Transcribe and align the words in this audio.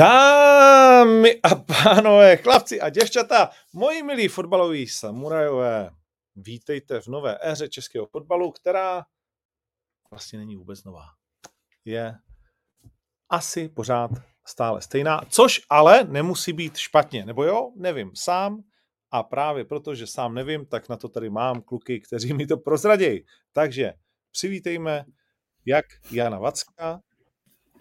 Dámy 0.00 1.40
a 1.42 1.54
pánové, 1.54 2.36
chlapci 2.36 2.80
a 2.80 2.88
děvčata, 2.88 3.50
moji 3.72 4.02
milí 4.02 4.28
fotbaloví 4.28 4.88
samurajové, 4.88 5.90
vítejte 6.36 7.00
v 7.00 7.06
nové 7.06 7.38
éře 7.42 7.68
českého 7.68 8.06
fotbalu, 8.06 8.50
která 8.50 9.04
vlastně 10.10 10.38
není 10.38 10.56
vůbec 10.56 10.84
nová. 10.84 11.04
Je 11.84 12.14
asi 13.28 13.68
pořád 13.68 14.10
stále 14.46 14.82
stejná, 14.82 15.20
což 15.28 15.60
ale 15.70 16.04
nemusí 16.04 16.52
být 16.52 16.76
špatně, 16.76 17.26
nebo 17.26 17.44
jo, 17.44 17.72
nevím 17.76 18.10
sám, 18.14 18.62
a 19.10 19.22
právě 19.22 19.64
proto, 19.64 19.94
že 19.94 20.06
sám 20.06 20.34
nevím, 20.34 20.66
tak 20.66 20.88
na 20.88 20.96
to 20.96 21.08
tady 21.08 21.30
mám 21.30 21.62
kluky, 21.62 22.00
kteří 22.00 22.32
mi 22.32 22.46
to 22.46 22.56
prozradějí. 22.56 23.24
Takže 23.52 23.92
přivítejme 24.30 25.04
jak 25.66 25.84
Jana 26.10 26.38
Vacka, 26.38 27.00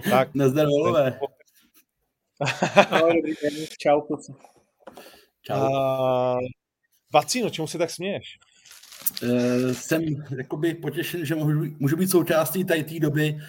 tak... 0.10 0.36
Nazdar. 0.36 0.68
Ahoj, 2.40 3.14
dobrý 3.16 3.34
den. 3.44 3.66
Čau, 3.78 4.02
kluci. 4.02 4.32
Čau. 5.42 5.56
Uh, 5.56 6.40
Vacíno, 7.14 7.50
čemu 7.50 7.68
se 7.68 7.78
tak 7.78 7.90
směješ? 7.90 8.40
Uh, 9.24 9.72
jsem 9.72 10.04
jakoby 10.38 10.74
potěšen, 10.74 11.26
že 11.26 11.36
můžu, 11.36 11.76
můžu 11.80 11.98
být 11.98 12.12
součástí 12.12 12.66
tady 12.66 12.84
té 12.84 13.00
doby 13.00 13.40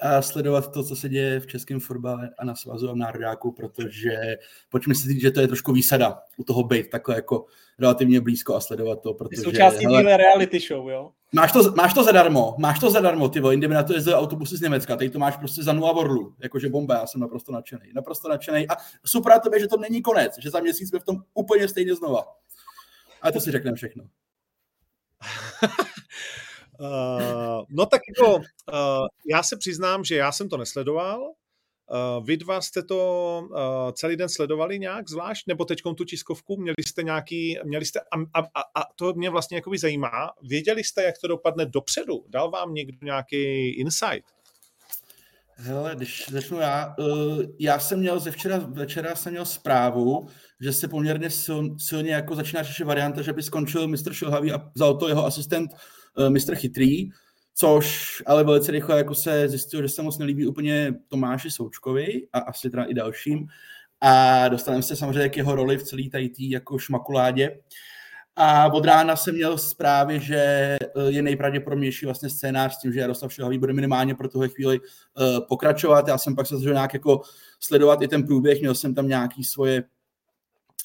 a 0.00 0.22
sledovat 0.22 0.72
to, 0.72 0.84
co 0.84 0.96
se 0.96 1.08
děje 1.08 1.40
v 1.40 1.46
českém 1.46 1.80
fotbale 1.80 2.30
a 2.38 2.44
na 2.44 2.54
svazu 2.54 2.90
a 2.90 2.92
v 2.92 2.96
nároďáku, 2.96 3.52
protože 3.52 4.38
pojďme 4.68 4.94
si 4.94 5.08
říct, 5.08 5.20
že 5.20 5.30
to 5.30 5.40
je 5.40 5.46
trošku 5.46 5.72
výsada 5.72 6.20
u 6.36 6.44
toho 6.44 6.62
být 6.62 6.90
takhle 6.90 7.14
jako 7.14 7.46
relativně 7.78 8.20
blízko 8.20 8.54
a 8.54 8.60
sledovat 8.60 9.02
to, 9.02 9.14
protože... 9.14 9.42
Součástí 9.42 9.84
hele, 9.84 10.16
reality 10.16 10.60
show, 10.60 10.88
jo? 10.88 11.10
Máš 11.32 11.52
to, 11.52 11.72
máš 11.72 11.94
to 11.94 12.04
zadarmo, 12.04 12.54
máš 12.58 12.78
to 12.78 12.90
zadarmo, 12.90 13.28
ty 13.28 13.40
vole, 13.40 13.54
jinde 13.54 13.68
na 13.68 13.82
to 13.82 13.94
jezdil 13.94 14.14
autobusy 14.14 14.56
z 14.56 14.60
Německa, 14.60 14.96
teď 14.96 15.12
to 15.12 15.18
máš 15.18 15.36
prostě 15.36 15.62
za 15.62 15.72
nula 15.72 15.92
vorlu, 15.92 16.34
jakože 16.38 16.68
bomba, 16.68 16.94
já 16.94 17.06
jsem 17.06 17.20
naprosto 17.20 17.52
nadšený, 17.52 17.92
naprosto 17.94 18.28
nadšený 18.28 18.68
a 18.68 18.76
super 19.04 19.32
na 19.32 19.38
tebe, 19.38 19.60
že 19.60 19.68
to 19.68 19.76
není 19.76 20.02
konec, 20.02 20.38
že 20.38 20.50
za 20.50 20.60
měsíc 20.60 20.88
jsme 20.88 20.98
v 20.98 21.04
tom 21.04 21.16
úplně 21.34 21.68
stejně 21.68 21.94
znova. 21.94 22.24
A 23.22 23.32
to 23.32 23.40
si 23.40 23.50
řekneme 23.50 23.76
všechno. 23.76 24.04
uh, 26.80 27.64
no 27.68 27.86
tak 27.86 28.02
jako, 28.08 28.36
uh, 28.36 28.42
já 29.30 29.42
se 29.42 29.56
přiznám, 29.56 30.04
že 30.04 30.16
já 30.16 30.32
jsem 30.32 30.48
to 30.48 30.56
nesledoval, 30.56 31.32
Uh, 31.90 32.24
vy 32.26 32.36
dva 32.36 32.60
jste 32.60 32.82
to 32.82 33.42
uh, 33.50 33.92
celý 33.92 34.16
den 34.16 34.28
sledovali 34.28 34.78
nějak 34.78 35.10
zvlášť, 35.10 35.46
nebo 35.46 35.64
teď 35.64 35.82
tu 35.96 36.04
tiskovku, 36.04 36.56
měli 36.56 36.74
jste 36.86 37.02
nějaký, 37.02 37.58
měli 37.64 37.84
jste, 37.84 38.00
a, 38.00 38.40
a, 38.40 38.60
a 38.74 38.84
to 38.96 39.12
mě 39.12 39.30
vlastně 39.30 39.56
jakoby 39.56 39.78
zajímá, 39.78 40.30
věděli 40.42 40.84
jste, 40.84 41.02
jak 41.02 41.14
to 41.18 41.28
dopadne 41.28 41.66
dopředu? 41.66 42.24
Dal 42.28 42.50
vám 42.50 42.74
někdo 42.74 42.98
nějaký 43.02 43.68
insight? 43.70 44.24
Hele, 45.54 45.94
když 45.96 46.28
začnu 46.30 46.60
já, 46.60 46.94
uh, 46.98 47.42
já 47.60 47.78
jsem 47.78 47.98
měl 47.98 48.20
ze 48.20 48.30
včera 48.30 48.58
večera 48.58 49.14
jsem 49.14 49.32
měl 49.32 49.44
zprávu, 49.44 50.28
že 50.60 50.72
se 50.72 50.88
poměrně 50.88 51.30
sil, 51.42 51.58
silně 51.78 52.12
jako 52.12 52.34
začíná 52.34 52.62
řešit 52.62 52.84
varianta, 52.84 53.22
že 53.22 53.32
by 53.32 53.42
skončil 53.42 53.88
mistr 53.88 54.12
Šilhavý 54.12 54.52
a 54.52 54.70
vzal 54.74 54.96
to 54.96 55.08
jeho 55.08 55.26
asistent 55.26 55.70
mistr 56.28 56.54
Chytrý, 56.54 57.10
což 57.54 58.22
ale 58.26 58.44
velice 58.44 58.72
rychle 58.72 58.96
jako 58.96 59.14
se 59.14 59.48
zjistilo, 59.48 59.82
že 59.82 59.88
se 59.88 60.02
moc 60.02 60.18
nelíbí 60.18 60.46
úplně 60.46 60.94
Tomáši 61.08 61.50
Součkovi 61.50 62.28
a 62.32 62.38
asi 62.38 62.70
teda 62.70 62.84
i 62.84 62.94
dalším. 62.94 63.46
A 64.00 64.48
dostaneme 64.48 64.82
se 64.82 64.96
samozřejmě 64.96 65.28
k 65.28 65.36
jeho 65.36 65.54
roli 65.54 65.76
v 65.76 65.82
celé 65.82 66.02
tady 66.12 66.30
jako 66.38 66.78
šmakuládě. 66.78 67.58
A 68.36 68.72
od 68.72 68.84
rána 68.84 69.16
jsem 69.16 69.34
měl 69.34 69.58
zprávy, 69.58 70.20
že 70.20 70.36
eh, 70.36 70.78
je 71.08 71.22
nejpravděpodobnější 71.22 72.06
vlastně 72.06 72.30
scénář 72.30 72.74
s 72.74 72.78
tím, 72.78 72.92
že 72.92 73.00
Jaroslav 73.00 73.32
Šilhavý 73.32 73.58
bude 73.58 73.72
minimálně 73.72 74.14
pro 74.14 74.28
tuhle 74.28 74.48
chvíli 74.48 74.80
uh, 74.80 75.46
pokračovat. 75.48 76.08
Já 76.08 76.18
jsem 76.18 76.36
pak 76.36 76.46
se 76.46 76.56
začal 76.56 76.72
nějak 76.72 76.94
jako 76.94 77.20
sledovat 77.60 78.02
i 78.02 78.08
ten 78.08 78.22
průběh, 78.26 78.60
měl 78.60 78.74
jsem 78.74 78.94
tam 78.94 79.08
nějaký 79.08 79.44
svoje 79.44 79.84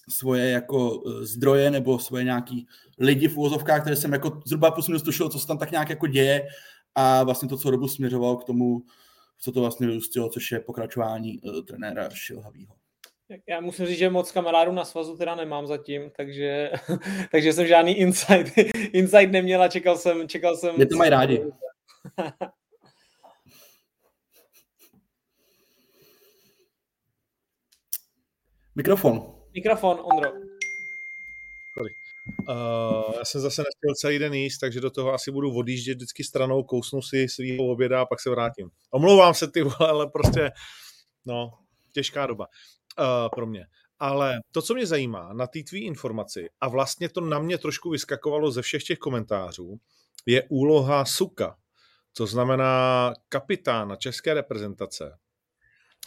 svoje 0.09 0.50
jako 0.50 1.04
eh, 1.08 1.26
zdroje 1.26 1.72
nebo 1.72 2.00
svoje 2.00 2.23
nějaký 2.23 2.68
lidi 3.00 3.27
v 3.27 3.38
úvozovkách, 3.38 3.82
které 3.82 3.95
jsem 3.95 4.14
jako 4.14 4.42
zhruba 4.45 4.72
plus 4.72 4.88
minus 4.88 5.04
tušil, 5.04 5.30
co 5.30 5.39
se 5.39 5.48
tam 5.48 5.58
tak 5.58 5.72
nějak 5.72 5.89
jako 5.89 6.08
děje 6.08 6.48
a 6.95 7.23
vlastně 7.23 7.50
to, 7.50 7.58
co 7.58 7.72
dobu 7.72 7.88
směřoval 7.88 8.38
k 8.38 8.44
tomu, 8.44 8.83
co 9.39 9.52
to 9.52 9.61
vlastně 9.61 9.88
vyústilo, 9.88 10.30
což 10.30 10.52
je 10.52 10.60
pokračování 10.60 11.39
uh, 11.39 11.61
trenéra 11.61 12.10
Šilhavýho. 12.10 12.76
Já 13.48 13.61
musím 13.61 13.86
říct, 13.86 13.98
že 13.98 14.10
moc 14.10 14.32
kamarádů 14.32 14.72
na 14.72 14.86
svazu 14.86 15.17
teda 15.17 15.36
nemám 15.36 15.67
zatím, 15.67 16.11
takže, 16.17 16.72
takže 17.32 17.54
jsem 17.54 17.67
žádný 17.67 17.92
insight, 17.92 18.58
insight 18.94 19.32
neměl 19.32 19.61
a 19.61 19.67
čekal 19.67 19.98
jsem... 19.98 20.27
Čekal 20.27 20.58
jsem 20.58 20.76
Mě 20.76 20.86
to 20.86 20.98
mají 20.98 21.10
rádi. 21.10 21.44
Mikrofon. 28.76 29.42
Mikrofon, 29.53 29.99
Ondro. 30.14 30.31
Uh, 32.49 33.14
já 33.17 33.25
jsem 33.25 33.41
zase 33.41 33.61
nechtěl 33.61 33.95
celý 33.95 34.19
den 34.19 34.33
jíst, 34.33 34.58
takže 34.58 34.81
do 34.81 34.91
toho 34.91 35.14
asi 35.14 35.31
budu 35.31 35.55
odjíždět 35.55 35.97
vždycky 35.97 36.23
stranou, 36.23 36.64
kousnu 36.64 37.02
si 37.02 37.30
svýho 37.30 37.65
oběda 37.65 38.02
a 38.02 38.05
pak 38.05 38.19
se 38.19 38.30
vrátím. 38.30 38.69
Omlouvám 38.91 39.33
se 39.33 39.52
ty 39.52 39.61
vole, 39.61 39.89
ale 39.89 40.08
prostě, 40.08 40.52
no, 41.25 41.52
těžká 41.91 42.27
doba 42.27 42.47
uh, 42.99 43.05
pro 43.36 43.45
mě. 43.45 43.65
Ale 43.99 44.39
to, 44.52 44.61
co 44.61 44.73
mě 44.73 44.86
zajímá 44.86 45.33
na 45.33 45.47
té 45.47 45.59
tvý 45.64 45.85
informaci, 45.85 46.49
a 46.61 46.67
vlastně 46.67 47.09
to 47.09 47.21
na 47.21 47.39
mě 47.39 47.58
trošku 47.58 47.89
vyskakovalo 47.89 48.52
ze 48.52 48.61
všech 48.61 48.83
těch 48.83 48.99
komentářů, 48.99 49.80
je 50.25 50.43
úloha 50.49 51.05
Suka, 51.05 51.55
co 52.14 52.27
znamená 52.27 53.14
kapitána 53.30 53.95
české 53.95 54.33
reprezentace, 54.33 55.17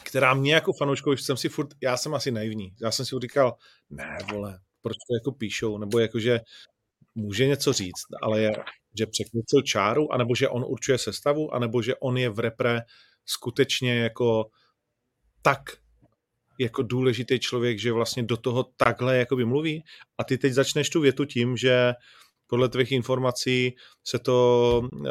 která 0.05 0.35
mě 0.35 0.55
jako 0.55 0.73
fanouškovi 0.73 1.17
jsem 1.17 1.37
si 1.37 1.49
furt, 1.49 1.69
já 1.83 1.97
jsem 1.97 2.15
asi 2.15 2.31
naivní, 2.31 2.75
já 2.81 2.91
jsem 2.91 3.07
si 3.07 3.17
říkal, 3.23 3.57
ne 3.91 4.19
vole, 4.33 4.59
proč 4.83 4.97
to 4.97 5.15
jako 5.15 5.33
píšou, 5.33 5.79
nebo 5.79 5.99
jako, 5.99 6.21
že 6.21 6.41
může 7.15 7.47
něco 7.47 7.73
říct, 7.73 8.07
ale 8.23 8.41
je, 8.41 8.53
že 8.99 9.07
překrucil 9.07 9.63
čáru, 9.63 10.13
anebo 10.13 10.35
že 10.35 10.49
on 10.49 10.65
určuje 10.67 10.99
sestavu, 10.99 11.55
anebo 11.55 11.83
že 11.83 11.97
on 11.97 12.17
je 12.17 12.31
v 12.31 12.39
repre 12.39 12.81
skutečně 13.25 13.99
jako 13.99 14.51
tak 15.43 15.61
jako 16.61 16.83
důležitý 16.83 17.39
člověk, 17.39 17.79
že 17.79 17.93
vlastně 17.93 18.23
do 18.23 18.37
toho 18.37 18.63
takhle 18.77 19.17
jakoby 19.17 19.45
mluví? 19.45 19.85
A 20.19 20.25
ty 20.25 20.39
teď 20.39 20.53
začneš 20.53 20.91
tu 20.91 21.01
větu 21.01 21.25
tím, 21.25 21.57
že 21.57 21.93
podle 22.47 22.69
tvých 22.69 22.93
informací 22.93 23.77
se 24.05 24.19
to 24.19 24.83
uh, 24.93 25.09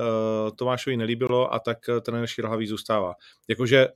Tomášovi 0.56 0.98
nelíbilo 0.98 1.54
a 1.54 1.60
tak 1.60 1.78
trenér 2.02 2.28
Širhavý 2.28 2.68
zůstává. 2.68 3.14
Jakože 3.48 3.88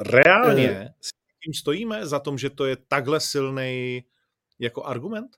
reálně 0.00 0.70
uh, 0.70 0.86
s 1.00 1.10
tím 1.44 1.54
stojíme 1.54 2.06
za 2.06 2.18
tom, 2.18 2.38
že 2.38 2.50
to 2.50 2.66
je 2.66 2.76
takhle 2.88 3.20
silný 3.20 4.04
jako 4.58 4.84
argument? 4.84 5.36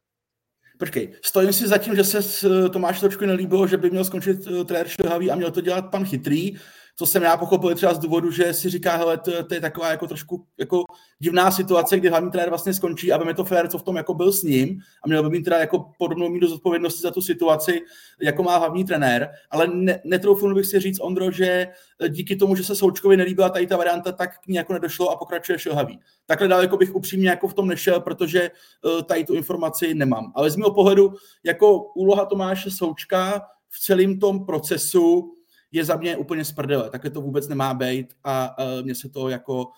Počkej, 0.79 1.15
stojím 1.25 1.53
si 1.53 1.69
za 1.69 1.79
tím, 1.79 1.97
že 1.97 2.05
se 2.05 2.49
Tomáš 2.71 3.01
trošku 3.01 3.27
nelíbilo, 3.27 3.67
že 3.67 3.77
by 3.77 3.91
měl 3.91 4.05
skončit 4.05 4.47
uh, 4.47 4.65
trenér 4.65 4.89
Šilhavý 4.89 5.31
a 5.31 5.37
měl 5.37 5.51
to 5.51 5.61
dělat 5.61 5.91
pan 5.91 6.05
Chytrý, 6.05 6.57
co 6.99 7.07
jsem 7.07 7.23
já 7.23 7.37
pochopil 7.37 7.75
třeba 7.75 7.95
z 7.95 7.99
důvodu, 7.99 8.31
že 8.31 8.55
si 8.55 8.71
říká, 8.71 8.97
hele, 8.97 9.19
to, 9.19 9.45
to 9.45 9.55
je 9.55 9.61
taková 9.61 9.91
jako 9.91 10.07
trošku 10.07 10.47
jako 10.59 10.85
divná 11.19 11.51
situace, 11.51 11.97
kdy 11.97 12.09
hlavní 12.09 12.31
trenér 12.31 12.49
vlastně 12.49 12.75
skončí 12.75 13.13
a 13.13 13.29
je 13.29 13.35
to 13.35 13.45
fér, 13.45 13.69
co 13.69 13.79
v 13.79 13.83
tom 13.83 13.97
jako 13.97 14.15
byl 14.15 14.33
s 14.33 14.43
ním 14.43 14.81
a 15.05 15.09
měl 15.09 15.23
by 15.23 15.31
mít 15.31 15.43
teda 15.43 15.59
jako 15.59 15.91
podobnou 15.99 16.29
míru 16.29 16.47
zodpovědnosti 16.47 17.03
za 17.03 17.11
tu 17.11 17.23
situaci, 17.23 17.81
jako 18.23 18.43
má 18.43 18.57
hlavní 18.57 18.85
trenér, 18.85 19.29
ale 19.51 19.67
ne, 19.67 20.01
netroufnul 20.05 20.55
bych 20.55 20.67
si 20.67 20.81
říct, 20.81 21.01
Ondro, 21.01 21.31
že 21.31 21.67
díky 22.09 22.37
tomu, 22.37 22.57
že 22.57 22.65
se 22.65 22.77
Součkovi 22.77 23.17
nelíbila 23.17 23.51
tady 23.51 23.67
ta 23.67 23.77
varianta, 23.77 24.13
tak 24.13 24.39
k 24.41 24.47
ní 24.47 24.57
jako 24.57 24.73
nedošlo 24.73 25.11
a 25.11 25.17
pokračuje 25.17 25.59
Šilhavý. 25.59 26.01
Takhle 26.27 26.49
daleko 26.49 26.77
bych 26.77 26.95
upřímně 26.95 27.29
jako 27.29 27.49
v 27.49 27.55
tom 27.55 27.69
nešel, 27.69 28.01
protože 28.01 28.51
uh, 28.85 29.03
tady 29.03 29.25
tu 29.25 29.35
informaci 29.35 29.95
nemám. 29.95 30.33
Ale 30.35 30.51
z 30.51 30.57
mého 30.57 30.75
pohledu, 30.75 31.15
jako 31.45 31.83
úloha 31.83 32.25
Tomáše 32.25 32.71
Součka 32.71 33.43
v 33.69 33.81
celém 33.81 34.19
tom 34.19 34.47
procesu 34.47 35.38
je 35.73 35.85
za 35.85 35.97
mě 35.97 36.17
úplně 36.17 36.45
sprdele. 36.45 36.91
Takhle 36.91 37.11
to 37.11 37.21
vůbec 37.21 37.49
nemá 37.49 37.75
být 37.75 38.15
a 38.25 38.59
uh, 38.59 38.85
mně 38.85 38.95
se 38.95 39.09
to 39.09 39.29
jako 39.29 39.65
uh, 39.65 39.71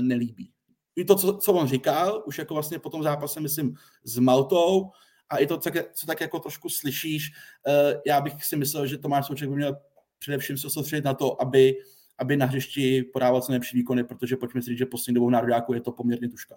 nelíbí. 0.00 0.50
I 0.96 1.04
to, 1.04 1.14
co, 1.14 1.36
co 1.36 1.52
on 1.52 1.68
říkal, 1.68 2.22
už 2.26 2.38
jako 2.38 2.54
vlastně 2.54 2.78
po 2.78 2.90
tom 2.90 3.02
zápase, 3.02 3.40
myslím, 3.40 3.74
s 4.04 4.18
Maltou, 4.18 4.90
a 5.28 5.36
i 5.36 5.46
to, 5.46 5.58
co, 5.58 5.70
co 5.92 6.06
tak 6.06 6.20
jako 6.20 6.38
trošku 6.38 6.68
slyšíš, 6.68 7.32
uh, 7.66 8.00
já 8.06 8.20
bych 8.20 8.44
si 8.44 8.56
myslel, 8.56 8.86
že 8.86 8.98
Tomáš 8.98 9.26
Souček 9.26 9.48
by 9.48 9.56
měl 9.56 9.76
především 10.18 10.58
se 10.58 10.70
soustředit 10.70 11.04
na 11.04 11.14
to, 11.14 11.42
aby, 11.42 11.74
aby 12.18 12.36
na 12.36 12.46
hřišti 12.46 13.02
podával 13.02 13.40
co 13.40 13.52
nejlepší 13.52 13.76
výkony, 13.76 14.04
protože 14.04 14.36
pojďme 14.36 14.62
si 14.62 14.70
říct, 14.70 14.78
že 14.78 14.86
poslední 14.86 15.14
dobou 15.14 15.30
nároďáku 15.30 15.74
je 15.74 15.80
to 15.80 15.92
poměrně 15.92 16.28
tuška. 16.28 16.56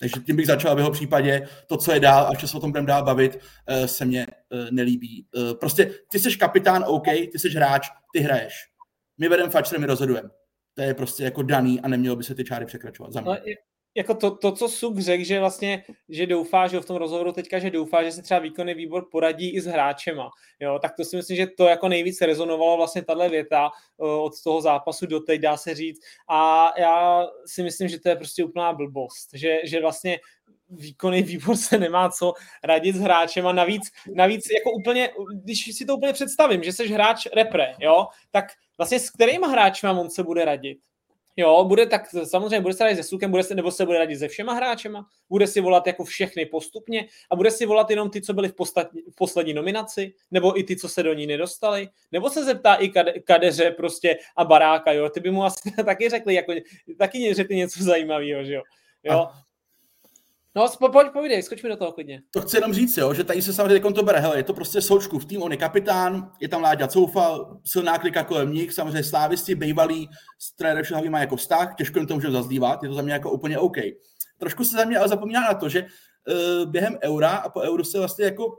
Takže 0.00 0.20
tím 0.20 0.36
bych 0.36 0.46
začal 0.46 0.74
v 0.74 0.78
jeho 0.78 0.90
případě. 0.90 1.48
To, 1.66 1.76
co 1.76 1.92
je 1.92 2.00
dál, 2.00 2.26
a 2.26 2.46
se 2.46 2.56
o 2.56 2.60
tom 2.60 2.70
budeme 2.70 2.86
dál 2.86 3.04
bavit, 3.04 3.38
eh, 3.66 3.88
se 3.88 4.04
mně 4.04 4.26
eh, 4.26 4.66
nelíbí. 4.70 5.26
Eh, 5.36 5.54
prostě 5.54 5.90
ty 6.10 6.18
jsi 6.18 6.36
kapitán, 6.36 6.84
OK, 6.86 7.04
ty 7.04 7.38
jsi 7.38 7.48
hráč, 7.48 7.88
ty 8.12 8.20
hraješ. 8.20 8.54
My 9.18 9.28
vedeme 9.28 9.50
fačer, 9.50 9.80
my 9.80 9.86
rozhodujeme. 9.86 10.28
To 10.74 10.82
je 10.82 10.94
prostě 10.94 11.24
jako 11.24 11.42
daný 11.42 11.80
a 11.80 11.88
nemělo 11.88 12.16
by 12.16 12.24
se 12.24 12.34
ty 12.34 12.44
čáry 12.44 12.66
překračovat 12.66 13.12
za 13.12 13.20
mě. 13.20 13.30
Jako 13.94 14.14
to, 14.14 14.30
to, 14.36 14.52
co 14.52 14.68
Suk 14.68 14.98
řekl, 14.98 15.24
že 15.24 15.40
vlastně, 15.40 15.84
že 16.08 16.26
doufá, 16.26 16.68
že 16.68 16.80
v 16.80 16.86
tom 16.86 16.96
rozhovoru 16.96 17.32
teďka, 17.32 17.58
že 17.58 17.70
doufá, 17.70 18.02
že 18.02 18.12
se 18.12 18.22
třeba 18.22 18.40
výkonný 18.40 18.74
výbor 18.74 19.08
poradí 19.10 19.50
i 19.50 19.60
s 19.60 19.66
hráčema, 19.66 20.30
jo, 20.60 20.78
tak 20.82 20.96
to 20.96 21.04
si 21.04 21.16
myslím, 21.16 21.36
že 21.36 21.46
to 21.46 21.66
jako 21.66 21.88
nejvíc 21.88 22.20
rezonovalo 22.20 22.76
vlastně 22.76 23.02
tahle 23.02 23.28
věta 23.28 23.70
od 23.98 24.42
toho 24.44 24.60
zápasu 24.60 25.06
do 25.06 25.20
teď, 25.20 25.40
dá 25.40 25.56
se 25.56 25.74
říct, 25.74 26.00
a 26.28 26.70
já 26.80 27.26
si 27.46 27.62
myslím, 27.62 27.88
že 27.88 28.00
to 28.00 28.08
je 28.08 28.16
prostě 28.16 28.44
úplná 28.44 28.72
blbost, 28.72 29.28
že, 29.34 29.58
že 29.64 29.80
vlastně 29.80 30.18
výkonný 30.70 31.22
výbor 31.32 31.56
se 31.56 31.78
nemá 31.78 32.08
co 32.10 32.32
radit 32.64 32.96
s 32.96 33.00
hráčem 33.00 33.46
a 33.46 33.52
navíc, 33.52 33.82
navíc 34.14 34.50
jako 34.50 34.70
úplně, 34.72 35.10
když 35.42 35.76
si 35.76 35.84
to 35.86 35.96
úplně 35.96 36.12
představím, 36.12 36.62
že 36.62 36.72
jsi 36.72 36.88
hráč 36.88 37.26
repre, 37.34 37.74
jo, 37.78 38.06
tak 38.30 38.44
vlastně 38.78 39.00
s 39.00 39.10
kterýma 39.10 39.46
hráčem 39.46 39.98
on 39.98 40.10
se 40.10 40.22
bude 40.22 40.44
radit? 40.44 40.78
Jo, 41.36 41.64
bude 41.64 41.86
tak, 41.86 42.02
samozřejmě 42.24 42.60
bude 42.60 42.74
se 42.74 42.84
radit 42.84 42.96
se 42.96 43.02
Sukem, 43.02 43.30
bude 43.30 43.42
se, 43.42 43.54
nebo 43.54 43.70
se 43.70 43.86
bude 43.86 43.98
radit 43.98 44.18
se 44.18 44.28
všema 44.28 44.52
hráčema, 44.52 45.06
bude 45.28 45.46
si 45.46 45.60
volat 45.60 45.86
jako 45.86 46.04
všechny 46.04 46.46
postupně 46.46 47.06
a 47.30 47.36
bude 47.36 47.50
si 47.50 47.66
volat 47.66 47.90
jenom 47.90 48.10
ty, 48.10 48.22
co 48.22 48.32
byli 48.32 48.48
v, 48.48 48.54
postatní, 48.54 49.02
v 49.02 49.14
poslední 49.14 49.54
nominaci, 49.54 50.12
nebo 50.30 50.58
i 50.58 50.64
ty, 50.64 50.76
co 50.76 50.88
se 50.88 51.02
do 51.02 51.14
ní 51.14 51.26
nedostali, 51.26 51.88
nebo 52.12 52.30
se 52.30 52.44
zeptá 52.44 52.74
i 52.74 52.88
kade, 52.88 53.12
kadeře 53.12 53.70
prostě 53.70 54.18
a 54.36 54.44
baráka, 54.44 54.92
jo, 54.92 55.08
ty 55.08 55.20
by 55.20 55.30
mu 55.30 55.44
asi 55.44 55.70
taky 55.84 56.08
řekli, 56.08 56.34
jako, 56.34 56.52
taky 56.98 57.34
řekli 57.34 57.56
něco 57.56 57.84
zajímavého, 57.84 58.44
že 58.44 58.54
jo. 58.54 58.62
jo. 59.04 59.12
A 59.12 59.49
No, 60.54 60.66
pojď, 60.92 61.12
povídej, 61.12 61.42
skoč 61.42 61.62
mi 61.62 61.68
do 61.68 61.76
toho 61.76 61.92
klidně. 61.92 62.22
To 62.30 62.40
chci 62.40 62.56
jenom 62.56 62.72
říct, 62.72 62.96
jo, 62.96 63.14
že 63.14 63.24
tady 63.24 63.42
se 63.42 63.52
samozřejmě 63.52 63.92
to 63.92 64.02
bere, 64.02 64.20
hele, 64.20 64.36
je 64.36 64.42
to 64.42 64.52
prostě 64.54 64.80
součku 64.80 65.18
v 65.18 65.24
tým, 65.24 65.42
on 65.42 65.52
je 65.52 65.56
kapitán, 65.56 66.32
je 66.40 66.48
tam 66.48 66.62
Láďa 66.62 66.88
Coufal, 66.88 67.60
silná 67.64 67.98
klika 67.98 68.24
kolem 68.24 68.52
nich, 68.52 68.72
samozřejmě 68.72 69.04
slávisti, 69.04 69.54
bývalí, 69.54 70.08
s 70.38 70.56
trenérem 70.56 71.12
má 71.12 71.20
jako 71.20 71.36
vztah, 71.36 71.74
těžko 71.74 71.98
jim 71.98 72.08
to 72.08 72.14
může 72.14 72.30
zazdívat, 72.30 72.82
je 72.82 72.88
to 72.88 72.94
za 72.94 73.02
mě 73.02 73.12
jako 73.12 73.30
úplně 73.30 73.58
OK. 73.58 73.76
Trošku 74.38 74.64
se 74.64 74.76
za 74.76 74.84
mě 74.84 74.98
ale 74.98 75.08
zapomíná 75.08 75.40
na 75.40 75.54
to, 75.54 75.68
že 75.68 75.82
uh, 75.82 76.70
během 76.70 76.98
eura 77.02 77.30
a 77.30 77.48
po 77.48 77.60
euru 77.60 77.84
se 77.84 77.98
vlastně 77.98 78.24
jako 78.24 78.56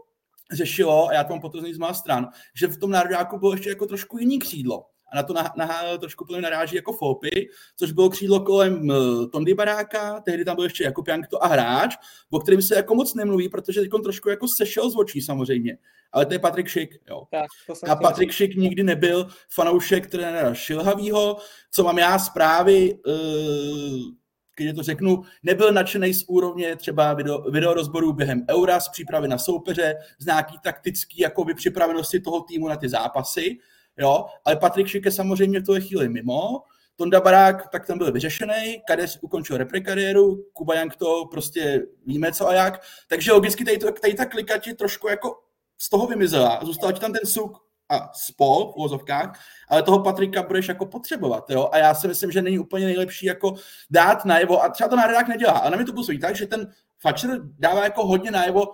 řešilo, 0.52 1.08
a 1.08 1.14
já 1.14 1.24
to 1.24 1.34
mám 1.34 1.42
potvrzení 1.42 1.74
z 1.74 1.78
má 1.78 1.94
stran, 1.94 2.28
že 2.56 2.68
v 2.68 2.78
tom 2.78 2.92
nároďáku 2.92 3.40
bylo 3.40 3.52
ještě 3.52 3.70
jako 3.70 3.86
trošku 3.86 4.18
jiný 4.18 4.40
křídlo 4.40 4.86
a 5.12 5.16
na 5.16 5.24
to 5.24 5.34
na, 5.34 5.54
na, 5.58 5.98
trošku 5.98 6.26
plně 6.26 6.42
naráží 6.42 6.76
jako 6.76 6.94
Fopy, 6.94 7.50
což 7.76 7.92
bylo 7.92 8.10
křídlo 8.10 8.40
kolem 8.40 8.90
uh, 8.90 9.30
Tondy 9.32 9.54
Baráka, 9.54 10.22
tehdy 10.22 10.46
tam 10.46 10.56
byl 10.56 10.64
ještě 10.64 10.84
Jakub 10.84 11.08
Jankto 11.08 11.44
a 11.44 11.48
hráč, 11.48 11.96
o 12.30 12.40
kterém 12.40 12.62
se 12.62 12.76
jako 12.76 12.96
moc 12.96 13.14
nemluví, 13.14 13.50
protože 13.50 13.82
teď 13.82 13.90
trošku 14.04 14.30
jako 14.30 14.48
sešel 14.48 14.90
z 14.90 14.96
očí 14.96 15.22
samozřejmě. 15.22 15.78
Ale 16.12 16.26
to 16.26 16.34
je 16.34 16.40
Patrik 16.40 16.68
Šik, 16.68 17.00
jo. 17.10 17.24
Tak, 17.32 17.46
a 17.90 17.96
Patrik 17.96 18.32
Šik 18.32 18.56
nikdy 18.56 18.84
nebyl 18.84 19.28
fanoušek 19.50 20.08
trenéra 20.08 20.54
Šilhavýho, 20.54 21.38
co 21.72 21.84
mám 21.84 21.98
já 21.98 22.20
zprávy, 22.20 23.00
uh, 23.06 24.22
když 24.56 24.76
to 24.76 24.84
řeknu, 24.84 25.24
nebyl 25.44 25.72
nadšený 25.72 26.14
z 26.14 26.26
úrovně 26.28 26.76
třeba 26.76 27.14
video, 27.14 27.52
video 27.52 27.74
rozborů 27.74 28.14
během 28.14 28.46
Eura, 28.50 28.80
z 28.80 28.90
přípravy 28.90 29.28
na 29.28 29.38
soupeře, 29.38 29.96
z 30.20 30.26
nějaký 30.26 30.60
taktický 30.64 31.22
jakoby, 31.22 31.54
připravenosti 31.54 32.20
toho 32.20 32.42
týmu 32.42 32.68
na 32.68 32.76
ty 32.76 32.90
zápasy 32.90 33.58
jo, 33.98 34.26
ale 34.46 34.56
Patrik 34.56 34.88
Šik 34.88 35.06
je 35.06 35.12
samozřejmě 35.12 35.60
v 35.60 35.64
tuhle 35.64 35.82
chvíli 35.82 36.10
mimo, 36.10 36.62
Tonda 36.96 37.22
Barák, 37.22 37.70
tak 37.70 37.88
ten 37.88 37.98
byl 37.98 38.12
vyřešený, 38.12 38.82
Kades 38.88 39.18
ukončil 39.22 39.58
repre 39.58 39.82
kariéru, 39.82 40.46
Kuba 40.54 40.76
Jank 40.76 40.96
to 40.96 41.26
prostě 41.32 41.82
víme 42.06 42.32
co 42.32 42.48
a 42.48 42.54
jak, 42.54 42.82
takže 43.08 43.32
logicky 43.32 43.66
tady, 43.66 43.78
tady 43.78 44.14
ta 44.14 44.26
klika 44.26 44.58
ti 44.58 44.74
trošku 44.74 45.08
jako 45.08 45.40
z 45.78 45.90
toho 45.90 46.08
vymizela, 46.08 46.60
zůstal 46.64 46.92
ti 46.92 47.00
tam 47.00 47.14
ten 47.14 47.26
suk 47.26 47.58
a 47.90 48.10
spol 48.14 48.72
v 48.72 48.76
vozovkách, 48.76 49.40
ale 49.70 49.84
toho 49.84 50.00
Patrika 50.00 50.44
budeš 50.44 50.68
jako 50.68 50.86
potřebovat, 50.86 51.50
jo? 51.50 51.70
A 51.72 51.78
já 51.78 51.94
si 51.94 52.08
myslím, 52.08 52.32
že 52.32 52.42
není 52.42 52.60
úplně 52.60 52.86
nejlepší 52.86 53.26
jako 53.26 53.54
dát 53.90 54.26
najevo, 54.26 54.64
a 54.64 54.70
třeba 54.70 54.88
to 54.88 54.96
národák 54.96 55.28
nedělá, 55.28 55.54
a 55.54 55.70
na 55.70 55.78
mě 55.78 55.86
to 55.86 55.94
působí 55.94 56.20
tak, 56.20 56.36
že 56.36 56.48
ten 56.48 56.72
Fatcher 57.00 57.40
dává 57.60 57.84
jako 57.84 58.06
hodně 58.06 58.32
najevo, 58.32 58.68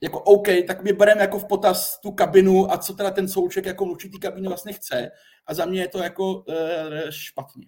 jako 0.00 0.20
OK, 0.20 0.46
tak 0.66 0.82
my 0.82 0.92
bereme 0.92 1.20
jako 1.20 1.38
v 1.38 1.44
potaz 1.44 2.00
tu 2.00 2.10
kabinu 2.10 2.72
a 2.72 2.78
co 2.78 2.94
teda 2.94 3.10
ten 3.10 3.28
souček 3.28 3.66
jako 3.66 3.84
určitý 3.84 4.20
kabinu 4.20 4.48
vlastně 4.48 4.72
chce 4.72 5.10
a 5.46 5.54
za 5.54 5.64
mě 5.64 5.80
je 5.80 5.88
to 5.88 5.98
jako 5.98 6.34
uh, 6.34 6.44
špatně. 7.10 7.66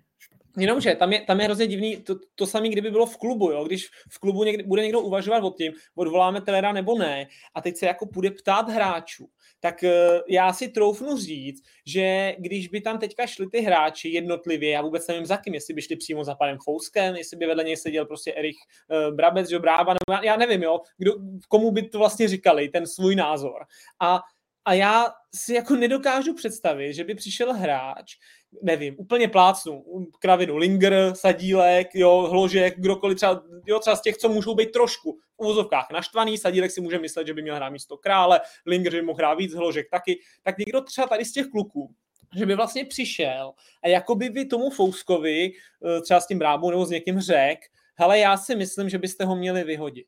Jenomže 0.59 0.95
tam 0.95 1.13
je, 1.13 1.21
tam 1.21 1.41
je 1.41 1.45
hrozně 1.45 1.67
divný, 1.67 1.97
to, 1.97 2.15
to 2.35 2.47
samé, 2.47 2.69
kdyby 2.69 2.91
bylo 2.91 3.07
v 3.07 3.17
klubu, 3.17 3.51
jo? 3.51 3.65
když 3.65 3.89
v 4.11 4.19
klubu 4.19 4.45
někdy, 4.45 4.63
bude 4.63 4.83
někdo 4.83 5.01
uvažovat 5.01 5.45
o 5.45 5.51
tím, 5.51 5.73
odvoláme 5.95 6.41
Telera 6.41 6.73
nebo 6.73 6.99
ne, 6.99 7.29
a 7.55 7.61
teď 7.61 7.77
se 7.77 7.87
jako 7.87 8.07
bude 8.07 8.31
ptát 8.31 8.69
hráčů, 8.69 9.29
tak 9.61 9.83
uh, 9.83 9.91
já 10.29 10.53
si 10.53 10.69
troufnu 10.69 11.17
říct, 11.17 11.63
že 11.87 12.35
když 12.39 12.69
by 12.69 12.81
tam 12.81 12.99
teďka 12.99 13.27
šli 13.27 13.47
ty 13.49 13.61
hráči 13.61 14.09
jednotlivě, 14.09 14.71
já 14.71 14.83
vůbec 14.83 15.07
nevím 15.07 15.27
za 15.27 15.37
kým, 15.37 15.55
jestli 15.55 15.75
by 15.75 15.83
šli 15.83 15.97
přímo 15.97 16.25
za 16.25 16.35
panem 16.35 16.59
Fouskem, 16.65 17.17
jestli 17.17 17.37
by 17.37 17.47
vedle 17.47 17.65
něj 17.65 17.77
seděl 17.77 18.07
prostě 18.07 18.33
Erich 18.33 18.57
uh, 18.89 19.15
Brabec, 19.15 19.49
že 19.49 19.59
Brába, 19.59 19.93
nebo 19.93 20.19
já, 20.19 20.33
já 20.33 20.37
nevím, 20.37 20.63
jo, 20.63 20.81
kdo, 20.99 21.13
komu 21.49 21.71
by 21.71 21.89
to 21.89 21.99
vlastně 21.99 22.29
říkali, 22.29 22.69
ten 22.69 22.87
svůj 22.87 23.17
názor. 23.17 23.65
A 24.01 24.21
a 24.69 24.73
já 24.73 25.07
si 25.35 25.55
jako 25.55 25.77
nedokážu 25.77 26.35
představit, 26.35 26.95
že 26.95 27.05
by 27.05 27.15
přišel 27.15 27.53
hráč, 27.53 28.17
nevím, 28.63 28.95
úplně 28.99 29.29
plácnu, 29.29 29.85
kravinu, 30.19 30.57
Linger, 30.57 31.13
Sadílek, 31.15 31.89
jo, 31.95 32.29
Hložek, 32.31 32.75
kdokoliv 32.79 33.17
třeba, 33.17 33.43
jo, 33.67 33.79
třeba 33.79 33.97
z 33.97 34.03
těch, 34.03 34.17
co 34.17 34.29
můžou 34.29 34.55
být 34.55 34.73
trošku 34.73 35.13
v 35.13 35.41
uvozovkách 35.41 35.87
naštvaný, 35.93 36.39
Sadílek 36.39 36.71
si 36.71 36.81
může 36.81 36.99
myslet, 36.99 37.27
že 37.27 37.35
by 37.35 37.43
měl 37.43 37.57
hrát 37.57 37.71
místo 37.71 37.97
krále, 37.97 38.41
Linger, 38.67 38.93
že 38.93 39.01
by 39.01 39.07
mohl 39.07 39.17
hrát 39.17 39.35
víc, 39.35 39.55
Hložek 39.55 39.91
taky, 39.91 40.21
tak 40.43 40.59
někdo 40.59 40.81
třeba 40.81 41.07
tady 41.07 41.25
z 41.25 41.33
těch 41.33 41.47
kluků, 41.47 41.95
že 42.37 42.47
by 42.47 42.55
vlastně 42.55 42.85
přišel 42.85 43.53
a 43.83 43.89
jako 43.89 44.15
by 44.15 44.29
vy 44.29 44.45
tomu 44.45 44.71
Fouskovi, 44.71 45.53
eh, 45.53 46.01
třeba 46.01 46.21
s 46.21 46.27
tím 46.27 46.39
Brábou 46.39 46.71
nebo 46.71 46.87
s 46.87 46.91
někým 46.91 47.21
řek, 47.21 47.59
hele, 47.95 48.19
já 48.19 48.37
si 48.37 48.57
myslím, 48.57 48.89
že 48.89 48.99
byste 48.99 49.25
ho 49.25 49.37
měli 49.37 49.65
vyhodit. 49.65 50.07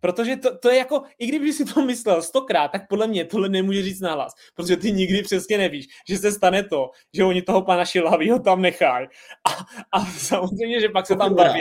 Protože 0.00 0.36
to, 0.36 0.58
to 0.58 0.70
je 0.70 0.76
jako, 0.76 1.02
i 1.18 1.26
kdyby 1.26 1.52
si 1.52 1.64
to 1.64 1.82
myslel 1.82 2.22
stokrát, 2.22 2.68
tak 2.68 2.88
podle 2.88 3.06
mě 3.06 3.24
tohle 3.24 3.48
nemůže 3.48 3.82
říct 3.82 4.00
nahlas, 4.00 4.32
protože 4.54 4.76
ty 4.76 4.92
nikdy 4.92 5.22
přesně 5.22 5.58
nevíš, 5.58 5.86
že 6.08 6.18
se 6.18 6.32
stane 6.32 6.62
to, 6.62 6.90
že 7.14 7.24
oni 7.24 7.42
toho 7.42 7.62
pana 7.62 7.84
Šilhavýho 7.84 8.38
tam 8.38 8.62
nechají. 8.62 9.06
A, 9.48 9.50
a 9.98 10.04
samozřejmě, 10.06 10.80
že 10.80 10.88
pak 10.88 11.06
se 11.06 11.16
tam 11.16 11.34
baví 11.34 11.60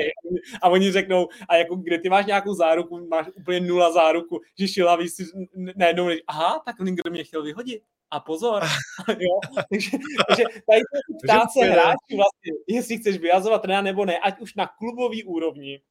a 0.61 0.69
oni 0.69 0.91
řeknou, 0.91 1.27
a 1.49 1.55
jako 1.55 1.75
kde 1.75 1.99
ty 1.99 2.09
máš 2.09 2.25
nějakou 2.25 2.53
záruku, 2.53 3.07
máš 3.07 3.27
úplně 3.35 3.59
nula 3.59 3.91
záruku, 3.91 4.41
že 4.59 4.67
Šilhavý 4.67 5.09
si 5.09 5.23
najednou 5.75 6.07
neří, 6.07 6.21
aha, 6.27 6.61
tak 6.65 6.79
Linger 6.79 7.11
mě 7.11 7.23
chtěl 7.23 7.43
vyhodit. 7.43 7.81
A 8.11 8.19
pozor, 8.19 8.63
jo, 9.09 9.39
takže, 9.69 9.97
takže 10.27 10.43
tady 10.43 10.81
ptát 11.23 11.47
se 11.51 11.65
hráči 11.65 12.15
vlastně, 12.15 12.51
jestli 12.67 12.97
chceš 12.97 13.17
vyjazovat 13.17 13.61
trenéra 13.61 13.81
nebo 13.81 14.05
ne, 14.05 14.19
ať 14.19 14.39
už 14.39 14.55
na 14.55 14.67
klubový 14.67 15.23
úrovni, 15.23 15.81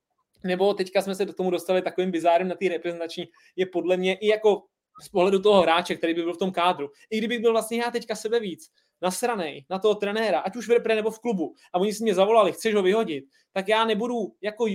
nebo 0.44 0.74
teďka 0.74 1.02
jsme 1.02 1.14
se 1.14 1.24
do 1.24 1.32
tomu 1.32 1.50
dostali 1.50 1.82
takovým 1.82 2.10
bizárem 2.10 2.48
na 2.48 2.54
té 2.54 2.68
reprezentační, 2.68 3.28
je 3.56 3.66
podle 3.66 3.96
mě 3.96 4.14
i 4.14 4.26
jako 4.26 4.62
z 5.02 5.08
pohledu 5.08 5.42
toho 5.42 5.62
hráče, 5.62 5.94
který 5.94 6.14
by 6.14 6.22
byl 6.22 6.34
v 6.34 6.38
tom 6.38 6.52
kádru. 6.52 6.90
I 7.10 7.18
kdybych 7.18 7.40
byl 7.40 7.52
vlastně 7.52 7.78
já 7.78 7.90
teďka 7.90 8.14
sebe 8.14 8.40
víc 8.40 8.70
nasranej 9.02 9.64
na 9.70 9.78
toho 9.78 9.94
trenéra, 9.94 10.40
ať 10.40 10.56
už 10.56 10.68
v 10.68 10.70
repre 10.70 10.94
nebo 10.94 11.10
v 11.10 11.18
klubu, 11.18 11.54
a 11.72 11.78
oni 11.78 11.92
si 11.92 12.02
mě 12.02 12.14
zavolali, 12.14 12.52
chceš 12.52 12.74
ho 12.74 12.82
vyhodit, 12.82 13.24
tak 13.52 13.68
já 13.68 13.84
nebudu 13.84 14.34
jako 14.40 14.66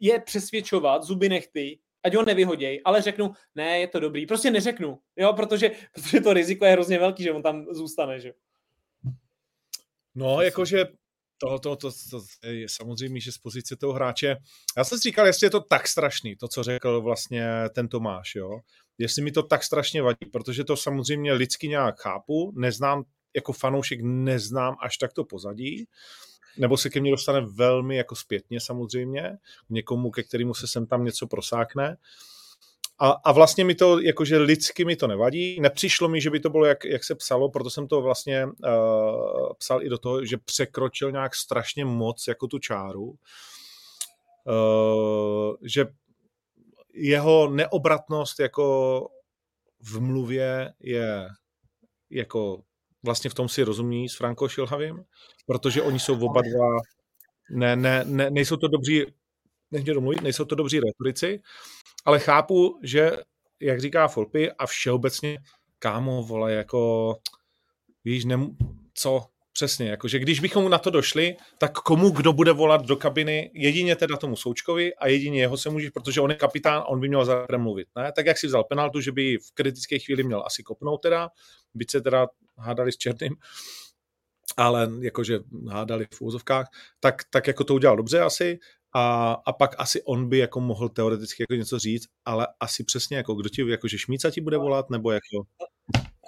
je 0.00 0.20
přesvědčovat 0.20 1.02
zuby 1.02 1.28
nechty, 1.28 1.78
ať 2.02 2.14
ho 2.14 2.24
nevyhoděj, 2.24 2.82
ale 2.84 3.02
řeknu, 3.02 3.32
ne, 3.54 3.80
je 3.80 3.88
to 3.88 4.00
dobrý. 4.00 4.26
Prostě 4.26 4.50
neřeknu, 4.50 4.98
jo, 5.16 5.32
protože, 5.32 5.70
protože 5.94 6.20
to 6.20 6.32
riziko 6.32 6.64
je 6.64 6.72
hrozně 6.72 6.98
velký, 6.98 7.22
že 7.22 7.32
on 7.32 7.42
tam 7.42 7.66
zůstane, 7.70 8.20
že 8.20 8.32
No, 10.14 10.40
jakože 10.42 10.84
to, 11.38 11.58
to, 11.58 11.76
to, 11.76 11.90
to 12.10 12.46
je 12.46 12.68
samozřejmě, 12.68 13.20
že 13.20 13.32
z 13.32 13.38
pozice 13.38 13.76
toho 13.76 13.92
hráče. 13.92 14.36
Já 14.76 14.84
jsem 14.84 14.98
si 14.98 15.02
říkal, 15.02 15.26
jestli 15.26 15.46
je 15.46 15.50
to 15.50 15.60
tak 15.60 15.88
strašný, 15.88 16.36
to, 16.36 16.48
co 16.48 16.62
řekl 16.62 17.00
vlastně 17.00 17.48
ten 17.74 17.88
Tomáš, 17.88 18.34
jo. 18.34 18.60
Jestli 18.98 19.22
mi 19.22 19.32
to 19.32 19.42
tak 19.42 19.64
strašně 19.64 20.02
vadí, 20.02 20.26
protože 20.32 20.64
to 20.64 20.76
samozřejmě 20.76 21.32
lidsky 21.32 21.68
nějak 21.68 22.00
chápu, 22.00 22.52
neznám, 22.56 23.04
jako 23.36 23.52
fanoušek 23.52 24.00
neznám 24.02 24.76
až 24.82 24.96
tak 24.96 25.12
to 25.12 25.24
pozadí, 25.24 25.84
nebo 26.58 26.76
se 26.76 26.90
ke 26.90 27.00
mně 27.00 27.10
dostane 27.10 27.40
velmi 27.40 27.96
jako 27.96 28.16
zpětně 28.16 28.60
samozřejmě, 28.60 29.38
někomu, 29.70 30.10
ke 30.10 30.22
kterému 30.22 30.54
se 30.54 30.66
sem 30.68 30.86
tam 30.86 31.04
něco 31.04 31.26
prosákne, 31.26 31.96
a, 32.98 33.10
a 33.10 33.32
vlastně 33.32 33.64
mi 33.64 33.74
to, 33.74 34.00
jakože 34.00 34.38
lidsky 34.38 34.84
mi 34.84 34.96
to 34.96 35.06
nevadí. 35.06 35.60
Nepřišlo 35.60 36.08
mi, 36.08 36.20
že 36.20 36.30
by 36.30 36.40
to 36.40 36.50
bylo, 36.50 36.64
jak, 36.64 36.84
jak 36.84 37.04
se 37.04 37.14
psalo, 37.14 37.48
proto 37.48 37.70
jsem 37.70 37.88
to 37.88 38.02
vlastně 38.02 38.46
uh, 38.46 39.52
psal 39.58 39.82
i 39.82 39.88
do 39.88 39.98
toho, 39.98 40.24
že 40.24 40.36
překročil 40.36 41.12
nějak 41.12 41.34
strašně 41.34 41.84
moc 41.84 42.24
jako 42.28 42.46
tu 42.46 42.58
čáru. 42.58 43.14
Uh, 44.44 45.54
že 45.62 45.86
jeho 46.94 47.50
neobratnost 47.50 48.40
jako 48.40 49.08
v 49.82 50.00
mluvě 50.00 50.72
je 50.80 51.28
jako 52.10 52.62
vlastně 53.02 53.30
v 53.30 53.34
tom 53.34 53.48
si 53.48 53.62
rozumí 53.62 54.08
s 54.08 54.16
Franko 54.16 54.48
Šilhavým, 54.48 55.04
protože 55.46 55.82
oni 55.82 55.98
jsou 55.98 56.14
oba 56.26 56.42
dva 56.42 56.66
ne, 57.50 57.76
ne, 57.76 58.04
ne, 58.04 58.30
nejsou 58.30 58.56
to 58.56 58.68
dobří 58.68 59.06
nech 59.70 59.84
mě 59.84 59.94
domluvit, 59.94 60.22
nejsou 60.22 60.44
to 60.44 60.54
dobří 60.54 60.80
retorici, 60.80 61.42
ale 62.04 62.18
chápu, 62.18 62.80
že, 62.82 63.12
jak 63.60 63.80
říká 63.80 64.08
Folpy, 64.08 64.52
a 64.52 64.66
všeobecně, 64.66 65.38
kámo, 65.78 66.22
vole, 66.22 66.52
jako, 66.52 67.14
víš, 68.04 68.24
nem, 68.24 68.56
co, 68.94 69.26
Přesně, 69.56 69.88
jakože 69.88 70.18
když 70.18 70.40
bychom 70.40 70.70
na 70.70 70.78
to 70.78 70.90
došli, 70.90 71.36
tak 71.58 71.72
komu 71.72 72.10
kdo 72.10 72.32
bude 72.32 72.52
volat 72.52 72.86
do 72.86 72.96
kabiny, 72.96 73.50
jedině 73.54 73.96
teda 73.96 74.16
tomu 74.16 74.36
Součkovi 74.36 74.94
a 74.94 75.08
jedině 75.08 75.40
jeho 75.40 75.56
se 75.56 75.70
můžeš, 75.70 75.90
protože 75.90 76.20
on 76.20 76.30
je 76.30 76.36
kapitán, 76.36 76.82
on 76.86 77.00
by 77.00 77.08
měl 77.08 77.24
za 77.24 77.46
mluvit. 77.56 77.88
Ne? 77.96 78.12
Tak 78.12 78.26
jak 78.26 78.38
si 78.38 78.46
vzal 78.46 78.64
penaltu, 78.64 79.00
že 79.00 79.12
by 79.12 79.38
v 79.38 79.54
kritické 79.54 79.98
chvíli 79.98 80.22
měl 80.22 80.42
asi 80.46 80.62
kopnout 80.62 81.02
teda, 81.02 81.28
byť 81.74 81.90
se 81.90 82.00
teda 82.00 82.26
hádali 82.58 82.92
s 82.92 82.96
Černým, 82.96 83.36
ale 84.56 84.90
jakože 85.00 85.38
hádali 85.68 86.06
v 86.14 86.22
úzovkách, 86.22 86.68
tak, 87.00 87.22
tak 87.30 87.46
jako 87.46 87.64
to 87.64 87.74
udělal 87.74 87.96
dobře 87.96 88.20
asi 88.20 88.58
a, 88.94 89.32
a 89.46 89.52
pak 89.52 89.70
asi 89.78 90.02
on 90.02 90.28
by 90.28 90.38
jako 90.38 90.60
mohl 90.60 90.88
teoreticky 90.88 91.42
jako 91.42 91.54
něco 91.54 91.78
říct, 91.78 92.08
ale 92.24 92.46
asi 92.60 92.84
přesně 92.84 93.16
jako 93.16 93.34
kdo 93.34 93.48
ti, 93.48 93.70
jakože 93.70 93.98
Šmíca 93.98 94.30
ti 94.30 94.40
bude 94.40 94.58
volat, 94.58 94.90
nebo 94.90 95.10
jako 95.10 95.46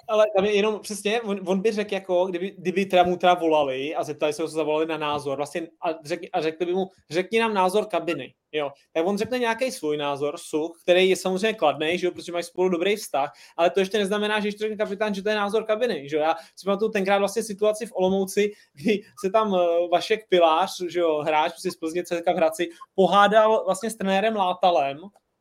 ale 0.09 0.25
tam 0.35 0.45
je 0.45 0.55
jenom 0.55 0.79
přesně, 0.79 1.21
on, 1.21 1.39
on 1.45 1.61
by 1.61 1.71
řekl 1.71 1.93
jako, 1.93 2.25
kdyby, 2.25 2.55
kdyby 2.57 2.85
teda 2.85 3.03
mu 3.03 3.17
teda 3.17 3.33
volali 3.33 3.95
a 3.95 4.03
zeptali 4.03 4.33
se 4.33 4.41
ho, 4.41 4.47
co 4.47 4.53
zavolali 4.53 4.85
na 4.85 4.97
názor, 4.97 5.37
vlastně 5.37 5.67
a, 5.81 5.89
řek, 6.03 6.19
a 6.33 6.41
řekli 6.41 6.65
by 6.65 6.73
mu, 6.73 6.89
řekni 7.09 7.39
nám 7.39 7.53
názor 7.53 7.85
kabiny, 7.85 8.33
jo. 8.51 8.71
Tak 8.93 9.07
on 9.07 9.17
řekne 9.17 9.39
nějaký 9.39 9.71
svůj 9.71 9.97
názor, 9.97 10.37
such, 10.37 10.81
který 10.81 11.09
je 11.09 11.15
samozřejmě 11.15 11.53
kladný, 11.53 11.97
že 11.97 12.07
jo, 12.07 12.11
protože 12.11 12.31
mají 12.31 12.43
spolu 12.43 12.69
dobrý 12.69 12.95
vztah, 12.95 13.33
ale 13.57 13.69
to 13.69 13.79
ještě 13.79 13.97
neznamená, 13.97 14.39
že 14.39 14.51
to 14.51 14.57
řekne 14.57 14.77
kapitán, 14.77 15.13
že 15.13 15.23
to 15.23 15.29
je 15.29 15.35
názor 15.35 15.63
kabiny, 15.63 16.09
že 16.09 16.15
jo. 16.15 16.21
Já 16.21 16.35
si 16.55 16.65
pamatuju 16.65 16.91
tenkrát 16.91 17.17
vlastně 17.17 17.43
situaci 17.43 17.85
v 17.85 17.91
Olomouci, 17.93 18.51
kdy 18.73 19.01
se 19.23 19.29
tam 19.31 19.51
uh, 19.51 19.89
Vašek 19.91 20.29
Pilář, 20.29 20.81
že 20.89 20.99
jo, 20.99 21.17
hráč 21.17 21.51
prostě 21.51 21.71
z 21.71 21.75
Plzně 21.75 22.03
CSK 22.03 22.27
v 22.27 22.35
Hradci, 22.35 22.69
pohádal 22.95 23.63
vlastně 23.65 23.89
s 23.89 23.95
trenérem 23.95 24.35
Látalem, 24.35 24.97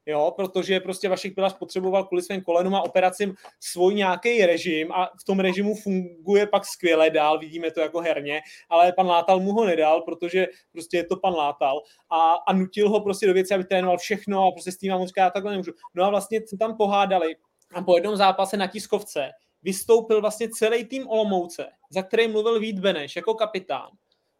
jo, 0.09 0.33
protože 0.37 0.81
prostě 0.81 1.09
Vašek 1.09 1.35
Pilař 1.35 1.53
potřeboval 1.59 2.05
kvůli 2.05 2.23
svým 2.23 2.43
kolenům 2.43 2.75
a 2.75 2.83
operacím 2.83 3.35
svůj 3.61 3.95
nějaký 3.95 4.47
režim 4.47 4.93
a 4.93 5.07
v 5.07 5.25
tom 5.25 5.41
režimu 5.41 5.75
funguje 5.75 6.47
pak 6.47 6.65
skvěle 6.65 7.11
dál, 7.11 7.38
vidíme 7.38 7.71
to 7.71 7.81
jako 7.81 8.00
herně, 8.00 8.41
ale 8.69 8.93
pan 8.93 9.07
Látal 9.07 9.41
mu 9.41 9.53
ho 9.53 9.65
nedal, 9.65 10.00
protože 10.00 10.47
prostě 10.73 10.97
je 10.97 11.05
to 11.05 11.17
pan 11.17 11.35
Látal 11.35 11.83
a, 12.11 12.35
a 12.47 12.53
nutil 12.53 12.88
ho 12.88 13.00
prostě 13.00 13.27
do 13.27 13.35
věci, 13.35 13.55
aby 13.55 13.65
trénoval 13.65 13.99
všechno 13.99 14.47
a 14.47 14.53
prostě 14.53 14.73
s 14.73 14.79
tím 14.79 14.93
mu 14.93 15.07
říká, 15.07 15.31
takhle 15.31 15.50
nemůžu. 15.50 15.73
No 15.95 16.05
a 16.05 16.11
vlastně 16.11 16.41
se 16.47 16.57
tam 16.57 16.77
pohádali 16.77 17.37
a 17.75 17.83
po 17.83 17.97
jednom 17.97 18.17
zápase 18.17 18.57
na 18.57 18.67
tiskovce 18.67 19.31
vystoupil 19.62 20.21
vlastně 20.21 20.49
celý 20.49 20.85
tým 20.85 21.09
Olomouce, 21.09 21.67
za 21.91 22.03
který 22.03 22.29
mluvil 22.29 22.61
Vít 22.61 22.79
Beneš 22.79 23.17
jako 23.17 23.35
kapitán, 23.35 23.88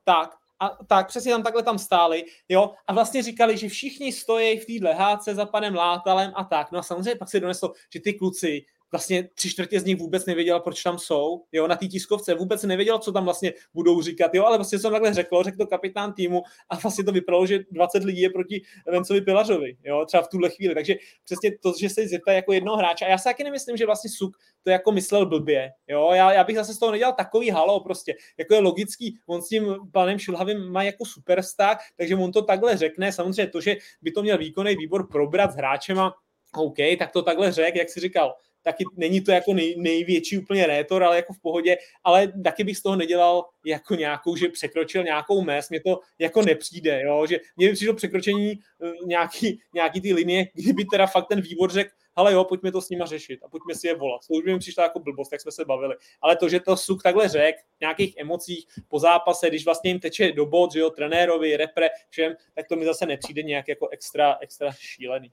tak 0.05 0.31
a 0.61 0.69
tak 0.87 1.09
přesně 1.09 1.33
tam 1.33 1.43
takhle 1.43 1.63
tam 1.63 1.79
stáli, 1.79 2.25
jo, 2.49 2.75
a 2.87 2.93
vlastně 2.93 3.23
říkali, 3.23 3.57
že 3.57 3.69
všichni 3.69 4.13
stojí 4.13 4.59
v 4.59 4.67
téhle 4.67 4.95
hádce 4.95 5.35
za 5.35 5.47
panem 5.47 5.75
Látalem 5.75 6.33
a 6.35 6.45
tak. 6.45 6.73
No 6.73 6.79
a 6.79 6.83
samozřejmě 6.83 7.15
pak 7.15 7.31
se 7.31 7.41
doneslo, 7.41 7.73
že 7.93 8.01
ty 8.01 8.13
kluci 8.13 8.65
vlastně 8.91 9.29
tři 9.35 9.51
čtvrtě 9.51 9.81
z 9.81 9.85
nich 9.85 9.99
vůbec 9.99 10.27
nevěděla, 10.27 10.61
proč 10.61 10.83
tam 10.83 10.99
jsou, 10.99 11.45
jo, 11.53 11.67
na 11.67 11.77
té 11.77 11.87
tiskovce, 11.87 12.35
vůbec 12.35 12.63
nevěděla, 12.63 12.99
co 12.99 13.13
tam 13.13 13.25
vlastně 13.25 13.53
budou 13.75 14.03
říkat, 14.03 14.35
jo, 14.35 14.45
ale 14.45 14.59
vlastně 14.59 14.79
jsem 14.79 14.93
takhle 14.93 15.15
řekl, 15.15 15.43
řekl 15.43 15.57
to 15.57 15.67
kapitán 15.67 16.13
týmu 16.13 16.43
a 16.69 16.77
vlastně 16.77 17.05
to 17.05 17.13
vypadalo, 17.13 17.47
že 17.47 17.59
20 17.71 18.05
lidí 18.05 18.21
je 18.21 18.31
proti 18.31 18.63
Vencovi 18.87 19.21
Pilařovi, 19.21 19.77
jo, 19.85 20.05
třeba 20.07 20.23
v 20.23 20.29
tuhle 20.29 20.51
chvíli, 20.51 20.75
takže 20.75 20.95
přesně 21.25 21.59
to, 21.59 21.73
že 21.81 21.91
se 21.91 22.09
zeptá 22.09 22.33
jako 22.33 22.53
jednoho 22.53 22.77
hráče, 22.77 23.05
a 23.05 23.09
já 23.09 23.19
si 23.19 23.25
taky 23.25 23.45
nemyslím, 23.45 23.77
že 23.77 23.87
vlastně 23.87 24.11
Suk 24.11 24.37
to 24.63 24.71
jako 24.71 24.93
myslel 24.93 25.27
blbě, 25.27 25.73
jo, 25.89 26.11
já, 26.13 26.33
já 26.33 26.45
bych 26.45 26.57
zase 26.57 26.75
z 26.75 26.79
toho 26.79 26.93
nedělal 26.93 27.15
takový 27.15 27.51
halo, 27.51 27.81
prostě, 27.81 28.15
jako 28.39 28.55
je 28.55 28.61
logický, 28.61 29.19
on 29.27 29.43
s 29.43 29.49
tím 29.49 29.77
panem 29.93 30.19
Šilhavým 30.19 30.59
má 30.59 30.83
jako 30.83 31.05
superstar, 31.05 31.77
takže 31.97 32.17
on 32.17 32.33
to 32.33 32.43
takhle 32.43 32.77
řekne, 32.77 33.13
samozřejmě 33.13 33.47
to, 33.47 33.61
že 33.61 33.77
by 34.03 34.11
to 34.11 34.23
měl 34.23 34.39
výkonný 34.39 34.77
výbor 34.77 35.09
probrat 35.09 35.53
s 35.53 35.57
hráčema, 35.57 36.15
OK, 36.57 36.77
tak 36.99 37.13
to 37.13 37.23
takhle 37.23 37.53
řek, 37.53 37.77
jak 37.77 37.91
si 37.91 38.01
říkal, 38.01 38.35
taky 38.69 38.85
není 38.97 39.21
to 39.21 39.33
jako 39.33 39.55
nej, 39.55 39.75
největší 39.79 40.39
úplně 40.39 40.67
rétor, 40.67 41.05
ale 41.05 41.17
jako 41.17 41.33
v 41.33 41.41
pohodě, 41.41 41.77
ale 42.05 42.33
taky 42.45 42.65
bych 42.65 42.77
z 42.77 42.83
toho 42.83 42.97
nedělal 42.97 43.45
jako 43.67 43.95
nějakou, 43.95 44.37
že 44.37 44.49
překročil 44.49 45.05
nějakou 45.05 45.43
mez, 45.43 45.71
mě 45.71 45.81
to 45.81 46.01
jako 46.19 46.43
nepřijde, 46.43 47.03
jo? 47.03 47.27
že 47.27 47.39
mě 47.57 47.69
by 47.69 47.75
přišlo 47.75 47.95
překročení 47.95 48.53
eh, 48.53 48.93
nějaký, 49.07 49.61
nějaký 49.75 50.01
ty 50.01 50.13
linie, 50.13 50.49
kdyby 50.55 50.85
teda 50.85 51.07
fakt 51.07 51.29
ten 51.29 51.41
výbor 51.41 51.73
řekl, 51.73 51.91
ale 52.15 52.33
jo, 52.33 52.45
pojďme 52.45 52.73
to 52.73 52.81
s 52.81 52.91
nima 52.91 53.07
řešit 53.07 53.41
a 53.45 53.49
pojďme 53.49 53.75
si 53.75 53.87
je 53.87 53.95
volat. 53.95 54.21
To 54.29 54.35
už 54.35 54.45
by 54.45 54.53
mi 54.53 54.59
přišlo 54.59 54.83
jako 54.83 54.99
blbost, 54.99 55.33
jak 55.33 55.41
jsme 55.41 55.53
se 55.53 55.65
bavili. 55.65 55.97
Ale 56.21 56.37
to, 56.37 56.49
že 56.49 56.61
to 56.61 56.77
suk 56.77 57.03
takhle 57.03 57.29
řek, 57.29 57.57
nějakých 57.81 58.17
emocích 58.17 58.67
po 58.89 58.99
zápase, 58.99 59.49
když 59.49 59.65
vlastně 59.65 59.91
jim 59.91 60.01
teče 60.01 60.33
do 60.33 60.47
bod, 60.47 60.73
že 60.73 60.81
jo, 60.81 60.91
trenérovi, 60.91 61.57
repre, 61.57 61.89
všem, 62.09 62.35
tak 62.55 62.69
to 62.69 62.77
mi 62.77 62.85
zase 62.85 63.07
nepřijde 63.07 63.43
nějak 63.43 63.69
jako 63.69 63.89
extra, 63.89 64.37
extra 64.41 64.73
šílený. 64.73 65.33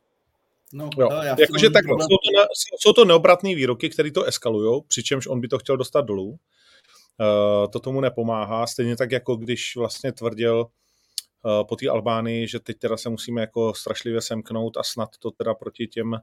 No, 0.73 0.89
jo. 0.97 1.09
Jakože 1.39 1.69
tak, 1.69 1.85
jsou, 1.85 2.07
to, 2.07 2.47
jsou 2.79 2.93
to 2.93 3.05
neobratné 3.05 3.55
výroky, 3.55 3.89
které 3.89 4.11
to 4.11 4.23
eskalují, 4.23 4.81
přičemž 4.87 5.27
on 5.27 5.41
by 5.41 5.47
to 5.47 5.59
chtěl 5.59 5.77
dostat 5.77 6.01
dolů. 6.01 6.29
Uh, 6.29 7.71
to 7.71 7.79
tomu 7.79 8.01
nepomáhá, 8.01 8.67
stejně 8.67 8.97
tak 8.97 9.11
jako 9.11 9.35
když 9.35 9.75
vlastně 9.75 10.11
tvrdil 10.11 10.59
uh, 10.59 11.67
po 11.67 11.75
té 11.75 11.89
Albánii, 11.89 12.47
že 12.47 12.59
teď 12.59 12.77
teda 12.79 12.97
se 12.97 13.09
musíme 13.09 13.41
jako 13.41 13.73
strašlivě 13.73 14.21
semknout 14.21 14.77
a 14.77 14.83
snad 14.83 15.09
to 15.19 15.31
teda 15.31 15.53
proti 15.53 15.87
těm 15.87 16.19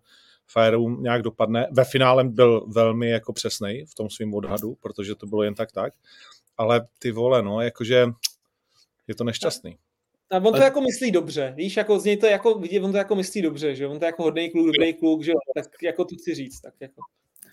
Fireům 0.46 1.02
nějak 1.02 1.22
dopadne. 1.22 1.68
Ve 1.72 1.84
finále 1.84 2.24
byl 2.24 2.66
velmi 2.66 3.10
jako 3.10 3.32
přesnej 3.32 3.86
v 3.86 3.94
tom 3.94 4.10
svém 4.10 4.34
odhadu, 4.34 4.74
protože 4.80 5.14
to 5.14 5.26
bylo 5.26 5.42
jen 5.42 5.54
tak 5.54 5.72
tak, 5.72 5.92
ale 6.56 6.88
ty 6.98 7.10
vole, 7.12 7.42
no, 7.42 7.60
jakože 7.60 8.06
je 9.08 9.14
to 9.14 9.24
nešťastný. 9.24 9.78
A 10.32 10.36
on 10.36 10.54
to 10.54 10.62
jako 10.62 10.80
myslí 10.80 11.10
dobře, 11.10 11.54
víš, 11.56 11.76
jako 11.76 11.98
z 11.98 12.04
něj 12.04 12.16
to 12.16 12.26
jako, 12.26 12.58
vidí, 12.58 12.80
on 12.80 12.92
to 12.92 12.98
jako 12.98 13.14
myslí 13.14 13.42
dobře, 13.42 13.74
že 13.74 13.86
on 13.86 13.98
to 13.98 14.04
jako 14.04 14.22
hodný 14.22 14.50
kluk, 14.50 14.66
dobrý 14.66 14.94
kluk, 14.94 15.22
že 15.22 15.32
tak 15.54 15.66
jako 15.82 16.04
to 16.04 16.14
chci 16.16 16.34
říct, 16.34 16.60
tak 16.60 16.74
jako. 16.80 17.00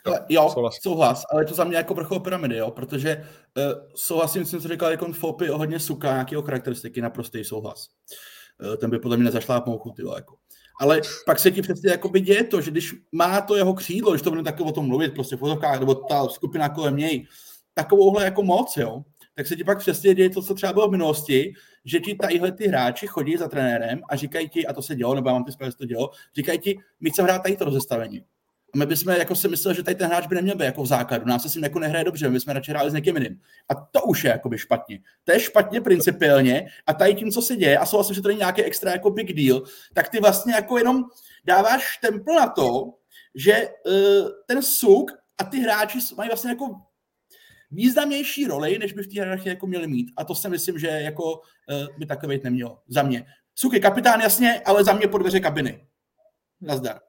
Ale, 0.06 0.26
jo, 0.30 0.50
souhlas. 0.54 0.76
souhlas, 0.82 1.24
ale 1.32 1.46
to 1.46 1.54
za 1.54 1.64
mě 1.64 1.78
jako 1.78 1.94
vrchol 1.94 2.20
pyramidy, 2.20 2.58
jo, 2.58 2.72
protože 2.72 3.26
uh, 3.58 3.64
souhlasím 3.96 4.46
s 4.46 4.50
tím, 4.50 4.60
co 4.60 4.68
říkal 4.68 4.92
jako 4.92 5.14
Fopy 5.14 5.50
ohledně 5.50 5.80
Suka, 5.80 6.12
nějakého 6.12 6.42
charakteristiky, 6.42 7.02
naprostý 7.02 7.44
souhlas. 7.44 7.88
Uh, 8.70 8.76
ten 8.76 8.90
by 8.90 9.00
podle 9.00 9.18
mě 9.18 9.24
nezašlápnul 9.24 9.80
ty 9.96 10.04
jako. 10.16 10.36
Ale 10.82 11.02
pak 11.26 11.40
se 11.40 11.52
ti 11.52 11.62
přesně 11.62 11.92
jako 11.92 12.10
by 12.10 12.22
děje 12.22 12.44
to, 12.44 12.62
že 12.62 12.72
když 12.72 12.96
má 13.12 13.42
to 13.42 13.56
jeho 13.56 13.74
křídlo, 13.74 14.12
když 14.12 14.22
to 14.22 14.30
bude 14.30 14.44
takové 14.44 14.70
o 14.70 14.74
tom 14.74 14.88
mluvit, 14.88 15.14
prostě 15.14 15.36
v 15.36 15.40
fotovkách, 15.40 15.80
nebo 15.80 15.96
ta 15.96 16.28
skupina 16.28 16.70
kolem 16.70 16.96
něj, 16.96 17.28
takovouhle 17.74 18.24
jako 18.24 18.44
moc, 18.44 18.78
jo, 18.78 19.04
tak 19.40 19.48
se 19.48 19.56
ti 19.56 19.64
pak 19.64 19.78
přesně 19.78 20.16
děje 20.16 20.30
to, 20.30 20.42
co 20.42 20.54
třeba 20.54 20.74
bylo 20.74 20.88
v 20.88 20.92
minulosti, 20.92 21.54
že 21.86 22.00
ti 22.00 22.16
tadyhle 22.16 22.52
ty 22.52 22.68
hráči 22.68 23.08
chodí 23.08 23.38
za 23.38 23.48
trenérem 23.48 24.02
a 24.10 24.16
říkají 24.16 24.50
ti, 24.50 24.68
a 24.68 24.74
to 24.74 24.82
se 24.82 24.96
dělo, 24.96 25.16
nebo 25.16 25.30
já 25.30 25.34
mám 25.34 25.44
ty 25.44 25.52
zprávy, 25.52 25.74
to 25.78 25.86
dělo, 25.86 26.10
říkají 26.36 26.60
ti, 26.60 26.78
my 27.00 27.10
chceme 27.10 27.28
hrát 27.28 27.44
tady 27.44 27.58
to 27.58 27.66
rozestavení. 27.66 28.24
A 28.74 28.78
my 28.78 28.86
bychom 28.86 29.14
jako 29.14 29.36
si 29.36 29.48
mysleli, 29.48 29.76
že 29.76 29.84
tady 29.84 29.96
ten 29.96 30.08
hráč 30.08 30.28
by 30.28 30.36
neměl 30.36 30.56
být 30.56 30.66
jako 30.66 30.84
v 30.84 30.88
základu. 30.88 31.26
Nás 31.26 31.42
se 31.42 31.50
s 31.50 31.56
ním 31.56 31.64
jako 31.64 31.80
nehraje 31.80 32.04
dobře, 32.06 32.30
my 32.30 32.40
jsme 32.40 32.54
radši 32.54 32.72
hráli 32.72 32.92
s 32.92 32.94
někým 32.94 33.16
jiným. 33.16 33.40
A 33.70 33.76
to 33.76 34.02
už 34.02 34.24
je 34.24 34.30
jakoby 34.30 34.58
špatně. 34.58 35.00
To 35.24 35.32
je 35.32 35.40
špatně 35.40 35.82
principiálně 35.82 36.68
a 36.88 36.94
tady 36.94 37.16
tím, 37.16 37.32
co 37.32 37.42
se 37.42 37.56
děje, 37.56 37.78
a 37.78 37.86
souhlasím, 37.86 38.16
že 38.16 38.22
to 38.22 38.28
není 38.28 38.40
nějaký 38.40 38.64
extra 38.64 38.92
jako 38.92 39.10
big 39.10 39.34
deal, 39.34 39.62
tak 39.94 40.10
ty 40.10 40.20
vlastně 40.20 40.54
jako 40.54 40.78
jenom 40.78 41.04
dáváš 41.46 41.98
templ 41.98 42.34
na 42.34 42.48
to, 42.48 42.94
že 43.36 43.68
uh, 43.68 44.30
ten 44.48 44.62
suk 44.62 45.12
a 45.38 45.44
ty 45.44 45.60
hráči 45.60 45.98
mají 46.18 46.30
vlastně 46.30 46.50
jako 46.50 46.89
významnější 47.72 48.46
roli, 48.46 48.80
než 48.80 48.94
by 48.94 49.04
v 49.04 49.08
té 49.08 49.14
hierarchii 49.14 49.50
jako 49.50 49.68
měli 49.68 49.88
mít. 49.88 50.12
A 50.18 50.24
to 50.26 50.36
si 50.36 50.50
myslím, 50.50 50.80
že 50.80 50.88
jako 50.88 51.24
uh, 51.34 51.98
by 51.98 52.06
takové 52.06 52.36
být 52.36 52.44
nemělo. 52.44 52.82
Za 52.88 53.04
mě. 53.04 53.26
Suky 53.56 53.80
kapitán, 53.80 54.22
jasně, 54.22 54.62
ale 54.66 54.84
za 54.84 54.94
mě 54.94 55.08
po 55.08 55.18
dveře 55.18 55.40
kabiny. 55.40 55.88
Nazdar. 56.62 57.00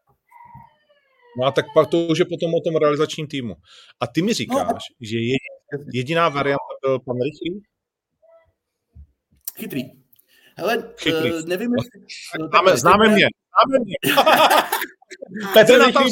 No 1.39 1.47
a 1.47 1.53
tak 1.53 1.65
pak 1.75 1.91
to 1.91 2.07
už 2.07 2.19
je 2.19 2.25
potom 2.25 2.55
o 2.55 2.61
tom 2.61 2.77
realizačním 2.77 3.27
týmu. 3.27 3.57
A 4.01 4.07
ty 4.07 4.23
mi 4.23 4.35
říkáš, 4.35 4.69
no, 4.69 4.77
a... 4.77 4.79
že 5.01 5.17
jediná 5.93 6.29
varianta 6.29 6.75
byl 6.83 6.99
pan 6.99 7.17
Rychlý? 7.17 7.63
Chytrý. 9.59 10.00
Hele, 10.57 10.85
Chytrý. 10.97 11.33
Uh, 11.33 11.41
nevím, 11.47 11.73
jestli... 11.75 12.01
Známe, 12.49 12.77
známe 12.77 13.09
mě. 13.09 13.27
Známe 13.51 13.85
mě. 13.85 13.97
Petr 15.53 15.79
na 15.79 15.93
tam 15.93 16.07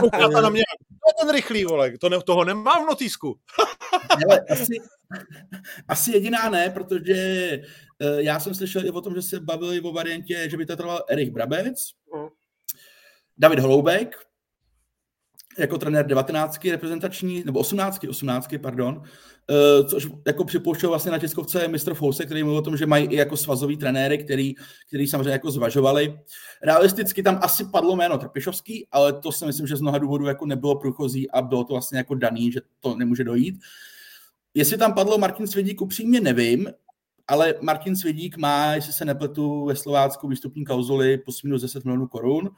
Koukáte 0.00 0.40
na 0.42 0.50
mě. 0.50 0.62
To 0.88 1.10
je 1.10 1.26
ten 1.26 1.34
rychlý, 1.34 1.64
vole. 1.64 1.98
To 1.98 2.08
ne, 2.08 2.20
toho 2.22 2.44
nemám 2.44 2.84
v 2.84 2.86
notísku. 2.86 3.40
Hele, 4.18 4.40
asi, 4.50 4.74
asi 5.88 6.12
jediná 6.12 6.50
ne, 6.50 6.70
protože 6.70 7.50
uh, 8.00 8.18
já 8.18 8.40
jsem 8.40 8.54
slyšel 8.54 8.86
i 8.86 8.90
o 8.90 9.00
tom, 9.00 9.14
že 9.14 9.22
se 9.22 9.40
bavili 9.40 9.80
o 9.80 9.92
variantě, 9.92 10.50
že 10.50 10.56
by 10.56 10.66
to 10.66 10.76
trval 10.76 11.04
Erich 11.08 11.30
Brabec, 11.30 11.90
uh. 12.14 12.28
David 13.38 13.58
Holoubek, 13.58 14.25
jako 15.58 15.78
trenér 15.78 16.06
19 16.06 16.64
reprezentační, 16.64 17.42
nebo 17.46 17.58
18, 17.58 18.04
18, 18.08 18.54
pardon, 18.62 18.96
uh, 18.96 19.86
což 19.86 20.08
jako 20.26 20.44
připouštěl 20.44 20.90
vlastně 20.90 21.12
na 21.12 21.18
tiskovce 21.18 21.68
mistr 21.68 21.94
Fouse, 21.94 22.24
který 22.26 22.42
mluvil 22.42 22.58
o 22.58 22.62
tom, 22.62 22.76
že 22.76 22.86
mají 22.86 23.06
i 23.06 23.16
jako 23.16 23.36
svazový 23.36 23.76
trenéry, 23.76 24.18
který, 24.18 24.54
který 24.88 25.06
samozřejmě 25.06 25.30
jako 25.30 25.50
zvažovali. 25.50 26.20
Realisticky 26.62 27.22
tam 27.22 27.38
asi 27.42 27.64
padlo 27.64 27.96
jméno 27.96 28.18
Trpišovský, 28.18 28.86
ale 28.90 29.12
to 29.12 29.32
si 29.32 29.46
myslím, 29.46 29.66
že 29.66 29.76
z 29.76 29.80
mnoha 29.80 29.98
důvodů 29.98 30.26
jako 30.26 30.46
nebylo 30.46 30.78
průchozí 30.78 31.30
a 31.30 31.42
bylo 31.42 31.64
to 31.64 31.74
vlastně 31.74 31.98
jako 31.98 32.14
daný, 32.14 32.52
že 32.52 32.60
to 32.80 32.96
nemůže 32.96 33.24
dojít. 33.24 33.60
Jestli 34.54 34.78
tam 34.78 34.94
padlo 34.94 35.18
Martin 35.18 35.46
Svědík, 35.46 35.80
upřímně 35.80 36.20
nevím, 36.20 36.68
ale 37.28 37.54
Martin 37.60 37.96
Svědík 37.96 38.36
má, 38.36 38.74
jestli 38.74 38.92
se 38.92 39.04
nepletu, 39.04 39.64
ve 39.64 39.76
Slovácku 39.76 40.28
výstupní 40.28 40.64
kauzuli 40.64 41.18
plus 41.18 41.42
minus 41.42 41.62
10 41.62 41.84
milionů 41.84 42.06
korun 42.06 42.50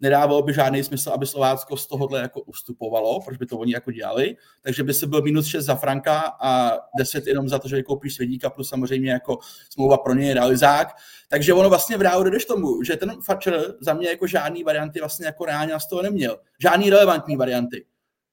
nedávalo 0.00 0.42
by 0.42 0.52
žádný 0.52 0.84
smysl, 0.84 1.10
aby 1.10 1.26
Slovácko 1.26 1.76
z 1.76 1.86
tohohle 1.86 2.20
jako 2.20 2.40
ustupovalo, 2.40 3.20
proč 3.20 3.36
by 3.36 3.46
to 3.46 3.58
oni 3.58 3.72
jako 3.72 3.92
dělali, 3.92 4.36
takže 4.62 4.82
by 4.82 4.94
se 4.94 5.06
byl 5.06 5.22
minus 5.22 5.46
6 5.46 5.64
za 5.64 5.74
Franka 5.74 6.20
a 6.40 6.78
10 6.98 7.26
jenom 7.26 7.48
za 7.48 7.58
to, 7.58 7.68
že 7.68 7.82
koupíš 7.82 8.14
Svědíka, 8.14 8.50
plus 8.50 8.68
samozřejmě 8.68 9.10
jako 9.10 9.38
smlouva 9.70 9.96
pro 9.96 10.14
něj 10.14 10.32
realizák. 10.32 10.88
Takže 11.28 11.54
ono 11.54 11.68
vlastně 11.68 11.96
v 11.96 12.02
reálu 12.02 12.24
jdeš 12.24 12.44
tomu, 12.44 12.82
že 12.82 12.96
ten 12.96 13.12
Fatcher 13.24 13.74
za 13.80 13.94
mě 13.94 14.08
jako 14.08 14.26
žádný 14.26 14.64
varianty 14.64 15.00
vlastně 15.00 15.26
jako 15.26 15.44
reálně 15.44 15.80
z 15.80 15.86
toho 15.86 16.02
neměl. 16.02 16.38
Žádný 16.60 16.90
relevantní 16.90 17.36
varianty. 17.36 17.86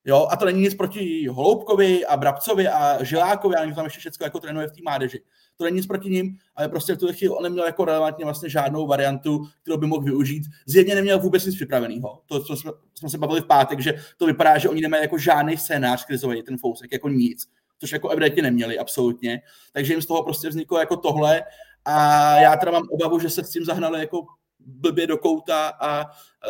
Jo, 0.05 0.27
a 0.31 0.37
to 0.37 0.45
není 0.45 0.61
nic 0.61 0.75
proti 0.75 1.27
Holoubkovi 1.27 2.05
a 2.05 2.17
Brabcovi 2.17 2.67
a 2.67 3.03
Žilákovi, 3.03 3.55
a 3.55 3.73
tam 3.73 3.85
ještě 3.85 3.99
všechno 3.99 4.25
jako 4.25 4.39
trénuje 4.39 4.67
v 4.67 4.71
té 4.71 4.77
mládeži. 4.83 5.19
To 5.61 5.65
není 5.65 5.77
nic 5.77 5.87
proti 5.87 6.09
ním, 6.09 6.37
ale 6.55 6.69
prostě 6.69 6.93
v 6.93 6.97
tu 6.97 7.13
chvíli 7.13 7.35
on 7.35 7.43
neměl 7.43 7.65
jako 7.65 7.85
relevantně 7.85 8.25
vlastně 8.25 8.49
žádnou 8.49 8.87
variantu, 8.87 9.47
kterou 9.61 9.77
by 9.77 9.87
mohl 9.87 10.01
využít. 10.01 10.43
Zjevně 10.65 10.95
neměl 10.95 11.19
vůbec 11.19 11.45
nic 11.45 11.55
připraveného. 11.55 12.21
To, 12.25 12.43
co 12.43 12.55
jsme, 12.55 12.71
jsme, 12.93 13.09
se 13.09 13.17
bavili 13.17 13.41
v 13.41 13.45
pátek, 13.45 13.79
že 13.79 13.93
to 14.17 14.25
vypadá, 14.25 14.57
že 14.57 14.69
oni 14.69 14.81
nemají 14.81 15.03
jako 15.03 15.17
žádný 15.17 15.57
scénář 15.57 16.05
krizový, 16.05 16.43
ten 16.43 16.57
Fousek, 16.57 16.91
jako 16.91 17.09
nic. 17.09 17.47
Což 17.79 17.91
jako 17.91 18.09
evidentně 18.09 18.43
neměli, 18.43 18.79
absolutně. 18.79 19.41
Takže 19.73 19.93
jim 19.93 20.01
z 20.01 20.05
toho 20.05 20.23
prostě 20.23 20.49
vzniklo 20.49 20.79
jako 20.79 20.97
tohle. 20.97 21.43
A 21.85 22.35
já 22.39 22.55
teda 22.55 22.71
mám 22.71 22.87
obavu, 22.91 23.19
že 23.19 23.29
se 23.29 23.43
s 23.43 23.49
tím 23.49 23.65
zahnali 23.65 23.99
jako 23.99 24.25
blbě 24.65 25.07
do 25.07 25.17
kouta 25.17 25.73
a 25.79 26.05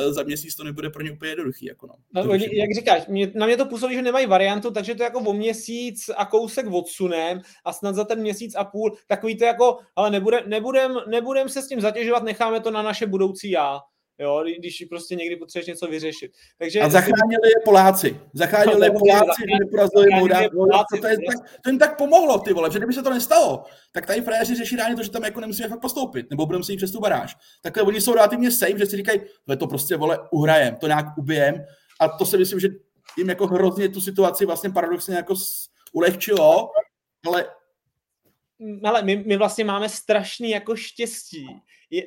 za 0.10 0.24
měsíc 0.24 0.56
to 0.56 0.63
nebude 0.63 0.89
pro 0.89 1.03
ně 1.03 1.12
úplně 1.12 1.32
jednoduchý. 1.32 1.65
Jako 1.65 1.88
no. 1.88 1.94
No, 2.13 2.32
oni, 2.32 2.58
jak 2.58 2.70
říkáš, 2.75 3.08
mě, 3.08 3.32
na 3.36 3.46
mě 3.46 3.58
to 3.58 3.65
působí, 3.65 3.96
že 3.96 4.01
nemají 4.01 4.25
variantu, 4.25 4.72
takže 4.72 4.96
to 4.96 5.03
jako 5.03 5.20
o 5.20 5.34
měsíc 5.34 6.10
a 6.18 6.25
kousek 6.25 6.65
odsunem 6.72 7.41
a 7.65 7.74
snad 7.74 7.96
za 7.96 8.03
ten 8.03 8.20
měsíc 8.22 8.56
a 8.56 8.63
půl 8.63 8.98
takový 9.08 9.38
to 9.38 9.46
jako, 9.46 9.77
ale 9.96 10.10
nebudem, 10.10 10.44
nebudem, 10.46 10.98
nebudem 11.08 11.50
se 11.50 11.62
s 11.62 11.68
tím 11.68 11.82
zatěžovat, 11.82 12.24
necháme 12.24 12.60
to 12.60 12.72
na 12.72 12.82
naše 12.82 13.08
budoucí 13.08 13.51
já 13.51 13.80
jo, 14.22 14.44
když 14.60 14.86
prostě 14.90 15.16
někdy 15.16 15.36
potřebuješ 15.36 15.68
něco 15.68 15.88
vyřešit. 15.88 16.32
Takže 16.58 16.80
a 16.82 16.90
zachránili 16.90 17.48
je 17.48 17.62
Poláci. 17.66 18.20
Zachránili 18.34 18.80
no, 18.80 18.86
je 18.86 18.92
Poláci, 19.00 19.42
že 19.42 19.66
neporazili 19.66 20.08
Moldavsko. 20.54 20.98
To, 21.01 21.08
je 21.08 21.18
tak, 21.28 21.62
to 21.63 21.70
jim 21.70 21.80
tak 21.80 21.98
pomohlo, 21.98 22.40
ty 22.40 22.54
vole, 22.54 22.72
že 22.72 22.80
kdyby 22.80 22.94
se 22.94 23.04
to 23.04 23.10
nestalo, 23.10 23.63
tak 23.92 24.06
tady 24.06 24.22
frajeři 24.22 24.56
řeší 24.56 24.75
ráně 24.75 24.96
to, 24.96 25.04
že 25.04 25.12
tam 25.12 25.24
jako 25.24 25.40
nemusíme 25.40 25.70
fakt 25.70 25.82
postoupit, 25.82 26.30
nebo 26.30 26.46
budeme 26.46 26.63
si 26.63 26.74
jít 26.74 26.78
přes 26.78 26.92
tu 26.92 27.00
baráž. 27.00 27.36
Takhle 27.62 27.84
oni 27.84 28.01
jsou 28.01 28.13
relativně 28.13 28.51
safe, 28.51 28.78
že 28.78 28.86
si 28.86 28.98
říkají, 28.98 29.22
to 29.60 29.68
prostě 29.68 29.98
vole 29.98 30.20
uhrajem, 30.32 30.75
to 30.75 30.88
nějak 30.88 31.06
ubijem. 31.18 31.66
A 32.00 32.08
to 32.08 32.25
si 32.25 32.38
myslím, 32.38 32.60
že 32.60 32.68
jim 33.18 33.30
jako 33.30 33.48
hrozně 33.48 33.90
tu 33.90 34.01
situaci 34.01 34.46
vlastně 34.46 34.70
paradoxně 34.70 35.16
jako 35.16 35.34
ulehčilo, 35.94 36.70
ale 37.28 37.46
ale 38.84 39.04
my, 39.04 39.24
my 39.28 39.38
vlastně 39.38 39.63
máme 39.63 39.90
strašný 39.90 40.50
jako 40.50 40.75
štěstí, 40.75 41.48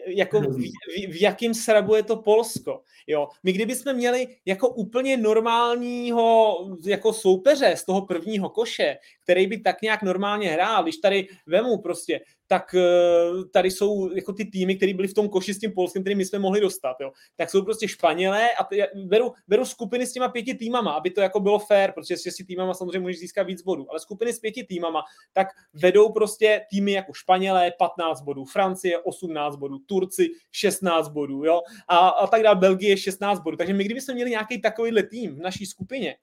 jako 0.06 0.40
v, 0.40 0.58
v, 0.58 1.12
v 1.12 1.22
jakým 1.22 1.54
srabu 1.54 1.94
je 1.94 2.02
to 2.02 2.16
Polsko. 2.16 2.82
Jo. 3.06 3.28
My 3.42 3.52
kdybychom 3.52 3.92
měli 3.94 4.28
jako 4.46 4.68
úplně 4.68 5.16
normálního 5.16 6.56
jako 6.84 7.12
soupeře 7.12 7.74
z 7.76 7.84
toho 7.84 8.06
prvního 8.06 8.48
koše, 8.48 8.96
který 9.22 9.46
by 9.46 9.58
tak 9.58 9.82
nějak 9.82 10.02
normálně 10.02 10.50
hrál, 10.50 10.82
když 10.82 10.96
tady 10.96 11.28
vemu 11.46 11.78
prostě 11.78 12.20
tak 12.46 12.74
eh, 12.74 13.44
tady 13.52 13.70
jsou 13.70 14.10
jako 14.14 14.32
ty 14.32 14.44
týmy, 14.44 14.76
které 14.76 14.94
byly 14.94 15.08
v 15.08 15.14
tom 15.14 15.28
koši 15.28 15.54
s 15.54 15.58
tím 15.58 15.72
Polskem, 15.72 16.02
který 16.02 16.14
my 16.14 16.24
jsme 16.24 16.38
mohli 16.38 16.60
dostat, 16.60 16.96
jo. 17.00 17.12
tak 17.36 17.50
jsou 17.50 17.62
prostě 17.62 17.88
Španělé 17.88 18.50
a 18.60 18.64
ty, 18.64 18.82
beru, 18.94 19.32
beru 19.48 19.64
skupiny 19.64 20.06
s 20.06 20.12
těma 20.12 20.28
pěti 20.28 20.54
týmama, 20.54 20.92
aby 20.92 21.10
to 21.10 21.20
jako 21.20 21.40
bylo 21.40 21.58
fair, 21.58 21.92
protože 21.92 22.16
s 22.16 22.22
šesti 22.22 22.44
týmama 22.44 22.74
samozřejmě 22.74 22.98
můžeš 22.98 23.18
získat 23.18 23.42
víc 23.42 23.62
bodů, 23.62 23.90
ale 23.90 24.00
skupiny 24.00 24.32
s 24.32 24.40
pěti 24.40 24.64
týmama, 24.64 25.02
tak 25.32 25.48
vedou 25.72 26.12
prostě 26.12 26.60
týmy 26.70 26.92
jako 26.92 27.12
Španělé 27.12 27.72
15 27.78 28.20
bodů, 28.22 28.44
Francie 28.44 28.98
18 28.98 29.56
bodů, 29.56 29.78
Turci 29.78 30.28
16 30.52 31.08
bodů, 31.08 31.44
jo, 31.44 31.60
a, 31.88 32.08
a 32.08 32.26
tak 32.26 32.42
dále, 32.42 32.56
Belgie 32.56 32.96
16 32.96 33.40
bodů, 33.40 33.56
takže 33.56 33.74
my 33.74 33.84
kdybychom 33.84 34.14
měli 34.14 34.30
nějaký 34.30 34.60
takovýhle 34.60 35.02
tým 35.02 35.34
v 35.36 35.38
naší 35.38 35.66
skupině, 35.66 36.16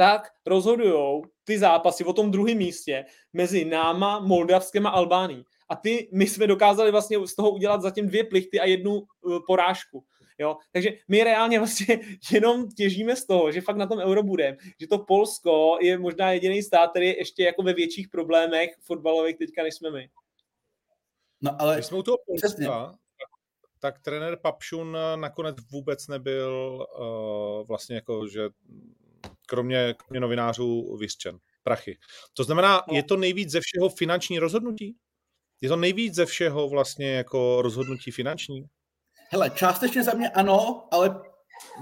tak 0.00 0.28
rozhodují 0.46 1.22
ty 1.44 1.58
zápasy 1.58 2.04
o 2.04 2.12
tom 2.12 2.30
druhém 2.30 2.56
místě 2.56 3.04
mezi 3.32 3.64
náma, 3.64 4.20
Moldavskem 4.20 4.86
a 4.86 4.90
Albánií. 4.90 5.44
A 5.70 5.76
ty, 5.76 6.08
my 6.12 6.26
jsme 6.26 6.46
dokázali 6.46 6.90
vlastně 6.90 7.26
z 7.26 7.34
toho 7.34 7.50
udělat 7.50 7.82
zatím 7.82 8.06
dvě 8.06 8.24
plichty 8.24 8.60
a 8.60 8.64
jednu 8.64 8.92
uh, 8.92 9.38
porážku. 9.46 10.04
Jo? 10.38 10.56
Takže 10.72 10.90
my 11.08 11.24
reálně 11.24 11.58
vlastně 11.58 12.00
jenom 12.32 12.68
těžíme 12.68 13.16
z 13.16 13.26
toho, 13.26 13.52
že 13.52 13.60
fakt 13.60 13.76
na 13.76 13.86
tom 13.86 13.98
euro 13.98 14.22
budeme, 14.22 14.56
že 14.80 14.86
to 14.86 14.98
Polsko 14.98 15.78
je 15.80 15.98
možná 15.98 16.32
jediný 16.32 16.62
stát, 16.62 16.90
který 16.90 17.06
je 17.06 17.18
ještě 17.18 17.44
jako 17.44 17.62
ve 17.62 17.72
větších 17.72 18.08
problémech 18.08 18.70
fotbalových 18.80 19.38
teďka, 19.38 19.62
než 19.62 19.74
jsme 19.74 19.90
my. 19.90 20.10
No 21.40 21.56
ale... 21.58 21.74
Když 21.74 21.86
jsme 21.86 21.98
u 21.98 22.02
toho 22.02 22.18
Polska, 22.26 22.94
tak 23.78 23.98
trenér 23.98 24.38
Papšun 24.42 24.96
nakonec 25.16 25.56
vůbec 25.72 26.08
nebyl 26.08 26.86
uh, 27.00 27.66
vlastně 27.66 27.94
jako, 27.96 28.28
že 28.28 28.48
kromě, 29.46 29.94
kromě 29.94 30.20
novinářů 30.20 30.96
vyřčen. 30.96 31.38
Prachy. 31.62 31.98
To 32.34 32.44
znamená, 32.44 32.82
no. 32.88 32.96
je 32.96 33.02
to 33.02 33.16
nejvíc 33.16 33.50
ze 33.50 33.60
všeho 33.60 33.88
finanční 33.88 34.38
rozhodnutí? 34.38 34.96
Je 35.60 35.68
to 35.68 35.76
nejvíc 35.76 36.14
ze 36.14 36.26
všeho 36.26 36.68
vlastně 36.68 37.12
jako 37.12 37.62
rozhodnutí 37.62 38.10
finanční? 38.10 38.64
Hele, 39.30 39.50
částečně 39.50 40.02
za 40.02 40.14
mě 40.14 40.28
ano, 40.28 40.88
ale 40.90 41.20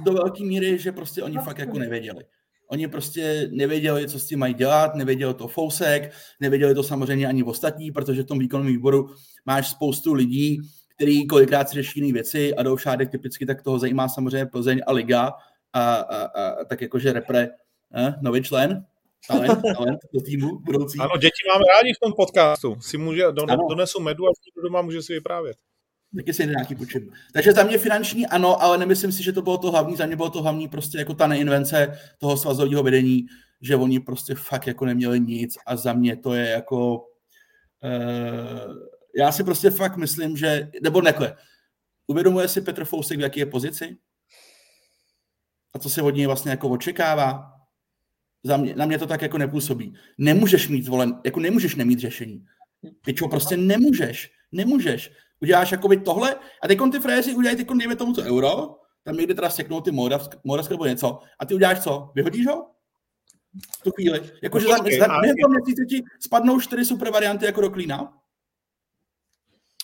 do 0.04 0.12
velké 0.12 0.44
míry, 0.44 0.78
že 0.78 0.92
prostě 0.92 1.22
oni 1.22 1.38
fakt 1.38 1.58
jako 1.58 1.78
nevěděli. 1.78 2.24
Oni 2.70 2.88
prostě 2.88 3.48
nevěděli, 3.52 4.08
co 4.08 4.18
s 4.18 4.26
tím 4.26 4.38
mají 4.38 4.54
dělat, 4.54 4.94
nevěděli 4.94 5.34
to 5.34 5.48
Fousek, 5.48 6.12
nevěděli 6.40 6.74
to 6.74 6.82
samozřejmě 6.82 7.26
ani 7.26 7.42
ostatní, 7.42 7.92
protože 7.92 8.22
v 8.22 8.26
tom 8.26 8.38
výkonném 8.38 8.66
výboru 8.66 9.14
máš 9.46 9.68
spoustu 9.68 10.14
lidí, 10.14 10.60
který 10.96 11.26
kolikrát 11.26 11.68
si 11.68 11.74
řeší 11.74 12.00
jiné 12.00 12.12
věci 12.12 12.54
a 12.54 12.62
jdou 12.62 12.76
Šádek 12.76 13.10
typicky, 13.10 13.46
tak 13.46 13.62
toho 13.62 13.78
zajímá 13.78 14.08
samozřejmě 14.08 14.46
Plzeň 14.46 14.80
a 14.86 14.92
Liga 14.92 15.32
a, 15.72 15.94
a, 15.94 16.22
a 16.24 16.64
tak 16.64 16.82
jakože 16.82 17.12
repre 17.12 17.48
eh, 17.94 18.14
nový 18.22 18.42
člen, 18.42 18.84
talent, 19.28 19.62
talent 19.76 20.00
do 20.14 20.20
týmu 20.20 20.58
budoucí. 20.58 20.98
Ano, 20.98 21.16
děti 21.16 21.42
máme 21.52 21.64
rádi 21.74 21.92
v 21.94 22.00
tom 22.02 22.12
podcastu. 22.12 22.76
Si 22.80 22.98
může, 22.98 23.22
don, 23.32 23.46
donesu 23.68 24.00
medu 24.00 24.26
a 24.26 24.30
doma 24.62 24.82
může 24.82 25.02
si 25.02 25.12
vyprávět. 25.12 25.56
Taky 26.16 26.34
si 26.34 26.46
nějaký 26.46 26.74
počím. 26.74 27.12
Takže 27.32 27.52
za 27.52 27.62
mě 27.62 27.78
finanční 27.78 28.26
ano, 28.26 28.62
ale 28.62 28.78
nemyslím 28.78 29.12
si, 29.12 29.22
že 29.22 29.32
to 29.32 29.42
bylo 29.42 29.58
to 29.58 29.70
hlavní. 29.70 29.96
Za 29.96 30.06
mě 30.06 30.16
bylo 30.16 30.30
to 30.30 30.42
hlavní 30.42 30.68
prostě 30.68 30.98
jako 30.98 31.14
ta 31.14 31.26
neinvence 31.26 31.98
toho 32.18 32.36
svazového 32.36 32.82
vedení, 32.82 33.26
že 33.60 33.76
oni 33.76 34.00
prostě 34.00 34.34
fakt 34.34 34.66
jako 34.66 34.84
neměli 34.84 35.20
nic 35.20 35.54
a 35.66 35.76
za 35.76 35.92
mě 35.92 36.16
to 36.16 36.34
je 36.34 36.48
jako 36.48 36.96
uh, 37.84 38.74
já 39.18 39.32
si 39.32 39.44
prostě 39.44 39.70
fakt 39.70 39.96
myslím, 39.96 40.36
že, 40.36 40.70
nebo 40.82 41.02
nekle, 41.02 41.36
uvědomuje 42.06 42.48
si 42.48 42.60
Petr 42.60 42.84
Fousek, 42.84 43.18
v 43.18 43.20
jaké 43.20 43.40
je 43.40 43.46
pozici? 43.46 43.96
A 45.74 45.78
co 45.78 45.90
se 45.90 46.02
od 46.02 46.10
něj 46.10 46.26
vlastně 46.26 46.50
jako 46.50 46.68
očekává? 46.68 47.57
Za 48.44 48.56
mě, 48.56 48.74
na 48.76 48.86
mě 48.86 48.98
to 48.98 49.06
tak 49.06 49.22
jako 49.22 49.38
nepůsobí. 49.38 49.94
Nemůžeš 50.18 50.68
mít 50.68 50.88
volen, 50.88 51.20
jako 51.24 51.40
nemůžeš 51.40 51.74
nemít 51.74 51.98
řešení. 51.98 52.44
Pičo, 53.04 53.28
prostě 53.28 53.56
nemůžeš. 53.56 54.30
Nemůžeš. 54.52 55.12
Uděláš 55.40 55.72
jakoby 55.72 55.96
tohle 55.96 56.36
a 56.62 56.68
teď 56.68 56.78
ty 56.92 56.98
frajeři 57.00 57.34
udělají 57.34 57.56
teď 57.56 57.68
dejme 57.78 57.96
tomu 57.96 58.12
to 58.12 58.22
euro, 58.22 58.76
tam 59.04 59.16
někde 59.16 59.34
teda 59.34 59.50
seknou 59.50 59.80
ty 59.80 59.90
Moravsk, 59.90 60.34
Moravsk 60.44 60.70
nebo 60.70 60.86
něco 60.86 61.20
a 61.38 61.46
ty 61.46 61.54
uděláš 61.54 61.80
co? 61.80 62.10
Vyhodíš 62.14 62.46
ho? 62.46 62.70
V 63.78 63.82
tu 63.82 63.90
chvíli. 63.90 64.30
Jakože 64.42 64.64
no, 64.64 64.70
za, 64.70 64.76
za, 64.76 64.82
během 65.20 65.36
toho 65.42 65.48
měsíce 65.48 65.84
ti 65.88 66.02
spadnou 66.20 66.60
čtyři 66.60 66.84
super 66.84 67.10
varianty 67.10 67.46
jako 67.46 67.60
do 67.60 67.70
klína? 67.70 68.12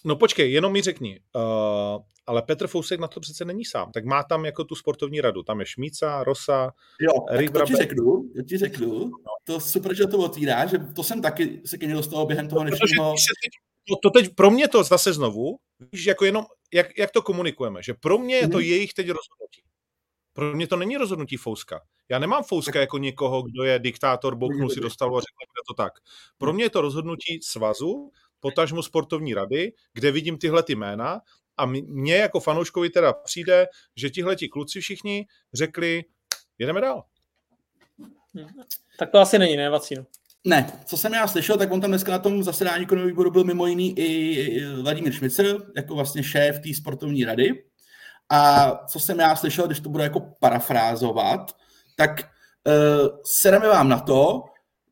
No 0.04 0.16
počkej, 0.16 0.52
jenom 0.52 0.72
mi 0.72 0.82
řekni, 0.82 1.20
uh, 1.34 2.02
ale 2.26 2.42
Petr 2.42 2.66
Fousek 2.66 3.00
na 3.00 3.08
to 3.08 3.20
přece 3.20 3.44
není 3.44 3.64
sám, 3.64 3.92
tak 3.92 4.04
má 4.04 4.22
tam 4.22 4.44
jako 4.44 4.64
tu 4.64 4.74
sportovní 4.74 5.20
radu, 5.20 5.42
tam 5.42 5.60
je 5.60 5.66
Šmíca, 5.66 6.24
Rosa, 6.24 6.72
Jo, 7.00 7.24
Erik 7.30 7.50
tak 7.50 7.62
to 7.62 7.66
ti 7.66 7.76
řeknu, 7.76 8.30
to 8.36 8.42
ti 8.42 8.58
řeknu, 8.58 9.10
to 9.44 9.60
super, 9.60 9.94
že 9.94 10.06
to 10.06 10.18
otvírá, 10.18 10.66
že 10.66 10.78
to 10.96 11.02
jsem 11.02 11.22
taky 11.22 11.62
se 11.66 11.78
ke 11.78 11.92
dostal 11.92 12.26
během 12.26 12.48
toho 12.48 12.62
dnešního... 12.62 13.14
To, 13.88 13.94
to 14.02 14.10
teď 14.10 14.34
pro 14.34 14.50
mě 14.50 14.68
to 14.68 14.84
zase 14.84 15.12
znovu, 15.12 15.58
víš, 15.92 16.06
jako 16.06 16.24
jenom, 16.24 16.44
jak, 16.72 16.98
jak 16.98 17.10
to 17.10 17.22
komunikujeme, 17.22 17.82
že 17.82 17.94
pro 17.94 18.18
mě 18.18 18.36
je 18.36 18.48
to 18.48 18.58
mm-hmm. 18.58 18.68
jejich 18.68 18.94
teď 18.94 19.06
rozhodnutí. 19.06 19.62
Pro 20.32 20.56
mě 20.56 20.66
to 20.66 20.76
není 20.76 20.96
rozhodnutí 20.96 21.36
Fouska. 21.36 21.80
Já 22.08 22.18
nemám 22.18 22.42
Fouska 22.42 22.80
jako 22.80 22.98
někoho, 22.98 23.42
kdo 23.42 23.64
je 23.64 23.78
diktátor, 23.78 24.34
boknul 24.34 24.70
si 24.70 24.80
dostal 24.80 25.16
a 25.16 25.20
řekl, 25.20 25.26
to 25.68 25.74
tak. 25.74 25.92
Pro 26.38 26.52
mě 26.52 26.64
je 26.64 26.70
to 26.70 26.80
rozhodnutí 26.80 27.40
svazu, 27.42 28.10
potažmo 28.40 28.82
sportovní 28.82 29.34
rady, 29.34 29.72
kde 29.92 30.12
vidím 30.12 30.38
tyhle 30.38 30.62
ty 30.62 30.74
jména 30.74 31.20
a 31.56 31.66
mně 31.66 32.16
jako 32.16 32.40
fanouškovi 32.40 32.90
teda 32.90 33.12
přijde, 33.12 33.66
že 33.96 34.10
tihle 34.10 34.36
ti 34.36 34.48
kluci 34.48 34.80
všichni 34.80 35.26
řekli, 35.54 36.04
jedeme 36.58 36.80
dál. 36.80 37.04
Hmm. 38.34 38.46
Tak 38.98 39.10
to 39.10 39.18
asi 39.18 39.38
není, 39.38 39.56
ne, 39.56 39.70
Vacíno? 39.70 40.06
Ne, 40.46 40.72
co 40.84 40.96
jsem 40.96 41.14
já 41.14 41.26
slyšel, 41.26 41.56
tak 41.56 41.72
on 41.72 41.80
tam 41.80 41.90
dneska 41.90 42.12
na 42.12 42.18
tom 42.18 42.42
zasedání 42.42 42.82
ekonomického 42.82 43.08
výboru 43.08 43.30
byl 43.30 43.44
mimo 43.44 43.66
jiný 43.66 43.98
i 43.98 44.66
Vladimír 44.82 45.12
Šmicer, 45.12 45.56
jako 45.76 45.94
vlastně 45.94 46.22
šéf 46.22 46.60
té 46.60 46.74
sportovní 46.74 47.24
rady. 47.24 47.64
A 48.30 48.70
co 48.86 49.00
jsem 49.00 49.20
já 49.20 49.36
slyšel, 49.36 49.66
když 49.66 49.80
to 49.80 49.88
budu 49.88 50.04
jako 50.04 50.20
parafrázovat, 50.40 51.56
tak 51.96 52.10
uh, 52.20 53.08
sereme 53.40 53.68
vám 53.68 53.88
na 53.88 54.00
to, 54.00 54.42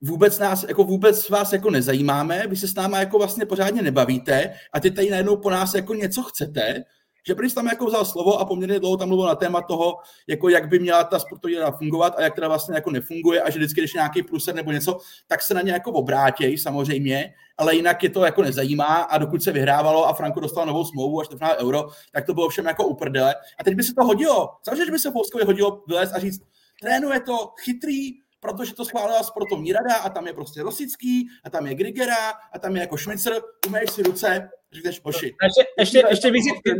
vůbec 0.02 0.38
nás, 0.38 0.64
jako 0.68 0.84
vůbec 0.84 1.28
vás 1.28 1.52
jako 1.52 1.70
nezajímáme, 1.70 2.46
vy 2.46 2.56
se 2.56 2.68
s 2.68 2.74
náma 2.74 2.98
jako 2.98 3.18
vlastně 3.18 3.46
pořádně 3.46 3.82
nebavíte 3.82 4.54
a 4.72 4.80
ty 4.80 4.90
tady 4.90 5.10
najednou 5.10 5.36
po 5.36 5.50
nás 5.50 5.74
jako 5.74 5.94
něco 5.94 6.22
chcete 6.22 6.84
že 7.26 7.34
Prince 7.34 7.54
tam 7.54 7.66
jako 7.66 7.86
vzal 7.86 8.04
slovo 8.04 8.38
a 8.38 8.44
poměrně 8.44 8.80
dlouho 8.80 8.96
tam 8.96 9.08
mluvil 9.08 9.26
na 9.26 9.34
téma 9.34 9.62
toho, 9.62 9.96
jako 10.26 10.48
jak 10.48 10.68
by 10.68 10.78
měla 10.78 11.04
ta 11.04 11.18
sportovní 11.18 11.56
rada 11.56 11.70
fungovat 11.70 12.14
a 12.16 12.22
jak 12.22 12.34
teda 12.34 12.48
vlastně 12.48 12.74
jako 12.74 12.90
nefunguje 12.90 13.42
a 13.42 13.50
že 13.50 13.58
vždycky, 13.58 13.80
když 13.80 13.94
nějaký 13.94 14.22
průser 14.22 14.54
nebo 14.54 14.72
něco, 14.72 14.98
tak 15.26 15.42
se 15.42 15.54
na 15.54 15.62
ně 15.62 15.72
jako 15.72 15.92
obrátějí 15.92 16.58
samozřejmě, 16.58 17.34
ale 17.58 17.74
jinak 17.74 18.02
je 18.02 18.10
to 18.10 18.24
jako 18.24 18.42
nezajímá 18.42 18.84
a 18.84 19.18
dokud 19.18 19.42
se 19.42 19.52
vyhrávalo 19.52 20.08
a 20.08 20.12
Franko 20.12 20.40
dostal 20.40 20.66
novou 20.66 20.84
smlouvu 20.84 21.20
až 21.20 21.28
to 21.28 21.36
euro, 21.56 21.88
tak 22.12 22.26
to 22.26 22.34
bylo 22.34 22.48
všem 22.48 22.66
jako 22.66 22.86
uprdele. 22.86 23.34
A 23.58 23.64
teď 23.64 23.74
by 23.74 23.82
se 23.82 23.94
to 23.94 24.04
hodilo. 24.04 24.48
Samozřejmě, 24.62 24.86
že 24.86 24.92
by 24.92 24.98
se 24.98 25.10
Polskovi 25.10 25.44
hodilo 25.44 25.82
vylézt 25.88 26.12
a 26.14 26.18
říct, 26.18 26.42
trénuje 26.80 27.20
to 27.20 27.52
chytrý, 27.64 28.21
protože 28.42 28.74
to 28.74 28.84
schválila 28.84 29.22
sportovní 29.22 29.72
rada 29.72 29.94
a 29.94 30.08
tam 30.08 30.26
je 30.26 30.32
prostě 30.32 30.62
Rosický 30.62 31.28
a 31.44 31.50
tam 31.50 31.66
je 31.66 31.74
Grigera 31.74 32.30
a 32.52 32.58
tam 32.58 32.76
je 32.76 32.80
jako 32.80 32.96
Šmicer, 32.96 33.32
umeješ 33.66 33.90
si 33.90 34.02
ruce, 34.02 34.50
říkáš 34.72 34.98
poši. 34.98 35.34
Ještě, 35.42 35.64
ještě, 35.78 36.02
ještě 36.10 36.30
bych 36.30 36.42
si, 36.42 36.50
ty, 36.64 36.70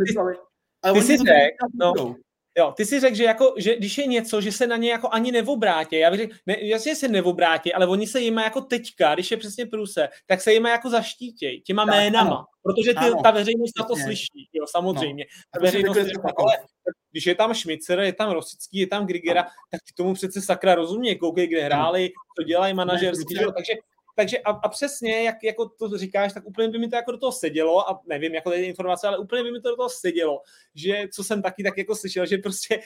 ty 0.93 1.03
si 1.03 1.17
řekl, 1.17 1.67
no, 1.75 2.17
Jo, 2.59 2.73
ty 2.77 2.87
si 2.87 3.01
řekl, 3.01 3.17
že, 3.17 3.25
jako, 3.25 3.55
že 3.57 3.77
když 3.77 3.99
je 3.99 4.07
něco, 4.07 4.41
že 4.41 4.53
se 4.53 4.67
na 4.67 4.77
ně 4.77 4.91
jako 4.91 5.09
ani 5.13 5.33
neobrátí. 5.33 5.97
Já 5.97 6.11
bych 6.11 6.21
řekl, 6.21 6.35
ne, 6.47 6.57
jasně 6.61 6.97
se 6.97 7.09
neobrátí, 7.09 7.73
ale 7.73 7.87
oni 7.87 8.07
se 8.07 8.21
jima 8.21 8.43
jako 8.43 8.61
teďka, 8.61 9.15
když 9.15 9.31
je 9.31 9.37
přesně 9.37 9.67
průse, 9.67 10.09
tak 10.27 10.41
se 10.41 10.53
jima 10.53 10.69
jako 10.69 10.91
zaštítějí 10.91 11.63
těma 11.63 11.87
tak, 11.87 11.95
jménama. 11.95 12.31
Ano. 12.31 12.45
Protože 12.63 12.91
ty, 12.91 12.99
ano, 12.99 13.23
ta 13.23 13.31
veřejnost 13.31 13.79
na 13.79 13.85
to 13.85 13.97
slyší, 13.97 14.49
jo, 14.53 14.65
samozřejmě. 14.71 15.25
No. 15.25 15.61
Ta 15.61 15.65
veřejnost 15.65 15.99
ale 16.37 16.59
když 17.11 17.27
je 17.27 17.35
tam 17.35 17.55
Šmicer, 17.55 18.01
je 18.01 18.13
tam 18.13 18.31
Rosický, 18.31 18.79
je 18.79 18.87
tam 18.87 19.07
Grigera, 19.07 19.43
tak 19.43 19.81
ty 19.87 19.93
tomu 19.97 20.15
přece 20.15 20.41
sakra 20.41 20.75
rozumí, 20.75 21.19
koukej, 21.19 21.47
kde 21.47 21.65
hráli, 21.65 22.11
co 22.39 22.43
dělají 22.45 22.75
manažerský, 22.75 23.35
takže 23.35 23.73
takže 24.15 24.39
a, 24.39 24.51
a 24.51 24.69
přesně, 24.69 25.23
jak 25.23 25.45
jako 25.45 25.69
to 25.69 25.99
říkáš, 25.99 26.33
tak 26.33 26.47
úplně 26.47 26.69
by 26.69 26.79
mi 26.79 26.89
to 26.89 26.97
jako 26.97 27.13
do 27.13 27.19
toho 27.19 27.33
sedělo 27.33 27.91
a 27.91 28.01
nevím, 28.07 28.35
jako 28.35 28.51
tady 28.51 28.63
informace, 28.63 29.09
ale 29.09 29.19
úplně 29.19 29.43
by 29.43 29.53
mi 29.53 29.61
to 29.61 29.69
do 29.69 29.77
toho 29.77 29.89
sedělo, 29.89 30.41
že 30.75 31.09
co 31.13 31.25
jsem 31.25 31.43
taky 31.43 31.63
tak 31.63 31.79
jako 31.79 31.95
slyšel, 31.97 32.27
že 32.27 32.39
prostě 32.39 32.81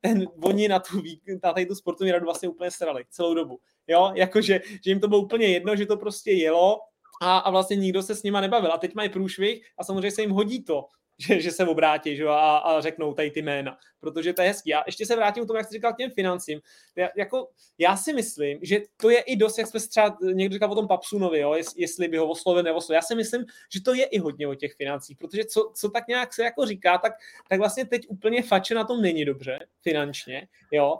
ten, 0.00 0.26
oni 0.42 0.68
na 0.68 0.78
tu, 0.78 1.02
na 1.44 1.52
tady 1.52 1.66
tu 1.66 1.74
sportovní 1.74 2.12
radu 2.12 2.24
vlastně 2.24 2.48
úplně 2.48 2.70
srali 2.70 3.04
celou 3.10 3.34
dobu. 3.34 3.58
Jo, 3.86 4.12
jakože, 4.14 4.60
že 4.84 4.90
jim 4.90 5.00
to 5.00 5.08
bylo 5.08 5.20
úplně 5.20 5.46
jedno, 5.46 5.76
že 5.76 5.86
to 5.86 5.96
prostě 5.96 6.32
jelo 6.32 6.80
a, 7.22 7.38
a 7.38 7.50
vlastně 7.50 7.76
nikdo 7.76 8.02
se 8.02 8.14
s 8.14 8.22
nima 8.22 8.40
nebavil. 8.40 8.72
A 8.72 8.78
teď 8.78 8.94
mají 8.94 9.08
průšvih 9.08 9.66
a 9.78 9.84
samozřejmě 9.84 10.10
se 10.10 10.20
jim 10.20 10.30
hodí 10.30 10.64
to, 10.64 10.84
že, 11.26 11.40
že 11.40 11.50
se 11.50 11.66
obrátí 11.66 12.16
že, 12.16 12.24
a, 12.24 12.56
a 12.56 12.80
řeknou 12.80 13.14
tady 13.14 13.30
ty 13.30 13.42
jména, 13.42 13.76
protože 14.00 14.32
to 14.32 14.42
je 14.42 14.48
hezký. 14.48 14.74
A 14.74 14.82
ještě 14.86 15.06
se 15.06 15.16
vrátím 15.16 15.44
k 15.44 15.46
tomu, 15.46 15.56
jak 15.56 15.66
jsi 15.66 15.72
říkal, 15.72 15.92
k 15.92 15.96
těm 15.96 16.10
financím. 16.10 16.60
Já, 16.96 17.08
jako, 17.16 17.48
já 17.78 17.96
si 17.96 18.12
myslím, 18.12 18.58
že 18.62 18.80
to 18.96 19.10
je 19.10 19.20
i 19.20 19.36
dost, 19.36 19.58
jak 19.58 19.66
jsme 19.66 19.80
třeba 19.80 20.18
někdo 20.22 20.52
říkal 20.52 20.72
o 20.72 20.74
tom 20.74 20.88
Papsunovi, 20.88 21.38
jo, 21.40 21.54
jestli 21.76 22.08
by 22.08 22.16
ho 22.16 22.28
oslovil 22.28 22.62
nebo 22.62 22.78
oslovil. 22.78 22.96
Já 22.96 23.02
si 23.02 23.14
myslím, 23.14 23.44
že 23.72 23.82
to 23.82 23.94
je 23.94 24.04
i 24.04 24.18
hodně 24.18 24.48
o 24.48 24.54
těch 24.54 24.74
financích, 24.74 25.16
protože 25.18 25.44
co, 25.44 25.72
co 25.74 25.90
tak 25.90 26.08
nějak 26.08 26.34
se 26.34 26.42
jako 26.42 26.66
říká, 26.66 26.98
tak, 26.98 27.12
tak 27.48 27.58
vlastně 27.58 27.84
teď 27.84 28.02
úplně 28.08 28.42
fače 28.42 28.74
na 28.74 28.84
tom 28.84 29.02
není 29.02 29.24
dobře 29.24 29.58
finančně, 29.82 30.48
jo. 30.70 30.98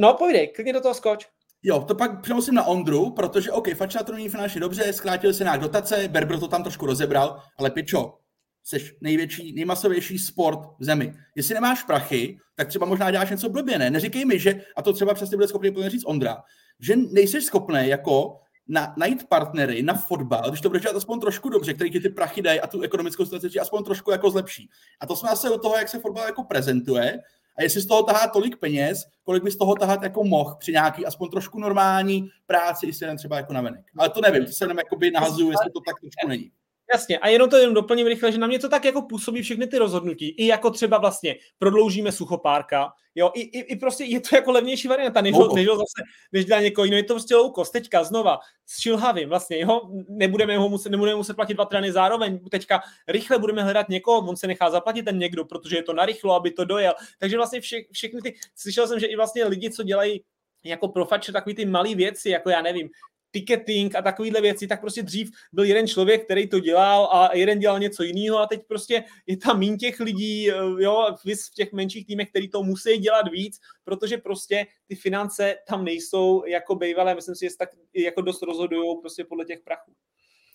No, 0.00 0.14
povídej, 0.14 0.48
klidně 0.48 0.72
do 0.72 0.80
toho 0.80 0.94
skoč. 0.94 1.28
Jo, 1.62 1.84
to 1.88 1.94
pak 1.94 2.20
přenosím 2.22 2.54
na 2.54 2.64
Ondru, 2.64 3.10
protože 3.10 3.52
OK, 3.52 3.74
Fača 3.74 4.02
to 4.02 4.12
není 4.12 4.28
finančně 4.28 4.60
dobře, 4.60 4.92
zkrátil 4.92 5.34
se 5.34 5.44
nějak 5.44 5.60
dotace, 5.60 6.08
Berbro 6.08 6.40
to 6.40 6.48
tam 6.48 6.62
trošku 6.62 6.86
rozebral, 6.86 7.42
ale 7.58 7.70
Pičo, 7.70 8.18
jsi 8.64 8.96
největší, 9.00 9.52
nejmasovější 9.52 10.18
sport 10.18 10.58
v 10.78 10.84
zemi. 10.84 11.14
Jestli 11.34 11.54
nemáš 11.54 11.82
prachy, 11.82 12.38
tak 12.54 12.68
třeba 12.68 12.86
možná 12.86 13.10
děláš 13.10 13.30
něco 13.30 13.48
blbě, 13.48 13.78
ne? 13.78 13.90
Neříkej 13.90 14.24
mi, 14.24 14.38
že, 14.38 14.62
a 14.76 14.82
to 14.82 14.92
třeba 14.92 15.14
přesně 15.14 15.36
bude 15.36 15.48
schopný 15.48 15.88
říct 15.88 16.04
Ondra, 16.06 16.42
že 16.80 16.96
nejsi 16.96 17.42
schopný 17.42 17.88
jako 17.88 18.40
na, 18.68 18.94
najít 18.96 19.28
partnery 19.28 19.82
na 19.82 19.94
fotbal, 19.94 20.48
když 20.48 20.60
to 20.60 20.68
budeš 20.68 20.82
dělat 20.82 20.96
aspoň 20.96 21.20
trošku 21.20 21.48
dobře, 21.48 21.74
který 21.74 21.90
ti 21.90 22.00
ty 22.00 22.08
prachy 22.08 22.42
dají 22.42 22.60
a 22.60 22.66
tu 22.66 22.80
ekonomickou 22.80 23.24
situaci 23.24 23.60
aspoň 23.60 23.84
trošku 23.84 24.10
jako 24.10 24.30
zlepší. 24.30 24.70
A 25.00 25.06
to 25.06 25.16
jsme 25.16 25.30
asi 25.30 25.48
od 25.48 25.62
toho, 25.62 25.76
jak 25.76 25.88
se 25.88 25.98
fotbal 25.98 26.26
jako 26.26 26.44
prezentuje 26.44 27.18
a 27.58 27.62
jestli 27.62 27.80
z 27.80 27.86
toho 27.86 28.02
tahá 28.02 28.28
tolik 28.28 28.56
peněz, 28.56 29.04
kolik 29.24 29.42
by 29.42 29.50
z 29.50 29.56
toho 29.56 29.74
tahat 29.74 30.02
jako 30.02 30.24
mohl 30.24 30.56
při 30.58 30.72
nějaký 30.72 31.06
aspoň 31.06 31.28
trošku 31.30 31.58
normální 31.58 32.28
práci, 32.46 32.86
jestli 32.86 33.06
jen 33.06 33.16
třeba 33.16 33.36
jako 33.36 33.52
navenek. 33.52 33.84
Ale 33.98 34.08
to 34.10 34.20
nevím, 34.20 34.46
to 34.46 34.52
se 34.52 34.64
jenom 34.64 34.78
jakoby 34.78 35.10
nahazuju, 35.10 35.50
jestli 35.50 35.70
to 35.70 35.80
tak 35.80 36.00
trošku 36.00 36.28
není. 36.28 36.50
Jasně, 36.92 37.18
a 37.18 37.28
jenom 37.28 37.50
to 37.50 37.56
jenom 37.56 37.74
doplním 37.74 38.06
rychle, 38.06 38.32
že 38.32 38.38
na 38.38 38.46
mě 38.46 38.58
to 38.58 38.68
tak 38.68 38.84
jako 38.84 39.02
působí 39.02 39.42
všechny 39.42 39.66
ty 39.66 39.78
rozhodnutí, 39.78 40.28
i 40.28 40.46
jako 40.46 40.70
třeba 40.70 40.98
vlastně 40.98 41.36
prodloužíme 41.58 42.12
suchopárka, 42.12 42.92
jo, 43.14 43.30
i, 43.34 43.40
i, 43.40 43.58
i 43.58 43.76
prostě 43.76 44.04
je 44.04 44.20
to 44.20 44.36
jako 44.36 44.52
levnější 44.52 44.88
varianta, 44.88 45.20
než, 45.20 45.34
než, 45.54 45.66
zase, 45.66 46.02
než 46.32 46.44
dělá 46.44 46.60
někoho 46.60 46.84
jiného, 46.84 46.98
je 46.98 47.04
to 47.04 47.14
prostě 47.14 47.36
low 47.36 47.52
cost, 47.54 47.72
teďka 47.72 48.04
znova, 48.04 48.38
s 48.66 48.80
šilhavým 48.80 49.28
vlastně, 49.28 49.60
jo, 49.60 49.80
nebudeme 50.08 50.58
ho 50.58 50.68
muset, 50.68 50.88
nebudeme 50.88 51.16
muset 51.16 51.34
platit 51.34 51.54
dva 51.54 51.64
trény 51.64 51.92
zároveň, 51.92 52.38
teďka 52.50 52.80
rychle 53.08 53.38
budeme 53.38 53.62
hledat 53.62 53.88
někoho, 53.88 54.18
on 54.18 54.36
se 54.36 54.46
nechá 54.46 54.70
zaplatit 54.70 55.02
ten 55.02 55.18
někdo, 55.18 55.44
protože 55.44 55.76
je 55.76 55.82
to 55.82 55.92
narychlo, 55.92 56.34
aby 56.34 56.50
to 56.50 56.64
dojel, 56.64 56.92
takže 57.18 57.36
vlastně 57.36 57.60
vše, 57.60 57.76
všechny 57.92 58.20
ty, 58.22 58.34
slyšel 58.56 58.86
jsem, 58.86 59.00
že 59.00 59.06
i 59.06 59.16
vlastně 59.16 59.44
lidi, 59.44 59.70
co 59.70 59.82
dělají 59.82 60.22
jako 60.64 60.88
profače 60.88 61.32
takový 61.32 61.54
ty 61.54 61.66
malé 61.66 61.94
věci, 61.94 62.30
jako 62.30 62.50
já 62.50 62.62
nevím, 62.62 62.88
ticketing 63.30 63.96
a 63.96 64.02
takovéhle 64.02 64.40
věci, 64.40 64.66
tak 64.66 64.80
prostě 64.80 65.02
dřív 65.02 65.30
byl 65.52 65.64
jeden 65.64 65.86
člověk, 65.86 66.24
který 66.24 66.48
to 66.48 66.60
dělal 66.60 67.08
a 67.12 67.36
jeden 67.36 67.58
dělal 67.58 67.78
něco 67.78 68.02
jiného 68.02 68.38
a 68.38 68.46
teď 68.46 68.60
prostě 68.68 69.04
je 69.26 69.36
tam 69.36 69.58
méně 69.58 69.76
těch 69.76 70.00
lidí, 70.00 70.50
eh, 70.50 70.54
jo, 70.78 71.16
v 71.24 71.54
těch 71.54 71.72
menších 71.72 72.06
týmech, 72.06 72.28
který 72.28 72.48
to 72.48 72.62
musí 72.62 72.98
dělat 72.98 73.28
víc, 73.32 73.58
protože 73.84 74.18
prostě 74.18 74.66
ty 74.86 74.94
finance 74.94 75.56
tam 75.68 75.84
nejsou 75.84 76.46
jako 76.46 76.74
bývalé, 76.74 77.14
myslím 77.14 77.34
si, 77.34 77.44
že 77.44 77.56
tak 77.58 77.68
jako 77.94 78.20
dost 78.20 78.42
rozhodují 78.42 79.00
prostě 79.00 79.24
podle 79.24 79.44
těch 79.44 79.60
prachů. 79.60 79.92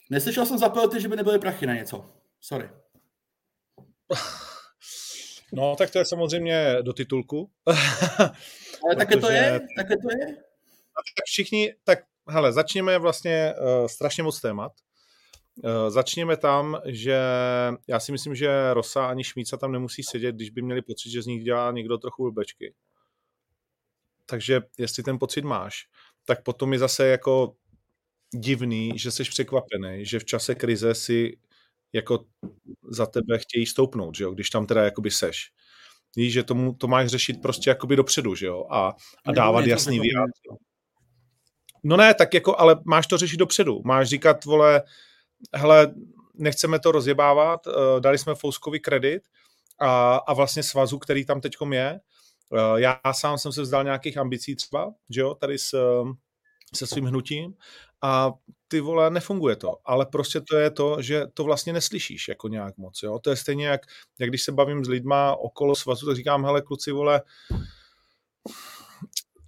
Neslyšel 0.10 0.46
jsem 0.46 0.58
za 0.58 0.74
že 0.98 1.08
by 1.08 1.16
nebyly 1.16 1.40
prachy 1.40 1.66
na 1.66 1.74
něco. 1.74 2.10
Sorry. 2.42 2.70
No, 5.56 5.76
tak 5.76 5.92
to 5.92 6.00
je 6.00 6.06
samozřejmě 6.06 6.76
do 6.82 6.94
titulku. 6.94 7.52
Ale 8.84 8.96
také 8.98 9.18
to 9.18 9.32
je, 9.32 9.60
také 9.78 9.98
to 9.98 10.10
je. 10.12 10.36
Tak 10.96 11.26
všichni, 11.26 11.74
tak 11.84 12.00
hele, 12.28 12.54
začněme 12.54 13.00
vlastně 13.00 13.54
uh, 13.54 13.88
strašně 13.88 14.24
moc 14.24 14.42
témat. 14.42 14.72
Uh, 15.64 15.90
začněme 15.90 16.38
tam, 16.38 16.82
že 16.86 17.20
já 17.88 18.00
si 18.00 18.12
myslím, 18.12 18.36
že 18.36 18.74
Rosa 18.74 19.08
ani 19.08 19.24
Šmíca 19.24 19.58
tam 19.58 19.72
nemusí 19.72 20.04
sedět, 20.04 20.36
když 20.36 20.50
by 20.50 20.62
měli 20.62 20.82
pocit, 20.82 21.10
že 21.10 21.22
z 21.22 21.26
nich 21.26 21.44
dělá 21.44 21.72
někdo 21.72 21.98
trochu 21.98 22.24
blbečky. 22.24 22.74
Takže 24.26 24.62
jestli 24.78 25.04
ten 25.04 25.20
pocit 25.20 25.42
máš, 25.46 25.86
tak 26.26 26.44
potom 26.44 26.74
je 26.74 26.80
zase 26.80 27.08
jako 27.08 27.56
divný, 28.34 28.92
že 28.96 29.12
jsi 29.12 29.24
překvapený, 29.24 30.06
že 30.06 30.20
v 30.20 30.26
čase 30.26 30.56
krize 30.56 30.96
si 30.96 31.38
jako 31.94 32.26
za 32.90 33.06
tebe 33.06 33.38
chtějí 33.40 33.66
stoupnout, 33.66 34.16
že 34.16 34.24
jo? 34.24 34.32
když 34.32 34.50
tam 34.50 34.66
teda 34.66 34.84
jakoby 34.84 35.12
seš. 35.12 35.52
Víš, 36.16 36.34
že 36.34 36.44
tomu, 36.44 36.74
to 36.74 36.88
máš 36.88 37.08
řešit 37.08 37.42
prostě 37.42 37.70
jakoby 37.70 37.96
dopředu, 37.96 38.36
že 38.36 38.46
jo, 38.46 38.66
a, 38.70 38.96
a 39.26 39.32
dávat 39.32 39.66
jasný 39.66 40.00
vyjádření. 40.00 40.73
No 41.84 41.98
ne, 41.98 42.13
tak 42.13 42.34
jako, 42.34 42.60
ale 42.60 42.76
máš 42.86 43.08
to 43.08 43.17
řešit 43.17 43.38
dopředu. 43.38 43.82
Máš 43.86 44.08
říkat, 44.08 44.46
vole, 44.46 44.84
hele, 45.54 45.93
nechceme 46.34 46.80
to 46.80 46.91
rozjebávat, 46.91 47.67
uh, 47.67 47.74
dali 48.00 48.17
jsme 48.17 48.36
Fouskovi 48.36 48.80
kredit 48.80 49.24
a, 49.80 50.15
a 50.15 50.34
vlastně 50.34 50.63
svazu, 50.63 51.00
který 51.00 51.26
tam 51.26 51.41
teďkom 51.41 51.74
je. 51.74 52.00
Uh, 52.50 52.76
já 52.76 53.00
sám 53.12 53.38
jsem 53.38 53.52
se 53.52 53.62
vzdal 53.62 53.84
nějakých 53.84 54.17
ambicí 54.17 54.56
třeba, 54.56 54.93
že 55.10 55.22
jo, 55.22 55.36
tady 55.36 55.58
s, 55.60 56.04
se 56.76 56.88
svým 56.88 57.06
hnutím 57.06 57.54
a 58.02 58.32
ty 58.67 58.80
vole, 58.80 59.10
nefunguje 59.10 59.56
to, 59.56 59.78
ale 59.86 60.06
prostě 60.06 60.41
to 60.41 60.58
je 60.58 60.72
to, 60.72 61.02
že 61.02 61.24
to 61.34 61.43
vlastně 61.43 61.74
neslyšíš 61.74 62.28
jako 62.28 62.48
nějak 62.48 62.78
moc, 62.78 63.04
jo, 63.04 63.19
to 63.19 63.30
je 63.30 63.36
stejně 63.36 63.67
jak, 63.67 63.82
jak 64.19 64.30
když 64.30 64.43
se 64.43 64.52
bavím 64.52 64.86
s 64.86 64.89
lidma 64.89 65.36
okolo 65.36 65.76
svazu, 65.76 66.06
tak 66.06 66.15
říkám, 66.15 66.46
hele 66.46 66.62
kluci, 66.62 66.91
vole, 66.91 67.22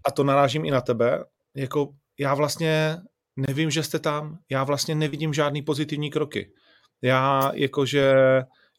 a 0.06 0.12
to 0.12 0.24
narážím 0.24 0.66
i 0.66 0.72
na 0.72 0.82
tebe, 0.82 1.26
jako 1.56 1.94
já 2.20 2.34
vlastně 2.34 2.98
nevím, 3.36 3.72
že 3.72 3.84
jste 3.84 4.00
tam, 4.00 4.38
já 4.50 4.64
vlastně 4.64 4.96
nevidím 4.96 5.34
žádný 5.34 5.62
pozitivní 5.62 6.10
kroky. 6.10 6.52
Já 7.02 7.52
jakože 7.54 8.16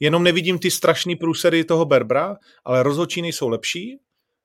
jenom 0.01 0.22
nevidím 0.22 0.59
ty 0.59 0.70
strašné 0.70 1.16
průsery 1.16 1.64
toho 1.64 1.85
Berbra, 1.85 2.37
ale 2.64 2.83
rozhodčí 2.83 3.20
jsou 3.20 3.49
lepší, 3.49 4.01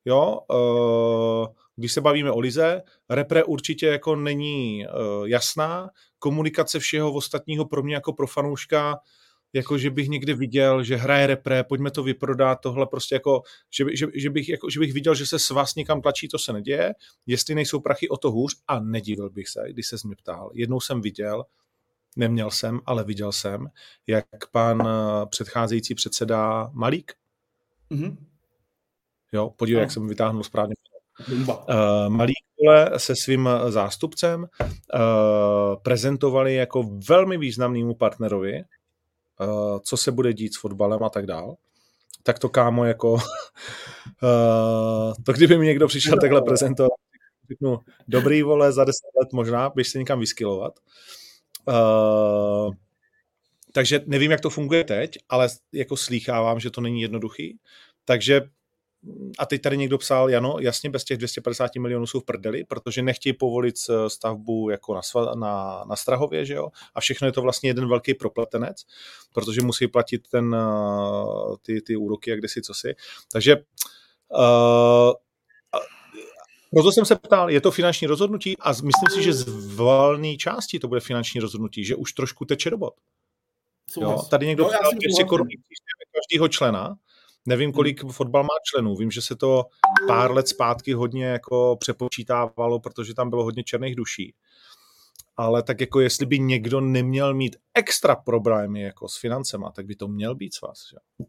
jo, 0.06 0.39
uh, 0.49 1.47
když 1.75 1.93
se 1.93 2.01
bavíme 2.01 2.32
o 2.32 2.39
Lize, 2.39 2.82
repre 3.10 3.43
určitě 3.43 3.88
jako 3.88 4.15
není 4.15 4.86
uh, 4.86 5.27
jasná, 5.27 5.89
komunikace 6.19 6.80
všeho 6.80 7.13
ostatního 7.13 7.65
pro 7.65 7.84
mě 7.84 7.95
jako 7.95 8.13
pro 8.13 8.27
fanouška 8.27 8.97
jako 9.54 9.78
že 9.78 9.90
bych 9.90 10.10
někde 10.10 10.34
viděl, 10.34 10.84
že 10.84 10.96
hraje 10.96 11.28
repre, 11.28 11.64
pojďme 11.64 11.92
to 11.92 12.04
vyprodat, 12.04 12.56
tohle 12.56 12.88
prostě 12.88 13.16
jako, 13.16 13.42
že, 13.70 13.86
že, 13.94 14.08
že, 14.14 14.30
bych, 14.30 14.50
jako, 14.50 14.70
že 14.70 14.80
bych 14.80 14.94
viděl, 14.94 15.16
že 15.16 15.26
se 15.26 15.40
s 15.40 15.50
vás 15.50 15.76
někam 15.76 16.02
tlačí, 16.02 16.28
to 16.28 16.40
se 16.40 16.54
neděje, 16.54 16.94
jestli 17.26 17.56
nejsou 17.56 17.80
prachy 17.80 18.10
o 18.10 18.18
to 18.18 18.32
hůř 18.32 18.56
a 18.68 18.80
nedivil 18.80 19.30
bych 19.30 19.48
se, 19.48 19.64
když 19.70 19.88
se 19.88 19.96
mě 20.06 20.16
ptal. 20.16 20.52
Jednou 20.54 20.80
jsem 20.80 21.02
viděl, 21.02 21.44
neměl 22.16 22.52
jsem, 22.52 22.80
ale 22.86 23.04
viděl 23.04 23.32
jsem, 23.32 23.68
jak 24.08 24.26
pan 24.52 24.82
eh, 24.82 25.26
předcházející 25.26 25.96
předseda 25.96 26.70
Malík, 26.74 27.14
mm-hmm. 27.92 28.18
jo, 29.32 29.54
podívej, 29.56 29.80
no. 29.80 29.82
jak 29.82 29.92
jsem 29.92 30.08
vytáhnul 30.08 30.44
správně. 30.44 30.76
Uh, 31.30 31.56
Malík 32.10 32.36
se 32.98 33.16
svým 33.16 33.50
zástupcem 33.70 34.42
uh, 34.42 34.50
prezentovali 35.84 36.56
jako 36.56 36.84
velmi 37.10 37.38
významnému 37.38 37.96
partnerovi 37.96 38.64
Eh, 39.41 39.80
co 39.84 39.97
se 39.97 40.12
bude 40.12 40.34
dít 40.34 40.54
s 40.54 40.60
fotbalem 40.60 41.04
a 41.04 41.10
tak 41.10 41.25
dál. 41.25 41.56
tak 42.23 42.39
to 42.39 42.49
kámo 42.49 42.86
jako, 42.86 43.13
uh, 43.13 43.19
to 45.25 45.34
kdyby 45.34 45.58
mi 45.58 45.65
někdo 45.65 45.88
přišel 45.88 46.17
takhle 46.21 46.41
prezentovat, 46.41 46.91
řeknu, 47.49 47.80
dobrý 48.08 48.41
vole, 48.43 48.71
za 48.71 48.84
deset 48.84 49.10
let 49.21 49.34
možná, 49.34 49.69
běž 49.69 49.89
se 49.89 49.99
někam 49.99 50.19
vyskilovat. 50.19 50.80
Uh, 51.67 52.73
takže 53.71 54.01
nevím, 54.06 54.32
jak 54.32 54.41
to 54.41 54.49
funguje 54.49 54.84
teď, 54.84 55.17
ale 55.30 55.49
jako 55.73 55.97
slýchávám, 55.97 56.60
že 56.60 56.71
to 56.71 56.82
není 56.82 57.01
jednoduchý. 57.01 57.60
Takže 58.06 58.41
a 59.38 59.46
teď 59.46 59.62
tady 59.62 59.78
někdo 59.78 59.98
psal, 59.98 60.30
Jano, 60.30 60.56
jasně, 60.60 60.90
bez 60.90 61.04
těch 61.04 61.18
250 61.18 61.76
milionů 61.76 62.08
jsou 62.08 62.20
v 62.20 62.24
prdeli, 62.24 62.64
protože 62.64 63.02
nechtějí 63.02 63.34
povolit 63.34 63.76
stavbu 64.08 64.70
jako 64.70 64.94
na, 64.94 65.02
na, 65.36 65.84
na 65.90 65.96
Strahově, 65.96 66.46
že 66.46 66.54
jo? 66.54 66.70
A 66.96 67.02
všechno 67.02 67.28
je 67.28 67.32
to 67.32 67.42
vlastně 67.42 67.70
jeden 67.70 67.90
velký 67.90 68.14
propletenec, 68.14 68.86
protože 69.34 69.62
musí 69.62 69.88
platit 69.88 70.28
ten, 70.28 70.56
eh, 70.56 71.56
ty, 71.62 71.82
ty 71.82 71.96
úroky 71.96 72.32
a 72.32 72.36
kde 72.36 72.48
si 72.48 72.62
co 72.62 72.74
si. 72.74 72.96
Takže 73.32 73.56
uh, 73.56 75.14
proto 76.74 76.92
jsem 76.92 77.06
se 77.06 77.16
ptal, 77.16 77.50
je 77.50 77.62
to 77.62 77.72
finanční 77.72 78.08
rozhodnutí 78.08 78.58
a 78.60 78.70
myslím 78.70 79.10
si, 79.14 79.24
že 79.24 79.34
z 79.34 79.76
valné 79.76 80.36
části 80.36 80.80
to 80.80 80.88
bude 80.88 81.02
finanční 81.02 81.42
rozhodnutí, 81.42 81.86
že 81.86 81.96
už 81.96 82.14
trošku 82.14 82.46
teče 82.46 82.70
robot. 82.70 82.94
Jo, 84.02 84.22
tady 84.30 84.48
někdo 84.48 84.64
no, 84.64 84.70
ptal 84.70 84.92
200 84.92 85.24
korun 85.24 85.48
každého 86.14 86.48
člena, 86.48 86.96
Nevím, 87.45 87.67
hmm. 87.67 87.73
kolik 87.73 88.12
fotbal 88.12 88.43
má 88.43 88.56
členů. 88.71 88.95
Vím, 88.95 89.12
že 89.12 89.21
se 89.21 89.36
to 89.36 89.65
pár 90.08 90.32
let 90.32 90.47
zpátky 90.47 90.93
hodně 90.93 91.25
jako 91.25 91.77
přepočítávalo, 91.80 92.80
protože 92.80 93.13
tam 93.13 93.30
bylo 93.30 93.43
hodně 93.43 93.63
černých 93.63 93.95
duší. 93.95 94.34
Ale 95.38 95.63
tak 95.63 95.82
jako 95.82 95.99
jestli 95.99 96.25
by 96.25 96.39
někdo 96.39 96.82
neměl 96.82 97.34
mít 97.34 97.56
extra 97.73 98.15
problémy 98.15 98.82
jako 98.82 99.08
s 99.08 99.17
financema, 99.17 99.71
tak 99.71 99.86
by 99.86 99.95
to 99.95 100.08
měl 100.08 100.36
být 100.36 100.54
s 100.54 100.62
vás. 100.62 100.77
Že? 100.91 101.25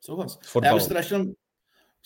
Souhlas. 0.00 0.38
Já 0.64 0.74
bych 0.74 0.82
se 0.82 1.24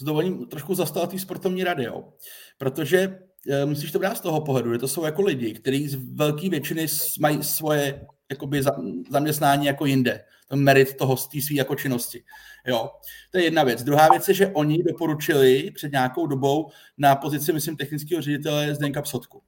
s 0.00 0.04
dovolením 0.04 0.46
trošku 0.46 0.74
zastal 0.74 1.06
té 1.06 1.18
sportovní 1.18 1.64
rady, 1.64 1.84
jo. 1.84 2.12
Protože 2.58 3.18
e, 3.50 3.66
musíš 3.66 3.92
to 3.92 3.98
brát 3.98 4.16
z 4.16 4.20
toho 4.20 4.40
pohledu, 4.40 4.72
že 4.72 4.78
to 4.78 4.88
jsou 4.88 5.04
jako 5.04 5.22
lidi, 5.22 5.54
kteří 5.54 5.88
z 5.88 6.16
velké 6.16 6.48
většiny 6.48 6.86
mají 7.20 7.42
svoje 7.42 8.06
jakoby 8.34 8.62
za, 8.62 8.72
zaměstnání 9.10 9.66
jako 9.66 9.86
jinde. 9.86 10.24
To 10.48 10.56
merit 10.56 10.96
toho 10.96 11.16
z 11.16 11.28
té 11.28 11.40
své 11.40 11.56
jako 11.56 11.74
činnosti. 11.74 12.24
Jo, 12.66 12.90
to 13.30 13.38
je 13.38 13.44
jedna 13.44 13.64
věc. 13.64 13.82
Druhá 13.82 14.08
věc 14.08 14.28
je, 14.28 14.34
že 14.34 14.46
oni 14.46 14.82
doporučili 14.82 15.70
před 15.70 15.92
nějakou 15.92 16.26
dobou 16.26 16.70
na 16.98 17.16
pozici, 17.16 17.52
myslím, 17.52 17.76
technického 17.76 18.22
ředitele 18.22 18.74
Zdenka 18.74 19.02
Psotku. 19.02 19.42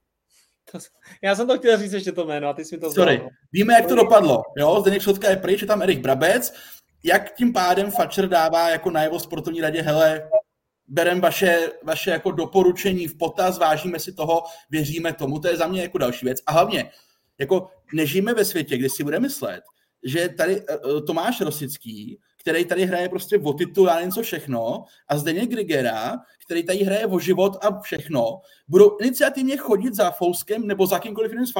To, 0.71 0.79
já 1.21 1.35
jsem 1.35 1.47
to 1.47 1.57
chtěl 1.57 1.77
říct 1.77 1.93
ještě 1.93 2.11
to 2.11 2.25
jméno 2.25 2.47
a 2.47 2.53
ty 2.53 2.65
jsi 2.65 2.75
mi 2.75 2.81
to 2.81 2.91
Sorry. 2.91 3.17
Vzal. 3.17 3.29
Víme, 3.51 3.73
jak 3.73 3.85
to 3.85 3.95
dopadlo. 3.95 4.43
Jo, 4.57 4.81
Zdeněk 4.81 5.01
Psotka 5.01 5.29
je 5.29 5.37
pryč, 5.37 5.61
je 5.61 5.67
tam 5.67 5.81
Erik 5.81 5.99
Brabec. 5.99 6.53
Jak 7.03 7.35
tím 7.35 7.53
pádem 7.53 7.91
Fatcher 7.91 8.29
dává 8.29 8.69
jako 8.69 8.91
najevo 8.91 9.19
sportovní 9.19 9.61
radě, 9.61 9.81
hele, 9.81 10.29
berem 10.87 11.21
vaše, 11.21 11.71
vaše 11.83 12.11
jako 12.11 12.31
doporučení 12.31 13.07
v 13.07 13.17
potaz, 13.17 13.57
vážíme 13.57 13.99
si 13.99 14.13
toho, 14.13 14.43
věříme 14.69 15.13
tomu, 15.13 15.39
to 15.39 15.47
je 15.47 15.57
za 15.57 15.67
mě 15.67 15.81
jako 15.81 15.97
další 15.97 16.25
věc. 16.25 16.41
A 16.45 16.51
hlavně, 16.51 16.91
jako 17.39 17.69
nežijeme 17.93 18.33
ve 18.33 18.45
světě, 18.45 18.77
kde 18.77 18.89
si 18.89 19.03
bude 19.03 19.19
myslet, 19.19 19.61
že 20.03 20.29
tady 20.29 20.61
uh, 20.61 21.05
Tomáš 21.05 21.41
Rosický, 21.41 22.19
který 22.47 22.65
tady 22.65 22.85
hraje 22.85 23.09
prostě 23.09 23.39
o 23.39 23.53
titul 23.53 23.89
a 23.89 24.01
něco 24.01 24.21
všechno, 24.21 24.83
a 25.07 25.17
Zdeněk 25.17 25.49
Grigera, 25.49 26.15
který 26.45 26.63
tady 26.63 26.83
hraje 26.83 27.07
o 27.07 27.19
život 27.19 27.57
a 27.61 27.79
všechno, 27.79 28.41
budou 28.67 28.97
iniciativně 28.97 29.57
chodit 29.57 29.93
za 29.93 30.11
Fouskem 30.11 30.67
nebo 30.67 30.87
za 30.87 30.99
kýmkoliv 30.99 31.31
jiným 31.31 31.47
z 31.47 31.53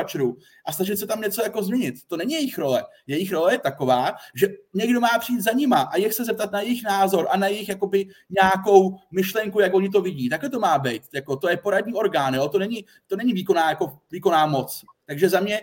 a 0.66 0.74
snažit 0.74 0.98
se 0.98 1.08
tam 1.08 1.22
něco 1.22 1.44
jako 1.44 1.64
změnit. 1.64 1.96
To 2.08 2.18
není 2.18 2.34
jejich 2.34 2.58
role. 2.58 2.84
Jejich 3.08 3.32
role 3.32 3.54
je 3.54 3.60
taková, 3.60 4.16
že 4.36 4.48
někdo 4.74 5.00
má 5.00 5.20
přijít 5.20 5.42
za 5.42 5.52
nima 5.52 5.82
a 5.82 5.98
jich 5.98 6.14
se 6.14 6.26
zeptat 6.26 6.52
na 6.52 6.62
jejich 6.62 6.84
názor 6.84 7.28
a 7.30 7.38
na 7.38 7.48
jejich 7.48 7.70
jakoby 7.70 8.08
nějakou 8.30 8.96
myšlenku, 9.12 9.60
jak 9.60 9.74
oni 9.74 9.90
to 9.90 10.02
vidí. 10.02 10.30
Takhle 10.30 10.50
to 10.50 10.60
má 10.60 10.80
být. 10.80 11.04
Jako, 11.14 11.36
to 11.36 11.50
je 11.50 11.58
poradní 11.58 11.94
orgán, 11.94 12.34
jo? 12.34 12.50
To, 12.50 12.60
není, 12.60 12.86
to 13.08 13.16
není 13.16 13.34
výkonná, 13.34 13.70
jako, 13.70 13.98
výkonná 14.12 14.46
moc. 14.46 14.84
Takže 15.08 15.30
za 15.30 15.40
mě 15.40 15.62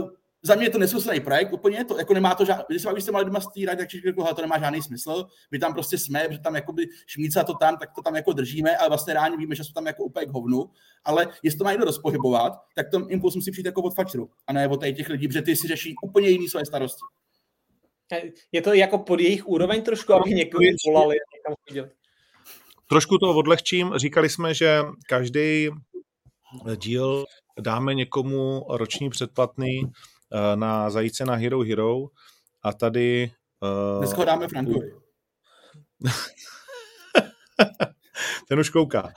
uh, 0.00 0.08
za 0.46 0.54
mě 0.54 0.66
je 0.66 0.70
to 0.70 0.78
nesmyslný 0.78 1.20
projekt 1.20 1.52
úplně, 1.52 1.84
to 1.84 1.98
jako 1.98 2.14
nemá 2.14 2.34
to 2.34 2.44
žádný, 2.44 2.64
když 2.68 2.86
byste 2.94 3.12
mali 3.12 3.24
doma 3.24 3.40
stýrat, 3.40 3.78
tak 3.78 3.88
jako, 4.04 4.34
to 4.34 4.42
nemá 4.42 4.58
žádný 4.58 4.82
smysl, 4.82 5.26
my 5.50 5.58
tam 5.58 5.72
prostě 5.72 5.98
jsme, 5.98 6.26
že 6.30 6.38
tam 6.38 6.54
jakoby 6.54 6.86
šmíca 7.06 7.44
to 7.44 7.54
tam, 7.54 7.76
tak 7.76 7.92
to 7.94 8.02
tam 8.02 8.16
jako 8.16 8.32
držíme, 8.32 8.76
ale 8.76 8.88
vlastně 8.88 9.14
reálně 9.14 9.36
víme, 9.36 9.54
že 9.54 9.64
jsou 9.64 9.72
tam 9.72 9.86
jako 9.86 10.04
úplně 10.04 10.26
k 10.26 10.30
hovnu, 10.30 10.70
ale 11.04 11.28
jestli 11.42 11.58
to 11.58 11.64
má 11.64 11.70
někdo 11.70 11.84
rozpohybovat, 11.84 12.52
tak 12.74 12.90
ten 12.90 13.06
impuls 13.08 13.34
musí 13.34 13.50
přijít 13.50 13.66
jako 13.66 13.82
od 13.82 13.94
fačru, 13.94 14.30
a 14.46 14.52
ne 14.52 14.68
od 14.68 14.84
těch 14.84 15.08
lidí, 15.08 15.28
protože 15.28 15.42
ty 15.42 15.56
si 15.56 15.68
řeší 15.68 15.94
úplně 16.02 16.28
jiný 16.28 16.48
své 16.48 16.66
starosti. 16.66 17.00
Je 18.52 18.62
to 18.62 18.74
jako 18.74 18.98
pod 18.98 19.20
jejich 19.20 19.48
úroveň 19.48 19.82
trošku, 19.82 20.12
aby 20.12 20.30
někoho 20.30 20.62
volali 20.86 21.16
někam 21.34 21.54
chodil. 21.68 21.90
Trošku 22.88 23.18
to 23.18 23.36
odlehčím. 23.36 23.92
Říkali 23.96 24.28
jsme, 24.28 24.54
že 24.54 24.78
každý 25.08 25.68
díl 26.76 27.24
dáme 27.60 27.94
někomu 27.94 28.66
roční 28.68 29.10
předplatný 29.10 29.82
Eh, 30.34 30.56
na 30.56 30.90
zajíce 30.90 31.24
na 31.24 31.34
Hero 31.34 31.60
Hero 31.60 32.06
a 32.62 32.72
tady... 32.72 33.32
Uh, 33.60 33.98
Dneska 33.98 34.16
ho 34.16 34.24
dáme 34.24 34.48
Frankovi. 34.48 34.92
Ten 38.48 38.58
už 38.58 38.70
kouká. 38.70 39.02
Uh, 39.02 39.10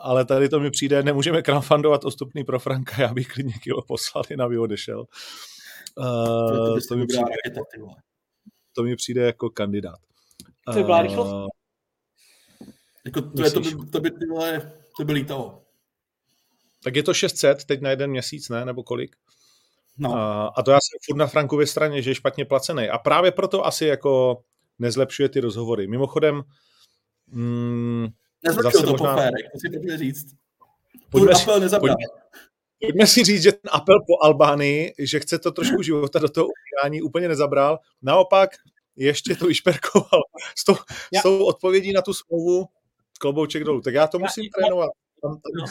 ale 0.00 0.24
tady 0.24 0.48
to 0.48 0.60
mi 0.60 0.70
přijde, 0.70 1.02
nemůžeme 1.02 1.42
crowdfundovat 1.42 2.04
ostupný 2.04 2.44
pro 2.44 2.58
Franka, 2.58 3.02
já 3.02 3.14
bych 3.14 3.28
klidně 3.28 3.52
kilo 3.52 3.82
poslal, 3.82 4.24
na 4.36 4.48
by 4.48 4.58
odešel. 4.58 5.04
Uh, 5.96 6.06
to, 6.48 6.78
to, 6.88 6.96
mi 6.96 7.06
přijde, 7.06 7.24
raketa, 7.24 7.60
to 8.72 8.82
mi 8.82 8.96
přijde 8.96 9.22
jako 9.22 9.50
kandidát. 9.50 9.98
To 10.66 10.72
by 10.72 10.84
byla 10.84 11.02
rychlost? 11.02 11.32
Uh, 11.32 11.46
jako 13.04 13.22
to, 13.22 13.44
je, 13.44 13.50
to, 13.50 13.60
by, 13.60 13.70
to 13.92 14.00
by, 14.00 14.10
tyhle, 14.10 14.72
to 14.96 15.04
by 15.04 15.12
lítalo. 15.12 15.62
Tak 16.84 16.96
je 16.96 17.02
to 17.02 17.14
600 17.14 17.64
teď 17.64 17.80
na 17.80 17.90
jeden 17.90 18.10
měsíc, 18.10 18.48
ne? 18.48 18.64
Nebo 18.64 18.82
kolik? 18.82 19.16
No. 19.98 20.16
A, 20.16 20.46
a 20.46 20.62
to 20.62 20.70
já 20.70 20.76
jsem 20.76 20.98
furt 21.06 21.16
na 21.16 21.26
Frankově 21.26 21.66
straně, 21.66 22.02
že 22.02 22.10
je 22.10 22.14
špatně 22.14 22.44
placený. 22.44 22.88
A 22.88 22.98
právě 22.98 23.30
proto 23.30 23.66
asi 23.66 23.86
jako 23.86 24.42
nezlepšuje 24.78 25.28
ty 25.28 25.40
rozhovory. 25.40 25.86
Mimochodem, 25.86 26.42
mm, 27.26 28.08
Nezlepšuje 28.44 28.84
to 28.84 28.90
možná... 28.90 29.16
Férek, 29.16 29.52
to 29.52 29.58
si 29.58 29.70
pojďme 29.70 29.98
říct. 29.98 30.26
Pojďme 31.10 31.34
si, 31.34 31.44
pojďme, 31.80 31.96
pojďme 32.80 33.06
si 33.06 33.24
říct, 33.24 33.42
že 33.42 33.52
ten 33.52 33.70
apel 33.72 33.96
po 34.06 34.24
Albánii, 34.24 34.94
že 34.98 35.20
chce 35.20 35.38
to 35.38 35.52
trošku 35.52 35.82
života 35.82 36.18
do 36.18 36.28
toho 36.28 36.46
umírání, 36.46 37.02
úplně 37.02 37.28
nezabral. 37.28 37.78
Naopak 38.02 38.50
ještě 38.96 39.36
to 39.36 39.46
vyšperkoval 39.46 40.20
s 40.58 40.64
tou, 40.64 40.74
s 41.18 41.22
tou 41.22 41.44
odpovědí 41.44 41.92
na 41.92 42.02
tu 42.02 42.14
smlouvu 42.14 42.68
klobouček 43.18 43.64
dolů. 43.64 43.80
Tak 43.80 43.94
já 43.94 44.06
to 44.06 44.18
musím 44.18 44.44
já, 44.44 44.50
trénovat. 44.54 44.90
No. 45.24 45.64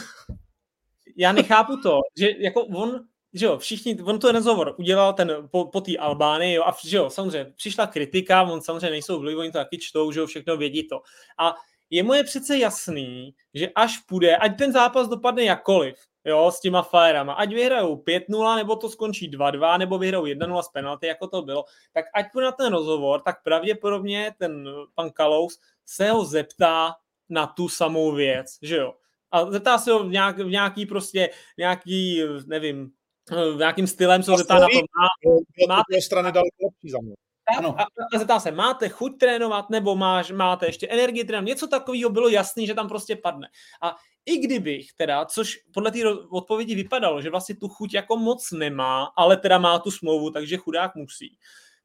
Já 1.20 1.32
nechápu 1.32 1.76
to, 1.76 2.00
že 2.18 2.30
jako 2.38 2.64
on 2.64 3.00
že 3.32 3.46
jo, 3.46 3.58
všichni, 3.58 4.02
on 4.02 4.18
to 4.18 4.32
rozhovor 4.32 4.74
udělal 4.78 5.12
ten 5.12 5.48
po, 5.50 5.64
po 5.64 5.80
té 5.80 5.96
Albánii, 5.96 6.54
jo, 6.54 6.64
a 6.64 6.76
že 6.84 6.96
jo, 6.96 7.10
samozřejmě 7.10 7.52
přišla 7.56 7.86
kritika, 7.86 8.42
on 8.42 8.60
samozřejmě 8.60 8.90
nejsou 8.90 9.20
vliv, 9.20 9.38
oni 9.38 9.52
to 9.52 9.58
taky 9.58 9.78
čtou, 9.78 10.12
že 10.12 10.20
jo, 10.20 10.26
všechno 10.26 10.56
vědí 10.56 10.88
to. 10.88 11.02
A 11.38 11.54
jemu 11.90 12.14
je 12.14 12.24
přece 12.24 12.58
jasný, 12.58 13.34
že 13.54 13.68
až 13.68 13.98
půjde, 13.98 14.36
ať 14.36 14.58
ten 14.58 14.72
zápas 14.72 15.08
dopadne 15.08 15.44
jakkoliv, 15.44 15.94
jo, 16.24 16.50
s 16.50 16.60
těma 16.60 16.82
Fajerama, 16.82 17.32
ať 17.32 17.48
vyhrajou 17.48 17.96
5-0, 17.96 18.56
nebo 18.56 18.76
to 18.76 18.88
skončí 18.88 19.30
2-2, 19.30 19.78
nebo 19.78 19.98
vyhrajou 19.98 20.24
1-0 20.24 20.62
z 20.62 20.68
penalty, 20.68 21.06
jako 21.06 21.26
to 21.26 21.42
bylo, 21.42 21.64
tak 21.92 22.04
ať 22.14 22.32
půjde 22.32 22.44
na 22.44 22.52
ten 22.52 22.72
rozhovor, 22.72 23.20
tak 23.20 23.42
pravděpodobně 23.42 24.34
ten 24.38 24.68
pan 24.94 25.10
Kalous 25.10 25.60
se 25.86 26.10
ho 26.10 26.24
zeptá 26.24 26.94
na 27.28 27.46
tu 27.46 27.68
samou 27.68 28.12
věc, 28.12 28.58
že 28.62 28.76
jo. 28.76 28.94
A 29.32 29.50
zeptá 29.50 29.78
se 29.78 29.92
ho 29.92 30.04
v, 30.04 30.10
nějak, 30.10 30.38
v 30.38 30.50
nějaký 30.50 30.86
prostě, 30.86 31.30
nějaký, 31.58 32.22
nevím, 32.46 32.92
Eh, 33.32 33.56
nějakým 33.56 33.86
stylem 33.86 34.22
se 34.22 34.32
zeptá 34.36 34.54
na 34.54 34.66
to, 34.66 34.78
má, 34.78 35.76
máte 35.76 36.00
strany 36.00 36.32
daleko 36.32 36.56
lepší 36.64 36.90
za 36.90 36.98
mě. 37.02 37.14
Ano. 37.58 37.80
A, 37.80 37.82
a 38.14 38.18
zeptá 38.18 38.40
se, 38.40 38.50
máte 38.50 38.88
chuť 38.88 39.18
trénovat, 39.18 39.70
nebo 39.70 39.96
máš, 39.96 40.30
máte 40.30 40.66
ještě 40.66 40.88
energii 40.88 41.24
trénovat, 41.24 41.48
něco 41.48 41.66
takového 41.66 42.10
bylo 42.10 42.28
jasný, 42.28 42.66
že 42.66 42.74
tam 42.74 42.88
prostě 42.88 43.16
padne. 43.16 43.48
A 43.82 43.96
i 44.26 44.38
kdybych 44.38 44.92
teda, 44.92 45.24
což 45.24 45.58
podle 45.74 45.90
té 45.90 45.98
odpovědi 46.30 46.74
vypadalo, 46.74 47.22
že 47.22 47.30
vlastně 47.30 47.56
tu 47.56 47.68
chuť 47.68 47.94
jako 47.94 48.16
moc 48.16 48.52
nemá, 48.52 49.12
ale 49.16 49.36
teda 49.36 49.58
má 49.58 49.78
tu 49.78 49.90
smlouvu, 49.90 50.30
takže 50.30 50.56
chudák 50.56 50.94
musí, 50.94 51.38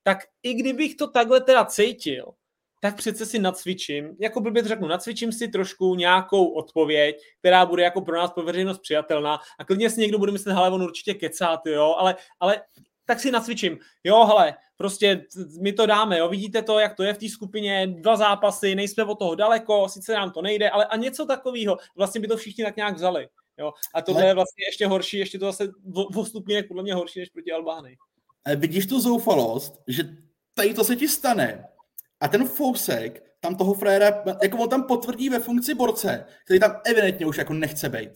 tak 0.04 0.18
i 0.44 0.54
kdybych 0.54 0.96
to 0.96 1.08
takhle 1.08 1.42
teda 1.42 1.66
cítil, 1.66 2.26
tak 2.86 2.96
přece 2.96 3.26
si 3.26 3.40
nacvičím, 3.40 4.16
jako 4.20 4.42
blbě 4.42 4.64
řeknu, 4.64 4.88
nacvičím 4.88 5.32
si 5.32 5.48
trošku 5.48 5.96
nějakou 5.96 6.48
odpověď, 6.48 7.16
která 7.40 7.66
bude 7.66 7.84
jako 7.84 8.02
pro 8.02 8.18
nás 8.18 8.32
pro 8.32 8.44
veřejnost 8.44 8.80
přijatelná 8.80 9.40
a 9.60 9.66
klidně 9.66 9.90
si 9.90 10.02
někdo 10.02 10.20
bude 10.20 10.32
myslet, 10.32 10.54
hele, 10.54 10.72
on 10.72 10.84
určitě 10.84 11.14
kecá, 11.14 11.58
ty, 11.58 11.72
jo, 11.72 11.96
ale, 11.98 12.16
ale 12.40 12.62
tak 13.06 13.20
si 13.20 13.32
nacvičím. 13.32 13.78
Jo, 14.04 14.26
hele, 14.26 14.54
prostě 14.78 15.26
my 15.62 15.74
to 15.74 15.86
dáme, 15.86 16.18
jo, 16.18 16.30
vidíte 16.30 16.62
to, 16.62 16.80
jak 16.80 16.96
to 16.96 17.04
je 17.04 17.14
v 17.14 17.18
té 17.18 17.30
skupině, 17.30 17.88
dva 17.88 18.16
zápasy, 18.16 18.76
nejsme 18.76 19.04
od 19.04 19.20
toho 19.20 19.36
daleko, 19.36 19.90
sice 19.90 20.14
nám 20.14 20.32
to 20.32 20.42
nejde, 20.42 20.70
ale 20.70 20.86
a 20.86 20.98
něco 20.98 21.26
takového, 21.26 21.78
vlastně 21.96 22.22
by 22.22 22.28
to 22.28 22.38
všichni 22.38 22.64
tak 22.64 22.76
nějak 22.76 22.96
vzali. 22.96 23.28
Jo, 23.58 23.74
a 23.94 24.02
to 24.02 24.16
ale... 24.16 24.26
je 24.26 24.34
vlastně 24.34 24.66
ještě 24.66 24.88
horší, 24.88 25.18
ještě 25.18 25.40
to 25.40 25.46
zase 25.46 25.72
o 26.16 26.26
stupínek 26.26 26.68
podle 26.68 26.84
mě 26.84 26.94
horší 26.94 27.20
než 27.20 27.30
proti 27.30 27.52
Albánii. 27.52 27.98
Vidíš 28.56 28.86
tu 28.86 29.00
zoufalost, 29.00 29.82
že 29.88 30.04
tady 30.54 30.74
to 30.74 30.84
se 30.84 30.96
ti 30.96 31.08
stane 31.08 31.75
A 32.22 32.28
ten 32.28 32.48
Fousek 32.48 33.24
tam 33.40 33.56
toho 33.56 33.74
fréra, 33.74 34.24
jako 34.44 34.58
on 34.58 34.70
tam 34.70 34.84
potvrdí 34.84 35.30
ve 35.30 35.40
funkci 35.40 35.74
borce, 35.74 36.26
který 36.46 36.60
tam 36.60 36.82
evidentně 36.86 37.26
už 37.26 37.38
jako 37.38 37.54
nechce 37.54 37.90
být. 37.90 38.12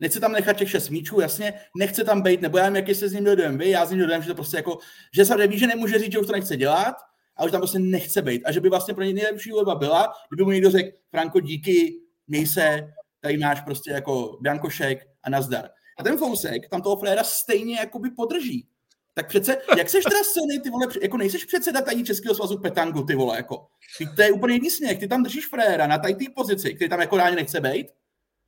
Nechce 0.00 0.20
tam 0.20 0.32
nechat 0.32 0.56
těch 0.56 0.70
šest 0.70 0.88
míčů, 0.88 1.20
jasně, 1.20 1.54
nechce 1.76 2.04
tam 2.04 2.22
být, 2.22 2.40
nebo 2.40 2.58
já 2.58 2.64
nevím, 2.64 2.76
jaký 2.76 2.94
se 2.94 3.08
s 3.08 3.12
ním 3.12 3.24
dojem 3.24 3.58
vy, 3.58 3.70
já 3.70 3.86
s 3.86 3.90
ním 3.90 3.98
dojem, 3.98 4.22
že 4.22 4.28
to 4.28 4.34
prostě 4.34 4.56
jako, 4.56 4.78
že 5.14 5.24
se 5.24 5.36
neví, 5.36 5.58
že 5.58 5.66
nemůže 5.66 5.98
říct, 5.98 6.12
že 6.12 6.18
už 6.18 6.26
to 6.26 6.32
nechce 6.32 6.56
dělat, 6.56 6.94
a 7.40 7.44
už 7.44 7.50
tam 7.50 7.60
prostě 7.60 7.78
nechce 7.78 8.22
být. 8.22 8.42
A 8.44 8.52
že 8.52 8.60
by 8.60 8.68
vlastně 8.68 8.94
pro 8.94 9.04
něj 9.04 9.14
nejlepší 9.14 9.50
volba 9.50 9.74
byla, 9.74 10.12
kdyby 10.30 10.44
mu 10.44 10.50
někdo 10.50 10.70
řekl, 10.70 10.96
Franko, 11.10 11.40
díky, 11.40 12.00
měj 12.26 12.46
se, 12.46 12.92
tady 13.20 13.38
máš 13.38 13.60
prostě 13.60 13.90
jako 13.90 14.38
Biankošek 14.40 15.06
a 15.22 15.30
nazdar. 15.30 15.70
A 15.98 16.02
ten 16.02 16.18
Fousek 16.18 16.68
tam 16.68 16.82
toho 16.82 16.96
fréra 16.96 17.24
stejně 17.24 17.76
jakoby 17.76 18.10
podrží. 18.10 18.68
Tak 19.14 19.28
přece, 19.28 19.58
jak 19.78 19.90
seš 19.90 20.04
teda 20.04 20.24
silný, 20.32 20.60
ty 20.60 20.70
vole, 20.70 20.86
jako 21.02 21.16
nejseš 21.16 21.44
předseda 21.44 21.80
tady 21.80 22.04
Českého 22.04 22.34
svazu 22.34 22.58
Petangu, 22.58 23.02
ty 23.02 23.14
vole, 23.14 23.36
jako. 23.36 23.66
Ty, 23.98 24.06
to 24.16 24.22
je 24.22 24.32
úplně 24.32 24.54
jiný 24.54 24.70
směch, 24.70 24.98
ty 24.98 25.08
tam 25.08 25.22
držíš 25.22 25.46
fréra 25.48 25.86
na 25.86 25.98
tady 25.98 26.14
té 26.14 26.24
pozici, 26.36 26.74
který 26.74 26.88
tam 26.88 27.00
jako 27.00 27.16
ráně 27.16 27.36
nechce 27.36 27.60
být, 27.60 27.86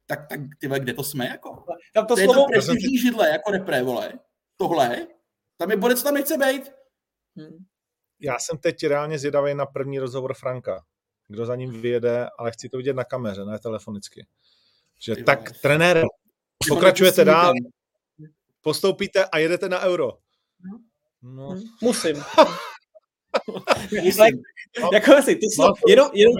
tak, 0.06 0.28
tak 0.28 0.40
ty 0.58 0.66
vole, 0.66 0.80
kde 0.80 0.94
to 0.94 1.04
jsme, 1.04 1.26
jako? 1.26 1.64
Tam 1.94 2.06
to, 2.06 2.16
to 2.16 2.22
slovo... 2.22 2.40
je 2.40 2.44
to 2.44 2.50
prestižní 2.52 2.98
židle, 2.98 3.28
jako 3.28 3.50
repre, 3.50 3.82
vole. 3.82 4.12
Tohle, 4.56 5.06
tam 5.56 5.70
je 5.70 5.76
bodec, 5.76 6.02
tam 6.02 6.14
nechce 6.14 6.36
být. 6.36 6.72
Hmm. 7.36 7.64
Já 8.20 8.38
jsem 8.38 8.58
teď 8.58 8.86
reálně 8.86 9.18
zvědavý 9.18 9.54
na 9.54 9.66
první 9.66 9.98
rozhovor 9.98 10.34
Franka. 10.34 10.84
Kdo 11.28 11.46
za 11.46 11.56
ním 11.56 11.80
vyjede, 11.80 12.28
ale 12.38 12.50
chci 12.50 12.68
to 12.68 12.76
vidět 12.76 12.96
na 12.96 13.04
kameře, 13.04 13.44
ne 13.44 13.58
telefonicky. 13.58 14.26
Že 15.00 15.16
ty 15.16 15.24
tak, 15.24 15.60
trenér, 15.60 16.02
pokračujete 16.68 17.24
dál, 17.24 17.52
postoupíte 18.60 19.24
a 19.24 19.38
jedete 19.38 19.68
na 19.68 19.80
euro. 19.80 20.18
No. 21.22 21.60
Musím. 21.80 22.16
Musím. 24.02 24.42
No, 24.80 24.90
jako 24.92 25.16
asi, 25.16 25.36
to 25.36 25.46
slovo, 25.54 25.72
no, 25.72 25.90
jenom, 25.90 26.10
jenom, 26.14 26.32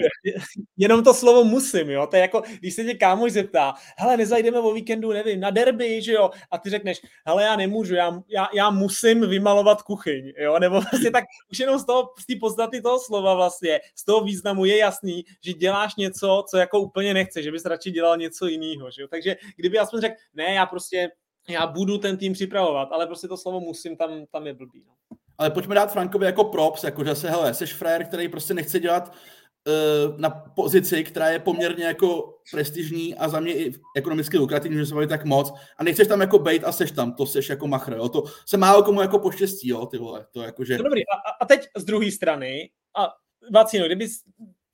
jenom, 0.77 1.03
to 1.03 1.13
slovo 1.13 1.43
musím, 1.43 1.89
jo, 1.89 2.07
to 2.07 2.15
je 2.15 2.21
jako, 2.21 2.41
když 2.59 2.73
se 2.73 2.83
tě 2.83 2.93
kámoš 2.93 3.31
zeptá, 3.31 3.73
hele, 3.97 4.17
nezajdeme 4.17 4.59
o 4.59 4.73
víkendu, 4.73 5.11
nevím, 5.11 5.39
na 5.39 5.49
derby, 5.49 6.01
že 6.01 6.13
jo, 6.13 6.29
a 6.51 6.57
ty 6.57 6.69
řekneš, 6.69 7.01
hele, 7.25 7.43
já 7.43 7.55
nemůžu, 7.55 7.95
já, 7.95 8.21
já, 8.27 8.47
já 8.53 8.69
musím 8.69 9.29
vymalovat 9.29 9.81
kuchyň, 9.81 10.33
jo, 10.37 10.59
nebo 10.59 10.81
vlastně 10.81 11.11
tak 11.11 11.23
už 11.51 11.59
jenom 11.59 11.79
z 11.79 11.85
toho, 11.85 12.09
z 12.19 12.25
té 12.25 12.33
podstaty 12.39 12.81
toho 12.81 12.99
slova 12.99 13.33
vlastně, 13.33 13.79
z 13.95 14.05
toho 14.05 14.23
významu 14.23 14.65
je 14.65 14.77
jasný, 14.77 15.25
že 15.45 15.53
děláš 15.53 15.95
něco, 15.95 16.43
co 16.49 16.57
jako 16.57 16.79
úplně 16.79 17.13
nechce, 17.13 17.43
že 17.43 17.51
bys 17.51 17.65
radši 17.65 17.91
dělal 17.91 18.17
něco 18.17 18.47
jiného, 18.47 18.91
že 18.91 19.01
jo, 19.01 19.07
takže 19.07 19.35
kdyby 19.55 19.79
aspoň 19.79 20.01
řekl, 20.01 20.15
ne, 20.33 20.53
já 20.53 20.65
prostě, 20.65 21.09
já 21.49 21.67
budu 21.67 21.97
ten 21.97 22.17
tým 22.17 22.33
připravovat, 22.33 22.89
ale 22.91 23.07
prostě 23.07 23.27
to 23.27 23.37
slovo 23.37 23.59
musím 23.59 23.97
tam, 23.97 24.25
tam 24.31 24.47
je 24.47 24.53
blbý, 24.53 24.83
no. 24.87 25.17
Ale 25.37 25.49
pojďme 25.49 25.75
dát 25.75 25.93
Frankovi 25.93 26.25
jako 26.25 26.43
props, 26.43 26.83
jako 26.83 27.03
že 27.03 27.15
se, 27.15 27.29
hele, 27.29 27.53
jsi 27.53 27.65
frér, 27.65 28.05
který 28.05 28.27
prostě 28.27 28.53
nechce 28.53 28.79
dělat 28.79 29.15
uh, 29.67 30.19
na 30.19 30.29
pozici, 30.29 31.03
která 31.03 31.29
je 31.29 31.39
poměrně 31.39 31.85
jako 31.85 32.39
prestižní 32.51 33.15
a 33.15 33.29
za 33.29 33.39
mě 33.39 33.53
i 33.53 33.71
ekonomicky 33.95 34.37
lukrativní, 34.37 34.77
že 34.77 34.85
se 34.85 34.95
baví 34.95 35.07
tak 35.07 35.25
moc 35.25 35.53
a 35.77 35.83
nechceš 35.83 36.07
tam 36.07 36.21
jako 36.21 36.39
bejt 36.39 36.63
a 36.63 36.71
seš 36.71 36.91
tam, 36.91 37.13
to 37.13 37.25
seš 37.25 37.49
jako 37.49 37.67
machr, 37.67 37.93
jo, 37.93 38.09
to 38.09 38.23
se 38.45 38.57
málo 38.57 38.83
komu 38.83 39.01
jako 39.01 39.19
poštěstí, 39.19 39.67
jo, 39.67 39.85
ty 39.85 39.97
vole, 39.97 40.25
to 40.31 40.41
jako, 40.41 40.65
že... 40.65 40.77
No 40.77 40.83
dobrý, 40.83 41.01
a, 41.01 41.15
a 41.41 41.45
teď 41.45 41.67
z 41.77 41.83
druhé 41.83 42.11
strany, 42.11 42.69
a 42.97 43.13
Vacino, 43.51 43.85
kdyby 43.85 44.07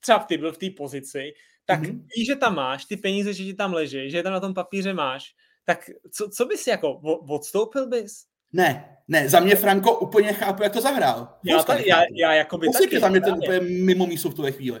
třeba 0.00 0.18
ty 0.18 0.38
byl 0.38 0.52
v 0.52 0.58
té 0.58 0.70
pozici, 0.70 1.32
tak 1.64 1.82
mm-hmm. 1.82 2.04
víš, 2.16 2.26
že 2.26 2.36
tam 2.36 2.54
máš 2.54 2.84
ty 2.84 2.96
peníze, 2.96 3.32
že 3.32 3.44
ti 3.44 3.54
tam 3.54 3.74
leží, 3.74 4.10
že 4.10 4.16
je 4.16 4.22
tam 4.22 4.32
na 4.32 4.40
tom 4.40 4.54
papíře 4.54 4.94
máš, 4.94 5.34
tak 5.70 5.90
co, 6.10 6.28
co 6.28 6.46
bys 6.46 6.66
jako, 6.66 6.92
odstoupil 7.28 7.86
bys? 7.86 8.24
Ne, 8.52 8.96
ne, 9.08 9.28
za 9.28 9.40
mě 9.40 9.56
Franko 9.56 9.98
úplně 9.98 10.32
chápu, 10.32 10.62
jak 10.62 10.72
to 10.72 10.80
zahrál. 10.80 11.28
Já, 11.44 11.62
ta, 11.62 11.78
já, 11.78 12.02
já 12.14 12.32
jako 12.32 12.58
by 12.58 12.68
taky. 12.68 13.00
za 13.00 13.08
mě 13.08 13.20
ten 13.20 13.34
úplně 13.34 13.60
mimo 13.60 14.06
místo 14.06 14.30
v 14.30 14.34
tuhle 14.34 14.52
chvíli. 14.52 14.80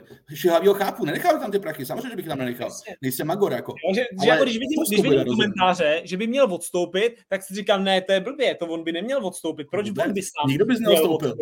ho 0.66 0.74
chápu, 0.74 1.04
nenechal 1.04 1.38
tam 1.38 1.50
ty 1.50 1.58
prachy, 1.58 1.86
samozřejmě, 1.86 2.10
že 2.10 2.16
bych 2.16 2.28
tam 2.28 2.38
nenechal. 2.38 2.70
Nejsem 3.02 3.26
Magor, 3.26 3.52
jako. 3.52 3.74
Jo, 3.86 3.94
že, 3.94 4.04
že 4.22 4.28
jako 4.28 4.42
když 4.44 4.58
vidím, 4.58 4.82
když 4.88 5.02
vidím 5.02 5.24
komentáře, 5.24 6.02
že 6.04 6.16
by 6.16 6.26
měl 6.26 6.54
odstoupit, 6.54 7.16
tak 7.28 7.42
si 7.42 7.54
říkám, 7.54 7.84
ne, 7.84 8.00
to 8.00 8.12
je 8.12 8.20
blbě, 8.20 8.54
to 8.54 8.66
on 8.66 8.84
by 8.84 8.92
neměl 8.92 9.26
odstoupit. 9.26 9.66
Proč 9.70 9.88
Vůbec? 9.88 10.06
on 10.06 10.12
by 10.12 10.22
sám 10.22 10.48
Nikdo 10.48 10.64
by 10.64 10.74
měl 10.74 10.92
odstoupil. 10.92 11.34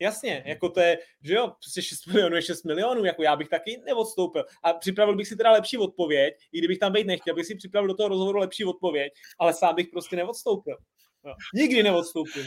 Jasně, 0.00 0.42
jako 0.46 0.68
to 0.68 0.80
je, 0.80 0.98
že 1.22 1.34
jo, 1.34 1.52
prostě 1.64 1.82
6 1.82 2.06
milionů 2.06 2.36
je 2.36 2.42
6 2.42 2.64
milionů, 2.64 3.04
jako 3.04 3.22
já 3.22 3.36
bych 3.36 3.48
taky 3.48 3.82
neodstoupil. 3.86 4.44
A 4.62 4.72
připravil 4.72 5.16
bych 5.16 5.28
si 5.28 5.36
teda 5.36 5.52
lepší 5.52 5.78
odpověď, 5.78 6.34
i 6.52 6.58
kdybych 6.58 6.78
tam 6.78 6.92
být 6.92 7.06
nechtěl, 7.06 7.34
bych 7.34 7.46
si 7.46 7.54
připravil 7.54 7.88
do 7.88 7.94
toho 7.94 8.08
rozhovoru 8.08 8.38
lepší 8.38 8.64
odpověď, 8.64 9.12
ale 9.38 9.54
sám 9.54 9.74
bych 9.74 9.88
prostě 9.92 10.16
neodstoupil. 10.16 10.76
No. 11.24 11.34
Nikdy 11.54 11.82
neodstoupím. 11.82 12.44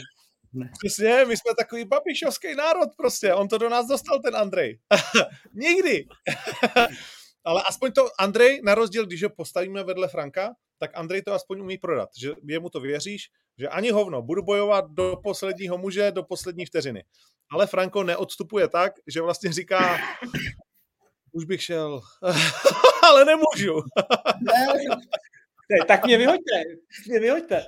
Ne. 0.52 0.70
Přesně, 0.78 1.24
my 1.24 1.36
jsme 1.36 1.52
takový 1.58 1.84
babišovský 1.84 2.54
národ 2.54 2.88
prostě. 2.96 3.34
On 3.34 3.48
to 3.48 3.58
do 3.58 3.68
nás 3.68 3.86
dostal, 3.86 4.20
ten 4.20 4.36
Andrej. 4.36 4.78
Nikdy. 5.54 6.06
Ale 7.44 7.62
aspoň 7.68 7.92
to 7.92 8.08
Andrej, 8.18 8.60
na 8.64 8.74
rozdíl, 8.74 9.06
když 9.06 9.22
ho 9.22 9.30
postavíme 9.30 9.84
vedle 9.84 10.08
Franka, 10.08 10.54
tak 10.78 10.90
Andrej 10.94 11.22
to 11.22 11.32
aspoň 11.32 11.60
umí 11.60 11.78
prodat, 11.78 12.08
že 12.18 12.32
jemu 12.48 12.70
to 12.70 12.80
věříš, 12.80 13.30
že 13.58 13.68
ani 13.68 13.90
hovno, 13.90 14.22
budu 14.22 14.42
bojovat 14.42 14.84
do 14.90 15.16
posledního 15.22 15.78
muže, 15.78 16.10
do 16.10 16.22
poslední 16.22 16.66
vteřiny. 16.66 17.04
Ale 17.52 17.66
Franko 17.66 18.02
neodstupuje 18.02 18.68
tak, 18.68 18.92
že 19.06 19.20
vlastně 19.20 19.52
říká, 19.52 19.98
už 21.32 21.44
bych 21.44 21.62
šel, 21.62 22.00
ale 23.02 23.24
nemůžu. 23.24 23.74
ne, 25.70 25.84
tak 25.88 26.04
mě 26.04 26.18
vyhoďte, 26.18 26.62
mě 27.08 27.20
vyhoďte. 27.20 27.66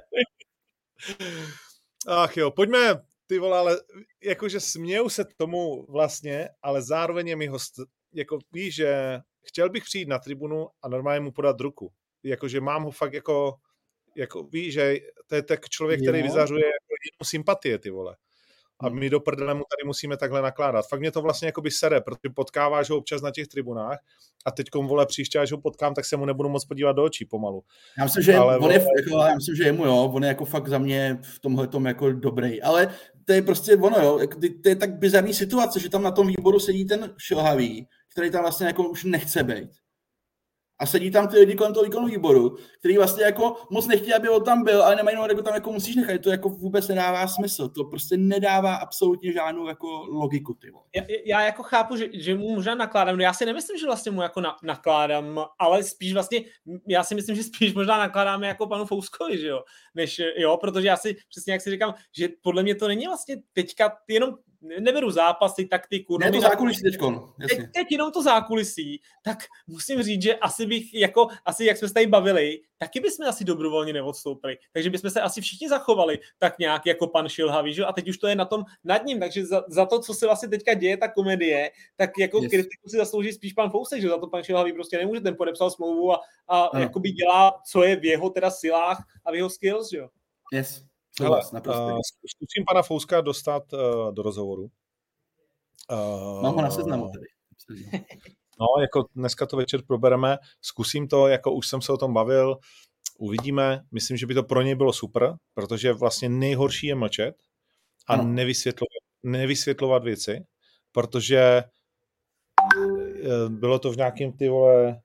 Ach 2.06 2.36
jo, 2.36 2.50
pojďme, 2.50 3.02
ty 3.26 3.38
vole, 3.38 3.58
ale 3.58 3.80
jakože 4.22 4.60
směju 4.60 5.08
se 5.08 5.24
tomu 5.36 5.86
vlastně, 5.92 6.48
ale 6.62 6.82
zároveň 6.82 7.28
je 7.28 7.36
mi 7.36 7.46
host, 7.46 7.74
jako 8.12 8.38
víš, 8.52 8.74
že 8.74 9.20
chtěl 9.44 9.70
bych 9.70 9.84
přijít 9.84 10.08
na 10.08 10.18
tribunu 10.18 10.68
a 10.82 10.88
normálně 10.88 11.20
mu 11.20 11.32
podat 11.32 11.60
ruku. 11.60 11.92
Jakože 12.22 12.60
mám 12.60 12.82
ho 12.82 12.90
fakt 12.90 13.12
jako, 13.12 13.54
jako 14.16 14.42
víš, 14.42 14.74
že 14.74 14.96
to 15.26 15.34
je 15.34 15.42
tak 15.42 15.68
člověk, 15.68 16.00
který 16.02 16.18
jo. 16.18 16.24
vyzařuje 16.24 16.64
jako 16.64 17.24
sympatie, 17.24 17.78
ty 17.78 17.90
vole 17.90 18.16
a 18.82 18.88
my 18.88 19.10
do 19.10 19.20
prdele 19.20 19.54
mu 19.54 19.60
tady 19.60 19.86
musíme 19.86 20.16
takhle 20.16 20.42
nakládat. 20.42 20.88
Fakt 20.88 21.00
mě 21.00 21.10
to 21.10 21.22
vlastně 21.22 21.46
jakoby 21.46 21.70
sere, 21.70 22.00
protože 22.00 22.34
potkáváš 22.34 22.90
ho 22.90 22.96
občas 22.96 23.22
na 23.22 23.30
těch 23.30 23.48
tribunách 23.48 23.98
a 24.44 24.50
teď 24.50 24.66
vole 24.74 25.06
příště, 25.06 25.38
až 25.38 25.52
ho 25.52 25.58
potkám, 25.58 25.94
tak 25.94 26.04
se 26.04 26.16
mu 26.16 26.24
nebudu 26.24 26.48
moc 26.48 26.64
podívat 26.64 26.92
do 26.92 27.04
očí 27.04 27.24
pomalu. 27.24 27.62
Já 27.98 28.04
myslím, 28.04 28.22
že, 28.22 28.36
ale 28.36 28.56
on 28.56 28.62
vole... 28.62 28.74
je, 28.74 28.86
jako, 28.96 29.24
já 29.28 29.34
myslím, 29.34 29.56
že 29.56 29.64
jemu, 29.64 29.84
jo, 29.84 30.10
on 30.14 30.22
je 30.22 30.28
jako 30.28 30.44
fakt 30.44 30.68
za 30.68 30.78
mě 30.78 31.18
v 31.22 31.38
tomhle 31.38 31.66
tom 31.66 31.86
jako 31.86 32.12
dobrý, 32.12 32.62
ale 32.62 32.94
to 33.24 33.32
je 33.32 33.42
prostě 33.42 33.76
ono, 33.76 33.96
jo, 34.02 34.18
jako, 34.18 34.40
to 34.62 34.68
je 34.68 34.76
tak 34.76 34.98
bizarní 34.98 35.34
situace, 35.34 35.80
že 35.80 35.90
tam 35.90 36.02
na 36.02 36.10
tom 36.10 36.26
výboru 36.26 36.60
sedí 36.60 36.86
ten 36.86 37.14
šilhavý, 37.18 37.88
který 38.12 38.30
tam 38.30 38.42
vlastně 38.42 38.66
jako 38.66 38.88
už 38.88 39.04
nechce 39.04 39.42
být 39.42 39.82
a 40.82 40.86
sedí 40.86 41.10
tam 41.10 41.28
ty 41.28 41.38
lidi 41.38 41.54
kolem 41.54 41.74
toho 41.74 41.84
výkonu 41.84 42.06
výboru, 42.06 42.56
který 42.78 42.96
vlastně 42.96 43.24
jako 43.24 43.56
moc 43.70 43.86
nechtějí, 43.86 44.14
aby 44.14 44.28
on 44.28 44.44
tam 44.44 44.64
byl, 44.64 44.82
ale 44.82 44.96
nemají 44.96 45.16
jenom, 45.16 45.44
tam 45.44 45.54
jako 45.54 45.72
musíš 45.72 45.96
nechat. 45.96 46.20
To 46.20 46.30
jako 46.30 46.48
vůbec 46.48 46.88
nedává 46.88 47.28
smysl. 47.28 47.68
To 47.68 47.84
prostě 47.84 48.16
nedává 48.16 48.74
absolutně 48.74 49.32
žádnou 49.32 49.68
jako 49.68 49.86
logiku. 50.10 50.54
Ty 50.54 50.72
já, 50.94 51.02
já, 51.26 51.42
jako 51.42 51.62
chápu, 51.62 51.96
že, 51.96 52.08
že 52.12 52.34
mu 52.34 52.54
možná 52.54 52.74
nakládám. 52.74 53.16
No 53.16 53.22
já 53.22 53.32
si 53.32 53.46
nemyslím, 53.46 53.78
že 53.78 53.86
vlastně 53.86 54.12
mu 54.12 54.22
jako 54.22 54.40
na, 54.40 54.56
nakládám, 54.62 55.44
ale 55.58 55.82
spíš 55.82 56.12
vlastně, 56.12 56.44
já 56.88 57.04
si 57.04 57.14
myslím, 57.14 57.36
že 57.36 57.42
spíš 57.42 57.74
možná 57.74 57.98
nakládáme 57.98 58.46
jako 58.46 58.66
panu 58.66 58.84
Fouskovi, 58.84 59.38
že 59.38 59.46
jo, 59.46 59.62
než 59.94 60.20
jo, 60.36 60.56
protože 60.56 60.88
já 60.88 60.96
si 60.96 61.16
přesně 61.28 61.52
jak 61.52 61.62
si 61.62 61.70
říkám, 61.70 61.94
že 62.16 62.28
podle 62.42 62.62
mě 62.62 62.74
to 62.74 62.88
není 62.88 63.06
vlastně 63.06 63.36
teďka 63.52 63.92
jenom 64.08 64.34
neberu 64.62 65.10
zápasy, 65.10 65.66
taktiku. 65.66 66.18
Ne, 66.18 66.32
to 66.32 66.40
zákulisí 66.40 66.82
teď, 66.82 67.00
teď, 67.48 67.58
teď 67.74 67.86
jenom 67.90 68.12
to 68.12 68.22
zákulisí, 68.22 69.00
tak 69.24 69.38
musím 69.66 70.02
říct, 70.02 70.22
že 70.22 70.34
asi 70.34 70.66
bych, 70.66 70.94
jako, 70.94 71.28
asi 71.44 71.64
jak 71.64 71.76
jsme 71.76 71.88
se 71.88 71.94
tady 71.94 72.06
bavili, 72.06 72.60
taky 72.78 73.00
bychom 73.00 73.26
asi 73.28 73.44
dobrovolně 73.44 73.92
neodstoupili. 73.92 74.58
Takže 74.72 74.90
bychom 74.90 75.10
se 75.10 75.20
asi 75.20 75.40
všichni 75.40 75.68
zachovali 75.68 76.18
tak 76.38 76.58
nějak 76.58 76.86
jako 76.86 77.06
pan 77.06 77.28
Šilhavý, 77.28 77.74
že? 77.74 77.84
A 77.84 77.92
teď 77.92 78.08
už 78.08 78.18
to 78.18 78.26
je 78.26 78.34
na 78.34 78.44
tom 78.44 78.64
nad 78.84 79.04
ním, 79.04 79.20
takže 79.20 79.46
za, 79.46 79.64
za 79.68 79.86
to, 79.86 80.00
co 80.00 80.14
se 80.14 80.26
vlastně 80.26 80.48
teďka 80.48 80.74
děje, 80.74 80.96
ta 80.96 81.08
komedie, 81.08 81.70
tak 81.96 82.10
jako 82.18 82.38
yes. 82.42 82.50
kritiku 82.50 82.88
si 82.88 82.96
zaslouží 82.96 83.32
spíš 83.32 83.52
pan 83.52 83.70
Fousek, 83.70 84.00
že 84.00 84.08
za 84.08 84.18
to 84.18 84.26
pan 84.26 84.42
Šilhavý 84.42 84.72
prostě 84.72 84.98
nemůže, 84.98 85.20
ten 85.20 85.36
podepsal 85.36 85.70
smlouvu 85.70 86.12
a, 86.12 86.20
a 86.48 86.78
jakoby 86.78 87.10
dělá, 87.10 87.60
co 87.70 87.82
je 87.82 87.96
v 87.96 88.04
jeho 88.04 88.30
teda 88.30 88.50
silách 88.50 89.04
a 89.24 89.32
v 89.32 89.34
jeho 89.34 89.50
skills, 89.50 89.90
že 89.90 89.98
jo? 89.98 90.08
Yes. 90.52 90.91
Hele, 91.20 91.40
uh, 91.66 91.98
zkusím 92.26 92.64
pana 92.68 92.82
Fouska 92.82 93.20
dostat 93.20 93.72
uh, 93.72 94.14
do 94.14 94.22
rozhovoru. 94.22 94.62
Uh, 95.90 96.42
Mám 96.42 96.54
ho 96.54 96.62
na 96.62 96.70
seznamu 96.70 97.10
tady. 97.10 97.26
No, 98.60 98.66
jako 98.82 99.04
dneska 99.14 99.46
to 99.46 99.56
večer 99.56 99.82
probereme, 99.86 100.38
zkusím 100.60 101.08
to, 101.08 101.28
jako 101.28 101.52
už 101.52 101.68
jsem 101.68 101.82
se 101.82 101.92
o 101.92 101.96
tom 101.96 102.14
bavil, 102.14 102.56
uvidíme, 103.18 103.80
myslím, 103.92 104.16
že 104.16 104.26
by 104.26 104.34
to 104.34 104.42
pro 104.42 104.62
něj 104.62 104.74
bylo 104.74 104.92
super, 104.92 105.34
protože 105.54 105.92
vlastně 105.92 106.28
nejhorší 106.28 106.86
je 106.86 106.94
mlčet 106.94 107.34
a 108.08 108.16
nevysvětlovat, 108.16 109.02
nevysvětlovat 109.22 110.04
věci, 110.04 110.44
protože 110.92 111.62
bylo 113.48 113.78
to 113.78 113.92
v 113.92 113.96
nějakém 113.96 114.32
ty 114.32 114.48
vole 114.48 115.00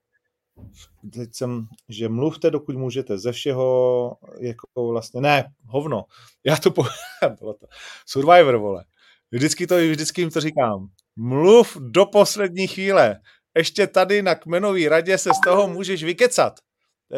teď 1.12 1.34
jsem, 1.34 1.68
že 1.88 2.08
mluvte, 2.08 2.50
dokud 2.50 2.76
můžete 2.76 3.18
ze 3.18 3.32
všeho, 3.32 4.16
jako 4.40 4.88
vlastně, 4.88 5.20
ne, 5.20 5.44
hovno, 5.66 6.04
já 6.44 6.56
to 6.56 6.70
po, 6.70 6.84
bylo 7.40 7.54
to, 7.54 7.66
Survivor, 8.06 8.56
vole, 8.56 8.84
vždycky 9.30 9.66
to, 9.66 9.76
vždycky 9.76 10.20
jim 10.20 10.30
to 10.30 10.40
říkám, 10.40 10.88
mluv 11.16 11.76
do 11.80 12.06
poslední 12.06 12.66
chvíle. 12.66 13.20
Ještě 13.56 13.86
tady 13.86 14.22
na 14.22 14.34
kmenový 14.34 14.88
radě 14.88 15.18
se 15.18 15.30
z 15.30 15.40
toho 15.44 15.68
můžeš 15.68 16.04
vykecat. 16.04 16.60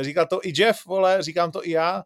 Říkal 0.00 0.26
to 0.26 0.40
i 0.42 0.52
Jeff, 0.56 0.86
vole, 0.86 1.22
říkám 1.22 1.50
to 1.50 1.66
i 1.66 1.70
já. 1.70 2.04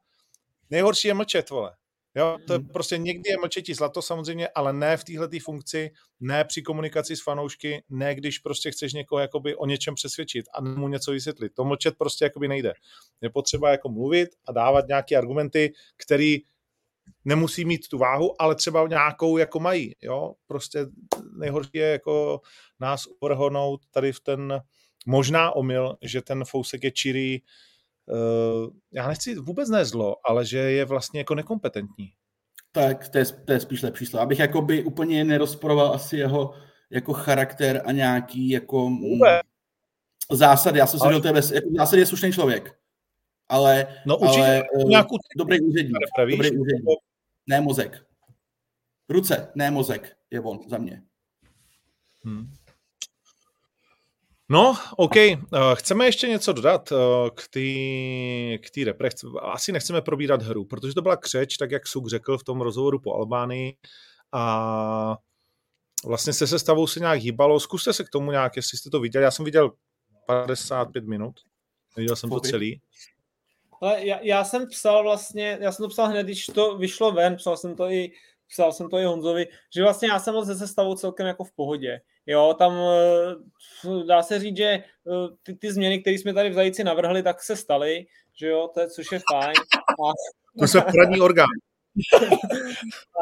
Nejhorší 0.71 1.09
je 1.09 1.15
mlčet, 1.15 1.51
vole. 1.51 1.73
Jo, 2.17 2.39
to 2.47 2.53
je 2.53 2.59
hmm. 2.59 2.69
prostě 2.69 2.99
někdy 2.99 3.31
je 3.31 3.37
mlčetí 3.41 3.75
zlato 3.75 4.03
samozřejmě, 4.03 4.49
ale 4.49 4.73
ne 4.73 4.97
v 4.97 5.05
téhle 5.05 5.29
funkci, 5.43 5.91
ne 6.21 6.45
při 6.45 6.63
komunikaci 6.63 7.17
s 7.17 7.23
fanoušky, 7.23 7.83
ne 7.89 8.15
když 8.15 8.39
prostě 8.39 8.71
chceš 8.71 8.93
někoho 8.93 9.21
jakoby 9.21 9.57
o 9.57 9.67
něčem 9.67 9.95
přesvědčit 9.95 10.47
a 10.55 10.61
mu 10.61 10.89
něco 10.89 11.13
vysvětlit. 11.13 11.53
To 11.55 11.65
mlčet 11.65 11.99
prostě 11.99 12.25
jakoby 12.25 12.49
nejde. 12.49 12.73
Je 13.21 13.31
potřeba 13.31 13.71
jako 13.71 13.89
mluvit 13.89 14.29
a 14.49 14.53
dávat 14.53 14.89
nějaké 14.89 15.17
argumenty, 15.17 15.73
které 15.97 16.37
nemusí 17.25 17.65
mít 17.65 17.89
tu 17.89 17.99
váhu, 17.99 18.43
ale 18.43 18.55
třeba 18.55 18.89
nějakou 18.89 19.39
jako 19.39 19.61
mají. 19.61 19.95
Jo? 20.03 20.35
Prostě 20.47 20.87
nejhorší 21.39 21.71
je 21.75 21.87
jako 21.87 22.41
nás 22.81 23.05
uvrhnout 23.21 23.81
tady 23.91 24.13
v 24.13 24.21
ten 24.21 24.61
možná 25.07 25.57
omyl, 25.57 25.97
že 26.03 26.23
ten 26.23 26.45
fousek 26.45 26.85
je 26.85 26.91
čirý, 26.91 27.41
uh, 27.41 27.47
já 28.93 29.09
nechci 29.09 29.35
vůbec 29.35 29.69
ne 29.69 29.85
zlo, 29.85 30.17
ale 30.25 30.47
že 30.47 30.59
je 30.59 30.85
vlastně 30.85 31.21
jako 31.21 31.35
nekompetentní. 31.35 32.13
Tak, 32.73 33.09
to 33.09 33.19
je, 33.19 33.25
to 33.25 33.53
je 33.53 33.61
spíš 33.61 33.83
lepší 33.83 34.07
slovo. 34.07 34.23
Abych 34.23 34.39
jakoby 34.39 34.85
úplně 34.85 35.25
nerozporoval 35.25 35.95
asi 35.95 36.17
jeho 36.17 36.55
jako 36.91 37.13
charakter 37.13 37.83
a 37.85 37.93
nějaký 37.93 38.51
jako 38.51 38.89
vůbec. 38.89 39.41
zásady. 40.33 40.79
Já 40.79 40.87
jsem 40.87 41.01
si 41.01 41.07
ale... 41.07 41.15
že 41.15 41.29
je, 41.29 41.55
jako 41.55 41.69
zásady 41.79 42.03
je 42.03 42.07
slušný 42.07 42.33
člověk. 42.33 42.79
Ale, 43.49 43.87
no, 44.07 44.19
určitě, 44.19 44.41
ale 44.41 44.63
uh, 44.75 44.91
nějakou... 44.91 45.17
dobrý 45.39 45.61
úředník. 45.61 45.97
Dobrý 46.19 46.35
úředník. 46.37 46.85
Ne 47.47 47.61
mozek. 47.61 48.07
Ruce, 49.09 49.53
ne 49.55 49.71
mozek 49.71 50.17
je 50.31 50.41
on 50.41 50.59
za 50.69 50.79
mě. 50.79 51.03
Hmm. 52.25 52.53
No, 54.49 54.75
OK. 54.97 55.17
Eh, 55.17 55.39
chceme 55.75 56.07
ještě 56.07 56.29
něco 56.29 56.53
dodat 56.53 56.93
eh, 56.93 56.97
k 57.35 57.49
té 57.49 58.59
k 58.59 58.85
repre. 58.85 59.09
Asi 59.43 59.73
nechceme 59.73 60.03
probírat 60.03 60.43
hru, 60.43 60.65
protože 60.65 60.95
to 60.95 61.03
byla 61.03 61.17
křeč, 61.17 61.57
tak 61.57 61.71
jak 61.71 61.87
Suk 61.87 62.09
řekl 62.09 62.39
v 62.39 62.45
tom 62.45 62.61
rozhovoru 62.61 62.99
po 62.99 63.15
Albánii. 63.15 63.77
A 64.33 65.17
vlastně 66.05 66.33
se 66.33 66.47
sestavou 66.47 66.87
se 66.87 67.01
nějak 67.01 67.21
hýbalo. 67.21 67.61
Zkuste 67.61 67.93
se 67.93 68.05
k 68.05 68.11
tomu 68.11 68.31
nějak, 68.31 68.57
jestli 68.57 68.79
jste 68.79 68.91
to 68.91 69.01
viděli. 69.01 69.25
Já 69.25 69.31
jsem 69.31 69.45
viděl 69.45 69.71
55 70.27 71.05
minut. 71.05 71.35
Viděl 71.97 72.17
jsem 72.17 72.31
to 72.31 72.41
celý. 72.41 72.81
Ale 73.81 74.07
já, 74.07 74.19
já 74.23 74.45
jsem 74.45 74.67
psal 74.67 75.03
vlastně, 75.03 75.59
já 75.61 75.73
jsem 75.73 75.83
to 75.83 75.89
psal 75.89 76.07
hned, 76.07 76.25
když 76.25 76.47
to 76.47 76.79
vyšlo 76.79 77.13
ven, 77.13 77.37
psal 77.37 77.57
jsem 77.57 77.77
to 77.77 77.91
i 77.91 78.13
psal 78.49 78.73
jsem 78.73 78.89
to 78.89 78.99
i 78.99 79.05
Honzovi, 79.05 79.47
že 79.75 79.83
vlastně 79.83 80.09
já 80.09 80.19
jsem 80.19 80.35
moc 80.35 80.47
se 80.47 80.55
sestavou 80.55 80.95
celkem 80.95 81.27
jako 81.27 81.45
v 81.45 81.53
pohodě. 81.53 82.01
Jo, 82.27 82.55
tam 82.59 82.73
eh, 82.73 84.05
dá 84.07 84.23
se 84.23 84.39
říct, 84.39 84.57
že 84.57 84.65
eh, 84.65 84.85
ty, 85.43 85.55
ty 85.55 85.73
změny, 85.73 86.01
které 86.01 86.15
jsme 86.15 86.35
tady 86.35 86.51
v 86.51 86.55
Zajíci 86.55 86.85
navrhli, 86.85 87.23
tak 87.23 87.43
se 87.43 87.57
staly, 87.57 88.07
že 88.35 88.49
jo, 88.49 88.71
to 88.75 88.81
je, 88.81 88.89
což 88.89 89.13
je 89.13 89.21
fajn. 89.33 89.55
A... 89.79 90.13
To 90.59 90.69
se 90.69 90.81
poradní 90.81 91.21
orgán. 91.21 91.47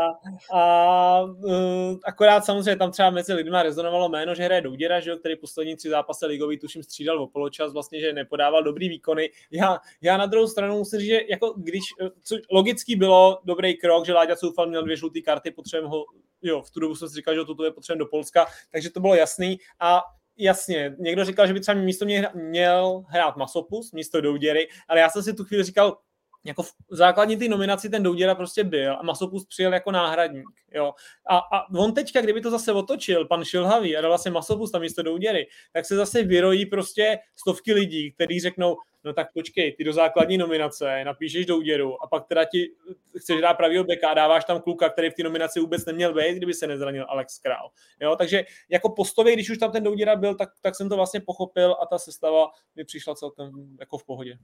A, 0.00 0.58
a 0.58 1.22
uh, 1.22 1.98
akorát 2.04 2.44
samozřejmě 2.44 2.76
tam 2.76 2.90
třeba 2.90 3.10
mezi 3.10 3.32
lidmi 3.32 3.56
rezonovalo 3.62 4.08
jméno, 4.08 4.34
že 4.34 4.42
hraje 4.42 4.60
Douděra, 4.60 5.00
že 5.00 5.10
jo, 5.10 5.16
který 5.16 5.36
poslední 5.36 5.76
tři 5.76 5.88
zápasy 5.88 6.26
ligový 6.26 6.58
tuším 6.58 6.82
střídal 6.82 7.22
o 7.22 7.26
poločas, 7.26 7.72
vlastně, 7.72 8.00
že 8.00 8.12
nepodával 8.12 8.62
dobrý 8.62 8.88
výkony. 8.88 9.30
Já, 9.50 9.78
já 10.00 10.16
na 10.16 10.26
druhou 10.26 10.46
stranu 10.46 10.78
musím 10.78 10.98
říct, 10.98 11.08
že 11.08 11.20
jako 11.28 11.54
když, 11.56 11.82
co 12.22 12.36
logicky 12.50 12.96
bylo 12.96 13.40
dobrý 13.44 13.76
krok, 13.76 14.06
že 14.06 14.12
Láďa 14.12 14.36
Soufal 14.36 14.66
měl 14.66 14.82
dvě 14.82 14.96
žluté 14.96 15.20
karty, 15.20 15.50
potřebujeme 15.50 15.88
ho, 15.88 16.04
jo, 16.42 16.62
v 16.62 16.70
tu 16.70 16.80
dobu 16.80 16.94
jsem 16.94 17.08
si 17.08 17.14
říkal, 17.14 17.34
že 17.34 17.44
toto 17.44 17.64
je 17.64 17.72
potřebujeme 17.72 17.98
do 17.98 18.06
Polska, 18.06 18.46
takže 18.72 18.90
to 18.90 19.00
bylo 19.00 19.14
jasný 19.14 19.58
a 19.80 20.02
jasně, 20.38 20.96
někdo 20.98 21.24
říkal, 21.24 21.46
že 21.46 21.52
by 21.52 21.60
třeba 21.60 21.80
místo 21.80 22.04
mě 22.04 22.28
měl 22.34 23.04
hrát 23.08 23.36
Masopus, 23.36 23.92
místo 23.92 24.20
Douděry, 24.20 24.68
ale 24.88 25.00
já 25.00 25.10
jsem 25.10 25.22
si 25.22 25.34
tu 25.34 25.44
chvíli 25.44 25.64
říkal, 25.64 25.98
jako 26.44 26.62
v 26.62 26.72
základní 26.90 27.36
ty 27.36 27.48
nominaci 27.48 27.88
ten 27.88 28.02
Douděra 28.02 28.34
prostě 28.34 28.64
byl 28.64 28.96
a 28.98 29.02
Masopust 29.02 29.48
přijel 29.48 29.74
jako 29.74 29.90
náhradník. 29.90 30.46
Jo. 30.74 30.94
A, 31.28 31.36
a 31.38 31.74
on 31.74 31.94
teďka, 31.94 32.20
kdyby 32.20 32.40
to 32.40 32.50
zase 32.50 32.72
otočil, 32.72 33.26
pan 33.26 33.44
Šilhavý 33.44 33.96
a 33.96 34.00
dal 34.00 34.10
vlastně 34.10 34.30
Masopust 34.30 34.72
tam 34.72 34.80
místo 34.80 35.02
Douděry, 35.02 35.46
tak 35.72 35.86
se 35.86 35.96
zase 35.96 36.22
vyrojí 36.22 36.66
prostě 36.66 37.18
stovky 37.36 37.72
lidí, 37.72 38.12
kteří 38.12 38.40
řeknou, 38.40 38.76
no 39.04 39.12
tak 39.12 39.32
počkej, 39.32 39.72
ty 39.72 39.84
do 39.84 39.92
základní 39.92 40.38
nominace 40.38 41.04
napíšeš 41.04 41.46
Douděru 41.46 42.02
a 42.02 42.06
pak 42.06 42.26
teda 42.26 42.44
ti 42.44 42.70
chceš 43.18 43.40
dát 43.40 43.54
pravýho 43.54 43.84
beka 43.84 44.10
a 44.10 44.14
dáváš 44.14 44.44
tam 44.44 44.60
kluka, 44.60 44.88
který 44.88 45.10
v 45.10 45.14
té 45.14 45.22
nominaci 45.22 45.60
vůbec 45.60 45.84
neměl 45.84 46.14
být, 46.14 46.36
kdyby 46.36 46.54
se 46.54 46.66
nezranil 46.66 47.06
Alex 47.08 47.38
Král. 47.38 47.70
Jo, 48.00 48.16
takže 48.16 48.44
jako 48.68 48.88
postově, 48.88 49.32
když 49.32 49.50
už 49.50 49.58
tam 49.58 49.72
ten 49.72 49.82
Douděra 49.84 50.16
byl, 50.16 50.34
tak, 50.34 50.48
tak 50.60 50.76
jsem 50.76 50.88
to 50.88 50.96
vlastně 50.96 51.20
pochopil 51.20 51.76
a 51.82 51.86
ta 51.86 51.98
sestava 51.98 52.46
mi 52.76 52.84
přišla 52.84 53.14
celkem 53.14 53.50
jako 53.80 53.98
v 53.98 54.04
pohodě. 54.04 54.38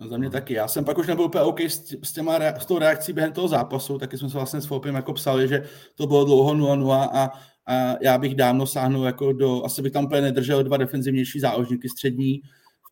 Za 0.00 0.16
mě 0.16 0.30
taky. 0.30 0.54
Já 0.54 0.68
jsem 0.68 0.84
pak 0.84 0.98
už 0.98 1.06
nebyl 1.06 1.24
úplně 1.24 1.44
OK 1.44 1.60
s, 1.60 1.96
s, 2.02 2.12
těma, 2.12 2.38
s 2.58 2.66
tou 2.66 2.78
reakcí 2.78 3.12
během 3.12 3.32
toho 3.32 3.48
zápasu, 3.48 3.98
taky 3.98 4.18
jsme 4.18 4.28
se 4.28 4.36
vlastně 4.36 4.60
s 4.60 4.66
Fopem 4.66 4.94
jako 4.94 5.12
psali, 5.12 5.48
že 5.48 5.62
to 5.94 6.06
bylo 6.06 6.24
dlouho 6.24 6.54
0-0 6.54 6.92
a, 6.92 7.32
a 7.66 7.96
já 8.00 8.18
bych 8.18 8.34
dávno 8.34 8.66
sáhnul 8.66 9.04
jako 9.04 9.32
do, 9.32 9.64
asi 9.64 9.82
bych 9.82 9.92
tam 9.92 10.04
úplně 10.04 10.20
nedržel 10.20 10.62
dva 10.64 10.76
defenzivnější 10.76 11.40
záložníky 11.40 11.88
střední 11.88 12.40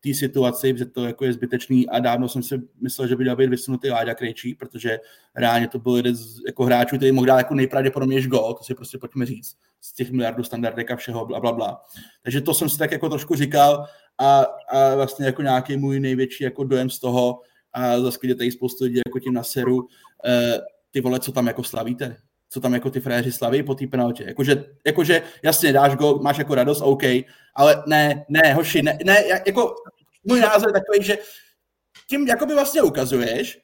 té 0.03 0.13
situaci, 0.13 0.73
že 0.77 0.85
to 0.85 1.05
jako 1.05 1.25
je 1.25 1.33
zbytečný 1.33 1.89
a 1.89 1.99
dávno 1.99 2.29
jsem 2.29 2.43
si 2.43 2.61
myslel, 2.81 3.07
že 3.07 3.15
by 3.15 3.23
měl 3.23 3.35
být 3.35 3.49
vysunutý 3.49 3.89
Láďa 3.89 4.13
Krejčí, 4.13 4.55
protože 4.55 4.99
reálně 5.35 5.67
to 5.67 5.79
byl 5.79 5.95
jeden 5.95 6.15
z 6.15 6.39
jako 6.47 6.63
hráčů, 6.63 6.97
který 6.97 7.11
mohl 7.11 7.27
dát 7.27 7.37
jako 7.37 7.55
nejpravděpodobnější 7.55 8.27
gol, 8.27 8.53
to 8.53 8.63
si 8.63 8.75
prostě 8.75 8.97
pojďme 8.97 9.25
říct, 9.25 9.57
z 9.81 9.93
těch 9.93 10.11
miliardů 10.11 10.43
standardek 10.43 10.91
a 10.91 10.95
všeho, 10.95 11.25
bla, 11.25 11.39
bla, 11.39 11.51
bla. 11.51 11.81
Takže 12.23 12.41
to 12.41 12.53
jsem 12.53 12.69
si 12.69 12.77
tak 12.77 12.91
jako 12.91 13.09
trošku 13.09 13.35
říkal, 13.35 13.85
a, 14.17 14.45
a 14.69 14.95
vlastně 14.95 15.25
jako 15.25 15.41
nějaký 15.41 15.77
můj 15.77 15.99
největší 15.99 16.43
jako 16.43 16.63
dojem 16.63 16.89
z 16.89 16.99
toho, 16.99 17.41
a 17.73 17.99
zase 17.99 18.19
tady 18.37 18.51
spoustu 18.51 18.83
lidí 18.83 18.99
jako 19.05 19.19
tím 19.19 19.33
na 19.33 19.43
seru, 19.43 19.87
e, 20.25 20.59
ty 20.91 21.01
vole, 21.01 21.19
co 21.19 21.31
tam 21.31 21.47
jako 21.47 21.63
slavíte? 21.63 22.17
Co 22.53 22.59
tam 22.61 22.73
jako 22.73 22.89
ty 22.89 22.99
frajeři 22.99 23.31
slaví 23.31 23.63
po 23.63 23.75
té 23.75 23.87
penaltě? 23.87 24.23
Jakože, 24.23 24.65
jakože 24.85 25.21
jasně, 25.43 25.73
dáš 25.73 25.95
go, 25.95 26.19
máš 26.19 26.37
jako 26.37 26.55
radost, 26.55 26.81
OK, 26.81 27.03
ale 27.55 27.83
ne, 27.87 28.25
ne, 28.29 28.53
hoši, 28.53 28.81
ne, 28.81 28.97
ne 29.05 29.23
jako 29.47 29.75
můj 30.23 30.39
názor 30.39 30.69
je 30.69 30.73
takový, 30.73 31.03
že 31.03 31.17
tím 32.09 32.27
jakoby 32.27 32.53
vlastně 32.53 32.81
ukazuješ, 32.81 33.59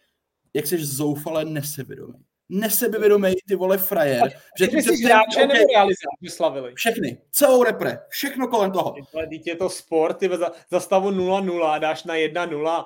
jak 0.54 0.68
jsi 0.68 0.86
zoufale 0.86 1.46
nesevědomý 1.46 2.26
nesebevědomý 2.50 3.34
ty 3.48 3.56
vole 3.56 3.78
frajer. 3.78 4.32
Že 4.60 4.68
ty 4.68 4.82
jsi 4.82 5.06
hráče 5.06 5.48
nebo 5.48 5.60
realizátoři 5.74 6.30
slavili? 6.30 6.74
Všechny, 6.76 7.18
celou 7.32 7.64
repre, 7.64 8.00
všechno 8.10 8.48
kolem 8.48 8.72
toho. 8.72 8.96
Dítě 9.30 9.52
je 9.52 9.56
to 9.56 9.70
sport, 9.70 10.18
ty 10.18 10.30
za, 10.38 10.52
za 10.72 10.80
stavu 10.80 11.12
0-0 11.12 11.80
dáš 11.80 12.04
na 12.04 12.16
1-0. 12.16 12.86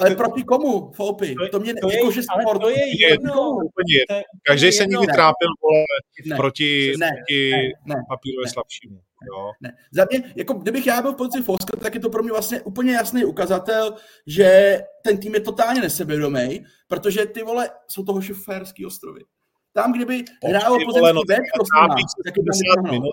ale 0.00 0.10
to... 0.10 0.16
proti 0.16 0.44
komu, 0.44 0.92
Foupy? 0.92 1.34
To, 1.34 1.48
to 1.48 1.60
mě 1.60 1.74
to 1.74 1.90
jako, 1.90 2.10
že 2.10 2.22
sport. 2.22 2.60
To 2.60 2.68
je 2.68 3.10
jedno. 3.10 3.56
Každý 4.42 4.72
se 4.72 4.86
někdy 4.86 5.06
trápil 5.06 5.48
vole, 5.62 5.84
ne, 6.26 6.36
proti, 6.36 6.92
ne, 6.98 7.08
proti 7.08 7.42
ne, 7.86 7.94
ne, 7.94 8.02
papírové 8.08 8.48
slabšímu. 8.48 9.00
Jo. 9.26 9.52
Ne. 9.60 9.76
Za 9.92 10.06
mě, 10.10 10.32
jako 10.36 10.52
kdybych 10.52 10.86
já 10.86 11.02
byl 11.02 11.12
v 11.12 11.16
pozici 11.16 11.42
Foska, 11.42 11.76
tak 11.80 11.94
je 11.94 12.00
to 12.00 12.10
pro 12.10 12.22
mě 12.22 12.32
vlastně 12.32 12.60
úplně 12.60 12.92
jasný 12.92 13.24
ukazatel, 13.24 13.94
že 14.26 14.80
ten 15.04 15.18
tým 15.18 15.34
je 15.34 15.40
totálně 15.40 15.80
nesebedomý, 15.80 16.64
protože 16.88 17.26
ty 17.26 17.42
vole 17.42 17.70
jsou 17.88 18.04
to 18.04 18.12
hoši 18.12 18.34
ostrovy. 18.86 19.20
Tam, 19.72 19.92
kdyby 19.92 20.24
hrálo 20.48 20.78
pozici 20.86 21.12
no, 21.14 21.22
tak 22.24 22.36
je 22.36 22.42
to 22.76 22.92
minut, 22.92 23.12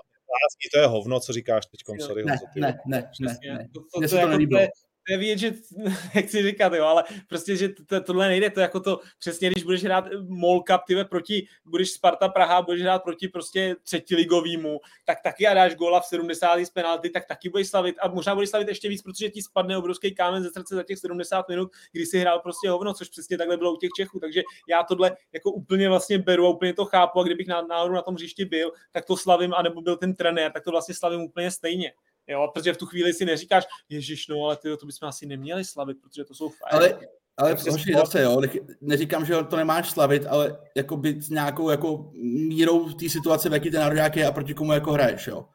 to 0.74 0.78
je 0.80 0.86
hovno, 0.86 1.20
co 1.20 1.32
říkáš 1.32 1.66
teď, 1.66 2.00
sorry. 2.00 2.24
Ne, 2.24 2.36
ne, 2.56 2.78
ne, 2.86 3.10
ne, 3.20 3.36
ne. 3.52 3.68
To, 3.74 3.80
to, 3.80 4.00
to, 4.00 4.08
to, 4.08 4.16
jako 4.16 4.38
to, 4.38 4.91
je 5.08 5.18
vidět, 5.18 5.38
že, 5.38 5.52
nechci 6.14 6.42
říkat, 6.42 6.72
jo, 6.72 6.84
ale 6.84 7.04
prostě, 7.28 7.56
že 7.56 7.68
to, 7.68 8.00
tohle 8.00 8.28
nejde, 8.28 8.50
to 8.50 8.60
jako 8.60 8.80
to 8.80 9.00
přesně, 9.18 9.50
když 9.50 9.64
budeš 9.64 9.84
hrát 9.84 10.04
Mall 10.28 10.62
Cup, 10.62 10.80
tyve, 10.86 11.04
proti, 11.04 11.46
budeš 11.64 11.90
Sparta 11.90 12.28
Praha, 12.28 12.62
budeš 12.62 12.82
hrát 12.82 13.02
proti 13.02 13.28
prostě 13.28 13.76
třetiligovýmu, 13.82 14.80
tak 15.04 15.18
taky 15.22 15.46
a 15.46 15.54
dáš 15.54 15.74
góla 15.74 16.00
v 16.00 16.06
70. 16.06 16.58
z 16.58 16.70
penalty, 16.70 17.10
tak 17.10 17.26
taky 17.26 17.48
budeš 17.48 17.68
slavit 17.68 17.96
a 18.00 18.08
možná 18.08 18.34
budeš 18.34 18.50
slavit 18.50 18.68
ještě 18.68 18.88
víc, 18.88 19.02
protože 19.02 19.28
ti 19.28 19.42
spadne 19.42 19.76
obrovský 19.76 20.14
kámen 20.14 20.42
ze 20.42 20.50
srdce 20.50 20.74
za 20.74 20.82
těch 20.82 20.98
70 20.98 21.48
minut, 21.48 21.72
kdy 21.92 22.06
si 22.06 22.18
hrál 22.18 22.38
prostě 22.38 22.70
hovno, 22.70 22.94
což 22.94 23.08
přesně 23.08 23.38
takhle 23.38 23.56
bylo 23.56 23.74
u 23.74 23.76
těch 23.76 23.90
Čechů, 23.96 24.20
takže 24.20 24.42
já 24.68 24.82
tohle 24.82 25.16
jako 25.32 25.50
úplně 25.52 25.88
vlastně 25.88 26.18
beru 26.18 26.46
a 26.46 26.50
úplně 26.50 26.74
to 26.74 26.84
chápu 26.84 27.20
a 27.20 27.22
kdybych 27.22 27.46
náhodou 27.46 27.94
na 27.94 28.02
tom 28.02 28.14
hřišti 28.14 28.44
byl, 28.44 28.72
tak 28.92 29.04
to 29.04 29.16
slavím, 29.16 29.54
anebo 29.54 29.80
byl 29.80 29.96
ten 29.96 30.14
trenér, 30.14 30.52
tak 30.52 30.64
to 30.64 30.70
vlastně 30.70 30.94
slavím 30.94 31.20
úplně 31.20 31.50
stejně. 31.50 31.92
Jo, 32.26 32.50
protože 32.54 32.72
v 32.72 32.76
tu 32.76 32.86
chvíli 32.86 33.12
si 33.12 33.24
neříkáš, 33.24 33.64
ježiš, 33.88 34.28
no, 34.28 34.44
ale 34.44 34.56
tyjo, 34.56 34.76
to 34.76 34.86
bychom 34.86 35.08
asi 35.08 35.26
neměli 35.26 35.64
slavit, 35.64 35.96
protože 36.00 36.24
to 36.24 36.34
jsou 36.34 36.48
fajn. 36.48 36.70
Ale, 36.72 37.00
ale 37.36 37.54
prostě 37.54 37.92
zase, 37.96 38.22
jo, 38.22 38.40
neříkám, 38.80 39.24
že 39.24 39.34
to 39.50 39.56
nemáš 39.56 39.90
slavit, 39.90 40.26
ale 40.26 40.58
jako 40.76 40.96
být 40.96 41.22
s 41.22 41.30
nějakou 41.30 41.70
jako 41.70 42.10
mírou 42.48 42.84
v 42.84 42.94
té 42.94 43.08
situace, 43.08 43.48
v 43.48 43.52
jaký 43.52 43.70
ten 43.70 43.80
národák 43.80 44.16
je 44.16 44.26
a 44.26 44.32
proti 44.32 44.54
komu 44.54 44.72
jako 44.72 44.92
hraješ, 44.92 45.26
jo. 45.26 45.46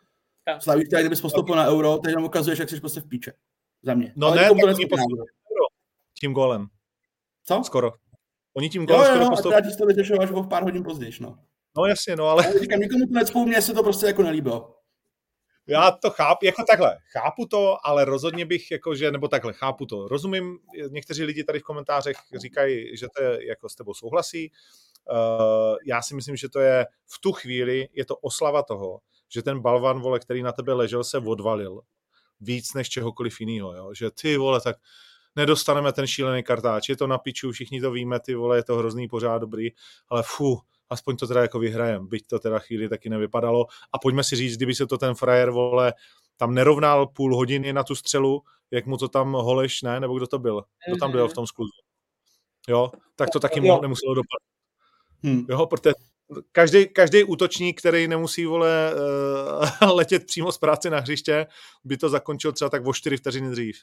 Ja. 0.48 0.60
Slavíš 0.60 0.90
tak, 0.90 1.02
kdybys 1.02 1.22
postoupil 1.22 1.56
na 1.56 1.68
euro, 1.68 1.98
tak 1.98 2.14
nám 2.14 2.24
ukazuješ, 2.24 2.60
jak 2.60 2.70
jsi 2.70 2.80
prostě 2.80 3.02
v 3.02 3.08
píče. 3.08 3.34
Za 3.84 3.94
mě. 3.94 4.14
No 4.16 4.28
ale 4.28 4.42
ne, 4.42 4.50
to 4.50 4.74
tím 6.20 6.34
golem. 6.34 6.68
Co? 7.44 7.62
Skoro. 7.66 7.92
Oni 8.54 8.70
tím 8.70 8.86
golem 8.86 9.06
skoro 9.06 9.30
postoupili. 9.30 9.62
Jo, 9.62 9.70
jo, 9.70 9.74
a 9.74 9.78
to 9.78 9.86
vyřešil 9.86 10.22
až 10.22 10.32
o 10.32 10.44
pár 10.44 10.64
hodin 10.64 10.84
později, 10.84 11.12
no. 11.20 11.40
No 11.78 11.86
jasně, 11.86 12.16
no 12.16 12.26
ale... 12.26 12.46
ale 12.46 12.60
říkám, 12.60 12.80
nikomu 12.80 13.08
to 13.08 13.14
necpou, 13.14 13.46
mně 13.46 13.62
se 13.62 13.74
to 13.74 13.84
prostě 13.84 14.06
jako 14.06 14.24
nelíbilo. 14.24 14.77
Já 15.68 15.92
to 15.92 16.10
chápu, 16.10 16.46
jako 16.46 16.64
takhle, 16.70 16.98
chápu 17.12 17.46
to, 17.46 17.78
ale 17.84 18.06
rozhodně 18.06 18.46
bych, 18.46 18.72
jakože, 18.72 19.12
nebo 19.12 19.28
takhle, 19.28 19.54
chápu 19.54 19.86
to, 19.86 20.08
rozumím, 20.08 20.60
někteří 20.90 21.24
lidi 21.24 21.44
tady 21.44 21.60
v 21.60 21.64
komentářech 21.64 22.18
říkají, 22.36 22.98
že 22.98 23.08
to 23.16 23.24
je, 23.24 23.48
jako 23.48 23.70
s 23.70 23.76
tebou 23.76 23.94
souhlasí, 23.94 24.52
uh, 25.12 25.78
já 25.86 26.02
si 26.02 26.16
myslím, 26.16 26.36
že 26.36 26.50
to 26.50 26.60
je 26.60 26.86
v 27.06 27.20
tu 27.20 27.32
chvíli, 27.32 27.90
je 27.94 28.06
to 28.06 28.16
oslava 28.16 28.64
toho, 28.64 29.00
že 29.30 29.42
ten 29.42 29.60
balvan, 29.60 30.00
vole, 30.00 30.20
který 30.20 30.44
na 30.44 30.52
tebe 30.52 30.74
ležel, 30.74 31.04
se 31.04 31.18
odvalil 31.18 31.82
víc 32.42 32.74
než 32.74 32.90
čehokoliv 32.90 33.40
jiného, 33.40 33.76
jo? 33.76 33.94
že 33.94 34.12
ty, 34.12 34.38
vole, 34.38 34.62
tak 34.62 34.78
nedostaneme 35.36 35.94
ten 35.94 36.08
šílený 36.08 36.44
kartáč, 36.44 36.90
je 36.90 36.98
to 36.98 37.08
na 37.08 37.18
piču, 37.18 37.52
všichni 37.52 37.82
to 37.82 37.92
víme, 37.92 38.20
ty 38.20 38.36
vole, 38.36 38.58
je 38.58 38.64
to 38.64 38.76
hrozný, 38.76 39.08
pořád 39.08 39.38
dobrý, 39.38 39.70
ale 40.10 40.24
fu, 40.24 40.60
aspoň 40.90 41.18
to 41.18 41.28
teda 41.28 41.42
jako 41.42 41.60
vyhrajem, 41.60 42.08
byť 42.08 42.28
to 42.28 42.40
teda 42.40 42.60
chvíli 42.60 42.90
taky 42.90 43.10
nevypadalo. 43.10 43.66
A 43.94 44.00
pojďme 44.00 44.24
si 44.24 44.36
říct, 44.36 44.58
kdyby 44.58 44.76
se 44.76 44.88
to 44.88 44.98
ten 44.98 45.16
frajer, 45.16 45.50
vole, 45.50 45.94
tam 46.38 46.54
nerovnal 46.54 47.08
půl 47.08 47.36
hodiny 47.36 47.74
na 47.74 47.84
tu 47.84 47.96
střelu, 47.96 48.42
jak 48.72 48.86
mu 48.86 48.98
to 48.98 49.08
tam 49.08 49.34
Holeš, 49.34 49.82
ne, 49.82 50.00
nebo 50.00 50.18
kdo 50.18 50.28
to 50.28 50.40
byl, 50.40 50.64
kdo 50.88 50.98
tam 50.98 51.12
byl 51.12 51.28
v 51.28 51.34
tom 51.34 51.48
skluzu. 51.48 51.72
Jo, 52.68 52.92
tak 53.16 53.30
to 53.30 53.40
taky 53.40 53.60
mu 53.60 53.82
nemuselo 53.82 54.14
dopadnout. 54.14 54.48
Hmm. 55.24 55.46
Jo, 55.50 55.66
protože 55.66 55.94
každý, 56.52 56.88
každý 56.88 57.24
útočník, 57.24 57.80
který 57.80 58.08
nemusí 58.08 58.46
vole 58.46 58.94
uh, 59.82 59.90
letět 59.96 60.26
přímo 60.26 60.52
z 60.52 60.58
práce 60.58 60.90
na 60.90 61.00
hřiště, 61.00 61.48
by 61.84 61.98
to 61.98 62.10
zakončil 62.10 62.52
třeba 62.52 62.70
tak 62.70 62.88
o 62.88 62.94
4 62.94 63.18
vteřiny 63.18 63.52
dřív. 63.52 63.82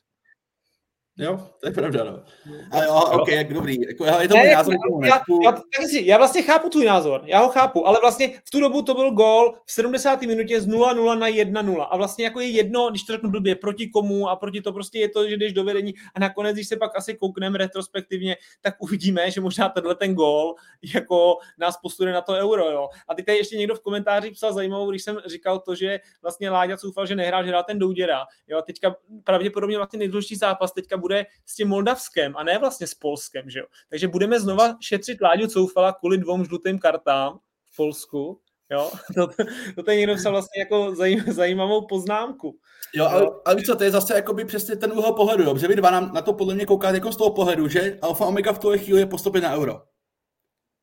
Jo, 1.18 1.48
to 1.60 1.68
je 1.68 1.72
pravda, 1.72 2.04
no. 2.04 2.22
Ale 2.70 2.84
jo, 2.84 3.02
ok, 3.12 3.28
jak 3.28 3.52
dobrý. 3.54 3.80
Jako, 3.80 4.04
je 4.04 4.28
to 4.28 4.36
můj 4.36 4.50
názor, 4.50 4.74
já, 4.74 5.08
já, 5.08 5.22
já, 5.44 5.52
já, 5.82 6.00
já, 6.04 6.18
vlastně 6.18 6.42
chápu 6.42 6.68
tvůj 6.68 6.84
názor, 6.84 7.22
já 7.24 7.40
ho 7.40 7.48
chápu, 7.48 7.86
ale 7.86 7.98
vlastně 8.00 8.40
v 8.44 8.50
tu 8.50 8.60
dobu 8.60 8.82
to 8.82 8.94
byl 8.94 9.10
gol 9.10 9.54
v 9.64 9.72
70. 9.72 10.22
minutě 10.22 10.60
z 10.60 10.68
0-0 10.68 11.18
na 11.18 11.28
1-0 11.28 11.86
a 11.90 11.96
vlastně 11.96 12.24
jako 12.24 12.40
je 12.40 12.46
jedno, 12.46 12.90
když 12.90 13.02
to 13.02 13.12
řeknu 13.12 13.30
blbě, 13.30 13.54
proti 13.54 13.88
komu 13.88 14.28
a 14.28 14.36
proti 14.36 14.60
to 14.60 14.72
prostě 14.72 14.98
je 14.98 15.08
to, 15.08 15.28
že 15.28 15.36
jdeš 15.36 15.52
do 15.52 15.64
vedení 15.64 15.94
a 16.14 16.20
nakonec, 16.20 16.54
když 16.54 16.68
se 16.68 16.76
pak 16.76 16.96
asi 16.96 17.14
koukneme 17.14 17.58
retrospektivně, 17.58 18.36
tak 18.60 18.74
uvidíme, 18.78 19.30
že 19.30 19.40
možná 19.40 19.68
tenhle 19.68 19.94
ten 19.94 20.14
gol 20.14 20.54
jako 20.94 21.38
nás 21.58 21.76
posune 21.76 22.12
na 22.12 22.20
to 22.20 22.32
euro, 22.32 22.70
jo. 22.70 22.88
A 23.08 23.14
teď 23.14 23.26
tady 23.26 23.38
ještě 23.38 23.56
někdo 23.56 23.74
v 23.74 23.80
komentáři 23.80 24.30
psal 24.30 24.52
zajímavou, 24.52 24.90
když 24.90 25.02
jsem 25.02 25.18
říkal 25.26 25.58
to, 25.58 25.74
že 25.74 26.00
vlastně 26.22 26.50
Láďa 26.50 26.76
Coufal, 26.76 27.06
že 27.06 27.16
nehrál, 27.16 27.44
že 27.44 27.48
hrál 27.48 27.64
ten 27.64 27.78
Douděra, 27.78 28.24
jo, 28.48 28.62
teďka 28.62 28.96
pravděpodobně 29.24 29.76
vlastně 29.76 29.98
nejdůležitější 29.98 30.38
zápas 30.38 30.72
teďka 30.72 30.96
bude 31.04 31.26
s 31.46 31.54
tím 31.54 31.68
Moldavskem 31.68 32.36
a 32.36 32.44
ne 32.44 32.58
vlastně 32.58 32.86
s 32.86 32.94
Polskem, 32.94 33.50
že 33.50 33.58
jo. 33.58 33.66
Takže 33.90 34.08
budeme 34.08 34.40
znova 34.40 34.76
šetřit 34.80 35.20
Láďu 35.20 35.46
Coufala 35.46 35.92
kvůli 35.92 36.18
dvou 36.18 36.44
žlutým 36.44 36.78
kartám 36.78 37.38
v 37.72 37.76
Polsku, 37.76 38.40
jo. 38.70 38.90
To, 39.14 39.26
to 39.74 39.82
tady 39.82 39.98
někdo 39.98 40.14
psal 40.14 40.32
vlastně 40.32 40.60
jako 40.60 40.94
zaj, 40.94 41.20
zajímavou 41.28 41.86
poznámku. 41.86 42.58
Jo, 42.94 43.06
ale, 43.06 43.26
ale 43.44 43.56
víš 43.56 43.66
co, 43.66 43.76
to 43.76 43.84
je 43.84 43.90
zase 43.90 44.14
jakoby 44.14 44.44
přesně 44.44 44.76
ten 44.76 44.92
úhel 44.92 45.12
pohledu, 45.12 45.44
jo, 45.44 45.58
že 45.58 45.68
vy 45.68 45.76
dva 45.76 45.90
na, 45.90 46.00
na 46.00 46.22
to 46.22 46.32
podle 46.32 46.54
mě 46.54 46.66
koukáte 46.66 46.96
jako 46.96 47.12
z 47.12 47.16
toho 47.16 47.30
pohledu, 47.30 47.68
že 47.68 47.98
Alfa 48.02 48.26
Omega 48.26 48.52
v 48.52 48.58
tuhle 48.58 48.78
chvíli 48.78 49.00
je 49.00 49.06
postupit 49.06 49.40
na 49.40 49.54
euro. 49.54 49.82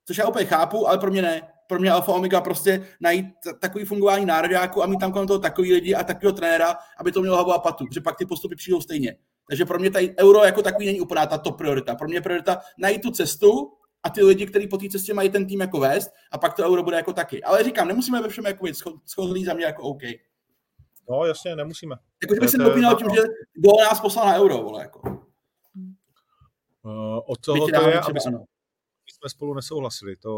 Což 0.08 0.18
já 0.18 0.28
opět 0.28 0.46
chápu, 0.46 0.88
ale 0.88 0.98
pro 0.98 1.12
mě 1.12 1.22
ne. 1.22 1.42
Pro 1.68 1.80
mě 1.80 1.92
Alfa 1.92 2.12
Omega 2.12 2.42
prostě 2.42 2.88
najít 3.00 3.26
takový 3.60 3.86
fungování 3.86 4.26
nároďáku 4.26 4.84
a 4.84 4.86
mít 4.86 5.00
tam 5.00 5.12
kolem 5.12 5.28
toho 5.28 5.40
takový 5.40 5.74
lidi 5.74 5.96
a 5.96 6.04
takového 6.04 6.36
trenéra, 6.36 6.76
aby 6.98 7.12
to 7.12 7.22
mělo 7.22 7.36
hlavu 7.36 7.52
a 7.52 7.60
patu, 7.60 7.86
že 7.94 8.02
pak 8.02 8.18
ty 8.18 8.26
postupy 8.26 8.56
přijdou 8.56 8.82
stejně. 8.82 9.16
Takže 9.50 9.66
pro 9.66 9.80
mě 9.80 9.92
tady 9.92 10.16
euro 10.18 10.44
jako 10.44 10.62
takový 10.62 10.86
není 10.86 11.02
úplně 11.02 11.28
ta 11.28 11.38
top 11.38 11.58
priorita. 11.58 11.96
Pro 11.96 12.08
mě 12.08 12.18
je 12.18 12.22
priorita 12.22 12.62
najít 12.78 13.02
tu 13.02 13.12
cestu 13.12 13.74
a 14.04 14.10
ty 14.10 14.24
lidi, 14.24 14.46
kteří 14.46 14.68
po 14.68 14.78
té 14.78 14.90
cestě 14.90 15.14
mají 15.14 15.30
ten 15.30 15.48
tým 15.48 15.62
jako 15.62 15.80
vést 15.80 16.12
a 16.32 16.38
pak 16.38 16.54
to 16.54 16.64
euro 16.64 16.84
bude 16.84 16.98
jako 16.98 17.14
taky. 17.14 17.44
Ale 17.44 17.64
říkám, 17.64 17.88
nemusíme 17.88 18.22
ve 18.22 18.30
všem 18.30 18.46
jako 18.46 18.66
být 18.66 18.76
schodlí 19.06 19.46
za 19.46 19.54
mě 19.54 19.66
jako 19.66 19.84
OK. 19.84 20.02
No 21.10 21.26
jasně, 21.26 21.56
nemusíme. 21.56 21.96
Jako, 22.22 22.36
že 22.36 22.40
bych 22.40 22.50
se 22.50 22.58
dopínal 22.58 22.96
tím, 22.96 23.08
že 23.16 23.22
gol 23.56 23.76
nás 23.84 24.02
poslal 24.02 24.26
na 24.26 24.36
euro, 24.36 24.58
vole, 24.58 24.82
jako. 24.82 25.00
Uh, 26.84 27.20
od 27.26 27.40
toho 27.42 27.68
to 27.68 27.88
je, 27.90 28.00
aby 28.00 28.20
jsme, 28.20 28.32
jsme 29.08 29.30
spolu 29.30 29.54
nesouhlasili, 29.54 30.16
to, 30.16 30.32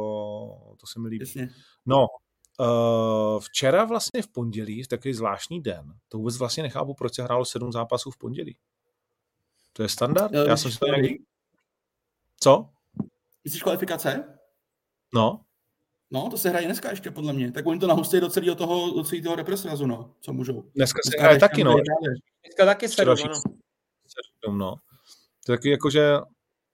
to 0.80 0.88
se 0.88 0.99
mi 0.99 1.08
líbí. 1.08 1.26
Jasně. 1.26 1.49
No, 1.86 2.06
Uh, 2.60 3.39
včera 3.39 3.86
vlastně 3.86 4.22
v 4.22 4.28
pondělí, 4.28 4.84
v 4.84 4.88
takový 4.88 5.14
zvláštní 5.14 5.62
den, 5.62 5.93
to 6.08 6.18
vůbec 6.18 6.38
vlastně 6.38 6.64
nechápu, 6.64 6.93
proč 6.93 7.16
se 7.16 7.24
hrálo 7.24 7.45
sedm 7.45 7.72
zápasů 7.72 8.12
v 8.12 8.18
pondělí. 8.18 8.58
To 9.74 9.84
je 9.84 9.89
standard? 9.89 10.34
Já, 10.34 10.43
Já 10.43 10.57
jsem 10.57 10.71
si 10.71 10.80
to 10.80 10.86
někdy... 10.86 11.17
Co? 12.39 12.69
Myslíš 13.43 13.63
kvalifikace? 13.63 14.38
No. 15.13 15.45
No, 16.11 16.30
to 16.30 16.38
se 16.38 16.49
hraje 16.49 16.65
dneska 16.65 16.89
ještě, 16.89 17.11
podle 17.11 17.34
mě. 17.34 17.51
Tak 17.51 17.65
oni 17.65 17.80
to 17.80 17.88
nahustí 17.88 18.19
do 18.19 18.30
celého 18.30 18.55
toho, 18.55 18.93
do 18.93 19.03
celého 19.03 19.24
toho 19.24 19.36
represrazu, 19.36 19.86
no, 19.86 20.15
co 20.21 20.34
můžou. 20.34 20.61
Dneska, 20.61 20.99
dneska 21.05 21.17
se 21.17 21.24
hraje 21.24 21.39
taky, 21.39 21.63
no. 21.63 21.76
Dneska 22.43 22.65
taky 22.65 22.86
ano. 23.01 23.15
Sedm, 24.41 24.57
no. 24.57 24.76
To 25.45 25.51
je 25.51 25.57
taky 25.57 25.69
jakože 25.69 26.17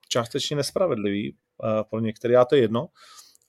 částečně 0.08 0.56
nespravedlivý 0.56 1.32
uh, 1.32 1.82
pro 1.90 2.00
některé, 2.00 2.34
já 2.34 2.44
to 2.44 2.54
je 2.54 2.60
jedno, 2.60 2.88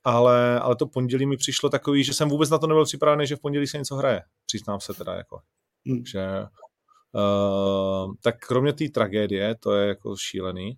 ale, 0.03 0.59
ale 0.59 0.75
to 0.75 0.87
pondělí 0.87 1.25
mi 1.25 1.37
přišlo 1.37 1.69
takový, 1.69 2.03
že 2.03 2.13
jsem 2.13 2.29
vůbec 2.29 2.49
na 2.49 2.57
to 2.57 2.67
nebyl 2.67 2.85
připravený, 2.85 3.27
že 3.27 3.35
v 3.35 3.39
pondělí 3.39 3.67
se 3.67 3.77
něco 3.77 3.95
hraje. 3.95 4.21
Přiznám 4.45 4.79
se 4.79 4.93
teda, 4.93 5.13
jako. 5.13 5.41
Hmm. 5.87 6.05
Že 6.05 6.21
Uh, 7.13 8.13
tak 8.21 8.39
kromě 8.39 8.73
té 8.73 8.89
tragédie, 8.89 9.55
to 9.55 9.73
je 9.73 9.87
jako 9.87 10.17
šílený. 10.17 10.77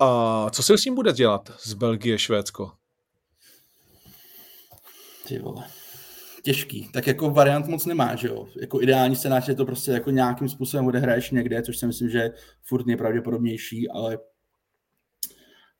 A 0.00 0.50
co 0.50 0.62
se 0.62 0.78
s 0.78 0.82
tím 0.82 0.94
bude 0.94 1.12
dělat 1.12 1.52
z 1.60 1.74
Belgie, 1.74 2.18
Švédsko? 2.18 2.72
Ty 5.26 5.38
vole. 5.38 5.64
Těžký. 6.42 6.88
Tak 6.92 7.06
jako 7.06 7.30
variant 7.30 7.66
moc 7.66 7.86
nemá, 7.86 8.16
že 8.16 8.28
jo? 8.28 8.48
Jako 8.60 8.82
ideální 8.82 9.16
scénář 9.16 9.48
je 9.48 9.54
to 9.54 9.66
prostě 9.66 9.90
jako 9.90 10.10
nějakým 10.10 10.48
způsobem 10.48 10.86
odehraješ 10.86 11.30
někde, 11.30 11.62
což 11.62 11.78
si 11.78 11.86
myslím, 11.86 12.10
že 12.10 12.30
furt 12.62 12.86
nejpravděpodobnější, 12.86 13.90
ale 13.90 14.18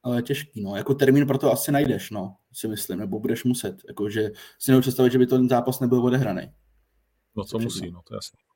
ale 0.03 0.23
těžký, 0.23 0.63
no. 0.63 0.77
Jako 0.77 0.95
termín 0.95 1.27
pro 1.27 1.39
to 1.39 1.53
asi 1.53 1.73
najdeš, 1.73 2.11
no, 2.11 2.37
si 2.53 2.69
myslím, 2.69 2.99
nebo 2.99 3.21
budeš 3.21 3.45
muset. 3.45 3.77
Jako, 3.89 4.11
že 4.11 4.31
si 4.59 4.71
nemůžu 4.71 4.81
představit, 4.81 5.13
že 5.13 5.19
by 5.19 5.27
to 5.27 5.37
ten 5.37 5.49
zápas 5.49 5.81
nebyl 5.81 6.05
odehraný. 6.05 6.53
No 7.37 7.45
to 7.45 7.59
musí, 7.59 7.91
no, 7.91 8.03
to 8.09 8.15
je 8.15 8.17
jasný. 8.17 8.48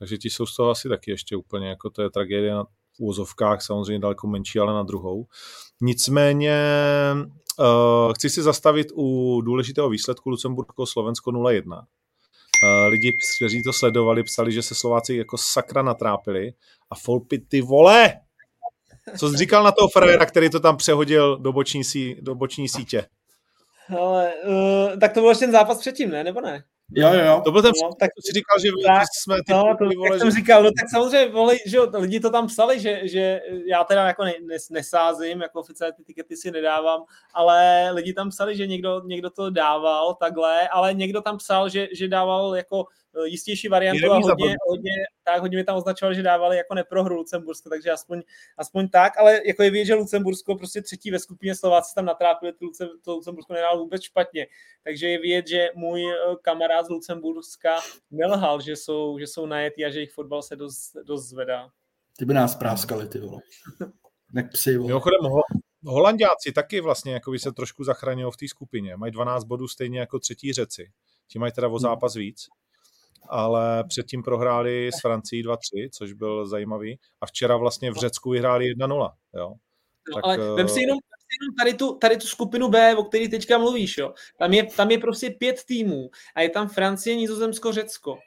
Takže 0.00 0.18
ti 0.18 0.30
jsou 0.30 0.46
z 0.46 0.56
toho 0.56 0.70
asi 0.70 0.88
taky 0.88 1.10
ještě 1.10 1.36
úplně, 1.36 1.68
jako 1.68 1.90
to 1.90 2.02
je 2.02 2.10
tragédie 2.10 2.54
na 2.54 2.64
úzovkách, 2.98 3.62
samozřejmě 3.62 3.98
daleko 3.98 4.26
menší, 4.26 4.58
ale 4.58 4.72
na 4.72 4.82
druhou. 4.82 5.26
Nicméně 5.80 6.56
uh, 7.58 8.12
chci 8.12 8.30
si 8.30 8.42
zastavit 8.42 8.86
u 8.94 9.40
důležitého 9.40 9.88
výsledku 9.88 10.30
Lucembursko-Slovensko 10.30 11.30
0-1. 11.30 11.78
Uh, 11.78 11.84
eh, 12.64 12.86
lidi, 12.86 13.16
kteří 13.36 13.62
to 13.62 13.72
sledovali, 13.72 14.22
psali, 14.22 14.52
že 14.52 14.62
se 14.62 14.74
Slováci 14.74 15.14
jako 15.14 15.38
sakra 15.38 15.82
natrápili 15.82 16.52
a 16.90 16.94
Folpy, 16.94 17.38
ty 17.38 17.60
vole! 17.60 18.12
Co 19.18 19.28
jsi 19.28 19.36
říkal 19.36 19.64
na 19.64 19.72
toho 19.72 19.88
frajera, 19.88 20.26
který 20.26 20.50
to 20.50 20.60
tam 20.60 20.76
přehodil 20.76 21.38
do 21.38 21.52
boční, 21.52 21.84
sí, 21.84 22.16
do 22.20 22.34
boční 22.34 22.68
sítě? 22.68 23.06
Ale, 23.98 24.32
uh, 24.46 24.98
tak 25.00 25.12
to 25.12 25.20
byl 25.20 25.28
ještě 25.28 25.44
ten 25.44 25.52
zápas 25.52 25.78
předtím, 25.78 26.10
ne? 26.10 26.24
Nebo 26.24 26.40
ne? 26.40 26.64
Jo, 26.94 27.14
jo, 27.14 27.24
jo. 27.24 27.40
To 27.44 27.52
byl 27.52 27.62
ten 27.62 27.72
no, 27.82 27.90
tak 27.98 28.10
si 28.20 28.32
říkal, 28.32 28.58
že 28.58 28.68
tak, 28.86 29.06
jsme 29.22 29.36
ty 29.46 29.52
no, 29.52 29.76
to, 29.78 29.84
vole, 29.96 30.18
že... 30.18 30.18
jsem 30.18 30.30
říkal, 30.30 30.62
no 30.62 30.70
tak 30.80 30.90
samozřejmě, 30.90 31.32
vole, 31.32 31.56
že 31.66 31.76
jo, 31.76 31.90
lidi 31.94 32.20
to 32.20 32.30
tam 32.30 32.46
psali, 32.46 32.80
že, 32.80 33.00
že 33.02 33.40
já 33.66 33.84
teda 33.84 34.06
jako 34.06 34.24
ne, 34.24 34.32
nes, 34.46 34.70
nesázím, 34.70 35.40
jako 35.40 35.60
oficiálně 35.60 35.92
ty 35.92 36.04
tikety 36.04 36.36
si 36.36 36.50
nedávám, 36.50 37.02
ale 37.34 37.90
lidi 37.90 38.12
tam 38.12 38.30
psali, 38.30 38.56
že 38.56 38.66
někdo, 38.66 39.02
někdo 39.04 39.30
to 39.30 39.50
dával 39.50 40.14
takhle, 40.14 40.68
ale 40.68 40.94
někdo 40.94 41.20
tam 41.20 41.38
psal, 41.38 41.68
že, 41.68 41.88
že 41.92 42.08
dával 42.08 42.56
jako 42.56 42.86
jistější 43.24 43.68
variantu 43.68 44.12
a 44.12 44.14
hodně, 44.14 44.56
hodně, 44.68 44.92
tak 45.24 45.40
hodně 45.40 45.56
mi 45.56 45.64
tam 45.64 45.76
označovali, 45.76 46.14
že 46.14 46.22
dávali 46.22 46.56
jako 46.56 46.74
neprohru 46.74 47.14
Lucembursko, 47.14 47.68
takže 47.68 47.90
aspoň, 47.90 48.22
aspoň 48.58 48.88
tak, 48.88 49.18
ale 49.18 49.40
jako 49.46 49.62
je 49.62 49.70
vidět, 49.70 49.84
že 49.84 49.94
Lucembursko 49.94 50.54
prostě 50.54 50.82
třetí 50.82 51.10
ve 51.10 51.18
skupině 51.18 51.54
Slováci 51.54 51.94
tam 51.94 52.04
natrápili, 52.04 52.52
to, 52.52 52.64
Lucem, 52.64 52.88
to 53.04 53.14
Lucembursko 53.14 53.52
nedal 53.52 53.78
vůbec 53.78 54.02
špatně, 54.02 54.46
takže 54.84 55.08
je 55.08 55.18
vidět, 55.18 55.48
že 55.48 55.68
můj 55.74 56.10
eh, 56.10 56.16
kamarád 56.42 56.86
z 56.86 56.88
Lucemburska 56.88 57.76
nelhal, 58.10 58.60
že 58.60 58.76
jsou, 58.76 59.18
že 59.18 59.26
jsou 59.26 59.46
najetí 59.46 59.84
a 59.84 59.90
že 59.90 59.98
jejich 59.98 60.12
fotbal 60.12 60.42
se 60.42 60.56
dost, 60.56 60.96
dost 61.04 61.28
zvedá. 61.28 61.70
Ty 62.18 62.24
by 62.24 62.34
nás 62.34 62.54
práskali, 62.54 63.08
ty 63.08 63.18
vole. 63.18 63.42
Jak 64.34 64.52
psi, 64.52 64.76
vole. 64.76 64.86
Mimochodem, 64.86 65.20
Holandiáci 65.84 66.52
taky 66.52 66.80
vlastně 66.80 67.12
jako 67.12 67.30
by 67.30 67.38
se 67.38 67.52
trošku 67.52 67.84
zachránili 67.84 68.30
v 68.30 68.36
té 68.36 68.48
skupině. 68.48 68.96
Mají 68.96 69.12
12 69.12 69.44
bodů 69.44 69.68
stejně 69.68 70.00
jako 70.00 70.18
třetí 70.18 70.52
řeci. 70.52 70.90
Ti 71.28 71.38
mají 71.38 71.52
teda 71.52 71.68
o 71.68 71.70
hmm. 71.70 71.78
zápas 71.78 72.14
víc 72.14 72.48
ale 73.30 73.84
předtím 73.88 74.22
prohráli 74.22 74.90
s 74.92 75.00
Francií 75.00 75.44
2-3, 75.44 75.56
což 75.92 76.12
byl 76.12 76.46
zajímavý. 76.46 76.98
A 77.20 77.26
včera 77.26 77.56
vlastně 77.56 77.90
v 77.90 77.96
Řecku 77.96 78.30
vyhráli 78.30 78.74
1-0. 78.74 79.12
Jo? 79.34 79.54
No, 80.08 80.14
tak, 80.14 80.24
ale 80.24 80.36
vem 80.54 80.68
si 80.68 80.80
jenom, 80.80 80.98
jenom 81.40 81.54
tady, 81.58 81.74
tu, 81.74 81.94
tady 81.94 82.16
tu 82.16 82.26
skupinu 82.26 82.68
B, 82.68 82.96
o 82.96 83.04
které 83.04 83.28
teďka 83.28 83.58
mluvíš. 83.58 83.98
Jo? 83.98 84.14
Tam, 84.38 84.52
je, 84.52 84.66
tam 84.66 84.90
je 84.90 84.98
prostě 84.98 85.30
pět 85.30 85.64
týmů 85.64 86.10
a 86.34 86.40
je 86.40 86.50
tam 86.50 86.68
Francie, 86.68 87.16
Nizozemsko, 87.16 87.72
Řecko. 87.72 88.18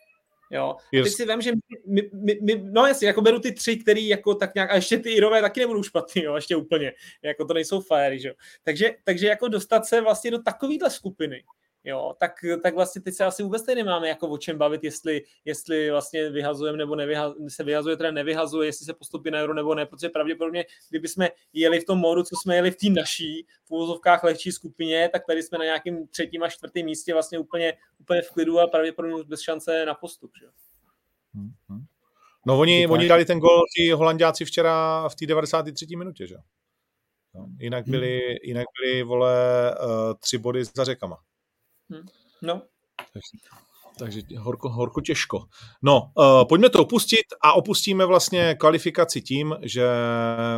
Jo. 0.52 0.76
A 1.00 1.04
teď 1.04 1.14
si 1.14 1.26
vím, 1.26 1.42
že 1.42 1.52
my, 1.88 2.10
my, 2.14 2.40
my, 2.42 2.64
no 2.72 2.88
jasně, 2.88 3.08
jako 3.08 3.22
beru 3.22 3.40
ty 3.40 3.52
tři, 3.52 3.78
který 3.78 4.08
jako 4.08 4.36
tak 4.36 4.56
nějak, 4.56 4.72
a 4.72 4.76
ještě 4.76 4.98
ty 4.98 5.12
Irové 5.12 5.42
taky 5.42 5.60
nebudou 5.60 5.84
špatný, 5.84 6.24
jo, 6.24 6.36
ještě 6.36 6.56
úplně, 6.56 6.94
jako 7.22 7.46
to 7.46 7.54
nejsou 7.54 7.84
že 8.14 8.28
jo. 8.28 8.34
Takže, 8.64 8.92
takže 9.04 9.28
jako 9.28 9.48
dostat 9.48 9.86
se 9.86 10.02
vlastně 10.02 10.32
do 10.32 10.42
takovýhle 10.42 10.90
skupiny, 10.90 11.44
jo, 11.84 12.16
tak, 12.20 12.32
tak 12.64 12.76
vlastně 12.76 13.02
teď 13.02 13.14
se 13.14 13.26
asi 13.26 13.44
vůbec 13.44 13.66
tady 13.66 13.76
nemáme 13.76 14.10
jako 14.10 14.28
o 14.28 14.38
čem 14.38 14.58
bavit, 14.58 14.84
jestli, 14.84 15.24
jestli 15.46 15.92
vlastně 15.92 16.30
vyhazujeme 16.30 16.78
nebo 16.78 16.96
nevyhaz, 16.96 17.34
se 17.48 17.64
vyhazuje, 17.64 17.98
teda 17.98 18.12
nevyhazuje, 18.12 18.68
jestli 18.68 18.86
se 18.86 18.94
postupí 18.94 19.32
na 19.32 19.40
euro 19.40 19.54
nebo 19.54 19.76
ne, 19.76 19.86
protože 19.86 20.10
pravděpodobně, 20.10 20.66
kdyby 20.90 21.08
jsme 21.08 21.30
jeli 21.54 21.80
v 21.80 21.86
tom 21.86 21.98
módu, 21.98 22.24
co 22.24 22.36
jsme 22.42 22.56
jeli 22.56 22.72
v 22.72 22.76
té 22.76 22.90
naší, 22.90 23.48
v 23.66 23.72
úvozovkách 23.72 24.24
lehčí 24.24 24.52
skupině, 24.52 25.10
tak 25.14 25.26
tady 25.28 25.44
jsme 25.44 25.58
na 25.58 25.66
nějakém 25.66 26.08
třetím 26.08 26.44
a 26.44 26.50
čtvrtém 26.50 26.86
místě 26.86 27.14
vlastně 27.14 27.40
úplně, 27.40 27.74
úplně 28.00 28.22
v 28.22 28.32
klidu 28.32 28.60
a 28.60 28.68
pravděpodobně 28.68 29.24
bez 29.24 29.42
šance 29.42 29.86
na 29.86 29.94
postup. 29.94 30.32
Že? 30.40 30.48
Hmm. 31.34 31.86
No 32.46 32.60
oni, 32.60 32.88
oni 32.88 33.08
dali 33.08 33.26
ten 33.26 33.40
gol 33.40 33.62
ti 33.76 33.92
holandáci 33.92 34.46
včera 34.46 35.08
v 35.10 35.16
té 35.16 35.26
93. 35.26 35.96
minutě, 35.96 36.28
že? 36.28 36.36
No, 37.36 37.48
jinak 37.60 37.88
byli, 37.88 38.40
jinak 38.44 38.66
byli, 38.80 39.04
vole, 39.04 39.36
uh, 39.80 40.14
tři 40.20 40.38
body 40.38 40.66
za 40.66 40.84
řekama. 40.84 41.18
Hmm. 41.94 42.08
No. 42.42 42.62
Takže, 43.14 43.30
takže 44.00 44.22
horko, 44.38 44.70
horko 44.70 45.02
těžko. 45.02 45.46
No, 45.82 46.12
uh, 46.18 46.48
pojďme 46.48 46.70
to 46.70 46.82
opustit 46.82 47.26
a 47.42 47.54
opustíme 47.54 48.06
vlastně 48.06 48.56
kvalifikaci 48.56 49.22
tím, 49.22 49.56
že 49.62 49.88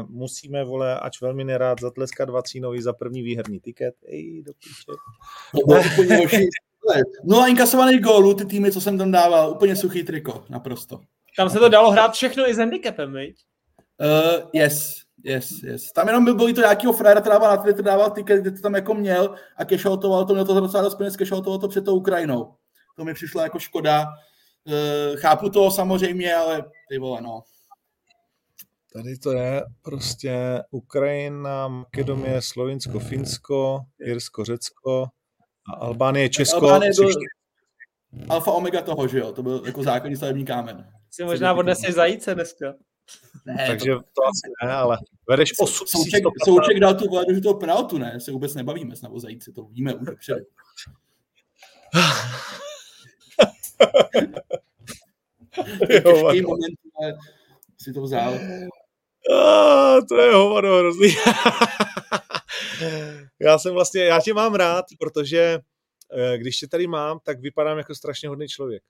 musíme, 0.10 0.64
vole, 0.64 1.00
ač 1.00 1.22
velmi 1.22 1.44
nerád, 1.44 1.82
zatleskat 1.82 2.30
Vacínovi 2.30 2.82
za 2.82 2.94
první 2.94 3.22
výherní 3.22 3.60
tiket. 3.60 3.96
Ej, 4.08 4.44
do 4.44 4.54
píče. 4.54 4.92
Nula 7.24 7.48
inkasovaných 7.48 8.02
gólů, 8.02 8.34
ty 8.34 8.46
týmy, 8.46 8.72
co 8.72 8.82
jsem 8.82 8.98
tam 8.98 9.12
dával, 9.12 9.52
úplně 9.52 9.76
suchý 9.76 10.04
triko, 10.04 10.46
naprosto. 10.50 11.00
Tam 11.38 11.50
se 11.50 11.60
to 11.60 11.70
dalo 11.70 11.92
hrát 11.92 12.14
všechno 12.14 12.50
i 12.50 12.54
s 12.54 12.58
handicapem, 12.58 13.14
viď? 13.14 13.36
Uh, 14.00 14.50
yes, 14.54 15.05
yes, 15.26 15.64
yes. 15.64 15.92
Tam 15.92 16.08
jenom 16.08 16.26
by 16.26 16.34
bylo 16.34 16.54
to 16.54 16.62
nějakýho 16.62 16.94
frajera, 16.94 17.22
který 17.22 17.34
dával 17.34 17.56
na 17.56 17.64
Twitter, 17.64 17.86
dával 17.86 18.12
tiket, 18.12 18.42
kde 18.42 18.52
to 18.52 18.62
tam 18.62 18.76
jako 18.76 18.94
měl 18.94 19.36
a 19.58 19.66
cashoutoval 19.66 20.26
to, 20.26 20.34
měl 20.34 20.46
to 20.46 20.60
docela 20.60 20.84
dost 20.84 20.96
peněz, 20.96 21.18
cashoutoval 21.18 21.60
to 21.60 21.68
před 21.68 21.86
tou 21.86 21.96
Ukrajinou. 21.96 22.56
To 22.98 23.06
mi 23.06 23.14
přišlo 23.14 23.42
jako 23.42 23.60
škoda. 23.60 24.06
Uh, 24.68 25.20
chápu 25.20 25.50
to 25.50 25.72
samozřejmě, 25.72 26.36
ale 26.36 26.64
ty 26.90 26.98
vole, 26.98 27.22
no. 27.22 27.44
Tady 28.94 29.18
to 29.18 29.32
je 29.32 29.64
prostě 29.82 30.64
Ukrajina, 30.72 31.68
Makedonie, 31.68 32.42
Slovinsko, 32.42 33.00
Finsko, 33.00 33.80
Jirsko, 34.00 34.46
Řecko 34.46 35.08
a 35.74 35.76
Albánie, 35.76 36.30
Česko. 36.30 36.66
Albánie 36.66 36.92
byl 36.98 37.10
alfa 38.30 38.52
omega 38.52 38.82
toho, 38.82 39.08
že 39.08 39.20
jo? 39.20 39.32
To 39.32 39.44
byl 39.44 39.64
jako 39.66 39.84
základní 39.84 40.16
stavební 40.16 40.46
kámen. 40.46 40.88
Si 41.12 41.24
možná 41.24 41.54
odneseš 41.54 41.94
zajíce 41.94 42.36
dneska. 42.36 42.74
Ne, 43.46 43.64
Takže 43.68 43.92
to, 43.92 44.00
to 44.00 44.24
asi 44.24 44.52
ne, 44.64 44.74
ale 44.74 44.98
vedeš 45.30 45.60
8 45.60 45.88
Souček, 45.88 46.24
souček 46.46 46.80
dal 46.80 46.94
tu 46.94 47.10
vládu 47.10 47.42
toho 47.42 47.60
penaltu, 47.60 47.98
ne? 47.98 48.20
Se 48.20 48.32
vůbec 48.32 48.56
nebavíme 48.56 48.96
snad 48.96 49.12
o 49.12 49.20
zajíci, 49.20 49.52
to 49.52 49.64
víme 49.64 49.94
už 49.94 50.08
dopředu. 50.08 50.46
Těžký 55.88 56.42
moment, 56.42 56.80
ale 57.02 57.14
si 57.78 57.94
to 57.94 58.02
vzal. 58.02 58.34
Ah, 59.34 60.02
to 60.10 60.18
je 60.18 60.34
hovado 60.34 60.78
hrozný. 60.78 61.08
já 63.40 63.60
jsem 63.60 63.74
vlastně, 63.74 64.04
já 64.04 64.22
tě 64.22 64.34
mám 64.34 64.56
rád, 64.56 64.86
protože 65.00 65.60
eh, 66.14 66.38
když 66.38 66.58
tě 66.58 66.68
tady 66.68 66.88
mám, 66.88 67.20
tak 67.24 67.40
vypadám 67.40 67.78
jako 67.78 67.96
strašně 67.96 68.30
hodný 68.30 68.48
člověk. 68.48 68.84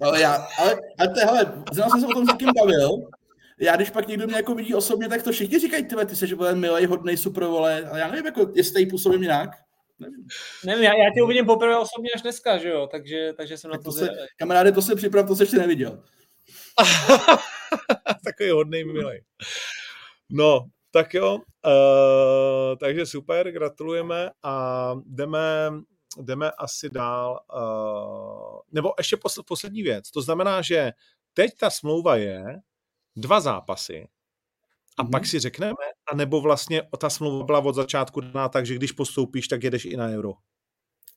Ale 0.00 0.20
já, 0.20 0.34
ale, 0.58 0.76
ale 0.98 1.08
to, 1.08 1.20
hele, 1.20 1.64
znal 1.72 1.90
jsem 1.90 2.00
se 2.00 2.06
o 2.06 2.12
tom 2.12 2.24
s 2.24 2.28
někým 2.28 2.50
bavil, 2.58 2.90
já 3.60 3.76
když 3.76 3.90
pak 3.90 4.08
někdo 4.08 4.26
mě 4.26 4.36
jako 4.36 4.54
vidí 4.54 4.74
osobně, 4.74 5.08
tak 5.08 5.22
to 5.22 5.32
všichni 5.32 5.58
říkají, 5.58 5.84
ty, 5.84 5.96
ty 6.06 6.16
jsi 6.16 6.36
milý, 6.54 6.86
hodný, 6.86 7.16
super, 7.16 7.44
vole, 7.44 7.88
ale 7.90 8.00
já 8.00 8.08
nevím, 8.08 8.26
jako, 8.26 8.52
jestli 8.54 8.72
tady 8.72 8.86
působím 8.86 9.22
jinak. 9.22 9.50
Nevím. 9.98 10.26
nevím 10.66 10.84
já, 10.84 10.92
já 10.94 11.10
tě 11.14 11.22
uvidím 11.22 11.46
poprvé 11.46 11.78
osobně 11.78 12.10
až 12.14 12.22
dneska, 12.22 12.58
že 12.58 12.68
jo, 12.68 12.88
takže, 12.90 13.32
takže 13.36 13.58
jsem 13.58 13.70
tak 13.70 13.80
na 13.80 13.82
to, 13.82 13.90
to 13.90 13.92
se, 13.92 14.08
Kamaráde, 14.38 14.72
to 14.72 14.82
se 14.82 14.94
připrav, 14.94 15.26
to 15.28 15.36
se 15.36 15.42
ještě 15.42 15.58
neviděl. 15.58 16.02
Takový 18.24 18.50
hodný, 18.50 18.84
milý. 18.84 19.20
No, 20.30 20.66
tak 20.90 21.14
jo, 21.14 21.34
uh, 21.34 22.76
takže 22.80 23.06
super, 23.06 23.52
gratulujeme 23.52 24.30
a 24.42 24.94
jdeme, 25.06 25.70
jdeme 26.22 26.50
asi 26.50 26.90
dál. 26.90 27.40
Uh, 27.54 28.60
nebo 28.72 28.92
ještě 28.98 29.16
pos, 29.16 29.38
poslední 29.48 29.82
věc, 29.82 30.10
to 30.10 30.22
znamená, 30.22 30.62
že 30.62 30.92
teď 31.34 31.50
ta 31.60 31.70
smlouva 31.70 32.16
je 32.16 32.44
dva 33.16 33.40
zápasy 33.40 34.08
a 34.96 35.04
mm-hmm. 35.04 35.10
pak 35.10 35.26
si 35.26 35.38
řekneme, 35.38 35.74
a 36.12 36.16
nebo 36.16 36.40
vlastně 36.40 36.82
ta 36.98 37.10
smlouva 37.10 37.44
byla 37.44 37.58
od 37.58 37.74
začátku 37.74 38.20
daná 38.20 38.48
tak, 38.48 38.66
že 38.66 38.74
když 38.74 38.92
postoupíš, 38.92 39.48
tak 39.48 39.62
jedeš 39.62 39.84
i 39.84 39.96
na 39.96 40.06
euro. 40.06 40.32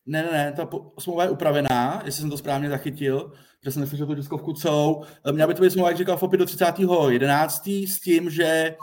Ne, 0.06 0.24
ne, 0.24 0.32
ne, 0.32 0.54
ta 0.54 0.70
smlouva 1.00 1.24
je 1.24 1.30
upravená, 1.30 2.02
jestli 2.06 2.22
jsem 2.22 2.30
to 2.30 2.38
správně 2.38 2.70
zachytil, 2.70 3.32
že 3.64 3.72
jsem 3.72 3.82
neslyšel 3.82 4.08
tu 4.08 4.16
diskovku 4.16 4.54
celou. 4.54 5.04
Měla 5.32 5.48
by 5.48 5.54
to 5.54 5.62
být 5.62 5.72
smlouva, 5.72 5.90
jak 5.90 5.98
říkal 5.98 6.18
Fopy, 6.18 6.38
do 6.38 6.46
30.11. 6.46 7.88
s 7.88 8.00
tím, 8.00 8.30
že 8.30 8.44
eh, 8.44 8.76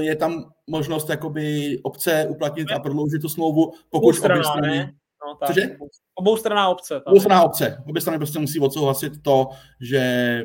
je 0.00 0.16
tam 0.16 0.52
možnost 0.66 1.10
jakoby 1.10 1.78
obce 1.82 2.26
uplatnit 2.28 2.72
a 2.72 2.78
prodloužit 2.78 3.22
tu 3.22 3.28
smlouvu, 3.28 3.72
pokud 3.90 4.18
obě 4.18 4.44
strany... 4.44 4.94
No, 5.26 5.34
tak, 5.34 5.48
Cože? 5.48 5.76
Obou 6.14 6.36
straná 6.36 6.68
obce. 6.68 7.02
Obou 7.06 7.20
straná 7.20 7.42
obce. 7.42 7.82
Obě 7.88 8.00
strany 8.00 8.18
prostě 8.18 8.38
musí 8.38 8.60
odsouhlasit 8.60 9.22
to, 9.22 9.48
že 9.80 10.42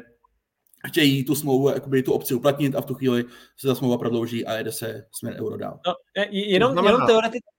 chtějí 0.87 1.25
tu 1.25 1.35
smlouvu, 1.35 1.69
jakoby 1.69 2.03
tu 2.03 2.13
obci 2.13 2.33
uplatnit 2.33 2.75
a 2.75 2.81
v 2.81 2.85
tu 2.85 2.95
chvíli 2.95 3.25
se 3.57 3.67
ta 3.67 3.75
smlouva 3.75 3.97
prodlouží 3.97 4.45
a 4.45 4.53
jede 4.53 4.71
se 4.71 5.05
směr 5.11 5.35
euro 5.39 5.57
dál. 5.57 5.79
No, 5.87 5.93
jenom, 6.31 6.71
znamená... 6.71 6.93
jenom 6.93 7.07
teoreticky, 7.07 7.49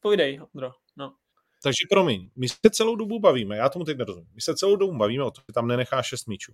povídej, 0.00 0.40
Ondro. 0.54 0.70
No. 0.96 1.14
Takže 1.62 1.86
promiň, 1.90 2.30
my 2.36 2.48
se 2.48 2.56
celou 2.70 2.96
dobu 2.96 3.20
bavíme, 3.20 3.56
já 3.56 3.68
tomu 3.68 3.84
teď 3.84 3.98
nerozumím, 3.98 4.30
my 4.34 4.40
se 4.40 4.54
celou 4.54 4.76
dobu 4.76 4.98
bavíme 4.98 5.24
o 5.24 5.30
tom, 5.30 5.44
že 5.48 5.52
tam 5.52 5.66
nenechá 5.66 6.02
šest 6.02 6.28
míčů. 6.28 6.52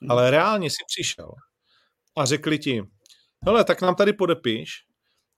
Hmm. 0.00 0.10
Ale 0.10 0.30
reálně 0.30 0.70
si 0.70 0.84
přišel 0.86 1.30
a 2.16 2.24
řekli 2.24 2.58
ti, 2.58 2.82
hele, 3.46 3.64
tak 3.64 3.82
nám 3.82 3.94
tady 3.94 4.12
podepiš, 4.12 4.70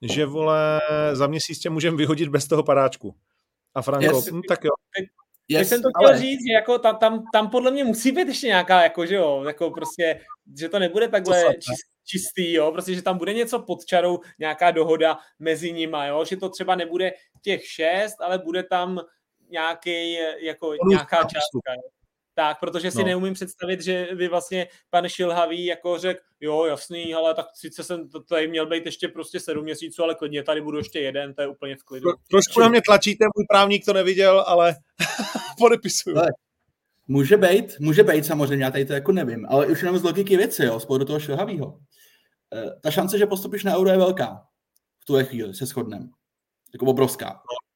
že 0.01 0.25
vole, 0.25 0.81
za 1.13 1.27
měsíc 1.27 1.59
tě 1.59 1.69
můžeme 1.69 1.97
vyhodit 1.97 2.29
bez 2.29 2.47
toho 2.47 2.63
padáčku. 2.63 3.15
A 3.75 3.81
Franko, 3.81 4.15
yes. 4.15 4.31
hm, 4.31 4.41
tak 4.47 4.63
jo. 4.63 4.71
Yes, 5.51 5.69
jsem 5.69 5.81
to 5.81 5.89
chtěl 5.97 6.09
ale... 6.09 6.19
říct, 6.19 6.39
že 6.47 6.53
jako 6.53 6.79
tam, 6.79 6.97
tam, 6.97 7.23
tam, 7.33 7.49
podle 7.49 7.71
mě 7.71 7.83
musí 7.83 8.11
být 8.11 8.27
ještě 8.27 8.47
nějaká, 8.47 8.83
jako, 8.83 9.05
že 9.05 9.15
jo, 9.15 9.43
jako 9.47 9.71
prostě, 9.71 10.21
že 10.59 10.69
to 10.69 10.79
nebude 10.79 11.07
takhle 11.07 11.43
to 11.43 11.53
čist, 11.53 11.85
čistý, 12.05 12.53
jo, 12.53 12.71
prostě, 12.71 12.93
že 12.93 13.01
tam 13.01 13.17
bude 13.17 13.33
něco 13.33 13.59
pod 13.59 13.85
čarou, 13.85 14.19
nějaká 14.39 14.71
dohoda 14.71 15.17
mezi 15.39 15.73
nima, 15.73 16.05
jo, 16.05 16.25
že 16.25 16.37
to 16.37 16.49
třeba 16.49 16.75
nebude 16.75 17.11
těch 17.41 17.67
šest, 17.67 18.21
ale 18.21 18.37
bude 18.37 18.63
tam 18.63 18.99
nějaký, 19.49 20.17
jako 20.41 20.73
nějaká 20.87 21.17
částka, 21.17 21.73
jo. 21.75 21.98
Tak, 22.39 22.59
protože 22.59 22.91
si 22.91 22.97
no. 22.97 23.03
neumím 23.03 23.33
představit, 23.33 23.81
že 23.81 24.07
by 24.15 24.27
vlastně 24.27 24.67
pan 24.89 25.09
Šilhavý 25.09 25.65
jako 25.65 25.97
řekl, 25.97 26.21
jo, 26.39 26.65
jasný, 26.65 27.13
ale 27.13 27.33
tak 27.33 27.45
sice 27.53 27.83
jsem 27.83 28.09
to 28.09 28.19
tady 28.19 28.47
měl 28.47 28.65
být 28.65 28.85
ještě 28.85 29.07
prostě 29.07 29.39
sedm 29.39 29.63
měsíců, 29.63 30.03
ale 30.03 30.15
klidně 30.15 30.43
tady 30.43 30.61
budu 30.61 30.77
ještě 30.77 30.99
jeden, 30.99 31.33
to 31.33 31.41
je 31.41 31.47
úplně 31.47 31.75
v 31.75 31.83
klidu. 31.83 32.09
Trošku 32.29 32.59
na 32.59 32.69
mě 32.69 32.81
tlačíte, 32.85 33.25
můj 33.37 33.45
právník 33.49 33.85
to 33.85 33.93
neviděl, 33.93 34.43
ale 34.47 34.75
podepisuju. 35.57 36.17
Ale 36.17 36.27
může 37.07 37.37
být, 37.37 37.79
může 37.79 38.03
být 38.03 38.25
samozřejmě, 38.25 38.65
já 38.65 38.71
tady 38.71 38.85
to 38.85 38.93
jako 38.93 39.11
nevím, 39.11 39.45
ale 39.49 39.67
už 39.67 39.81
jenom 39.81 39.97
z 39.97 40.03
logiky 40.03 40.37
věci, 40.37 40.65
jo, 40.65 40.79
spolu 40.79 40.99
do 40.99 41.05
toho 41.05 41.19
Šilhavýho. 41.19 41.79
E, 42.53 42.79
ta 42.81 42.91
šance, 42.91 43.17
že 43.17 43.25
postupíš 43.25 43.63
na 43.63 43.77
euro 43.77 43.89
je 43.89 43.97
velká. 43.97 44.47
V 44.99 45.05
tuhle 45.05 45.25
chvíli 45.25 45.53
se 45.53 45.65
shodneme. 45.65 46.05
Jako 46.73 46.85
obrovská. 46.85 47.27
No. 47.27 47.69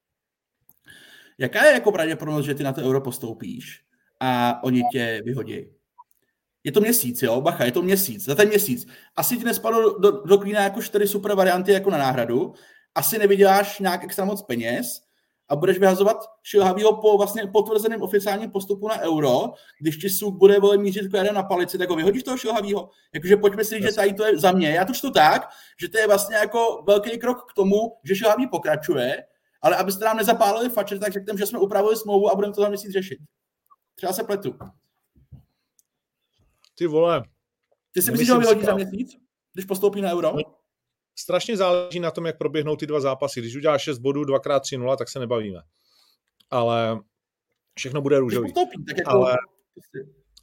Jaká 1.38 1.66
je 1.66 1.74
jako 1.74 1.92
pravděpodobnost, 1.92 2.46
že 2.46 2.56
ty 2.56 2.64
na 2.64 2.74
to 2.74 2.82
euro 2.82 3.02
postoupíš? 3.02 3.84
A 4.26 4.60
oni 4.64 4.84
tě 4.92 5.22
vyhodí. 5.26 5.66
Je 6.64 6.72
to 6.72 6.82
měsíc, 6.82 7.22
jo, 7.22 7.42
bacha, 7.42 7.66
je 7.66 7.72
to 7.72 7.82
měsíc, 7.82 8.26
za 8.26 8.36
ten 8.36 8.48
měsíc. 8.48 8.88
Asi 9.16 9.38
ti 9.38 9.44
nespadlo 9.44 10.00
do, 10.00 10.12
do, 10.12 10.38
klína 10.38 10.64
jako 10.64 10.82
čtyři 10.82 11.08
super 11.08 11.36
varianty 11.36 11.72
jako 11.72 11.90
na 11.90 11.98
náhradu, 11.98 12.54
asi 12.96 13.20
nevyděláš 13.20 13.80
nějak 13.80 14.04
extra 14.04 14.26
moc 14.26 14.42
peněz 14.42 15.02
a 15.50 15.56
budeš 15.56 15.80
vyhazovat 15.80 16.18
šilhavýho 16.44 17.02
po 17.02 17.18
vlastně 17.18 17.48
potvrzeném 17.48 18.02
oficiálním 18.02 18.52
postupu 18.52 18.88
na 18.88 19.02
euro, 19.02 19.54
když 19.82 19.98
ti 19.98 20.10
suk 20.10 20.38
bude 20.38 20.60
vole 20.60 20.78
mířit 20.78 21.14
jako 21.14 21.34
na 21.34 21.44
palici, 21.44 21.78
tak 21.78 21.90
ho 21.90 21.96
vyhodíš 21.96 22.24
toho 22.24 22.38
šilhavýho. 22.38 22.90
Jakože 23.14 23.38
pojďme 23.38 23.64
si 23.64 23.76
říct, 23.76 23.84
že 23.84 23.96
tady 23.96 24.14
to 24.14 24.26
je 24.26 24.40
za 24.40 24.52
mě. 24.52 24.70
Já 24.70 24.86
to 24.86 24.94
čtu 24.94 25.12
tak, 25.12 25.50
že 25.82 25.90
to 25.90 25.98
je 25.98 26.08
vlastně 26.08 26.36
jako 26.36 26.84
velký 26.88 27.18
krok 27.18 27.52
k 27.52 27.54
tomu, 27.54 27.78
že 28.04 28.16
šilhavý 28.16 28.48
pokračuje, 28.48 29.24
ale 29.62 29.76
abyste 29.76 30.06
nám 30.06 30.18
nezapálili 30.18 30.70
fače, 30.70 31.00
tak 31.00 31.14
řekneme, 31.14 31.40
že 31.40 31.46
jsme 31.46 31.60
upravili 31.60 31.96
smlouvu 31.96 32.32
a 32.32 32.36
budeme 32.36 32.54
to 32.54 32.62
za 32.62 32.70
měsíc 32.70 32.92
řešit. 32.92 33.18
Třeba 33.96 34.14
se 34.14 34.24
pletu. 34.24 34.56
Ty 36.76 36.88
vole. 36.88 37.24
Ty 37.92 38.02
si 38.02 38.12
myslíš, 38.12 38.28
že 38.28 38.34
ho 38.34 38.40
vyhodí 38.40 38.66
za 38.66 38.76
měsíc, 38.76 39.12
když 39.54 39.66
postoupí 39.66 40.02
na 40.02 40.12
euro? 40.12 40.34
Strašně 41.16 41.58
záleží 41.58 42.00
na 42.00 42.12
tom, 42.12 42.26
jak 42.26 42.38
proběhnou 42.38 42.76
ty 42.76 42.88
dva 42.88 43.00
zápasy. 43.00 43.42
Když 43.42 43.56
uděláš 43.56 43.82
6 43.82 43.98
bodů, 43.98 44.22
2x3-0, 44.22 44.98
tak 44.98 45.10
se 45.10 45.20
nebavíme. 45.20 45.62
Ale 46.50 47.00
všechno 47.76 48.02
bude 48.02 48.20
růžový. 48.20 48.54
Postoupí, 48.54 48.86
tak 48.86 48.98
jako... 48.98 49.10
ale, 49.10 49.38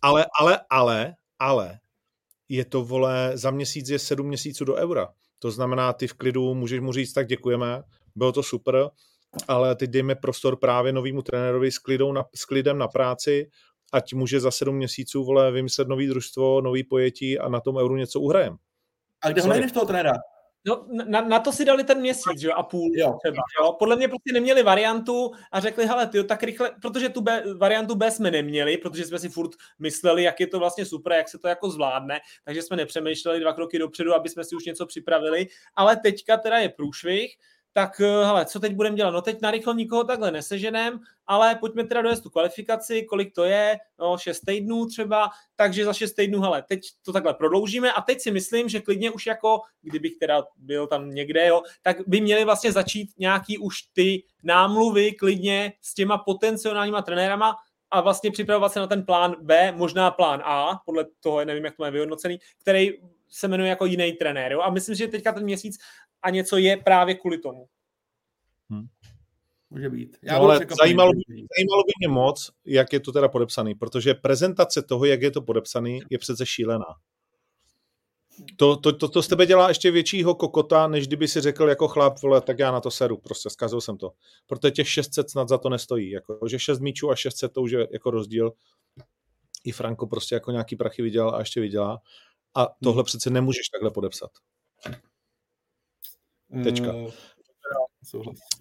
ale, 0.03 0.27
ale, 0.41 0.61
ale, 0.71 1.15
ale, 1.39 1.81
je 2.49 2.65
to, 2.65 2.85
vole, 2.85 3.33
za 3.35 3.51
měsíc 3.51 3.89
je 3.89 3.99
sedm 3.99 4.27
měsíců 4.27 4.65
do 4.65 4.75
eura. 4.75 5.09
To 5.39 5.51
znamená, 5.51 5.93
ty 5.93 6.07
v 6.07 6.15
klidu 6.15 6.55
můžeš 6.55 6.81
mu 6.81 6.93
říct, 6.93 7.13
tak 7.13 7.27
děkujeme, 7.27 7.83
bylo 8.15 8.33
to 8.33 8.43
super, 8.43 8.91
ale 9.49 9.77
teď 9.77 9.91
dejme 9.91 10.15
prostor 10.15 10.57
právě 10.57 10.93
novému 10.93 11.23
trenérovi 11.23 11.73
s, 11.73 11.79
klidou 11.79 12.13
na, 12.13 12.25
s 12.35 12.45
klidem 12.45 12.79
na 12.79 12.89
práci, 12.89 13.51
ať 13.93 14.15
může 14.15 14.41
za 14.41 14.51
sedm 14.51 14.77
měsíců 14.77 15.25
vole, 15.25 15.53
vymyslet 15.53 15.89
nový 15.89 16.07
družstvo, 16.07 16.61
nový 16.61 16.85
pojetí 16.85 17.39
a 17.39 17.49
na 17.49 17.61
tom 17.61 17.77
euru 17.77 17.97
něco 17.97 18.21
uhrajem. 18.21 18.57
A 19.23 19.29
kde 19.29 19.43
ho 19.43 19.49
najdeš 19.49 19.73
toho 19.73 19.87
trenéra? 19.87 20.13
No, 20.65 20.87
na, 21.07 21.21
na, 21.21 21.39
to 21.39 21.53
si 21.53 21.65
dali 21.65 21.85
ten 21.85 22.01
měsíc, 22.01 22.41
že 22.41 22.49
jo, 22.49 22.55
a 22.57 22.63
půl 22.63 22.91
jo. 22.95 23.19
třeba, 23.25 23.43
jo. 23.61 23.73
Podle 23.79 23.97
mě 23.97 24.09
prostě 24.09 24.33
neměli 24.33 24.63
variantu 24.63 25.31
a 25.53 25.61
řekli, 25.61 25.87
hele, 25.87 26.07
ty 26.07 26.25
tak 26.25 26.43
rychle, 26.43 26.71
protože 26.83 27.09
tu 27.09 27.21
B, 27.21 27.43
variantu 27.59 27.95
B 27.95 28.11
jsme 28.11 28.31
neměli, 28.31 28.77
protože 28.77 29.05
jsme 29.05 29.19
si 29.19 29.29
furt 29.29 29.51
mysleli, 29.79 30.23
jak 30.23 30.41
je 30.41 30.47
to 30.47 30.59
vlastně 30.59 30.87
super, 30.87 31.13
jak 31.13 31.29
se 31.29 31.39
to 31.39 31.49
jako 31.49 31.71
zvládne, 31.71 32.21
takže 32.45 32.63
jsme 32.63 32.77
nepřemýšleli 32.77 33.41
dva 33.41 33.53
kroky 33.53 33.79
dopředu, 33.79 34.15
aby 34.15 34.29
jsme 34.29 34.45
si 34.45 34.57
už 34.57 34.65
něco 34.65 34.87
připravili, 34.87 35.47
ale 35.75 35.97
teďka 35.97 36.37
teda 36.37 36.59
je 36.59 36.69
průšvih, 36.69 37.37
tak 37.73 38.01
eh, 38.01 38.25
hele, 38.25 38.47
co 38.47 38.61
teď 38.61 38.75
budeme 38.75 38.97
dělat? 38.97 39.11
No 39.11 39.23
teď 39.23 39.41
narychlo 39.43 39.73
nikoho 39.73 40.05
takhle 40.05 40.31
neseženem, 40.31 41.01
ale 41.27 41.55
pojďme 41.55 41.85
teda 41.85 42.03
dojezd 42.03 42.23
tu 42.23 42.31
kvalifikaci, 42.31 43.03
kolik 43.03 43.35
to 43.35 43.45
je, 43.45 43.79
no 43.99 44.19
6 44.19 44.41
týdnů 44.41 44.87
třeba, 44.87 45.31
takže 45.57 45.85
za 45.85 45.93
6 45.93 46.13
týdnů, 46.13 46.41
hele, 46.41 46.63
teď 46.63 46.81
to 47.03 47.13
takhle 47.13 47.35
prodloužíme. 47.35 47.93
A 47.93 48.01
teď 48.01 48.21
si 48.21 48.31
myslím, 48.31 48.69
že 48.69 48.81
klidně 48.81 49.11
už 49.11 49.27
jako, 49.27 49.61
kdybych 49.83 50.17
teda 50.17 50.45
byl 50.57 50.87
tam 50.87 51.11
někde, 51.11 51.47
jo, 51.47 51.63
tak 51.83 51.97
by 52.07 52.21
měli 52.21 52.45
vlastně 52.45 52.73
začít 52.73 53.11
nějaký 53.19 53.59
už 53.59 53.83
ty 53.83 54.23
námluvy 54.43 55.13
klidně 55.13 55.73
s 55.81 55.95
těma 55.95 56.19
potenciálníma 56.19 57.03
trenérama, 57.03 57.57
a 57.91 58.01
vlastně 58.01 58.31
připravovat 58.31 58.73
se 58.73 58.81
na 58.81 58.87
ten 58.87 59.05
plán 59.05 59.37
B, 59.41 59.73
možná 59.73 60.11
plán 60.11 60.43
A, 60.45 60.81
podle 60.87 61.07
toho, 61.21 61.45
nevím, 61.45 61.65
jak 61.65 61.77
to 61.77 61.85
je 61.85 61.91
vyhodnocený, 61.91 62.39
který 62.59 62.93
se 63.31 63.49
jmenuje 63.49 63.71
jako 63.71 63.87
jiný 63.87 64.13
trenér. 64.13 64.53
Jo? 64.53 64.61
A 64.61 64.71
myslím, 64.71 64.95
že 64.95 65.09
teďka 65.09 65.33
ten 65.33 65.45
měsíc 65.45 65.79
a 66.23 66.31
něco 66.31 66.57
je 66.57 66.77
právě 66.77 67.15
kvůli 67.15 67.39
tomu. 67.39 67.67
Hmm. 68.71 68.87
Může 69.71 69.91
být. 69.91 70.17
Já 70.23 70.39
no, 70.39 70.45
ale 70.45 70.67
zajímalo, 70.81 71.13
by, 71.13 71.21
zajímalo 71.29 71.83
by 71.87 71.93
mě 71.99 72.09
moc, 72.09 72.51
jak 72.65 72.93
je 72.93 73.01
to 73.01 73.13
teda 73.13 73.29
podepsaný, 73.29 73.75
protože 73.75 74.15
prezentace 74.15 74.83
toho, 74.83 75.05
jak 75.05 75.23
je 75.23 75.31
to 75.31 75.43
podepsaný, 75.43 76.01
je 76.11 76.19
přece 76.19 76.47
šílená. 76.47 76.87
To, 78.57 78.77
to, 78.77 78.93
to, 78.93 79.09
to 79.09 79.23
z 79.23 79.29
tebe 79.29 79.47
dělá 79.47 79.69
ještě 79.69 79.91
většího 79.91 80.35
kokota, 80.35 80.89
než 80.89 81.07
kdyby 81.07 81.29
si 81.29 81.41
řekl 81.41 81.69
jako 81.69 81.89
chlap, 81.89 82.23
vole, 82.23 82.41
tak 82.41 82.59
já 82.59 82.73
na 82.73 82.81
to 82.81 82.91
seru, 82.91 83.17
prostě 83.17 83.51
zkazil 83.51 83.81
jsem 83.81 83.97
to. 83.97 84.13
Protože 84.47 84.71
těch 84.71 84.89
600 84.89 85.31
snad 85.31 85.49
za 85.49 85.59
to 85.59 85.69
nestojí, 85.69 86.11
jako, 86.11 86.39
že 86.49 86.59
6 86.59 86.81
míčů 86.81 87.11
a 87.11 87.17
600 87.17 87.53
to 87.53 87.63
už 87.63 87.71
je 87.71 87.89
jako 87.93 88.11
rozdíl. 88.11 88.53
I 89.65 89.73
Franko 89.73 90.07
prostě 90.07 90.35
jako 90.35 90.51
nějaký 90.51 90.77
prachy 90.77 91.03
vydělal 91.03 91.35
a 91.35 91.39
ještě 91.39 91.61
vydělá. 91.61 92.01
A 92.57 92.67
tohle 92.83 93.01
hmm. 93.01 93.05
přece 93.05 93.31
nemůžeš 93.31 93.69
takhle 93.69 93.91
podepsat. 93.91 94.31
Tečka. 96.65 96.93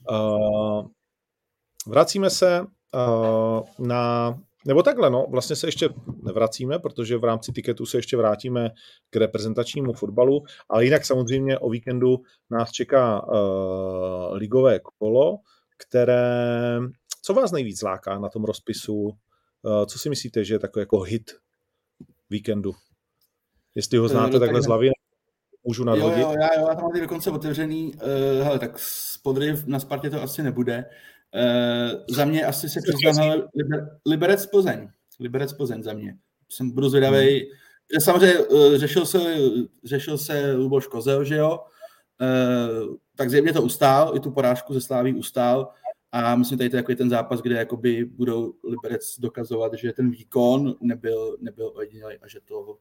Uh, 0.10 0.88
vracíme 1.88 2.30
se 2.30 2.62
uh, 2.62 3.88
na, 3.88 4.34
nebo 4.68 4.84
takhle, 4.84 5.10
no, 5.10 5.26
vlastně 5.30 5.56
se 5.56 5.68
ještě 5.68 5.90
nevracíme, 6.24 6.80
protože 6.80 7.18
v 7.18 7.24
rámci 7.24 7.52
tiketu 7.52 7.86
se 7.86 7.98
ještě 7.98 8.18
vrátíme 8.18 8.70
k 9.10 9.16
reprezentačnímu 9.16 9.94
fotbalu, 9.94 10.44
ale 10.70 10.86
jinak 10.86 11.06
samozřejmě 11.06 11.60
o 11.60 11.70
víkendu 11.70 12.18
nás 12.50 12.72
čeká 12.72 13.28
uh, 13.28 14.38
ligové 14.38 14.80
kolo, 14.80 15.38
které, 15.78 16.80
co 17.22 17.34
vás 17.34 17.52
nejvíc 17.52 17.82
láká 17.82 18.20
na 18.20 18.30
tom 18.30 18.44
rozpisu, 18.44 18.96
uh, 18.96 19.86
co 19.86 20.00
si 20.00 20.10
myslíte, 20.10 20.44
že 20.44 20.54
je 20.54 20.60
takový 20.60 20.82
jako 20.82 21.00
hit 21.00 21.32
víkendu? 22.30 22.72
Jestli 23.76 23.98
ho 23.98 24.08
znáte 24.08 24.34
no, 24.34 24.40
takhle 24.40 24.62
z 24.62 24.66
hlavy, 24.66 24.90
můžu 25.64 25.84
nadhodit? 25.84 26.18
Jo, 26.18 26.30
jo, 26.30 26.36
já, 26.42 26.60
jo, 26.60 26.68
já 26.70 26.76
tam 26.76 26.84
mám 26.84 27.02
dokonce 27.02 27.32
otevřený. 27.32 27.94
Uh, 27.94 28.46
hele, 28.46 28.60
tak 28.60 28.78
podryv 29.24 29.66
na 29.66 29.80
Spartě 29.80 30.10
to 30.10 30.22
asi 30.22 30.44
nebude. 30.44 30.86
Uh, 31.36 32.16
za 32.16 32.26
mě 32.26 32.46
asi 32.46 32.70
se 32.70 32.80
přiznám, 32.82 33.44
Liber, 33.56 34.00
Liberec 34.06 34.46
Plzeň. 34.46 34.90
Liberec 35.20 35.54
Plzeň 35.54 35.84
za 35.84 35.94
mě. 35.94 36.18
Jsem 36.50 36.72
budu 36.72 36.90
zvědavý. 36.90 37.40
Hmm. 37.40 38.02
Samozřejmě 38.02 38.40
uh, 38.40 38.76
řešil 38.76 39.06
se, 39.06 39.20
řešil 39.84 40.18
se 40.18 40.54
Luboš 40.54 40.88
Kozel, 40.88 41.24
že 41.24 41.36
jo? 41.36 41.60
Uh, 42.22 42.96
tak 43.16 43.30
zjevně 43.30 43.54
to 43.54 43.62
ustál, 43.62 44.16
i 44.16 44.20
tu 44.20 44.32
porážku 44.32 44.74
ze 44.74 44.82
Sláví 44.82 45.14
ustál. 45.14 45.72
A 46.12 46.36
myslím, 46.36 46.58
tady 46.58 46.70
to 46.70 46.76
je 46.76 46.80
jako 46.80 46.96
ten 46.96 47.10
zápas, 47.10 47.42
kde 47.42 47.56
jakoby 47.56 48.06
budou 48.06 48.54
Liberec 48.64 49.20
dokazovat, 49.20 49.74
že 49.74 49.94
ten 49.94 50.12
výkon 50.12 50.76
nebyl, 50.82 51.38
nebyl 51.42 51.72
ojedinělý 51.76 52.16
a 52.22 52.28
že 52.28 52.40
to 52.46 52.78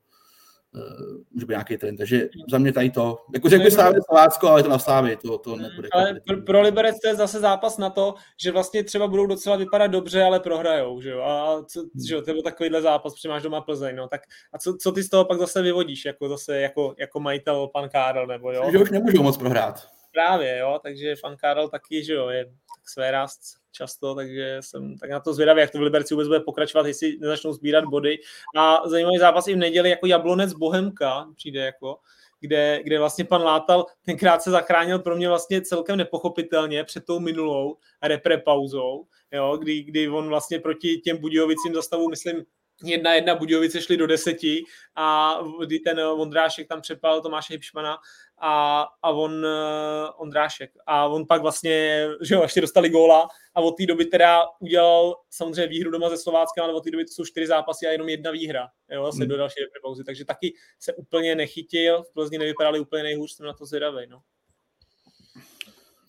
může 1.30 1.46
být 1.46 1.52
nějaký 1.52 1.76
trend. 1.76 1.96
Takže 1.96 2.28
za 2.50 2.58
mě 2.58 2.72
tady 2.72 2.90
to, 2.90 3.24
jako 3.34 3.48
řekl 3.48 3.64
bych 3.64 3.72
Slávě 3.72 4.00
Slovácko, 4.06 4.48
ale 4.48 4.62
to 4.62 4.68
na 4.68 4.78
Slávě, 4.78 5.16
to, 5.16 5.38
to 5.38 5.56
nebude. 5.56 5.88
Ale 5.92 6.20
pro, 6.26 6.42
pro 6.42 6.60
Liberec 6.60 7.00
to 7.00 7.08
je 7.08 7.14
zase 7.14 7.40
zápas 7.40 7.78
na 7.78 7.90
to, 7.90 8.14
že 8.42 8.52
vlastně 8.52 8.84
třeba 8.84 9.06
budou 9.06 9.26
docela 9.26 9.56
vypadat 9.56 9.86
dobře, 9.86 10.22
ale 10.22 10.40
prohrajou, 10.40 11.00
že 11.00 11.10
jo? 11.10 11.22
A 11.22 11.64
co, 11.64 11.80
hmm. 11.80 11.90
že 12.08 12.14
jo, 12.14 12.22
to 12.22 12.32
byl 12.32 12.42
takovýhle 12.42 12.82
zápas, 12.82 13.14
protože 13.14 13.28
máš 13.28 13.42
doma 13.42 13.60
Plzeň, 13.60 13.96
no, 13.96 14.08
tak 14.08 14.20
a 14.52 14.58
co, 14.58 14.76
co 14.76 14.92
ty 14.92 15.02
z 15.02 15.08
toho 15.08 15.24
pak 15.24 15.38
zase 15.38 15.62
vyvodíš, 15.62 16.04
jako 16.04 16.28
zase 16.28 16.60
jako, 16.60 16.94
jako 16.98 17.20
majitel 17.20 17.68
pan 17.68 17.88
Kárel, 17.88 18.26
nebo 18.26 18.52
jo? 18.52 18.68
Že 18.72 18.78
už 18.78 18.90
nemůžou 18.90 19.22
moc 19.22 19.36
prohrát. 19.36 19.97
Právě, 20.18 20.58
jo, 20.58 20.80
takže 20.82 21.14
pan 21.22 21.36
Karel 21.36 21.68
taky, 21.68 22.04
že 22.04 22.12
jo, 22.12 22.28
je 22.28 22.44
tak 22.44 22.88
své 22.88 23.10
rást 23.10 23.40
často, 23.72 24.14
takže 24.14 24.56
jsem 24.60 24.98
tak 24.98 25.10
na 25.10 25.20
to 25.20 25.34
zvědavý, 25.34 25.60
jak 25.60 25.70
to 25.70 25.78
v 25.78 25.82
Liberci 25.82 26.14
vůbec 26.14 26.28
bude 26.28 26.40
pokračovat, 26.40 26.86
jestli 26.86 27.16
nezačnou 27.20 27.52
sbírat 27.52 27.84
body. 27.84 28.18
A 28.56 28.88
zajímavý 28.88 29.18
zápas 29.18 29.48
i 29.48 29.54
v 29.54 29.56
neděli 29.56 29.90
jako 29.90 30.06
Jablonec 30.06 30.52
Bohemka 30.52 31.26
přijde 31.36 31.60
jako, 31.60 31.98
kde, 32.40 32.80
kde 32.82 32.98
vlastně 32.98 33.24
pan 33.24 33.42
Látal 33.42 33.86
tenkrát 34.04 34.42
se 34.42 34.50
zachránil 34.50 34.98
pro 34.98 35.16
mě 35.16 35.28
vlastně 35.28 35.62
celkem 35.62 35.96
nepochopitelně 35.96 36.84
před 36.84 37.04
tou 37.04 37.20
minulou 37.20 37.76
repre 38.02 38.38
pauzou, 38.38 39.06
jo, 39.32 39.56
kdy, 39.56 39.82
kdy 39.82 40.08
on 40.08 40.28
vlastně 40.28 40.58
proti 40.58 40.96
těm 40.96 41.16
Budějovicím 41.16 41.74
zastavu, 41.74 42.08
myslím, 42.08 42.44
jedna 42.84 43.14
jedna 43.14 43.34
Budějovice 43.34 43.82
šli 43.82 43.96
do 43.96 44.06
deseti 44.06 44.64
a 44.96 45.38
kdy 45.60 45.78
ten 45.78 45.96
Vondrášek 45.96 46.68
tam 46.68 46.80
přepal 46.80 47.20
Tomáše 47.20 47.54
Hipšmana 47.54 47.98
a, 48.38 48.82
a 49.02 49.10
on, 49.10 49.32
uh, 49.44 50.10
Ondrášek. 50.16 50.70
A 50.86 51.06
on 51.06 51.26
pak 51.26 51.42
vlastně, 51.42 52.06
že 52.22 52.34
jo, 52.34 52.42
ještě 52.42 52.60
dostali 52.60 52.88
góla 52.88 53.28
a 53.54 53.60
od 53.60 53.76
té 53.76 53.86
doby 53.86 54.04
teda 54.04 54.42
udělal 54.60 55.16
samozřejmě 55.30 55.66
výhru 55.66 55.90
doma 55.90 56.10
ze 56.10 56.18
Slovácka, 56.18 56.62
ale 56.62 56.72
od 56.72 56.84
té 56.84 56.90
doby 56.90 57.04
to 57.04 57.12
jsou 57.12 57.24
čtyři 57.24 57.46
zápasy 57.46 57.86
a 57.86 57.92
jenom 57.92 58.08
jedna 58.08 58.30
výhra, 58.30 58.68
jo, 58.90 59.04
zase 59.04 59.18
hmm. 59.18 59.28
do 59.28 59.36
další 59.36 59.54
pauzy. 59.82 60.04
Takže 60.04 60.24
taky 60.24 60.54
se 60.80 60.94
úplně 60.94 61.34
nechytil, 61.34 62.02
v 62.02 62.12
Plzni 62.12 62.38
nevypadali 62.38 62.80
úplně 62.80 63.02
nejhůř, 63.02 63.32
jsem 63.32 63.46
na 63.46 63.52
to 63.52 63.66
zvědavý, 63.66 64.06
no. 64.08 64.22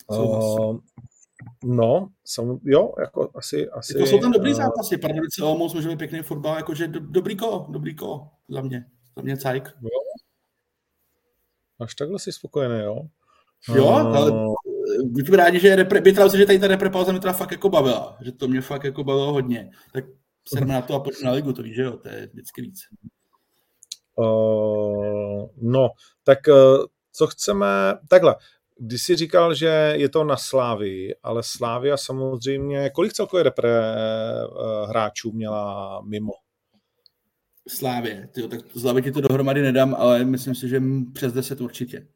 Uh, 0.07 0.79
no, 1.63 2.09
jsem, 2.25 2.59
jo, 2.63 2.93
jako 2.99 3.31
asi... 3.35 3.69
asi 3.69 3.93
to 3.93 4.05
jsou 4.05 4.19
tam 4.19 4.31
dobrý 4.31 4.51
uh, 4.51 4.57
zápasy, 4.57 4.97
Pardubice 4.97 5.43
Olomouc 5.43 5.73
může 5.73 5.89
být 5.89 5.97
pěkný 5.97 6.21
fotbal, 6.21 6.55
jakože 6.55 6.87
do, 6.87 6.99
dobrý 6.99 7.37
kolo, 7.37 7.67
dobrý 7.69 7.95
kolo 7.95 8.29
za 8.49 8.61
mě, 8.61 8.85
za 9.15 9.21
mě 9.21 9.37
cajk. 9.37 9.73
Jo, 9.81 9.89
Až 11.79 11.95
takhle 11.95 12.19
jsi 12.19 12.31
spokojený, 12.31 12.79
jo? 12.79 13.01
Jo, 13.75 13.85
uh... 13.85 14.17
ale 14.17 14.31
buďme 15.05 15.37
rádi, 15.37 15.59
že 15.59 15.75
repre, 15.75 16.01
by 16.01 16.13
že 16.37 16.45
tady 16.45 16.59
ta 16.59 16.67
reprepauza 16.67 17.11
mě 17.11 17.21
teda 17.21 17.33
fakt 17.33 17.51
jako 17.51 17.69
bavila, 17.69 18.17
že 18.21 18.31
to 18.31 18.47
mě 18.47 18.61
fakt 18.61 18.83
jako 18.83 19.03
bavilo 19.03 19.33
hodně. 19.33 19.71
Tak 19.93 20.05
se 20.47 20.59
na 20.65 20.81
to 20.81 20.95
a 20.95 20.99
pojďme 20.99 21.25
na 21.25 21.31
ligu, 21.31 21.53
to 21.53 21.63
víš, 21.63 21.75
že 21.75 21.81
jo, 21.81 21.97
to 21.97 22.09
je 22.09 22.29
vždycky 22.33 22.61
víc. 22.61 22.79
Uh, 24.15 25.47
no, 25.61 25.89
tak 26.23 26.39
uh, 26.47 26.85
co 27.11 27.27
chceme, 27.27 27.67
takhle, 28.09 28.35
když 28.79 29.03
jsi 29.03 29.15
říkal, 29.15 29.53
že 29.53 29.93
je 29.95 30.09
to 30.09 30.23
na 30.23 30.37
Slávy, 30.37 31.15
ale 31.23 31.43
Slávia 31.43 31.97
samozřejmě, 31.97 32.89
kolik 32.89 33.13
celkově 33.13 33.43
repre 33.43 33.69
uh, 33.79 34.89
hráčů 34.89 35.31
měla 35.31 36.01
mimo? 36.01 36.31
Slávě. 37.67 38.29
Tyjo, 38.33 38.47
tak 38.47 38.59
z 38.73 39.01
ti 39.03 39.11
to 39.11 39.21
dohromady 39.21 39.61
nedám, 39.61 39.95
ale 39.95 40.25
myslím 40.25 40.55
si, 40.55 40.69
že 40.69 40.81
přes 41.13 41.33
10 41.33 41.61
určitě. 41.61 42.07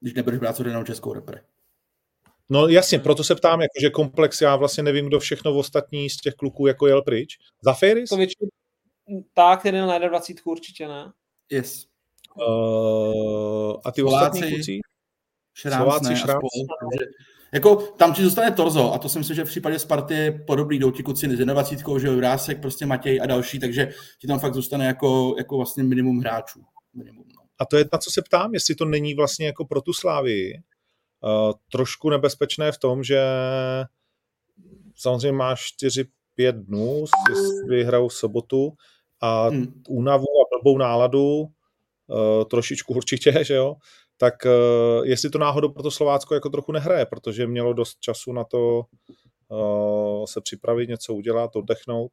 Když 0.00 0.14
nebudeš 0.14 0.40
brát 0.40 0.56
co 0.56 0.84
českou 0.84 1.12
repre. 1.12 1.40
No 2.50 2.68
jasně, 2.68 2.98
proto 2.98 3.24
se 3.24 3.34
ptám, 3.34 3.60
jakože 3.60 3.90
komplex, 3.90 4.40
já 4.40 4.56
vlastně 4.56 4.82
nevím, 4.82 5.06
kdo 5.06 5.20
všechno 5.20 5.52
v 5.52 5.56
ostatní 5.56 6.10
z 6.10 6.16
těch 6.16 6.34
kluků 6.34 6.66
jako 6.66 6.86
jel 6.86 7.02
pryč. 7.02 7.38
Za 7.64 7.72
Ferris? 7.72 8.08
To 8.08 8.16
většinou 8.16 8.48
tak, 9.34 9.60
který 9.60 9.78
najde 9.78 10.08
20 10.08 10.36
určitě 10.44 10.88
ne. 10.88 11.12
Yes. 11.50 11.86
Uh, 12.48 13.76
a 13.84 13.92
ty 13.92 14.00
Slováci, 14.00 14.26
ostatní 14.26 14.54
kluci? 14.54 14.80
Šrám, 15.54 15.82
Slováci, 15.82 16.08
ne, 16.08 16.16
Šrám. 16.16 16.40
Jako 17.54 17.76
tam 17.76 18.14
ti 18.14 18.22
zůstane 18.22 18.50
Torzo 18.50 18.92
a 18.92 18.98
to 18.98 19.08
si 19.08 19.18
myslím, 19.18 19.36
že 19.36 19.44
v 19.44 19.48
případě 19.48 19.78
Sparty 19.78 20.14
je 20.14 20.32
podobný, 20.32 20.78
jdou 20.78 20.90
ti 20.90 21.02
kluci 21.02 21.36
s 21.36 21.38
21, 21.38 21.98
že 21.98 22.06
jo, 22.06 22.16
Vrásek, 22.16 22.60
prostě 22.60 22.86
Matěj 22.86 23.20
a 23.22 23.26
další, 23.26 23.58
takže 23.58 23.92
ti 24.18 24.26
tam 24.26 24.38
fakt 24.38 24.54
zůstane 24.54 24.86
jako, 24.86 25.34
jako 25.38 25.56
vlastně 25.56 25.82
minimum 25.82 26.18
hráčů. 26.18 26.60
Minimum, 26.94 27.24
no. 27.28 27.42
A 27.58 27.64
to 27.64 27.76
je 27.76 27.84
na 27.92 27.98
co 27.98 28.10
se 28.10 28.22
ptám, 28.22 28.54
jestli 28.54 28.74
to 28.74 28.84
není 28.84 29.14
vlastně 29.14 29.46
jako 29.46 29.64
pro 29.64 29.80
tu 29.80 29.92
Slávii 29.92 30.54
uh, 30.54 31.52
trošku 31.72 32.10
nebezpečné 32.10 32.72
v 32.72 32.78
tom, 32.78 33.04
že 33.04 33.20
samozřejmě 34.96 35.32
máš 35.32 35.66
4-5 36.38 36.52
dnů, 36.52 37.04
vyhrou 37.68 38.10
sobotu 38.10 38.72
a 39.20 39.48
hmm. 39.48 39.82
únavu 39.88 40.24
a 40.24 40.56
blbou 40.56 40.78
náladu, 40.78 41.40
uh, 41.40 42.44
trošičku 42.50 42.94
určitě, 42.94 43.32
že 43.44 43.54
jo, 43.54 43.74
tak 44.16 44.34
uh, 44.44 45.06
jestli 45.06 45.30
to 45.30 45.38
náhodou 45.38 45.68
pro 45.68 45.82
to 45.82 45.90
Slovácko 45.90 46.34
jako 46.34 46.48
trochu 46.48 46.72
nehraje, 46.72 47.06
protože 47.06 47.46
mělo 47.46 47.72
dost 47.72 48.00
času 48.00 48.32
na 48.32 48.44
to 48.44 48.82
uh, 49.48 50.24
se 50.24 50.40
připravit, 50.40 50.88
něco 50.88 51.14
udělat, 51.14 51.56
oddechnout. 51.56 52.10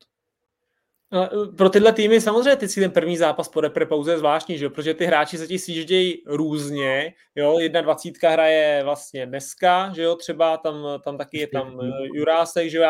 No, 1.14 1.30
pro 1.58 1.70
tyhle 1.70 1.94
týmy 1.94 2.22
samozřejmě 2.22 2.56
ty 2.56 2.68
si 2.68 2.82
ten 2.82 2.92
první 2.92 3.18
zápas 3.18 3.50
po 3.50 3.62
repre 3.62 3.86
pauze 3.86 4.12
je 4.12 4.18
zvláštní, 4.18 4.58
že? 4.58 4.70
protože 4.70 4.94
ty 4.94 5.06
hráči 5.06 5.38
se 5.38 5.48
ti 5.48 5.60
sjíždějí 5.60 6.24
různě. 6.26 7.14
Jo? 7.36 7.60
Jedna 7.60 7.82
dvacítka 7.82 8.30
hraje 8.30 8.84
vlastně 8.84 9.26
dneska, 9.26 9.92
že 9.96 10.04
jo? 10.04 10.16
třeba 10.16 10.58
tam, 10.58 10.86
tam 11.04 11.18
taky 11.18 11.40
je 11.40 11.48
tam 11.48 11.80
Jurásek, 12.14 12.70
že 12.70 12.78
jo? 12.78 12.84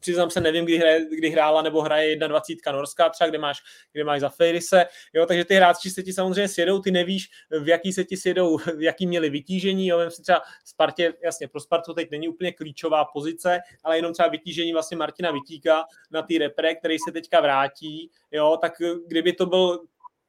Přiznám 0.00 0.30
se, 0.30 0.40
nevím, 0.40 0.64
kdy, 0.64 0.78
hraje, 0.78 1.06
kdy 1.18 1.30
hrála 1.30 1.62
nebo 1.62 1.82
hraje 1.82 2.16
21 2.16 2.72
norská 2.72 3.08
třeba, 3.08 3.30
kde 3.30 3.38
máš, 3.38 3.58
kde 3.92 4.04
máš 4.04 4.20
za 4.20 4.28
Fejrise, 4.28 4.86
jo, 5.12 5.26
takže 5.26 5.44
ty 5.44 5.54
hráči 5.54 5.90
se 5.90 6.02
ti 6.02 6.12
samozřejmě 6.12 6.48
sjedou, 6.48 6.78
ty 6.78 6.90
nevíš, 6.90 7.30
v 7.60 7.68
jaký 7.68 7.92
se 7.92 8.04
ti 8.04 8.16
sjedou, 8.16 8.56
v 8.56 8.82
jaký 8.82 9.06
měli 9.06 9.30
vytížení, 9.30 9.86
jo, 9.86 9.98
vím 9.98 10.10
si 10.10 10.22
třeba 10.22 10.42
Spartě, 10.64 11.14
jasně, 11.24 11.48
pro 11.48 11.60
Spartu 11.60 11.94
teď 11.94 12.10
není 12.10 12.28
úplně 12.28 12.52
klíčová 12.52 13.04
pozice, 13.04 13.60
ale 13.84 13.98
jenom 13.98 14.12
třeba 14.12 14.28
vytížení 14.28 14.72
vlastně 14.72 14.96
Martina 14.96 15.30
Vytíka 15.30 15.84
na 16.10 16.22
ty 16.22 16.38
repre, 16.38 16.74
který 16.74 16.96
se 16.98 17.12
teďka 17.12 17.40
vrátí, 17.40 18.10
jo, 18.30 18.58
tak 18.60 18.72
kdyby 19.06 19.32
to 19.32 19.46
byl 19.46 19.80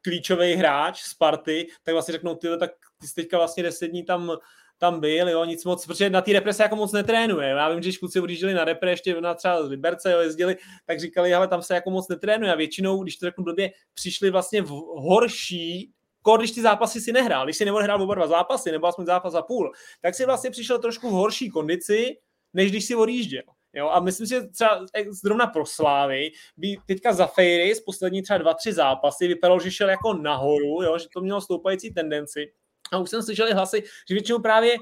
klíčový 0.02 0.54
hráč 0.54 1.02
Sparty, 1.02 1.68
tak 1.84 1.94
vlastně 1.94 2.12
řeknou, 2.12 2.36
ty, 2.36 2.48
tak 2.60 2.72
ty 3.02 3.08
jsi 3.08 3.16
teďka 3.16 3.38
vlastně 3.38 3.64
deset 3.64 3.88
dní 3.88 4.04
tam 4.04 4.38
tam 4.84 5.00
byl, 5.00 5.30
jo, 5.30 5.46
nic 5.46 5.66
moc, 5.66 5.86
protože 5.86 6.10
na 6.10 6.22
té 6.22 6.34
represe 6.34 6.64
jako 6.64 6.76
moc 6.76 6.92
netrénuje. 6.92 7.50
Já 7.50 7.70
vím, 7.70 7.78
že 7.78 7.90
když 7.90 7.98
kluci 7.98 8.20
odjížděli 8.20 8.54
na 8.54 8.66
repre, 8.66 8.92
ještě 8.92 9.22
na 9.22 9.34
třeba 9.34 9.60
Liberce, 9.60 10.12
jo, 10.12 10.20
jezdili, 10.20 10.58
tak 10.86 11.00
říkali, 11.00 11.34
ale 11.34 11.48
tam 11.48 11.62
se 11.62 11.76
jako 11.76 11.92
moc 11.92 12.08
netrénuje. 12.08 12.52
A 12.52 12.56
většinou, 12.56 13.04
když 13.04 13.18
to 13.18 13.26
řeknu 13.26 13.44
blbě, 13.44 13.72
přišli 13.94 14.32
vlastně 14.32 14.62
v 14.62 14.70
horší 14.96 15.92
Kor, 16.22 16.40
když 16.40 16.52
ty 16.52 16.62
zápasy 16.62 17.02
si 17.02 17.12
nehrál, 17.12 17.46
když 17.46 17.58
si 17.58 17.66
neodehrál 17.66 18.02
oba 18.02 18.16
dva 18.16 18.28
zápasy, 18.28 18.72
nebo 18.72 18.88
aspoň 18.88 19.06
zápas 19.06 19.36
a 19.36 19.42
půl, 19.42 19.72
tak 20.02 20.16
si 20.16 20.26
vlastně 20.26 20.52
přišel 20.52 20.80
trošku 20.80 21.10
v 21.10 21.12
horší 21.12 21.50
kondici, 21.50 22.18
než 22.54 22.72
když 22.72 22.86
si 22.86 22.96
odjížděl. 22.96 23.44
Jo, 23.74 23.90
a 23.90 24.00
myslím 24.00 24.28
si, 24.28 24.34
že 24.36 24.42
třeba 24.42 24.86
zrovna 25.10 25.48
pro 25.48 25.66
Slávy 25.66 26.32
by 26.58 26.78
teďka 26.88 27.14
za 27.14 27.28
Fejry 27.28 27.76
z 27.76 27.82
poslední 27.82 28.22
třeba 28.22 28.38
dva, 28.38 28.54
tři 28.54 28.74
zápasy 28.74 29.28
vypadalo, 29.28 29.60
že 29.60 29.72
šel 29.72 29.90
jako 29.90 30.14
nahoru, 30.14 30.84
jo, 30.84 30.98
že 30.98 31.06
to 31.14 31.22
mělo 31.22 31.42
stoupající 31.42 31.94
tendenci. 31.94 32.52
A 32.94 32.98
už 32.98 33.10
jsem 33.10 33.24
slyšel 33.24 33.56
hlasy, 33.56 33.84
že 34.08 34.16
většinou 34.16 34.40
právě 34.40 34.78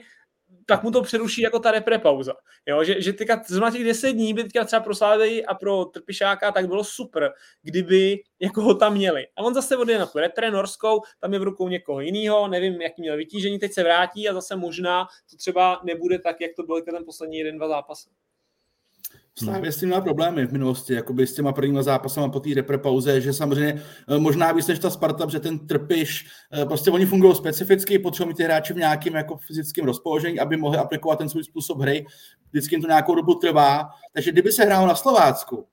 tak 0.65 0.83
mu 0.83 0.91
to 0.91 1.01
přeruší 1.01 1.41
jako 1.41 1.59
ta 1.59 1.71
repre 1.71 1.99
pauza. 1.99 2.33
Jo, 2.65 2.83
že, 2.83 3.01
že 3.01 3.13
teďka 3.13 3.41
zrovna 3.47 3.71
těch 3.71 3.83
10 3.83 4.11
dní 4.11 4.33
by 4.33 4.43
teďka 4.43 4.65
třeba 4.65 4.79
pro 4.79 4.95
Slávy 4.95 5.45
a 5.45 5.53
pro 5.53 5.85
Trpišáka 5.85 6.51
tak 6.51 6.67
bylo 6.67 6.83
super, 6.83 7.33
kdyby 7.61 8.19
jako 8.39 8.61
ho 8.61 8.73
tam 8.73 8.93
měli. 8.93 9.27
A 9.35 9.41
on 9.41 9.53
zase 9.53 9.77
odjde 9.77 9.99
na 9.99 10.05
tu 10.05 10.19
repre 10.19 10.51
norskou, 10.51 11.01
tam 11.19 11.33
je 11.33 11.39
v 11.39 11.43
rukou 11.43 11.67
někoho 11.67 12.01
jiného, 12.01 12.47
nevím, 12.47 12.81
jaký 12.81 13.01
měl 13.01 13.17
vytížení, 13.17 13.59
teď 13.59 13.73
se 13.73 13.83
vrátí 13.83 14.29
a 14.29 14.33
zase 14.33 14.55
možná 14.55 15.07
to 15.29 15.37
třeba 15.37 15.81
nebude 15.83 16.19
tak, 16.19 16.41
jak 16.41 16.51
to 16.55 16.63
bylo 16.63 16.81
ten 16.81 17.05
poslední 17.05 17.37
jeden, 17.37 17.57
dva 17.57 17.67
zápasy. 17.67 18.09
Slávě 19.39 19.71
s 19.71 19.79
tím 19.79 19.89
má 19.89 20.01
problémy 20.01 20.47
v 20.47 20.51
minulosti, 20.51 20.93
jakoby 20.93 21.27
s 21.27 21.33
těma 21.33 21.53
prvníma 21.53 21.83
zápasama 21.83 22.29
po 22.29 22.39
té 22.39 22.63
pauze, 22.77 23.21
že 23.21 23.33
samozřejmě 23.33 23.81
eh, 24.07 24.19
možná 24.19 24.51
víc 24.51 24.67
než 24.67 24.79
ta 24.79 24.89
Sparta, 24.89 25.29
že 25.29 25.39
ten 25.39 25.67
trpiš, 25.67 26.27
eh, 26.53 26.65
prostě 26.65 26.91
oni 26.91 27.05
fungují 27.05 27.35
specificky, 27.35 27.99
potřebují 27.99 28.35
ty 28.35 28.43
hráči 28.43 28.73
v 28.73 28.77
nějakém 28.77 29.15
jako 29.15 29.37
fyzickém 29.37 29.85
rozpoložení, 29.85 30.39
aby 30.39 30.57
mohli 30.57 30.77
aplikovat 30.77 31.15
ten 31.15 31.29
svůj 31.29 31.43
způsob 31.43 31.79
hry. 31.79 32.05
Vždycky 32.51 32.75
jim 32.75 32.81
to 32.81 32.87
nějakou 32.87 33.15
dobu 33.15 33.35
trvá. 33.35 33.89
Takže 34.13 34.31
kdyby 34.31 34.51
se 34.51 34.65
hrálo 34.65 34.87
na 34.87 34.95
Slovácku, 34.95 35.67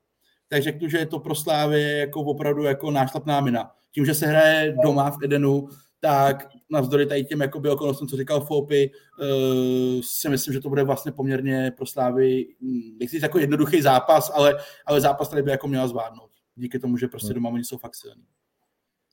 tak 0.47 0.63
řeknu, 0.63 0.89
že 0.89 0.97
je 0.97 1.05
to 1.05 1.19
pro 1.19 1.35
Slávy 1.35 1.97
jako 1.99 2.21
opravdu 2.21 2.63
jako 2.63 2.91
nášlapná 2.91 3.41
mina. 3.41 3.71
Tím, 3.91 4.05
že 4.05 4.13
se 4.13 4.27
hraje 4.27 4.75
doma 4.83 5.11
v 5.11 5.17
Edenu, 5.23 5.67
tak 5.99 6.47
navzdory 6.69 7.05
tady 7.05 7.23
těm 7.23 7.41
jakoby 7.41 7.69
okolnostem, 7.69 8.07
co 8.07 8.17
říkal 8.17 8.41
Fopy, 8.41 8.91
uh, 9.19 10.01
si 10.01 10.29
myslím, 10.29 10.53
že 10.53 10.59
to 10.59 10.69
bude 10.69 10.83
vlastně 10.83 11.11
poměrně 11.11 11.71
pro 11.77 11.85
Slávy, 11.85 12.45
hm, 12.61 12.97
nechci 12.99 13.15
říct 13.15 13.23
jako 13.23 13.39
jednoduchý 13.39 13.81
zápas, 13.81 14.31
ale, 14.33 14.59
ale 14.85 15.01
zápas 15.01 15.29
tady 15.29 15.41
by 15.41 15.51
jako 15.51 15.67
měla 15.67 15.87
zvládnout. 15.87 16.29
Díky 16.55 16.79
tomu, 16.79 16.97
že 16.97 17.07
prostě 17.07 17.27
hmm. 17.27 17.35
doma 17.35 17.49
oni 17.49 17.63
jsou 17.63 17.77
fakt 17.77 17.95
silní. 17.95 18.23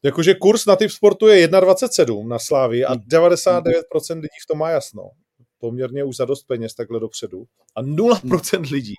Jakože 0.03 0.34
kurz 0.34 0.66
na 0.66 0.76
typ 0.76 0.91
sportu 0.91 1.26
je 1.26 1.49
1,27 1.49 2.28
na 2.28 2.39
Slávy 2.39 2.84
a 2.84 2.95
99% 2.95 3.43
hmm. 4.12 4.20
lidí 4.20 4.39
v 4.43 4.47
tom 4.49 4.59
má 4.59 4.70
jasno. 4.70 5.11
Poměrně 5.59 6.05
už 6.05 6.16
za 6.16 6.24
dost 6.24 6.43
peněz 6.43 6.74
takhle 6.74 7.01
dopředu. 7.01 7.45
A 7.74 7.82
0% 7.82 8.57
hmm. 8.57 8.72
lidí 8.72 8.95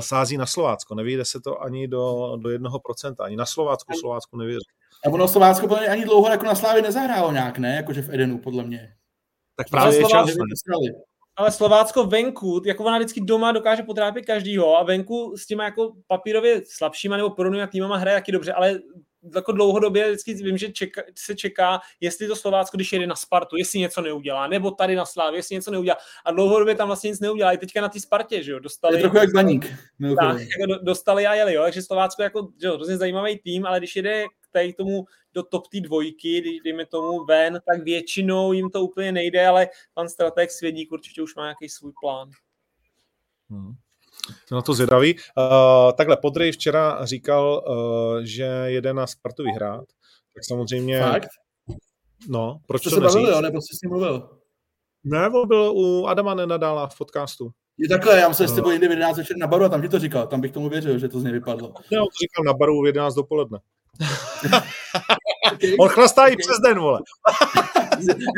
sází 0.00 0.36
na 0.36 0.46
Slovácko. 0.46 0.94
Nevyjde 0.94 1.24
se 1.24 1.40
to 1.40 1.62
ani 1.62 1.88
do, 1.88 2.32
do 2.36 2.48
1%. 2.48 3.14
Ani 3.18 3.36
na 3.36 3.46
Slovácku 3.46 3.92
Slovácku 4.00 4.36
nevěří. 4.36 4.66
A 5.06 5.10
ono 5.10 5.28
Slovácko 5.28 5.68
podle 5.68 5.82
mě 5.82 5.88
ani 5.88 6.04
dlouho 6.04 6.30
jako 6.30 6.46
na 6.46 6.54
Slávě 6.54 6.82
nezahrálo 6.82 7.32
nějak, 7.32 7.58
ne? 7.58 7.76
Jakože 7.76 8.02
v 8.02 8.14
Edenu, 8.14 8.38
podle 8.38 8.64
mě. 8.64 8.94
Tak 9.56 9.70
právě 9.70 9.98
je 9.98 10.04
čas. 10.04 10.30
Ale 11.36 11.50
Slovácko 11.50 12.04
venku, 12.04 12.62
jako 12.66 12.84
ona 12.84 12.98
vždycky 12.98 13.20
doma 13.20 13.52
dokáže 13.52 13.82
potrápit 13.82 14.26
každýho 14.26 14.76
a 14.76 14.82
venku 14.82 15.34
s 15.36 15.46
těma 15.46 15.64
jako 15.64 15.92
papírově 16.06 16.62
slabšíma 16.66 17.16
nebo 17.16 17.30
podobnými 17.30 17.66
týmama 17.66 17.96
hraje 17.96 18.16
taky 18.16 18.32
dobře, 18.32 18.52
ale 18.52 18.78
jako 19.34 19.52
dlouhodobě 19.52 20.08
vždycky 20.08 20.34
vím, 20.34 20.58
že 20.58 20.72
čeka, 20.72 21.02
se 21.18 21.34
čeká, 21.34 21.80
jestli 22.00 22.28
to 22.28 22.36
Slovácko, 22.36 22.76
když 22.76 22.92
jede 22.92 23.06
na 23.06 23.16
Spartu, 23.16 23.56
jestli 23.56 23.78
něco 23.78 24.00
neudělá, 24.00 24.46
nebo 24.46 24.70
tady 24.70 24.96
na 24.96 25.04
Slávě, 25.04 25.38
jestli 25.38 25.54
něco 25.54 25.70
neudělá. 25.70 25.96
A 26.24 26.32
dlouhodobě 26.32 26.74
tam 26.74 26.86
vlastně 26.86 27.10
nic 27.10 27.20
neudělá. 27.20 27.52
I 27.52 27.58
teďka 27.58 27.80
na 27.80 27.88
té 27.88 28.00
Spartě, 28.00 28.42
že 28.42 28.52
jo, 28.52 28.58
dostali. 28.58 28.96
Je 28.96 29.00
trochu 29.00 29.16
jak 29.16 29.32
baník. 29.32 29.66
Tak, 30.20 30.40
jako 30.40 30.84
dostali 30.84 31.26
a 31.26 31.34
jeli, 31.34 31.54
jo. 31.54 31.62
Takže 31.62 31.82
Slovácko 31.82 32.22
jako, 32.22 32.48
že 32.60 32.66
jo, 32.66 32.74
hrozně 32.74 32.96
zajímavý 32.96 33.38
tým, 33.38 33.66
ale 33.66 33.78
když 33.78 33.96
jede 33.96 34.24
k 34.40 34.48
tady 34.52 34.72
tomu 34.72 35.04
do 35.34 35.42
top 35.42 35.68
té 35.68 35.80
dvojky, 35.80 36.40
když 36.40 36.60
dejme 36.64 36.86
tomu 36.86 37.24
ven, 37.24 37.60
tak 37.66 37.82
většinou 37.82 38.52
jim 38.52 38.70
to 38.70 38.82
úplně 38.82 39.12
nejde, 39.12 39.46
ale 39.46 39.68
pan 39.94 40.08
strateg 40.08 40.50
Svědík 40.50 40.92
určitě 40.92 41.22
už 41.22 41.34
má 41.34 41.42
nějaký 41.42 41.68
svůj 41.68 41.92
plán. 42.00 42.30
Hmm. 43.50 43.72
Jsem 44.46 44.56
na 44.56 44.62
to 44.62 44.74
zvědavý. 44.74 45.14
Uh, 45.14 45.92
takhle, 45.92 46.16
Podrej 46.16 46.52
včera 46.52 47.04
říkal, 47.04 47.64
uh, 47.68 48.20
že 48.22 48.44
jede 48.44 48.94
na 48.94 49.06
Spartu 49.06 49.42
vyhrát. 49.42 49.84
Tak 50.34 50.44
samozřejmě... 50.44 51.00
Fakt? 51.00 51.28
No, 52.28 52.58
proč 52.66 52.82
to 52.82 52.90
se 52.90 53.00
bavili, 53.00 53.30
jo, 53.30 53.40
nebo 53.40 53.58
jsi 53.60 53.76
s 53.76 53.82
ním 53.82 53.90
mluvil? 53.90 54.28
Ne, 55.04 55.28
on 55.28 55.48
byl 55.48 55.72
u 55.76 56.06
Adama 56.06 56.34
Nenadála 56.34 56.86
v 56.86 56.98
podcastu. 56.98 57.50
Je 57.78 57.88
takhle, 57.88 58.18
já 58.18 58.28
musel 58.28 58.48
s 58.48 58.52
tebou 58.52 58.70
jindy 58.70 58.88
v 58.88 58.90
11 58.90 59.16
večer 59.16 59.36
na 59.36 59.46
baru 59.46 59.64
a 59.64 59.68
tam 59.68 59.82
ti 59.82 59.88
to 59.88 59.98
říkal, 59.98 60.26
tam 60.26 60.40
bych 60.40 60.52
tomu 60.52 60.68
věřil, 60.68 60.98
že 60.98 61.08
to 61.08 61.20
z 61.20 61.24
něj 61.24 61.32
vypadlo. 61.32 61.74
Ne, 61.92 62.00
on 62.00 62.06
to 62.06 62.18
říkal 62.22 62.44
na 62.46 62.52
baru 62.52 62.82
v 62.82 62.86
11 62.86 63.14
dopoledne. 63.14 63.58
okay. 65.52 65.76
On 65.80 65.88
chlastá 65.88 66.22
okay. 66.22 66.32
i 66.32 66.36
přes 66.36 66.58
den, 66.64 66.78
vole. 66.78 67.00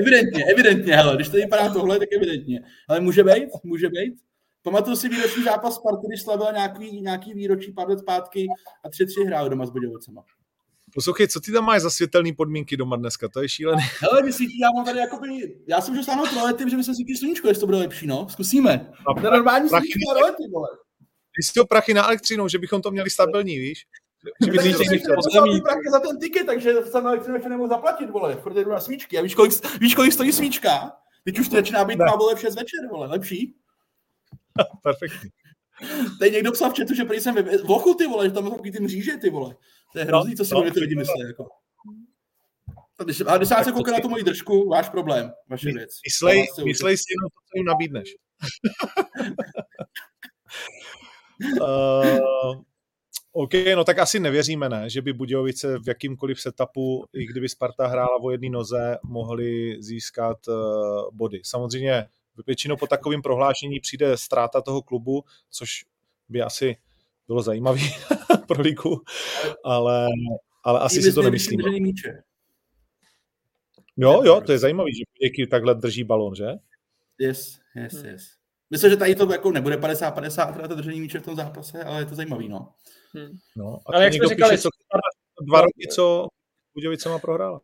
evidentně, 0.01 0.45
evidentně, 0.45 0.97
hele, 0.97 1.17
když 1.17 1.29
to 1.29 1.37
vypadá 1.37 1.73
tohle, 1.73 1.99
tak 1.99 2.09
evidentně. 2.17 2.61
Ale 2.89 3.01
může 3.01 3.25
být, 3.25 3.49
může 3.65 3.89
být. 3.89 4.15
Pamatuju 4.65 4.97
si 4.97 5.09
výroční 5.09 5.43
zápas 5.43 5.75
Sparty, 5.75 6.07
když 6.09 6.23
slavila 6.23 6.53
nějaký, 6.53 7.01
nějaký 7.01 7.35
výročí 7.35 7.73
pár 7.73 7.89
let 7.89 7.99
zpátky 7.99 8.47
a 8.85 8.89
tři 8.89 9.07
tři 9.07 9.25
hrál 9.25 9.49
doma 9.49 9.67
s 9.67 9.71
Budějovicema. 9.71 10.25
Poslouchej, 10.95 11.29
co 11.29 11.41
ty 11.41 11.53
tam 11.53 11.65
máš 11.65 11.83
za 11.83 11.91
světelné 11.91 12.33
podmínky 12.33 12.77
doma 12.77 12.97
dneska? 12.97 13.29
To 13.29 13.43
je 13.43 13.49
šílené. 13.49 13.83
Hele, 14.01 14.23
my 14.23 14.33
si 14.33 14.43
já 14.43 14.69
mám 14.77 14.85
tady 14.85 14.99
jako 14.99 15.19
by, 15.19 15.57
já 15.67 15.81
jsem 15.81 15.99
už 15.99 16.03
stáhnout 16.03 16.33
rolety, 16.33 16.71
že 16.71 16.77
my 16.77 16.85
se 16.85 16.95
svítí 16.95 17.17
sluníčko, 17.17 17.49
jestli 17.49 17.61
to 17.61 17.67
bude 17.67 17.79
lepší, 17.79 18.07
no. 18.07 18.29
Zkusíme. 18.31 18.93
A 19.11 19.21
to 19.21 19.27
je 19.27 19.33
normální 19.33 19.69
sluníčko 19.69 20.11
a 20.11 20.15
rolety, 20.15 20.43
vole. 20.53 20.69
Ty 21.37 21.43
jsi 21.43 21.53
to 21.53 21.67
prachy 21.67 21.95
na 21.95 22.07
elektřinu, 22.07 22.49
že 22.49 22.59
bychom 22.59 22.83
to 22.83 22.91
měli 22.91 23.11
stabilní, 23.11 23.59
víš? 23.59 23.87
Že 24.45 24.51
by 24.51 24.59
si 24.59 24.73
prachy 25.63 25.91
za 25.91 26.01
ten 26.01 26.19
ticket, 26.21 26.47
takže 26.47 26.73
jsem 26.91 27.05
na 27.05 27.11
elektřinu 27.11 27.37
ještě 27.37 27.49
nemohu 27.49 27.69
zaplatit, 27.69 28.11
vole, 28.11 28.37
protože 28.37 28.65
jdu 28.65 28.71
na 28.71 28.81
svíčky. 28.81 29.19
A 29.19 29.23
víš, 29.23 29.35
kolik, 29.35 29.81
víš, 29.81 29.95
kolik 29.95 30.13
stojí 30.13 30.33
svíčka? 30.33 30.93
Teď 31.25 31.39
už 31.39 31.49
to 31.49 31.57
začíná 31.57 31.85
být 31.85 31.99
má 31.99 32.17
vole 32.17 32.35
v 32.35 32.41
6 32.41 32.55
večer, 32.55 32.89
vole, 32.91 33.07
lepší. 33.07 33.55
Perfektní. 34.83 35.31
Tady 36.19 36.31
někdo 36.31 36.53
psal 36.53 36.71
v 36.71 36.79
chatu, 36.79 36.95
že 36.95 37.05
prý 37.05 37.21
jsem 37.21 37.35
v 37.35 37.65
Vochu, 37.65 37.95
ty 37.95 38.07
vole, 38.07 38.29
že 38.29 38.35
tam 38.35 38.51
takový 38.51 38.73
ty 38.73 38.81
mříže, 38.81 39.17
ty 39.17 39.31
vole. 39.31 39.57
To 39.93 39.99
je 39.99 40.05
hrozný, 40.05 40.37
co 40.37 40.45
si 40.45 40.55
no, 40.55 40.71
ty 40.71 40.81
lidi 40.81 40.97
myslí, 40.97 41.21
jako. 41.27 41.49
A 42.99 43.05
když, 43.05 43.23
a 43.27 43.37
když 43.37 43.49
se 43.49 43.73
kouká 43.73 43.93
na 43.93 44.01
tu 44.01 44.09
moji 44.09 44.25
držku, 44.25 44.69
váš 44.69 44.89
problém, 44.89 45.33
vaše 45.51 45.73
věc. 45.73 45.91
Myslej, 46.07 46.47
myslej 46.65 46.97
si 46.97 47.05
jenom 47.13 47.31
to, 47.31 47.41
co 47.41 47.59
jim 47.59 47.67
nabídneš. 47.67 48.09
uh, 51.61 52.63
OK, 53.33 53.51
no 53.75 53.85
tak 53.85 53.99
asi 53.99 54.21
nevěříme, 54.21 54.69
ne, 54.69 54.91
že 54.91 55.03
by 55.03 55.13
Budějovice 55.13 55.79
v 55.79 55.89
jakýmkoliv 55.89 56.41
setupu, 56.41 57.05
i 57.13 57.27
kdyby 57.27 57.49
Sparta 57.49 57.87
hrála 57.87 58.17
o 58.23 58.31
jedné 58.31 58.51
noze, 58.51 58.99
mohli 59.03 59.77
získat 59.83 60.49
uh, 60.49 60.55
body. 61.13 61.41
Samozřejmě 61.45 62.07
většinou 62.47 62.77
po 62.77 62.87
takovém 62.87 63.23
prohlášení 63.23 63.81
přijde 63.81 64.17
ztráta 64.17 64.61
toho 64.61 64.83
klubu, 64.83 65.25
což 65.51 65.85
by 66.29 66.43
asi 66.43 66.77
bylo 67.27 67.43
zajímavé 67.43 67.81
pro 68.49 68.63
ligu, 68.63 69.03
ale, 69.65 70.07
ale 70.65 70.81
asi 70.81 71.03
si 71.03 71.13
to 71.13 71.23
nemyslím. 71.23 71.61
Jo, 73.97 74.23
jo, 74.25 74.41
to 74.41 74.53
je 74.53 74.59
zajímavé, 74.59 74.89
že 74.99 75.05
Budějky 75.15 75.47
takhle 75.47 75.75
drží 75.75 76.05
balon, 76.05 76.35
že? 76.35 76.47
Yes, 77.19 77.59
yes, 77.77 77.93
hmm. 77.93 78.07
yes. 78.07 78.23
Myslím, 78.71 78.91
že 78.91 78.97
tady 78.97 79.15
to 79.15 79.33
jako 79.33 79.53
nebude 79.53 79.77
50-50 79.77 80.69
to 80.69 80.75
držení 80.75 81.01
míče 81.01 81.19
v 81.19 81.25
tom 81.25 81.37
zápase, 81.37 81.85
ale 81.85 82.01
je 82.01 82.07
to 82.07 82.15
zajímavý, 82.15 82.49
no. 82.49 82.75
Hmm. 83.15 83.39
No, 83.57 83.79
ale 83.87 84.05
jak 84.05 84.15
jsme 84.15 84.29
říkali, 84.29 84.59
co... 84.59 84.69
dva 85.49 85.61
roky, 85.61 85.89
co 85.91 86.29
Budějovicema 86.75 87.19
prohrála. 87.19 87.61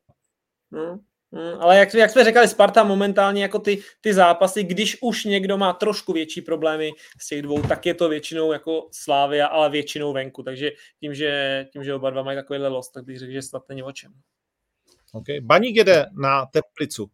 No, 0.70 1.00
no, 1.32 1.62
ale 1.62 1.78
jak, 1.78 1.94
jak 1.94 2.10
jsme 2.10 2.24
řekli, 2.24 2.48
Sparta 2.48 2.84
momentálně 2.84 3.42
jako 3.42 3.58
ty, 3.58 3.82
ty 4.00 4.14
zápasy, 4.14 4.64
když 4.64 4.98
už 5.02 5.24
někdo 5.24 5.58
má 5.58 5.72
trošku 5.72 6.12
větší 6.12 6.40
problémy 6.42 6.92
z 7.20 7.26
těch 7.26 7.42
dvou, 7.42 7.62
tak 7.62 7.86
je 7.86 7.94
to 7.94 8.08
většinou 8.08 8.52
jako 8.52 8.88
Slávia, 8.92 9.46
ale 9.46 9.70
většinou 9.70 10.12
venku. 10.12 10.42
Takže 10.42 10.70
tím, 11.00 11.14
že, 11.14 11.66
tím, 11.72 11.84
že 11.84 11.94
oba 11.94 12.10
dva 12.10 12.22
mají 12.22 12.38
takovýhle 12.38 12.68
los, 12.68 12.90
tak 12.90 13.04
bych 13.04 13.18
řekl, 13.18 13.32
že 13.32 13.42
snad 13.42 13.68
není 13.68 13.82
o 13.82 13.92
čem. 13.92 14.12
Okay. 15.12 15.40
Baník 15.40 15.76
jede 15.76 16.06
na 16.12 16.46
Teplicu, 16.46 17.02
uh, 17.04 17.10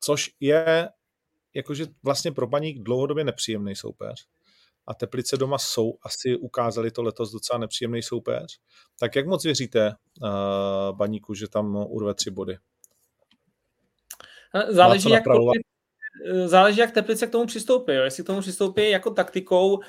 což 0.00 0.30
je 0.40 0.88
jakože 1.54 1.86
vlastně 2.02 2.32
pro 2.32 2.46
Baník 2.46 2.82
dlouhodobě 2.82 3.24
nepříjemný 3.24 3.76
soupeř 3.76 4.26
a 4.86 4.94
Teplice 4.94 5.36
doma 5.36 5.58
jsou 5.58 5.94
asi 6.02 6.36
ukázali 6.36 6.90
to 6.90 7.02
letos 7.02 7.32
docela 7.32 7.58
nepříjemný 7.58 8.02
soupeř. 8.02 8.58
Tak 8.98 9.16
jak 9.16 9.26
moc 9.26 9.44
věříte 9.44 9.92
uh, 10.22 10.96
Baníku, 10.96 11.34
že 11.34 11.48
tam 11.48 11.76
urve 11.88 12.14
tři 12.14 12.30
body? 12.30 12.58
Záleží, 14.68 15.10
jak, 15.10 15.24
záleží, 16.46 16.80
jak 16.80 16.90
Teplice 16.90 17.26
k 17.26 17.30
tomu 17.30 17.46
přistoupí. 17.46 17.92
Jo. 17.92 18.04
Jestli 18.04 18.22
k 18.22 18.26
tomu 18.26 18.40
přistoupí 18.40 18.90
jako 18.90 19.10
taktikou, 19.10 19.74
uh, 19.74 19.82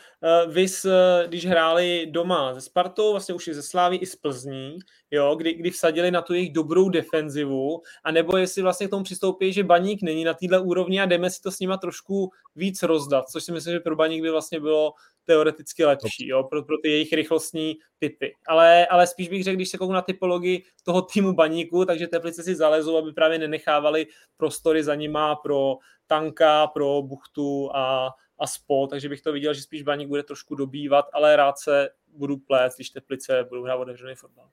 vys, 0.53 0.86
uh, 0.86 0.91
když 1.28 1.45
hráli 1.45 2.07
doma 2.11 2.53
ze 2.53 2.61
Spartou, 2.61 3.11
vlastně 3.11 3.36
už 3.36 3.47
i 3.47 3.53
ze 3.53 3.63
Slávy, 3.63 3.95
i 3.95 4.05
z 4.05 4.15
Plzní, 4.15 4.78
jo, 5.11 5.36
kdy, 5.36 5.53
kdy 5.53 5.69
vsadili 5.69 6.11
na 6.11 6.21
tu 6.21 6.34
jejich 6.34 6.53
dobrou 6.53 6.89
defenzivu, 6.89 7.82
anebo 8.03 8.38
jestli 8.38 8.61
vlastně 8.61 8.88
k 8.88 8.89
tomu 8.89 9.03
přistoupí, 9.03 9.53
že 9.53 9.63
baník 9.63 10.01
není 10.01 10.23
na 10.23 10.34
této 10.34 10.63
úrovni 10.63 11.01
a 11.01 11.05
jdeme 11.05 11.30
si 11.30 11.41
to 11.41 11.51
s 11.51 11.59
nima 11.59 11.78
trošku 11.78 12.30
víc 12.55 12.84
rozdat, 12.84 13.30
což 13.30 13.43
si 13.43 13.51
myslím, 13.51 13.73
že 13.73 13.80
pro 13.80 13.95
baník 13.95 14.21
by 14.21 14.32
vlastně 14.32 14.59
bylo 14.59 14.93
teoreticky 15.28 15.86
lepší, 15.86 16.28
jo, 16.28 16.43
pro, 16.43 16.63
pro 16.63 16.78
ty 16.78 16.89
jejich 16.89 17.13
rychlostní 17.13 17.78
typy. 17.99 18.36
Ale, 18.47 18.88
ale 18.88 19.07
spíš 19.07 19.30
bych 19.30 19.43
řekl, 19.43 19.55
když 19.55 19.69
se 19.69 19.78
kouknu 19.78 19.93
na 19.93 20.01
typologii 20.01 20.63
toho 20.84 21.01
týmu 21.01 21.34
baníku, 21.34 21.86
takže 21.86 22.07
Teplice 22.07 22.43
si 22.43 22.55
zalezou, 22.55 22.97
aby 22.97 23.13
právě 23.13 23.39
nenechávali 23.39 24.07
prostory 24.38 24.84
za 24.84 24.95
nima 24.95 25.36
pro 25.36 25.78
tanka, 26.07 26.67
pro 26.67 27.01
buchtu 27.01 27.69
a, 27.75 28.09
a 28.39 28.47
spol, 28.47 28.88
takže 28.88 29.09
bych 29.09 29.21
to 29.21 29.32
viděl, 29.32 29.53
že 29.53 29.61
spíš 29.61 29.84
baník 29.84 30.07
bude 30.07 30.23
trošku 30.23 30.55
dobývat, 30.55 31.05
ale 31.13 31.36
rád 31.36 31.59
se 31.59 31.89
budu 32.07 32.38
plést, 32.38 32.75
když 32.75 32.89
Teplice 32.89 33.43
budou 33.49 33.63
hrát 33.63 33.75
otevřený 33.75 34.15
fotbal. 34.15 34.49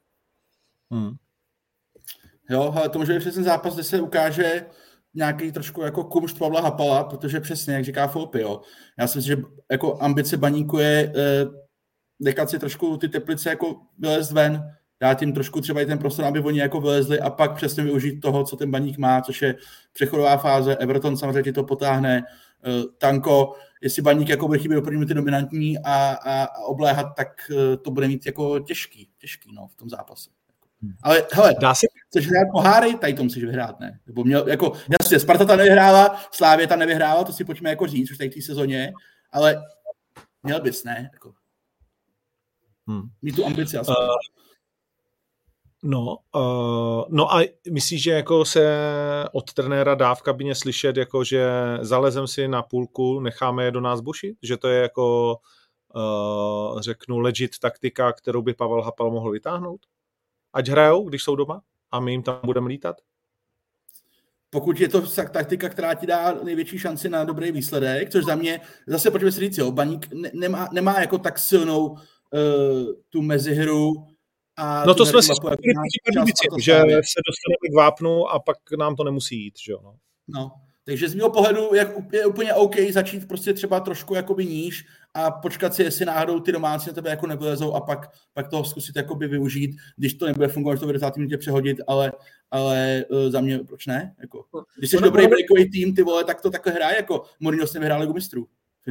Hmm. 0.90 1.14
Jo, 2.50 2.72
ale 2.76 2.88
to 2.88 2.98
může 2.98 3.12
být 3.12 3.20
přesně 3.20 3.42
zápas, 3.42 3.74
kde 3.74 3.84
se 3.84 4.00
ukáže 4.00 4.66
nějaký 5.14 5.52
trošku 5.52 5.82
jako 5.82 6.04
kumšt 6.04 6.38
Pavla 6.38 6.60
Hapala, 6.60 7.04
protože 7.04 7.40
přesně, 7.40 7.74
jak 7.74 7.84
říká 7.84 8.06
Fopy, 8.06 8.40
jo. 8.40 8.60
Já 8.98 9.06
si 9.06 9.18
myslím, 9.18 9.36
že 9.36 9.42
jako 9.70 10.02
ambice 10.02 10.36
baníku 10.36 10.78
je 10.78 11.12
eh, 11.16 11.46
nechat 12.20 12.50
si 12.50 12.58
trošku 12.58 12.96
ty 12.96 13.08
teplice 13.08 13.48
jako 13.48 13.76
vylézt 13.98 14.32
ven, 14.32 14.74
dát 15.00 15.22
jim 15.22 15.32
trošku 15.32 15.60
třeba 15.60 15.80
i 15.80 15.86
ten 15.86 15.98
prostor, 15.98 16.24
aby 16.24 16.40
oni 16.40 16.60
jako 16.60 16.80
vylezli 16.80 17.20
a 17.20 17.30
pak 17.30 17.54
přesně 17.54 17.84
využít 17.84 18.20
toho, 18.20 18.44
co 18.44 18.56
ten 18.56 18.70
baník 18.70 18.98
má, 18.98 19.20
což 19.20 19.42
je 19.42 19.54
přechodová 19.92 20.36
fáze. 20.36 20.76
Everton 20.76 21.16
samozřejmě 21.16 21.52
to 21.52 21.64
potáhne. 21.64 22.22
Eh, 22.66 22.82
Tanko, 22.98 23.52
jestli 23.82 24.02
baník 24.02 24.28
jako 24.28 24.46
bude 24.46 24.58
chybět 24.58 24.78
opravdu 24.78 25.06
ty 25.06 25.14
dominantní 25.14 25.78
a, 25.78 26.12
a, 26.12 26.44
a 26.44 26.58
obléhat, 26.58 27.06
tak 27.16 27.50
eh, 27.50 27.76
to 27.76 27.90
bude 27.90 28.08
mít 28.08 28.26
jako 28.26 28.58
těžký, 28.58 29.10
těžký 29.18 29.54
no, 29.54 29.66
v 29.66 29.74
tom 29.74 29.88
zápase. 29.88 30.30
Ale 31.02 31.26
hele, 31.32 31.54
Dá 31.60 31.74
se... 31.74 31.86
chceš 32.08 32.26
hrát 32.26 32.52
poháry, 32.52 32.94
tady 32.94 33.14
to 33.14 33.22
musíš 33.22 33.44
vyhrát, 33.44 33.80
ne? 33.80 34.00
Nebo 34.06 34.24
měl, 34.24 34.48
jako, 34.48 34.72
jasně, 35.00 35.20
Sparta 35.20 35.44
ta 35.44 35.56
nevyhrála, 35.56 36.20
Slávě 36.30 36.66
ta 36.66 36.76
nevyhrála, 36.76 37.24
to 37.24 37.32
si 37.32 37.44
pojďme 37.44 37.70
jako 37.70 37.86
říct 37.86 38.10
už 38.10 38.18
tady 38.18 38.30
v 38.30 38.34
té 38.34 38.42
sezóně, 38.42 38.92
ale 39.32 39.62
měl 40.42 40.60
bys, 40.60 40.84
ne? 40.84 41.10
Jako, 41.12 41.32
hmm. 42.86 43.02
Mít 43.22 43.36
tu 43.36 43.46
ambici 43.46 43.76
aspoň. 43.78 43.94
Uh, 43.98 44.08
no, 45.82 46.16
uh, 46.34 47.04
no 47.08 47.34
a 47.34 47.48
myslíš, 47.70 48.02
že 48.02 48.10
jako 48.10 48.44
se 48.44 48.78
od 49.32 49.52
trenéra 49.52 49.94
dá 49.94 50.14
v 50.14 50.22
kabině 50.22 50.54
slyšet, 50.54 50.96
jako 50.96 51.24
že 51.24 51.48
zalezem 51.80 52.26
si 52.26 52.48
na 52.48 52.62
půlku, 52.62 53.20
necháme 53.20 53.64
je 53.64 53.70
do 53.70 53.80
nás 53.80 54.00
bušit? 54.00 54.36
Že 54.42 54.56
to 54.56 54.68
je 54.68 54.82
jako, 54.82 55.36
uh, 55.94 56.80
řeknu, 56.80 57.18
legit 57.18 57.58
taktika, 57.58 58.12
kterou 58.12 58.42
by 58.42 58.54
Pavel 58.54 58.82
Hapal 58.82 59.10
mohl 59.10 59.30
vytáhnout? 59.30 59.80
Ať 60.54 60.68
hrajou, 60.68 61.08
když 61.08 61.22
jsou 61.22 61.36
doma 61.36 61.62
a 61.90 62.00
my 62.00 62.12
jim 62.12 62.22
tam 62.22 62.40
budeme 62.44 62.68
lítat? 62.68 62.96
Pokud 64.50 64.80
je 64.80 64.88
to 64.88 65.02
taktika, 65.32 65.68
která 65.68 65.94
ti 65.94 66.06
dá 66.06 66.34
největší 66.44 66.78
šanci 66.78 67.08
na 67.08 67.24
dobrý 67.24 67.52
výsledek, 67.52 68.10
což 68.10 68.24
za 68.24 68.34
mě, 68.34 68.60
zase 68.86 69.10
pojďme 69.10 69.32
si 69.32 69.40
říct, 69.40 69.58
jo, 69.58 69.72
Baník 69.72 70.08
nemá, 70.32 70.68
nemá 70.72 71.00
jako 71.00 71.18
tak 71.18 71.38
silnou 71.38 71.86
uh, 71.86 71.98
tu 73.10 73.22
mezihru, 73.22 74.06
a 74.56 74.84
no 74.86 74.94
to 74.94 75.06
jsme 75.06 75.22
si 75.22 75.32
řekli 75.34 76.62
že 76.62 76.72
se 76.82 77.20
dostaneme 77.26 77.68
k 77.72 77.76
vápnu 77.76 78.28
a 78.28 78.38
pak 78.38 78.56
nám 78.78 78.96
to 78.96 79.04
nemusí 79.04 79.44
jít, 79.44 79.54
že 79.58 79.72
jo? 79.72 79.80
No. 79.82 79.94
no. 80.28 80.50
Takže 80.84 81.08
z 81.08 81.14
mého 81.14 81.30
pohledu 81.30 81.74
je 82.12 82.26
úplně 82.26 82.54
OK 82.54 82.76
začít 82.90 83.28
prostě 83.28 83.52
třeba 83.52 83.80
trošku 83.80 84.14
jakoby 84.14 84.46
níž 84.46 84.86
a 85.14 85.30
počkat 85.30 85.74
si, 85.74 85.82
jestli 85.82 86.04
náhodou 86.04 86.40
ty 86.40 86.52
domácí 86.52 86.88
na 86.88 86.94
tebe 86.94 87.10
jako 87.10 87.26
nevylezou 87.26 87.72
a 87.72 87.80
pak, 87.80 88.10
pak 88.32 88.48
toho 88.48 88.64
zkusit 88.64 88.96
jakoby 88.96 89.28
využít, 89.28 89.76
když 89.96 90.14
to 90.14 90.26
nebude 90.26 90.48
fungovat, 90.48 90.80
to 90.80 90.86
v 90.86 90.92
20. 90.92 91.16
minutě 91.16 91.38
přehodit, 91.38 91.76
ale, 91.86 92.12
ale 92.50 93.04
uh, 93.08 93.30
za 93.30 93.40
mě 93.40 93.58
proč 93.58 93.86
ne? 93.86 94.14
Jako, 94.20 94.44
když 94.78 94.90
jsi 94.90 94.96
dobrý 95.00 95.26
breakový 95.26 95.70
tým, 95.70 95.94
ty 95.94 96.02
vole, 96.02 96.24
tak 96.24 96.40
to 96.40 96.50
takhle 96.50 96.72
hraje, 96.72 96.96
jako 96.96 97.22
Mourinho 97.40 97.66
s 97.66 97.72
vyhrál 97.72 98.00
Ligu 98.00 98.12
mistrů. 98.12 98.46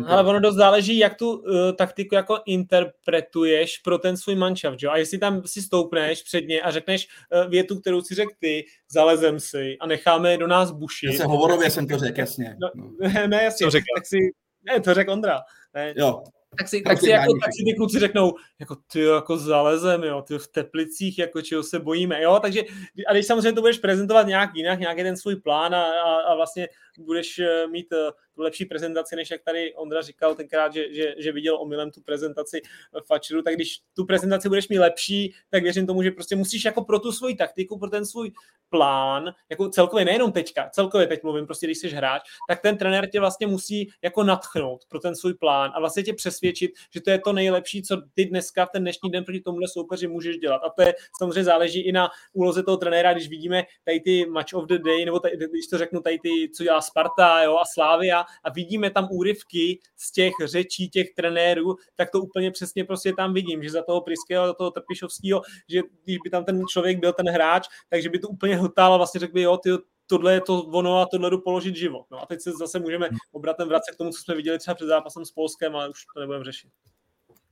Ale 0.06 0.24
ono 0.24 0.40
dost 0.40 0.56
záleží, 0.56 0.98
jak 0.98 1.16
tu 1.16 1.32
uh, 1.32 1.44
taktiku 1.78 2.16
jako 2.16 2.40
interpretuješ 2.46 3.78
pro 3.78 3.98
ten 3.98 4.18
svůj 4.18 4.36
manšaft, 4.36 4.84
jo? 4.84 4.92
A 4.92 4.98
jestli 4.98 5.18
tam 5.18 5.42
si 5.46 5.62
stoupneš 5.62 6.24
předně 6.24 6.62
a 6.62 6.72
řekneš 6.72 7.08
uh, 7.44 7.50
větu, 7.50 7.80
kterou 7.80 8.02
si 8.02 8.16
řekl 8.16 8.32
ty, 8.40 8.66
zalezem 8.92 9.40
si 9.40 9.78
a 9.80 9.88
necháme 9.88 10.38
do 10.38 10.48
nás 10.48 10.72
buši. 10.72 11.06
Já 11.06 11.14
se 11.14 11.26
hovorově 11.26 11.70
jsem 11.70 11.88
to 11.88 11.98
řekl, 11.98 12.20
jasně. 12.20 12.58
No, 12.62 12.92
ne, 13.28 13.44
jasně, 13.44 13.66
to 13.66 13.72
tak 13.72 14.06
si, 14.06 14.18
ne, 14.66 14.80
to 14.80 14.94
řekl 14.94 15.12
Ondra. 15.12 15.40
Ne, 15.74 15.94
jo. 15.98 16.24
Tak 16.58 16.68
si, 16.68 16.82
tak, 16.82 17.00
si, 17.00 17.10
jako, 17.10 17.34
tak 17.42 17.50
si 17.54 17.64
ty 17.66 17.74
kluci 17.78 18.00
řeknou, 18.00 18.34
jako 18.60 18.76
ty 18.92 19.04
jako 19.04 19.38
zalezem, 19.38 20.04
jo, 20.04 20.22
ty 20.22 20.38
v 20.38 20.48
Teplicích, 20.48 21.20
jako 21.20 21.42
čeho 21.42 21.64
se 21.64 21.80
bojíme, 21.80 22.22
jo, 22.22 22.40
takže 22.42 22.62
a 23.08 23.14
když 23.14 23.26
samozřejmě 23.26 23.54
to 23.54 23.62
budeš 23.62 23.78
prezentovat 23.78 24.28
nějak 24.28 24.50
jinak, 24.56 24.80
nějaký 24.80 25.04
ten 25.04 25.18
svůj 25.18 25.36
plán 25.36 25.76
a, 25.76 25.84
a, 25.84 26.16
a 26.16 26.36
vlastně 26.36 26.68
budeš 27.00 27.40
eh, 27.40 27.68
mít 27.68 27.94
eh, 27.94 28.12
tu 28.36 28.42
lepší 28.42 28.66
prezentaci, 28.66 29.16
než 29.16 29.32
jak 29.32 29.44
tady 29.44 29.74
Ondra 29.76 30.02
říkal 30.02 30.36
tenkrát, 30.36 30.74
že, 30.74 30.94
že, 30.94 31.16
že 31.18 31.32
viděl 31.32 31.56
omylem 31.62 31.92
tu 31.92 32.02
prezentaci 32.02 32.62
Fatcheru, 33.06 33.42
tak 33.42 33.56
když 33.56 33.80
tu 33.96 34.06
prezentaci 34.06 34.50
budeš 34.50 34.68
mít 34.68 34.80
lepší, 34.80 35.34
tak 35.50 35.64
věřím 35.64 35.88
tomu, 35.88 36.04
že 36.04 36.12
prostě 36.12 36.36
musíš 36.36 36.66
jako 36.66 36.84
pro 36.84 37.00
tu 37.00 37.12
svoji 37.12 37.36
taktiku, 37.36 37.80
pro 37.80 37.90
ten 37.90 38.06
svůj 38.06 38.32
plán, 38.70 39.34
jako 39.50 39.70
celkově 39.70 40.06
nejenom 40.06 40.32
teďka, 40.32 40.70
celkově 40.70 41.08
teď 41.08 41.24
mluvím, 41.24 41.46
prostě 41.46 41.68
když 41.68 41.78
jsi 41.78 41.90
hráč, 41.90 42.22
tak 42.48 42.62
ten 42.62 42.78
trenér 42.78 43.10
tě 43.10 43.20
vlastně 43.20 43.48
musí 43.48 43.90
jako 44.02 44.24
natchnout 44.24 44.86
pro 44.90 45.00
ten 45.00 45.16
svůj 45.16 45.34
plán 45.34 45.72
a 45.76 45.80
vlastně 45.80 46.04
tě 46.04 46.14
přesvědčit, 46.14 46.72
že 46.94 47.02
to 47.02 47.10
je 47.10 47.20
to 47.20 47.34
nejlepší, 47.34 47.84
co 47.84 48.02
ty 48.14 48.26
dneska 48.26 48.66
v 48.66 48.70
ten 48.70 48.82
dnešní 48.82 49.12
den 49.12 49.24
proti 49.24 49.42
tomuhle 49.42 49.68
soupeři 49.68 50.08
můžeš 50.08 50.38
dělat. 50.38 50.62
A 50.64 50.70
to 50.70 50.82
je 50.82 50.96
samozřejmě 51.20 51.44
záleží 51.44 51.82
i 51.82 51.92
na 51.92 52.10
úloze 52.34 52.64
toho 52.64 52.78
trenéra, 52.78 53.14
když 53.14 53.30
vidíme 53.30 53.64
tady 53.86 54.00
ty 54.00 54.26
match 54.26 54.54
of 54.54 54.66
the 54.66 54.78
day, 54.78 55.06
nebo 55.06 55.20
tady, 55.20 55.38
když 55.38 55.68
to 55.68 55.78
řeknu, 55.78 56.02
tady 56.02 56.20
ty, 56.20 56.50
co 56.56 56.64
dělá 56.64 56.82
Sparta 56.82 57.44
jo, 57.44 57.58
a 57.58 57.66
Slávia 57.66 58.23
a 58.44 58.50
vidíme 58.50 58.90
tam 58.90 59.08
úryvky 59.12 59.80
z 59.98 60.12
těch 60.12 60.34
řečí 60.46 60.90
těch 60.90 61.14
trenérů, 61.14 61.76
tak 61.96 62.12
to 62.12 62.22
úplně 62.22 62.52
přesně 62.52 62.84
prostě 62.86 63.14
tam 63.14 63.34
vidím, 63.34 63.64
že 63.64 63.70
za 63.70 63.84
toho 63.84 64.02
Priského, 64.02 64.48
za 64.48 64.54
toho 64.54 64.72
Trpišovského, 64.72 65.42
že 65.70 65.82
když 66.04 66.18
by 66.24 66.30
tam 66.30 66.46
ten 66.46 66.62
člověk 66.68 67.00
byl 67.00 67.14
ten 67.14 67.30
hráč, 67.30 67.68
takže 67.90 68.10
by 68.10 68.20
to 68.20 68.28
úplně 68.28 68.56
hltal 68.56 68.94
a 68.94 68.98
vlastně 68.98 69.20
řekl 69.20 69.34
by, 69.34 69.42
jo, 69.42 69.58
ty, 69.58 69.70
tohle 70.08 70.34
je 70.34 70.42
to 70.42 70.62
ono 70.62 71.00
a 71.00 71.06
tohle 71.06 71.30
jdu 71.30 71.42
položit 71.42 71.76
život. 71.76 72.06
No 72.12 72.22
a 72.22 72.26
teď 72.26 72.42
se 72.42 72.52
zase 72.52 72.80
můžeme 72.80 73.10
obratem 73.32 73.68
vracet 73.68 73.92
k 73.92 73.98
tomu, 73.98 74.12
co 74.12 74.20
jsme 74.22 74.36
viděli 74.36 74.60
třeba 74.60 74.76
před 74.76 74.88
zápasem 74.88 75.26
s 75.26 75.32
Polskem, 75.32 75.76
ale 75.76 75.90
už 75.90 76.06
to 76.14 76.20
nebudeme 76.20 76.46
řešit. 76.46 76.70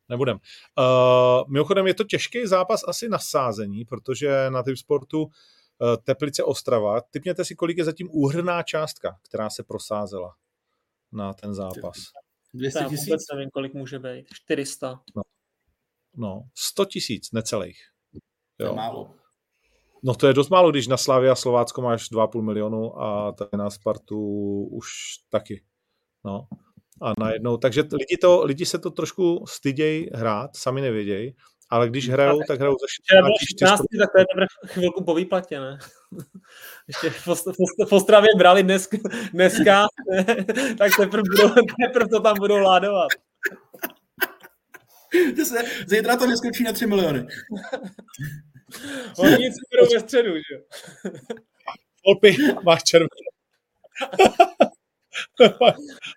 Nebudem. 0.09 0.37
Uh, 0.37 1.51
mimochodem 1.51 1.87
je 1.87 1.93
to 1.93 2.03
těžký 2.03 2.47
zápas 2.47 2.81
asi 2.87 3.09
na 3.09 3.19
sázení, 3.19 3.85
protože 3.85 4.49
na 4.49 4.63
typ 4.63 4.77
sportu 4.77 5.23
uh, 5.23 5.29
Teplice 6.03 6.43
Ostrava. 6.43 7.01
Typněte 7.01 7.45
si, 7.45 7.55
kolik 7.55 7.77
je 7.77 7.83
zatím 7.83 8.09
úhrná 8.11 8.63
částka, 8.63 9.17
která 9.27 9.49
se 9.49 9.63
prosázela 9.63 10.35
na 11.13 11.33
ten 11.33 11.53
zápas. 11.53 11.97
200 12.53 12.79
tisíc? 12.89 13.07
Vůbec 13.07 13.21
nevím, 13.33 13.49
kolik 13.49 13.73
může 13.73 13.99
být. 13.99 14.25
400. 14.33 14.99
No, 15.15 15.21
no 16.17 16.43
100 16.55 16.85
tisíc, 16.85 17.31
necelých. 17.31 17.77
Jo. 18.13 18.19
To 18.57 18.63
je 18.65 18.75
málo. 18.75 19.15
No 20.03 20.15
to 20.15 20.27
je 20.27 20.33
dost 20.33 20.49
málo, 20.49 20.71
když 20.71 20.87
na 20.87 20.97
Slávě 20.97 21.29
a 21.29 21.35
Slovácko 21.35 21.81
máš 21.81 22.11
2,5 22.11 22.41
milionu 22.41 23.01
a 23.01 23.31
tady 23.31 23.49
na 23.57 23.69
Spartu 23.69 24.19
už 24.71 24.87
taky. 25.29 25.63
No. 26.25 26.47
A 27.01 27.13
najednou, 27.19 27.57
takže 27.57 27.81
lidi, 27.81 28.17
to, 28.21 28.43
lidi 28.43 28.65
se 28.65 28.79
to 28.79 28.91
trošku 28.91 29.45
stydějí 29.47 30.09
hrát, 30.13 30.55
sami 30.55 30.81
nevědějí, 30.81 31.35
ale 31.71 31.89
když 31.89 32.09
hrajou, 32.09 32.41
tak 32.47 32.59
hrajou 32.59 32.75
za 32.81 32.87
16, 33.49 33.81
tak 33.99 34.11
to 34.11 34.19
je 34.19 34.25
teprve 34.25 34.47
chvilku 34.65 35.03
po 35.03 35.15
výplatě, 35.15 35.59
ne? 35.59 35.77
Ještě 36.87 37.09
v 37.85 37.91
Ostravě 37.93 38.29
brali 38.37 38.63
dnes, 38.63 38.89
dneska, 39.33 39.87
ne? 40.11 40.25
tak 40.77 40.91
teprve, 40.97 41.23
budou, 41.29 41.49
teprve 41.85 42.09
to 42.09 42.19
tam 42.19 42.35
budou 42.39 42.57
ládovat. 42.57 43.09
se 45.45 45.63
zítra 45.87 46.17
to 46.17 46.27
neskočí 46.27 46.63
na 46.63 46.73
3 46.73 46.85
miliony. 46.87 47.27
Oni 49.17 49.35
nic 49.35 49.55
budou 49.71 49.93
ve 49.93 49.99
středu, 49.99 50.35
že 50.35 50.55
jo? 50.55 50.61
Volpi, 52.05 52.37
máš 52.63 52.83
červené. 52.83 53.09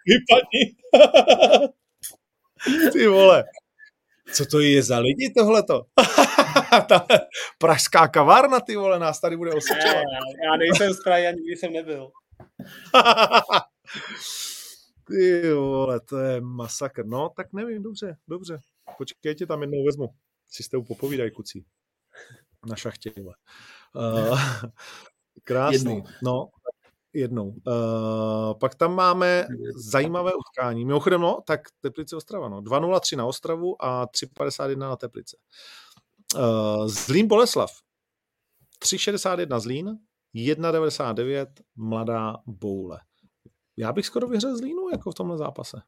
Vypadni. 0.07 0.77
Ty 2.93 3.07
vole. 3.07 3.45
Co 4.35 4.47
to 4.47 4.61
je 4.61 4.83
za 4.83 4.99
lidi 4.99 5.33
tohleto? 5.37 5.83
Ta 6.89 7.07
pražská 7.59 8.09
kavárna, 8.09 8.61
ty 8.61 8.77
vole, 8.77 8.99
nás 8.99 9.21
tady 9.21 9.37
bude 9.37 9.53
osočovat. 9.53 9.95
Já, 9.95 10.21
já 10.45 10.57
nejsem 10.57 10.93
z 10.93 11.03
Prahy 11.05 11.27
a 11.27 11.31
nikdy 11.31 11.57
jsem 11.57 11.73
nebyl. 11.73 12.11
ty 15.07 15.53
vole, 15.53 16.01
to 16.01 16.19
je 16.19 16.41
masakr. 16.41 17.07
No, 17.07 17.29
tak 17.37 17.53
nevím, 17.53 17.83
dobře, 17.83 18.17
dobře. 18.29 18.59
Počkejte, 18.99 19.47
tam 19.47 19.61
jednou 19.61 19.85
vezmu. 19.85 20.09
Si 20.49 20.63
s 20.63 20.69
tebou 20.69 20.85
popovídaj, 20.85 21.31
kucí. 21.31 21.65
Na 22.67 22.77
šachtě. 22.77 23.13
Uh, 23.17 24.41
krásný. 25.45 25.77
Jednou. 25.77 26.05
No, 26.23 26.49
jednou. 27.15 27.49
Uh, 27.49 28.59
pak 28.61 28.75
tam 28.75 28.95
máme 28.95 29.47
zajímavé 29.77 30.33
utkání. 30.35 30.85
Mimochodem, 30.85 31.21
no, 31.21 31.41
tak 31.47 31.61
Teplice 31.81 32.17
Ostrava, 32.17 32.49
no. 32.49 32.61
2-0-3 32.61 33.17
na 33.17 33.27
Ostravu 33.27 33.85
a 33.85 34.07
3-51 34.07 34.79
na 34.79 34.97
Teplice. 34.97 35.37
Uh, 36.37 36.89
Zlín 36.89 37.29
Boleslav. 37.29 37.71
3,61 38.83 39.61
Zlín, 39.61 39.99
1,99 40.35 41.47
Mladá 41.77 42.37
Boule. 42.47 43.01
Já 43.77 43.93
bych 43.93 44.07
skoro 44.07 44.29
vyhřel 44.29 44.57
Zlínu 44.57 44.89
jako 44.89 45.11
v 45.11 45.15
tomhle 45.15 45.39
zápase. 45.39 45.83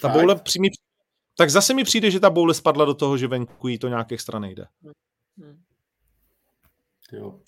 Ta 0.00 0.08
tak. 0.08 0.12
Boule 0.12 0.36
přímý... 0.36 0.68
Tak 1.36 1.50
zase 1.50 1.74
mi 1.74 1.84
přijde, 1.84 2.10
že 2.10 2.20
ta 2.20 2.30
Boule 2.30 2.54
spadla 2.54 2.84
do 2.84 2.94
toho, 2.94 3.16
že 3.16 3.26
venku 3.26 3.68
jí 3.68 3.78
to 3.78 3.88
nějak 3.88 4.12
extra 4.12 4.38
nejde. 4.38 4.66
Hmm. 5.36 5.62
Jo, 7.12 7.40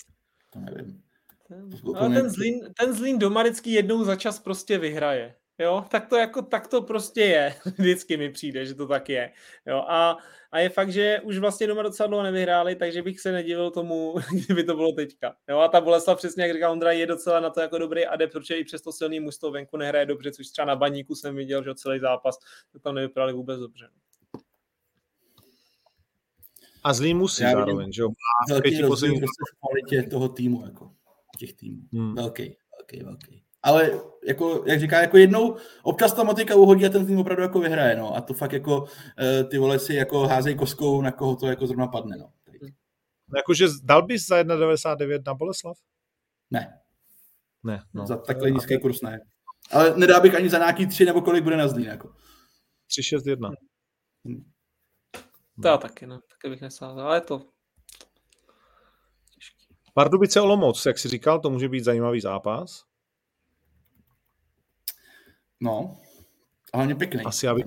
to 0.50 0.58
nevím. 0.60 1.05
Ten, 1.48 1.70
ale 1.96 2.14
ten 2.14 2.30
Zlín, 2.30 2.60
ten 2.80 2.92
Zlín 2.92 3.18
doma 3.18 3.42
vždycky 3.42 3.70
jednou 3.70 4.04
za 4.04 4.16
čas 4.16 4.38
prostě 4.38 4.78
vyhraje. 4.78 5.34
Jo, 5.58 5.84
tak 5.90 6.06
to 6.06 6.16
jako, 6.16 6.42
tak 6.42 6.68
to 6.68 6.82
prostě 6.82 7.20
je. 7.20 7.54
Vždycky 7.78 8.16
mi 8.16 8.30
přijde, 8.30 8.66
že 8.66 8.74
to 8.74 8.86
tak 8.86 9.08
je. 9.08 9.32
Jo, 9.66 9.84
a, 9.88 10.18
a 10.50 10.58
je 10.58 10.68
fakt, 10.68 10.92
že 10.92 11.20
už 11.24 11.38
vlastně 11.38 11.66
doma 11.66 11.82
docela 11.82 12.06
dlouho 12.06 12.24
nevyhráli, 12.24 12.76
takže 12.76 13.02
bych 13.02 13.20
se 13.20 13.32
nedivil 13.32 13.70
tomu, 13.70 14.14
kdyby 14.44 14.64
to 14.64 14.76
bylo 14.76 14.92
teďka. 14.92 15.36
Jo, 15.48 15.58
a 15.58 15.68
ta 15.68 15.80
Boleslav 15.80 16.18
přesně, 16.18 16.42
jak 16.42 16.52
říkal 16.52 16.72
Ondra, 16.72 16.92
je 16.92 17.06
docela 17.06 17.40
na 17.40 17.50
to 17.50 17.60
jako 17.60 17.78
dobrý 17.78 18.06
adept, 18.06 18.32
protože 18.32 18.56
i 18.56 18.64
přes 18.64 18.82
to 18.82 18.92
silný 18.92 19.20
mužstvo 19.20 19.50
venku 19.50 19.76
nehraje 19.76 20.06
dobře, 20.06 20.32
což 20.32 20.48
třeba 20.48 20.66
na 20.66 20.76
baníku 20.76 21.14
jsem 21.14 21.36
viděl, 21.36 21.64
že 21.64 21.74
celý 21.74 22.00
zápas 22.00 22.38
to 22.72 22.78
tam 22.78 22.94
nevypadali 22.94 23.32
vůbec 23.32 23.60
dobře. 23.60 23.88
A 26.84 26.92
zlý 26.92 27.14
musí 27.14 27.42
Já 27.42 27.52
zároveň, 27.52 27.92
že 27.92 28.02
jo? 28.02 28.08
Velký 28.48 28.80
rozdíl 28.80 29.14
v 29.14 29.60
kvalitě 29.60 30.10
toho 30.10 30.28
týmu, 30.28 30.64
jako 30.64 30.90
těch 31.36 31.54
týmů. 31.54 31.82
Hmm. 31.92 32.14
Velký, 32.14 32.56
velký, 32.78 33.04
velký 33.04 33.46
ale 33.66 33.90
jako, 34.26 34.64
jak 34.66 34.80
říká, 34.80 35.00
jako 35.00 35.16
jednou 35.16 35.56
občas 35.82 36.12
ta 36.12 36.24
motika 36.24 36.54
uhodí 36.54 36.86
a 36.86 36.88
ten 36.88 37.06
tým 37.06 37.18
opravdu 37.18 37.42
jako 37.42 37.60
vyhraje, 37.60 37.96
no. 37.96 38.16
A 38.16 38.20
to 38.20 38.34
fakt 38.34 38.52
jako 38.52 38.82
uh, 38.82 38.88
ty 39.50 39.58
vole 39.58 39.78
si 39.78 39.94
jako 39.94 40.26
házej 40.26 40.54
koskou, 40.54 41.02
na 41.02 41.12
koho 41.12 41.36
to 41.36 41.46
jako 41.46 41.66
zrovna 41.66 41.86
padne, 41.86 42.16
no. 42.16 42.32
Jakože 43.36 43.66
dal 43.82 44.02
bys 44.02 44.26
za 44.26 44.42
1,99 44.42 45.22
na 45.26 45.34
Boleslav? 45.34 45.76
Ne. 46.50 46.80
Ne, 47.62 47.82
no. 47.94 48.06
Za 48.06 48.16
takhle 48.16 48.50
nízký 48.50 48.80
kurz 48.80 49.00
ne. 49.02 49.20
Ale 49.70 49.96
nedá 49.96 50.20
bych 50.20 50.34
ani 50.34 50.48
za 50.48 50.58
nějaký 50.58 50.86
tři 50.86 51.04
nebo 51.04 51.20
kolik 51.20 51.44
bude 51.44 51.56
na 51.56 51.68
Zlín, 51.68 51.86
jako. 51.86 52.08
3,61. 52.88 53.54
Hmm. 54.24 54.52
To 55.62 55.68
já 55.68 55.76
taky, 55.78 56.06
no. 56.06 56.20
Taky 56.30 56.50
bych 56.50 56.60
nesázel, 56.60 57.06
ale 57.06 57.16
je 57.16 57.20
to 57.20 57.42
Pardubice 59.96 60.40
Olomouc, 60.40 60.86
jak 60.86 60.98
jsi 60.98 61.08
říkal, 61.08 61.40
to 61.40 61.50
může 61.50 61.68
být 61.68 61.84
zajímavý 61.84 62.20
zápas. 62.20 62.84
No, 65.60 66.00
hlavně 66.74 66.94
pěkný. 66.94 67.24
Asi 67.24 67.48
aby 67.48 67.62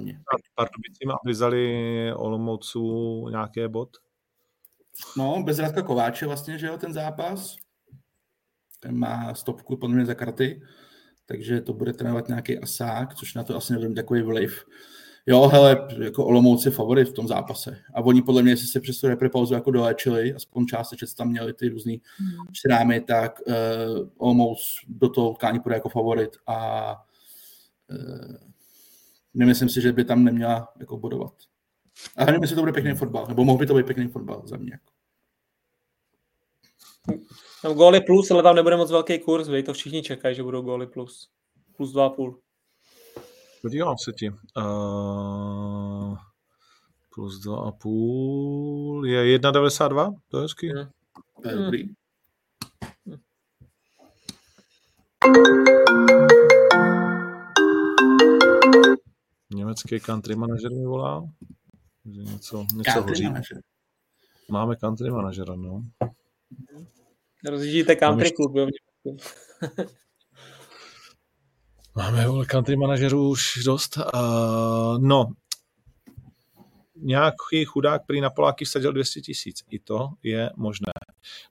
Pardubicím, 0.56 1.12
aby 1.24 1.32
vzali 1.32 2.14
Olomoucu 2.14 3.30
nějaké 3.30 3.68
bod. 3.68 3.98
No, 5.18 5.44
bez 5.44 5.60
Radka 5.60 5.82
Kováče 5.82 6.26
vlastně, 6.26 6.58
že 6.58 6.68
jo, 6.68 6.78
ten 6.78 6.94
zápas. 6.94 7.56
Ten 8.80 8.98
má 8.98 9.34
stopku 9.34 9.78
podle 9.78 9.96
mě 9.96 10.06
za 10.06 10.16
karty, 10.16 10.62
takže 11.26 11.62
to 11.62 11.74
bude 11.74 11.94
trénovat 11.94 12.28
nějaký 12.28 12.60
asák, 12.60 13.16
což 13.16 13.34
na 13.34 13.44
to 13.44 13.58
asi 13.58 13.74
nebude 13.74 13.94
takový 13.94 14.22
vliv. 14.22 14.66
Jo, 15.30 15.48
hele, 15.48 15.88
jako 16.04 16.26
Olomouci 16.26 16.72
favorit 16.72 17.10
v 17.10 17.14
tom 17.14 17.28
zápase. 17.28 17.82
A 17.94 18.02
oni 18.02 18.22
podle 18.22 18.42
mě, 18.42 18.52
jestli 18.52 18.68
se 18.68 18.80
přes 18.80 19.00
tu 19.00 19.08
pauzu 19.32 19.54
jako 19.54 19.72
doléčili, 19.72 20.34
aspoň 20.34 20.66
částečně 20.66 21.08
tam 21.18 21.28
měli 21.28 21.54
ty 21.54 21.70
různý 21.70 22.02
hmm. 22.18 22.46
šrámy, 22.54 23.02
tak 23.02 23.42
uh, 23.48 23.54
Olomouc 24.18 24.60
do 24.88 25.10
toho 25.10 25.32
utkání 25.32 25.60
půjde 25.60 25.76
jako 25.76 25.90
favorit 25.90 26.38
a 26.48 26.92
uh, 27.90 28.36
nemyslím 29.34 29.70
si, 29.70 29.82
že 29.82 29.92
by 29.92 30.06
tam 30.06 30.24
neměla 30.24 30.74
jako 30.80 30.98
bodovat. 30.98 31.34
A 32.16 32.26
nevím, 32.26 32.42
jestli 32.42 32.56
to 32.56 32.62
bude 32.62 32.74
pěkný 32.74 32.96
fotbal, 32.96 33.26
nebo 33.28 33.46
mohl 33.46 33.60
by 33.60 33.66
to 33.66 33.74
být 33.74 33.86
pěkný 33.86 34.08
fotbal 34.08 34.42
za 34.46 34.58
mě. 34.58 34.72
Jako. 34.72 34.92
Tam 37.62 37.74
góly 37.74 38.02
plus, 38.02 38.32
ale 38.32 38.44
tam 38.44 38.56
nebude 38.56 38.78
moc 38.78 38.92
velký 38.92 39.20
kurz, 39.20 39.48
vy 39.48 39.64
to 39.64 39.74
všichni 39.74 40.02
čekají, 40.02 40.36
že 40.36 40.44
budou 40.44 40.62
góly 40.62 40.88
plus. 40.88 41.30
Plus 41.78 41.94
2,5. 41.94 42.36
Podívám 43.62 43.98
se 43.98 44.14
ti. 44.14 44.30
Uh, 44.58 46.18
plus 47.16 47.46
2,5 47.46 49.06
je 49.06 49.40
1,92? 49.40 50.16
To 50.28 50.38
je 50.38 50.42
hezký. 50.42 50.70
Hmm. 50.70 50.90
To 51.44 51.50
je 51.50 51.56
dobrý. 51.56 51.84
Německý 59.56 60.00
country 60.00 60.36
manažer 60.36 60.72
mi 60.72 60.86
volá. 60.86 61.24
Že 62.06 62.22
něco, 62.22 62.66
něco 62.74 63.02
hoří. 63.02 63.24
Manager. 63.24 63.62
Máme 64.52 64.76
country 64.76 65.12
manažera, 65.12 65.56
no. 65.56 65.84
Rozjíždíte 67.50 67.96
country 67.96 68.32
klub, 68.32 68.56
jo? 68.56 68.68
Máme 71.96 72.28
vole, 72.28 72.46
country 72.46 72.76
manažerů 72.76 73.30
už 73.30 73.60
dost. 73.66 73.98
Uh, 73.98 75.00
no, 75.00 75.26
nějaký 76.96 77.66
chudák, 77.66 78.04
který 78.04 78.22
na 78.22 78.30
Poláky 78.30 78.66
vsadil 78.66 78.94
200 78.94 79.22
tisíc. 79.22 79.64
I 79.70 79.80
to 79.80 80.10
je 80.24 80.50
možné. 80.56 80.92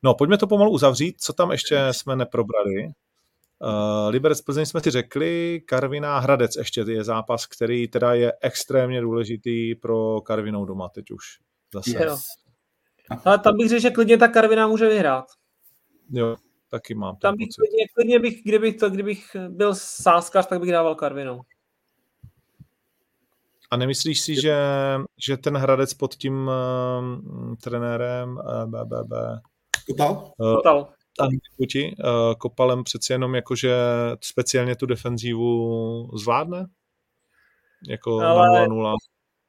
No, 0.03 0.15
pojďme 0.15 0.39
to 0.39 0.47
pomalu 0.47 0.71
uzavřít. 0.71 1.21
Co 1.21 1.33
tam 1.33 1.51
ještě 1.51 1.89
jsme 1.91 2.17
neprobrali? 2.17 2.85
Uh, 2.85 4.11
Liberec 4.11 4.41
Plzeň 4.41 4.67
jsme 4.67 4.81
si 4.81 4.91
řekli, 4.91 5.61
Karviná 5.67 6.19
Hradec 6.19 6.57
ještě 6.57 6.85
je 6.89 7.05
zápas, 7.05 7.47
který 7.47 7.89
teda 7.89 8.15
je 8.15 8.33
extrémně 8.41 9.01
důležitý 9.01 9.75
pro 9.75 10.21
Karvinou 10.21 10.65
doma 10.65 10.89
teď 10.89 11.11
už. 11.11 11.25
Zase. 11.75 12.05
Yes. 12.05 12.27
Ale 13.25 13.39
tam 13.39 13.57
bych 13.57 13.69
řekl, 13.69 13.81
že 13.81 13.91
klidně 13.91 14.19
ta 14.19 14.29
Karviná 14.29 14.69
může 14.69 14.89
vyhrát. 14.89 15.25
Jo, 16.11 16.37
taky 16.71 16.95
mám. 16.95 17.17
Tam 17.17 17.37
bych 17.37 17.49
klidně, 17.59 17.87
klidně 17.95 18.19
bych, 18.19 18.43
kdybych, 18.45 18.77
to, 18.77 18.91
kdybych 18.91 19.37
byl 19.49 19.75
sáskař, 19.75 20.47
tak 20.47 20.61
bych 20.61 20.73
dával 20.73 20.95
Karvinou. 20.95 21.41
A 23.71 23.77
nemyslíš 23.77 24.21
si, 24.21 24.41
že, 24.41 24.57
že 25.27 25.37
ten 25.37 25.57
Hradec 25.57 25.95
pod 25.95 26.15
tím 26.15 26.49
uh, 26.49 27.55
trenérem 27.63 28.37
uh, 28.37 28.65
BBB 28.65 29.13
Kopal? 29.87 30.33
Uh, 30.39 30.57
Kopal. 30.57 30.89
Puti, 31.57 31.97
uh, 32.05 32.35
Kopalem 32.35 32.85
přeci 32.85 33.13
jenom 33.13 33.35
jakože 33.35 33.75
speciálně 34.21 34.77
tu 34.77 34.87
defenzívu 34.87 36.11
zvládne? 36.17 36.67
Jako 37.89 38.11
0-0. 38.11 38.95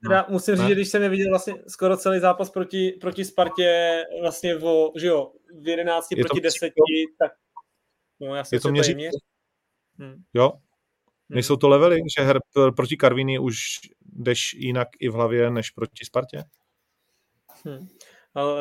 Teda 0.03 0.25
musím 0.29 0.55
říct, 0.55 0.67
že 0.67 0.73
když 0.75 0.89
jsem 0.89 1.03
je 1.03 1.09
viděl 1.09 1.29
vlastně 1.29 1.53
skoro 1.67 1.97
celý 1.97 2.19
zápas 2.19 2.49
proti, 2.49 2.91
proti 3.01 3.25
Spartě 3.25 4.03
vlastně 4.21 4.55
v, 4.55 4.91
že 4.97 5.07
jo, 5.07 5.31
v 5.61 5.67
11 5.67 6.11
je 6.11 6.23
proti 6.23 6.41
10, 6.41 6.73
tak 7.19 7.31
no 8.19 8.35
já 8.35 8.43
je 8.51 8.59
to 8.59 8.71
měří... 8.71 9.09
Hmm. 9.97 10.23
Jo, 10.33 10.51
hmm. 10.51 10.59
nejsou 11.29 11.55
to 11.55 11.69
levely, 11.69 11.99
že 12.17 12.23
her 12.23 12.39
proti 12.75 12.97
Karvíny 12.97 13.39
už 13.39 13.57
jdeš 14.01 14.53
jinak 14.53 14.87
i 14.99 15.09
v 15.09 15.13
hlavě 15.13 15.49
než 15.51 15.69
proti 15.69 16.05
Spartě? 16.05 16.43
Hmm. 17.65 17.87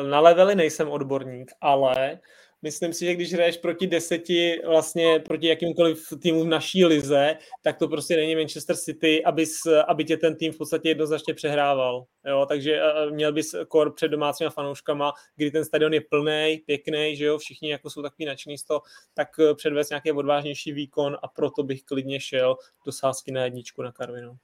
Na 0.09 0.19
levely 0.19 0.55
nejsem 0.55 0.89
odborník, 0.89 1.51
ale 1.61 2.19
myslím 2.61 2.93
si, 2.93 3.05
že 3.05 3.13
když 3.13 3.33
hraješ 3.33 3.57
proti 3.57 3.87
deseti, 3.87 4.61
vlastně 4.65 5.19
proti 5.19 5.47
jakýmkoliv 5.47 6.07
týmu 6.21 6.43
v 6.43 6.47
naší 6.47 6.85
lize, 6.85 7.35
tak 7.61 7.77
to 7.77 7.87
prostě 7.87 8.15
není 8.15 8.35
Manchester 8.35 8.77
City, 8.77 9.23
abys, 9.23 9.51
aby 9.87 10.05
tě 10.05 10.17
ten 10.17 10.35
tým 10.35 10.51
v 10.51 10.57
podstatě 10.57 10.89
jednoznačně 10.89 11.33
přehrával. 11.33 12.05
Jo? 12.27 12.45
Takže 12.49 12.81
měl 13.09 13.33
bys 13.33 13.55
kor 13.67 13.93
před 13.93 14.07
domácíma 14.07 14.49
fanouškama, 14.49 15.13
kdy 15.35 15.51
ten 15.51 15.65
stadion 15.65 15.93
je 15.93 16.01
plný, 16.01 16.61
pěkný, 16.65 17.15
že 17.15 17.25
jo, 17.25 17.37
všichni 17.37 17.71
jako 17.71 17.89
jsou 17.89 18.01
takový 18.01 18.25
nadšený 18.25 18.57
z 18.57 18.63
toho, 18.63 18.81
tak 19.13 19.27
eh, 19.39 19.55
předvést 19.55 19.89
nějaký 19.89 20.11
odvážnější 20.11 20.71
výkon 20.71 21.17
a 21.23 21.27
proto 21.27 21.63
bych 21.63 21.83
klidně 21.83 22.19
šel 22.19 22.55
do 22.85 22.91
sázky 22.91 23.31
na 23.31 23.43
jedničku 23.43 23.81
na 23.81 23.91
Karvinu. 23.91 24.37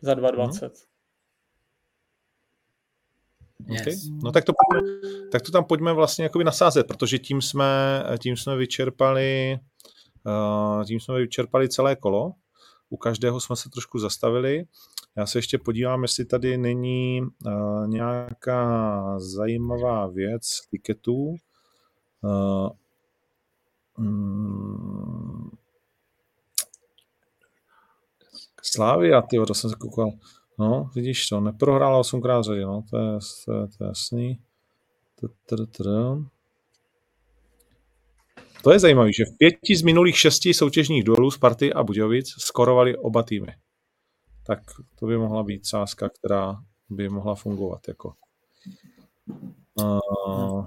za 0.00 0.14
2,20. 0.14 0.60
Hmm. 0.60 0.89
Okay. 3.64 3.94
No 4.24 4.32
tak 4.32 4.44
to, 4.44 4.52
pojďme, 4.52 4.90
tak 5.32 5.42
to 5.42 5.52
tam 5.52 5.64
pojďme 5.64 5.92
vlastně 5.92 6.24
jakoby 6.24 6.44
nasázet, 6.44 6.86
protože 6.86 7.18
tím 7.18 7.40
jsme, 7.42 8.02
tím 8.18 8.36
jsme 8.36 8.56
vyčerpali 8.56 9.58
uh, 10.26 10.84
tím 10.84 11.00
jsme 11.00 11.18
vyčerpali 11.18 11.68
celé 11.68 11.96
kolo. 11.96 12.32
U 12.90 12.96
každého 12.96 13.40
jsme 13.40 13.56
se 13.56 13.70
trošku 13.70 13.98
zastavili. 13.98 14.64
Já 15.16 15.26
se 15.26 15.38
ještě 15.38 15.58
podívám, 15.58 16.02
jestli 16.02 16.24
tady 16.24 16.58
není 16.58 17.22
uh, 17.22 17.88
nějaká 17.88 19.18
zajímavá 19.18 20.06
věc 20.06 20.60
tiketů. 20.70 21.34
Uh, 22.22 22.70
mm, 23.98 25.50
Slávia, 28.62 29.22
ty, 29.22 29.36
to 29.46 29.54
jsem 29.54 29.70
se 29.70 29.76
koukal. 29.76 30.10
No, 30.60 30.90
vidíš 30.94 31.28
to, 31.28 31.40
neprohrála 31.40 31.98
osmkrát 31.98 32.42
řadě, 32.42 32.60
no, 32.60 32.84
to 32.90 32.98
je, 32.98 33.18
to 33.44 33.52
je, 33.54 33.68
to 33.68 33.84
je 33.84 33.88
jasný. 33.88 34.40
To 38.62 38.72
je 38.72 38.78
zajímavé, 38.78 39.12
že 39.12 39.24
v 39.24 39.38
pěti 39.38 39.76
z 39.76 39.82
minulých 39.82 40.18
šesti 40.18 40.54
soutěžních 40.54 41.04
duelů 41.04 41.30
Sparty 41.30 41.72
a 41.72 41.82
Budějovic 41.82 42.28
skorovali 42.38 42.96
oba 42.96 43.22
týmy. 43.22 43.54
Tak 44.46 44.58
to 44.98 45.06
by 45.06 45.18
mohla 45.18 45.42
být 45.42 45.66
sázka, 45.66 46.08
která 46.08 46.56
by 46.90 47.08
mohla 47.08 47.34
fungovat. 47.34 47.88
Jako. 47.88 48.14
Uh... 49.74 50.66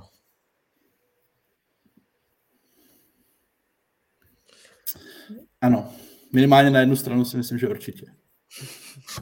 Ano, 5.62 5.94
minimálně 6.34 6.70
na 6.70 6.80
jednu 6.80 6.96
stranu 6.96 7.26
si 7.26 7.38
myslím, 7.38 7.58
že 7.58 7.68
určitě. 7.68 8.06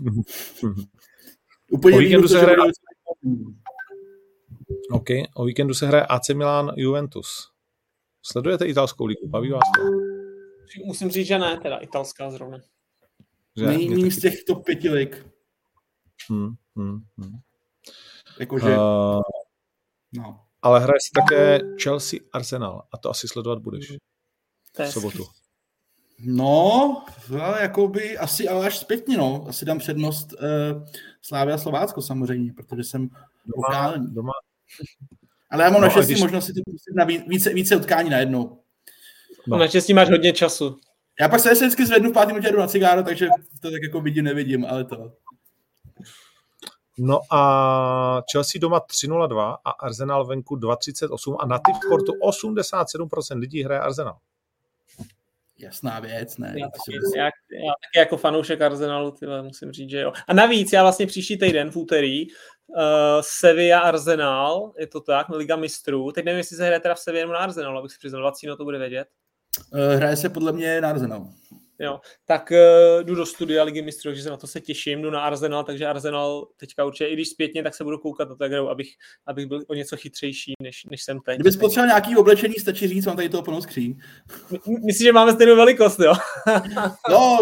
Úplně 1.72 1.98
o 1.98 2.00
víkendu 2.00 2.28
se 2.28 2.40
hraje... 2.40 2.58
OK, 4.92 5.08
o 5.36 5.46
víkendu 5.46 5.74
se 5.74 5.88
hraje 5.88 6.06
AC 6.06 6.30
Milan 6.30 6.72
Juventus. 6.78 7.52
Sledujete 8.24 8.66
italskou 8.66 9.06
ligu? 9.06 9.28
Baví 9.28 9.52
vás 9.52 9.64
to? 9.76 9.82
Musím 10.86 11.10
říct, 11.10 11.28
že 11.28 11.40
ne, 11.40 11.60
teda 11.60 11.78
italská 11.78 12.32
zrovna. 12.32 12.58
Není 13.58 14.12
z 14.12 14.22
těch 14.22 14.44
top 14.44 14.66
pěti 14.66 14.90
lig. 14.90 15.28
Hmm, 16.30 16.50
hmm, 16.76 17.00
hmm. 17.18 17.40
Jakože... 18.40 18.78
Uh, 18.78 19.22
no. 20.14 20.46
Ale 20.62 20.80
hraje 20.80 21.00
se 21.02 21.10
také 21.22 21.60
Chelsea 21.84 22.20
Arsenal 22.34 22.88
a 22.92 22.98
to 22.98 23.10
asi 23.10 23.28
sledovat 23.28 23.60
budeš. 23.60 23.94
V 24.78 24.92
sobotu. 24.92 25.26
No, 26.26 27.04
jako 27.62 27.88
by 27.88 28.18
asi 28.18 28.48
ale 28.48 28.68
až 28.68 28.78
zpětně, 28.78 29.18
no. 29.18 29.46
Asi 29.50 29.66
dám 29.66 29.80
přednost 29.80 30.34
uh, 30.34 30.84
Slávia 31.22 31.58
Slovácko 31.58 32.02
samozřejmě, 32.02 32.54
protože 32.54 32.84
jsem 32.84 33.10
doma, 33.46 33.68
lokální. 33.68 34.14
Doma. 34.14 34.32
Ale 35.50 35.64
já 35.64 35.70
mám 35.70 35.82
no, 35.82 35.88
naštěstí 35.88 36.14
když... 36.14 36.22
možnost 36.22 36.46
si 36.46 36.54
to 36.54 36.62
pustit 36.72 36.96
na 36.96 37.04
více, 37.06 37.54
více 37.54 37.76
utkání 37.76 38.10
najednou. 38.10 38.60
No. 39.48 39.58
Naštěstí 39.58 39.94
máš 39.94 40.10
hodně 40.10 40.34
času. 40.34 40.78
Já 41.20 41.30
pak 41.30 41.40
se 41.40 41.54
vždycky 41.54 41.86
zvednu 41.86 42.10
v 42.10 42.14
pátém 42.14 42.38
jdu 42.38 42.60
na 42.60 42.68
cigáro, 42.68 43.04
takže 43.04 43.28
to 43.62 43.72
tak 43.72 43.82
jako 43.84 44.02
vidím, 44.02 44.24
nevidím, 44.26 44.66
ale 44.66 44.86
to. 44.86 45.12
No 46.98 47.20
a 47.32 48.24
Chelsea 48.32 48.62
doma 48.62 48.80
3-0-2 48.80 49.58
a 49.66 49.70
Arsenal 49.70 50.26
venku 50.26 50.56
2-38 50.56 51.36
a 51.40 51.46
na 51.46 51.60
typ 51.60 51.76
sportu 51.86 52.14
87% 52.30 53.38
lidí 53.38 53.64
hraje 53.64 53.82
Arsenal 53.82 54.18
jasná 55.62 56.00
věc, 56.00 56.38
ne? 56.38 56.54
Já, 56.58 56.66
taky, 56.66 57.18
já, 57.18 57.24
já 57.26 57.30
taky 57.86 57.98
jako 57.98 58.18
fanoušek 58.18 58.62
Arsenalu 58.62 59.12
tyhle, 59.12 59.42
musím 59.42 59.72
říct, 59.72 59.90
že 59.90 60.00
jo. 60.00 60.14
A 60.28 60.34
navíc 60.34 60.74
já 60.74 60.82
vlastně 60.82 61.08
příští 61.08 61.38
týden 61.38 61.72
v 61.72 61.76
úterý 61.76 62.28
uh, 62.28 62.36
Sevilla 63.22 63.80
Arsenal, 63.80 64.74
je 64.80 64.88
to 64.88 65.02
tak, 65.02 65.30
Liga 65.30 65.56
mistrů. 65.56 66.12
Teď 66.12 66.26
nevím, 66.26 66.38
jestli 66.38 66.58
se 66.58 66.66
hraje 66.66 66.80
teda 66.80 66.96
v 66.96 67.00
Sevilla 67.00 67.24
nebo 67.24 67.34
na 67.34 67.40
Arsenal, 67.40 67.78
abych 67.78 67.92
si 67.92 67.98
přiznal, 67.98 68.24
Vacíno 68.24 68.58
to 68.58 68.64
bude 68.64 68.80
vědět. 68.80 69.08
Uh, 69.74 69.96
hraje 69.96 70.16
se 70.16 70.30
podle 70.30 70.52
mě 70.52 70.82
na 70.82 70.90
Arsenal. 70.90 71.28
Jo, 71.82 72.00
tak 72.26 72.52
uh, 72.52 73.04
jdu 73.04 73.16
do 73.16 73.26
studia 73.26 73.64
Ligy 73.64 73.82
mistrů, 73.82 74.12
takže 74.12 74.24
se 74.24 74.30
na 74.30 74.38
to 74.38 74.48
se 74.48 74.62
těším, 74.62 75.02
jdu 75.02 75.10
na 75.10 75.22
Arsenal, 75.22 75.64
takže 75.64 75.86
Arsenal 75.86 76.48
teďka 76.58 76.86
určitě, 76.86 77.08
i 77.08 77.14
když 77.14 77.30
zpětně, 77.30 77.64
tak 77.64 77.76
se 77.76 77.84
budu 77.84 77.98
koukat 77.98 78.30
na 78.30 78.36
tu 78.36 78.70
abych, 78.70 78.88
abych 79.28 79.46
byl 79.46 79.64
o 79.68 79.74
něco 79.74 79.98
chytřejší, 79.98 80.54
než, 80.62 80.86
než 80.92 81.04
jsem 81.04 81.20
teď. 81.20 81.36
Kdybys 81.36 81.58
potřeboval 81.58 81.88
nějaký 81.88 82.18
oblečení, 82.18 82.54
stačí 82.54 82.88
říct, 82.88 83.06
mám 83.06 83.16
tady 83.16 83.30
toho 83.30 83.44
plnou 83.44 83.62
skříň. 83.62 84.00
Myslím, 84.86 85.06
že 85.06 85.14
máme 85.14 85.34
stejnou 85.34 85.56
velikost, 85.56 86.00
jo? 86.00 86.14
no, 87.10 87.40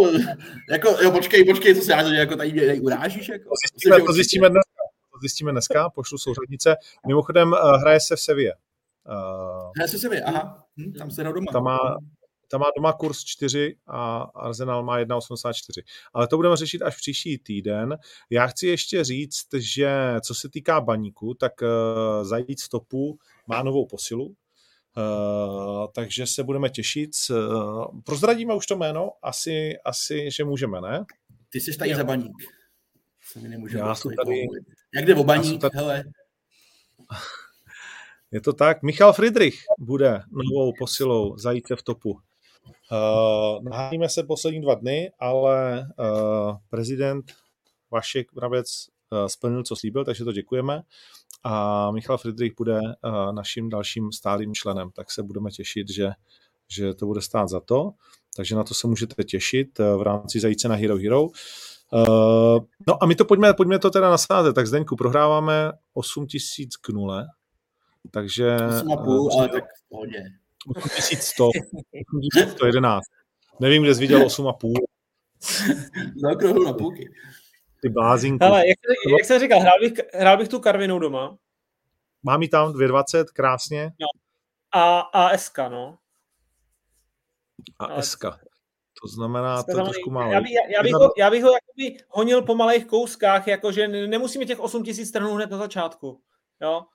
jako, 0.70 0.98
jo, 1.04 1.12
počkej, 1.12 1.46
počkej, 1.46 1.76
co 1.76 1.82
se 1.82 1.92
já 1.92 2.02
jako 2.02 2.36
tady, 2.36 2.52
tady 2.52 2.80
urážíš? 2.80 3.30
Jako? 3.30 3.50
To 3.50 3.56
zjistíme, 3.74 4.06
to 4.06 4.14
zjistíme 4.14 4.50
dneska, 4.50 4.82
to 5.14 5.20
zjistíme 5.20 5.52
dneska, 5.52 5.90
pošlu 5.90 6.18
souřadnice. 6.18 6.76
Mimochodem, 7.08 7.52
uh, 7.52 7.82
hraje 7.82 8.00
se 8.00 8.16
v 8.16 8.20
Sevě. 8.20 8.54
Uh, 9.10 9.72
hraje 9.76 9.88
se 9.88 9.98
v 9.98 10.00
Sevě, 10.00 10.22
aha, 10.24 10.64
hm, 10.78 10.94
tam 10.94 11.12
se 11.12 11.24
doma. 11.24 11.52
Tam 11.52 11.64
má, 11.64 11.78
ta 12.52 12.58
má 12.58 12.66
doma 12.78 12.94
kurz 12.94 13.24
4 13.24 13.76
a 13.88 14.18
Arsenal 14.22 14.84
má 14.84 15.00
1,84. 15.00 15.84
Ale 16.14 16.28
to 16.28 16.36
budeme 16.36 16.58
řešit 16.58 16.82
až 16.82 16.96
příští 16.96 17.38
týden. 17.38 17.98
Já 18.30 18.48
chci 18.48 18.68
ještě 18.68 19.04
říct, 19.04 19.48
že 19.58 20.16
co 20.22 20.36
se 20.36 20.50
týká 20.50 20.82
baníku, 20.82 21.34
tak 21.34 21.54
uh, 21.62 21.68
zajít 22.24 22.60
stopu 22.60 23.18
má 23.48 23.64
novou 23.64 23.86
posilu, 23.86 24.26
uh, 24.26 25.88
takže 25.96 26.28
se 26.28 26.44
budeme 26.44 26.70
těšit. 26.70 27.12
Uh, 27.30 27.86
prozradíme 28.06 28.54
už 28.54 28.66
to 28.66 28.76
jméno? 28.76 29.12
Asi, 29.24 29.74
asi 29.86 30.30
že 30.32 30.44
můžeme, 30.44 30.82
ne? 30.82 31.06
Ty 31.50 31.60
jsi 31.60 31.78
tady 31.78 31.92
jo. 31.92 31.98
za 31.98 32.04
baník. 32.04 32.32
Já 33.76 33.96
jsem 33.96 34.12
tady... 34.16 34.46
Jak 34.96 35.06
jde 35.06 35.16
o 35.16 35.24
baník? 35.24 35.62
Tady... 35.62 35.78
Hele. 35.78 36.04
Je 38.32 38.42
to 38.42 38.54
tak. 38.54 38.84
Michal 38.84 39.14
Friedrich 39.14 39.56
bude 39.80 40.22
novou 40.32 40.74
posilou 40.80 41.38
zajíce 41.38 41.76
v 41.76 41.84
topu. 41.84 42.20
Uh, 42.92 43.64
naháníme 43.64 44.10
se 44.10 44.24
poslední 44.24 44.62
dva 44.62 44.76
dny, 44.76 45.12
ale 45.20 45.88
uh, 46.00 46.58
prezident 46.70 47.32
Vašek 47.92 48.34
Brabec 48.34 48.88
uh, 49.10 49.28
splnil, 49.28 49.64
co 49.64 49.76
slíbil, 49.76 50.06
takže 50.06 50.24
to 50.24 50.32
děkujeme. 50.32 50.82
A 51.44 51.92
Michal 51.92 52.18
Friedrich 52.18 52.54
bude 52.58 52.80
uh, 52.80 53.32
naším 53.32 53.70
dalším 53.70 54.12
stálým 54.12 54.54
členem, 54.54 54.92
tak 54.92 55.12
se 55.12 55.24
budeme 55.24 55.52
těšit, 55.52 55.90
že, 55.90 56.12
že 56.68 56.94
to 56.94 57.06
bude 57.06 57.22
stát 57.22 57.50
za 57.50 57.60
to. 57.60 57.92
Takže 58.36 58.56
na 58.56 58.64
to 58.64 58.74
se 58.74 58.88
můžete 58.88 59.24
těšit 59.24 59.80
uh, 59.80 59.86
v 60.00 60.02
rámci 60.02 60.40
zajíce 60.40 60.68
na 60.68 60.76
Hero 60.76 60.98
Hero. 60.98 61.24
Uh, 61.24 62.60
no 62.88 63.04
a 63.04 63.06
my 63.06 63.16
to 63.16 63.26
pojďme, 63.26 63.54
pojďme 63.54 63.80
to 63.80 63.90
teda 63.90 64.10
nasázet. 64.10 64.56
Tak 64.56 64.68
Zdeňku, 64.68 64.96
prohráváme 64.96 65.72
8 65.94 66.28
tisíc 66.28 66.78
k 66.78 66.90
nule. 66.90 67.28
Takže... 68.12 68.58
8,5, 68.58 69.40
ale 69.40 69.50
tak 69.50 69.64
v 69.64 69.90
pohodě. 69.90 70.24
8100, 70.76 71.48
8111. 71.48 73.04
Nevím, 73.60 73.84
kde 73.84 73.96
jsi 73.96 74.02
viděl 74.02 74.20
8,5. 74.20 74.74
Zaokrouhlu 76.22 76.64
na 76.64 76.74
půlky. 76.74 77.10
Ty 77.82 77.90
blázinku. 77.90 78.44
Ale 78.46 78.68
jak, 78.68 78.78
jak 79.18 79.26
jsem 79.26 79.40
říkal, 79.40 79.60
hrál 79.60 79.80
bych, 79.82 79.94
hrál 80.14 80.38
bych 80.38 80.48
tu 80.48 80.60
Karvinou 80.60 81.00
doma. 81.00 81.38
Mám 82.24 82.42
ji 82.42 82.50
tam 82.50 82.74
2,20, 82.74 83.26
krásně. 83.34 83.92
No. 84.02 84.08
A, 84.82 85.00
a 85.00 85.38
SK, 85.38 85.58
no. 85.58 85.98
A 87.80 88.02
SK. 88.02 88.26
To 89.02 89.08
znamená, 89.08 89.64
to 89.64 89.74
trošku 89.74 90.12
málo. 90.12 90.32
Já, 90.32 90.42
by, 90.42 90.52
já, 90.52 90.62
já, 90.78 90.84
bych 90.84 90.94
ho, 90.94 91.12
já 91.18 91.30
bych 91.30 91.44
ho 91.44 91.50
jakoby 91.50 92.04
honil 92.10 92.42
po 92.42 92.56
malých 92.56 92.86
kouskách, 92.86 93.48
jakože 93.48 93.88
nemusíme 93.88 94.46
těch 94.46 94.60
8 94.60 94.84
tisíc 94.84 95.16
hned 95.16 95.52
na 95.52 95.58
začátku. 95.58 96.22
Jo? 96.62 96.86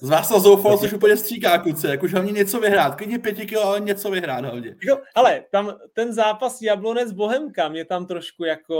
Z 0.00 0.08
vás 0.08 0.28
to 0.28 0.40
zoufalo, 0.40 0.78
což 0.78 0.92
úplně 0.92 1.16
stříká, 1.16 1.58
kluci. 1.58 1.86
Jak 1.86 2.02
už 2.02 2.12
hlavně 2.12 2.32
něco 2.32 2.60
vyhrát. 2.60 2.94
Klidně 2.94 3.18
pěti 3.18 3.46
kilo, 3.46 3.64
ale 3.64 3.80
něco 3.80 4.10
vyhrát 4.10 4.44
hlavně. 4.44 4.74
Jako, 4.88 5.02
ale 5.14 5.44
tam 5.50 5.78
ten 5.92 6.12
zápas 6.12 6.62
Jablonec 6.62 7.12
Bohemka 7.12 7.68
mě 7.68 7.84
tam 7.84 8.06
trošku 8.06 8.44
jako, 8.44 8.74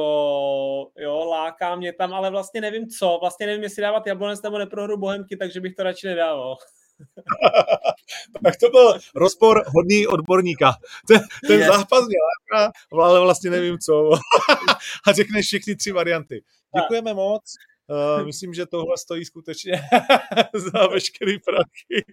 jo, 0.98 1.24
láká 1.24 1.76
mě 1.76 1.92
tam, 1.92 2.14
ale 2.14 2.30
vlastně 2.30 2.60
nevím 2.60 2.88
co. 2.88 3.18
Vlastně 3.20 3.46
nevím, 3.46 3.62
jestli 3.62 3.82
dávat 3.82 4.06
Jablonec 4.06 4.42
nebo 4.42 4.58
neprohru 4.58 4.96
Bohemky, 4.96 5.36
takže 5.36 5.60
bych 5.60 5.74
to 5.74 5.82
radši 5.82 6.06
nedával. 6.06 6.56
tak 8.44 8.56
to 8.56 8.70
byl 8.70 8.98
rozpor 9.14 9.64
hodný 9.66 10.06
odborníka. 10.06 10.72
Ten, 11.08 11.20
ten 11.46 11.60
yes. 11.60 11.68
zápas 11.68 12.06
mě 12.06 12.16
láká, 12.28 12.72
ale 13.02 13.20
vlastně 13.20 13.50
nevím 13.50 13.78
co. 13.78 14.10
A 15.06 15.12
řekneš 15.12 15.46
všechny 15.46 15.76
tři 15.76 15.92
varianty. 15.92 16.42
Děkujeme 16.76 17.14
moc. 17.14 17.42
Uh, 17.92 18.26
myslím, 18.26 18.54
že 18.54 18.66
tohle 18.66 18.96
stojí 18.98 19.24
skutečně 19.24 19.72
za 20.54 20.86
veškerý 20.86 21.38
prachy. 21.38 22.04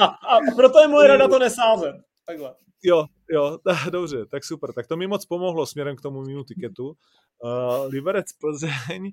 a, 0.00 0.04
a 0.04 0.38
proto 0.56 0.78
je 0.78 0.88
moje 0.88 1.08
rada 1.08 1.28
to 1.28 1.38
nesázet. 1.38 1.96
Takhle. 2.26 2.54
Jo, 2.82 3.06
jo, 3.30 3.58
dobře, 3.90 4.26
tak 4.26 4.44
super. 4.44 4.72
Tak 4.72 4.86
to 4.86 4.96
mi 4.96 5.06
moc 5.06 5.26
pomohlo 5.26 5.66
směrem 5.66 5.96
k 5.96 6.00
tomu 6.00 6.22
mimo 6.22 6.44
tiketu. 6.44 6.86
Uh, 6.88 7.86
Liberec 7.86 8.32
Plzeň, 8.32 9.12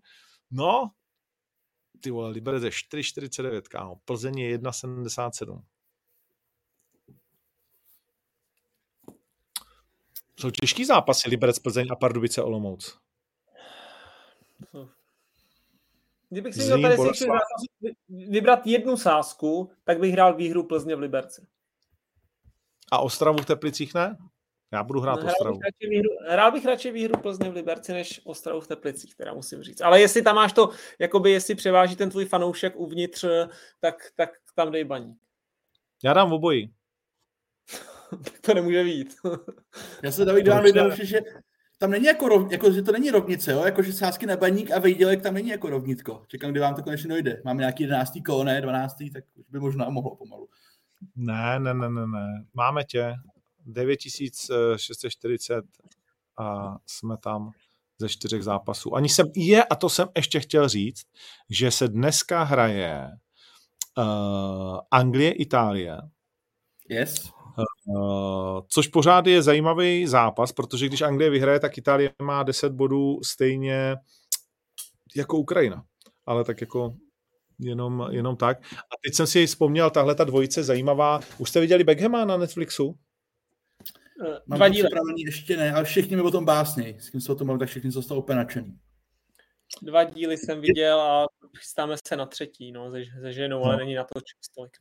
no, 0.52 0.92
ty 2.02 2.12
vole, 2.12 2.30
Liberec 2.30 2.64
je 2.64 2.70
4,49, 2.70 3.62
kámo. 3.62 3.96
Plzeň 4.06 4.38
je 4.38 4.58
1,77. 4.58 5.64
Jsou 10.40 10.50
těžký 10.50 10.86
zápasy 10.86 11.30
Liberec 11.30 11.60
Plzeň 11.60 11.88
a 11.92 11.96
Pardubice 11.96 12.44
Olomouc. 12.44 12.98
Kdybych 16.30 16.56
si 16.56 16.64
měl 16.64 16.82
tady 16.82 16.98
si 17.14 17.28
vybrat 18.10 18.68
jednu 18.68 18.98
sázku, 18.98 19.72
tak 19.84 20.00
bych 20.00 20.14
hrál 20.14 20.36
výhru 20.36 20.64
Plzně 20.64 20.96
v 20.96 21.00
Liberci. 21.00 21.48
A 22.92 23.00
Ostravu 23.00 23.38
v 23.38 23.46
Teplicích 23.46 23.94
ne? 23.94 24.18
Já 24.72 24.84
budu 24.84 25.00
hrát 25.00 25.20
no, 25.24 25.28
Ostravu. 25.28 25.60
Bych 25.60 25.90
výhru, 25.90 26.10
hrál 26.28 26.52
bych 26.52 26.66
radši 26.66 26.92
výhru 26.92 27.22
Plzně 27.22 27.50
v 27.50 27.54
Liberci, 27.54 27.94
než 27.94 28.22
Ostravu 28.24 28.62
v 28.62 28.68
Teplicích, 28.68 29.16
teda 29.16 29.34
musím 29.34 29.64
říct. 29.64 29.82
Ale 29.82 30.02
jestli 30.02 30.22
tam 30.22 30.36
máš 30.36 30.54
to, 30.54 30.70
jakoby 31.00 31.32
jestli 31.32 31.56
převáží 31.56 31.96
ten 31.96 32.10
tvůj 32.10 32.26
fanoušek 32.26 32.74
uvnitř, 32.76 33.26
tak, 33.80 34.12
tak 34.16 34.30
tam 34.56 34.72
dej 34.72 34.84
baní. 34.84 35.16
Já 36.04 36.14
dám 36.14 36.34
obojí. 36.34 36.74
to 38.42 38.54
nemůže 38.54 38.84
být. 38.84 39.16
Já 40.04 40.12
se 40.12 40.26
David 40.26 40.46
dám 40.46 40.96
že 41.02 41.20
tam 41.82 41.92
není 41.92 42.06
jako, 42.06 42.28
rov, 42.28 42.52
jako, 42.52 42.72
že 42.72 42.82
to 42.82 42.92
není 42.92 43.12
rovnice, 43.12 43.52
jo? 43.52 43.66
jako 43.66 43.84
že 43.84 43.94
sázky 43.94 44.26
na 44.26 44.38
baník 44.38 44.72
a 44.72 44.80
vejdělek 44.80 45.22
tam 45.22 45.34
není 45.34 45.50
jako 45.50 45.70
rovnitko. 45.70 46.24
Čekám, 46.28 46.52
kdy 46.52 46.60
vám 46.60 46.76
to 46.76 46.84
konečně 46.84 47.10
dojde. 47.10 47.42
Máme 47.46 47.60
nějaký 47.60 47.84
11. 47.84 48.14
kolo, 48.26 48.44
ne 48.44 48.62
12. 48.62 48.96
tak 49.14 49.24
už 49.36 49.46
by 49.50 49.60
možná 49.60 49.90
mohlo 49.90 50.16
pomalu. 50.16 50.50
Ne, 51.16 51.60
ne, 51.60 51.74
ne, 51.74 51.90
ne, 51.90 52.08
ne. 52.08 52.46
Máme 52.54 52.84
tě. 52.84 53.16
9640 53.66 55.66
a 56.38 56.78
jsme 56.86 57.18
tam 57.18 57.52
ze 57.98 58.10
čtyřech 58.10 58.44
zápasů. 58.44 58.96
Ani 58.96 59.10
jsem, 59.10 59.28
je, 59.36 59.64
a 59.64 59.76
to 59.76 59.90
jsem 59.90 60.08
ještě 60.16 60.40
chtěl 60.40 60.70
říct, 60.70 61.04
že 61.50 61.72
se 61.72 61.88
dneska 61.88 62.44
hraje 62.44 63.10
uh, 63.98 64.80
Anglie, 64.92 65.32
Itálie. 65.32 65.98
Yes. 66.90 67.41
Uh, 67.96 68.62
což 68.68 68.88
pořád 68.88 69.28
je 69.28 69.42
zajímavý 69.42 70.08
zápas, 70.08 70.52
protože 70.52 70.88
když 70.88 71.02
Anglie 71.02 71.30
vyhraje, 71.30 71.60
tak 71.60 71.78
Itálie 71.78 72.12
má 72.22 72.44
10 72.44 72.72
bodů 72.72 73.20
stejně 73.24 73.96
jako 75.16 75.38
Ukrajina. 75.38 75.84
Ale 76.26 76.44
tak 76.44 76.62
jako 76.62 76.96
jenom, 77.60 78.08
jenom 78.12 78.36
tak. 78.38 78.58
A 78.74 78.94
teď 79.04 79.14
jsem 79.14 79.28
si 79.28 79.46
vzpomněl, 79.46 79.90
tahle 79.90 80.16
ta 80.16 80.24
dvojice 80.24 80.64
zajímavá. 80.64 81.20
Už 81.38 81.50
jste 81.50 81.60
viděli 81.60 81.84
Beckhama 81.84 82.26
na 82.26 82.38
Netflixu? 82.38 82.88
Uh, 82.88 82.96
Mám 84.48 84.58
Dva 84.58 84.70
díly. 84.70 84.90
ještě 85.26 85.58
ne, 85.58 85.74
ale 85.74 85.84
všichni 85.84 86.16
mi 86.16 86.22
o 86.22 86.32
tom 86.32 86.46
básněj. 86.46 86.98
S 87.00 87.10
kým 87.10 87.22
se 87.22 87.32
o 87.32 87.36
tom 87.36 87.48
mluvím, 87.48 87.60
tak 87.60 87.70
všichni 87.70 87.92
jsou 87.92 88.02
z 88.02 88.08
toho 88.08 88.22
úplně 88.22 88.38
nadšený. 88.38 88.80
Dva 89.82 90.04
díly 90.04 90.38
jsem 90.38 90.62
viděl 90.62 91.02
a 91.02 91.28
chystáme 91.58 91.96
se 92.08 92.16
na 92.16 92.26
třetí, 92.26 92.72
no, 92.72 92.92
se, 92.92 93.04
se 93.22 93.34
ženou, 93.34 93.60
no. 93.60 93.66
ale 93.66 93.78
není 93.78 93.94
na 93.94 94.04
to 94.04 94.20
čas 94.20 94.54
tolik 94.56 94.72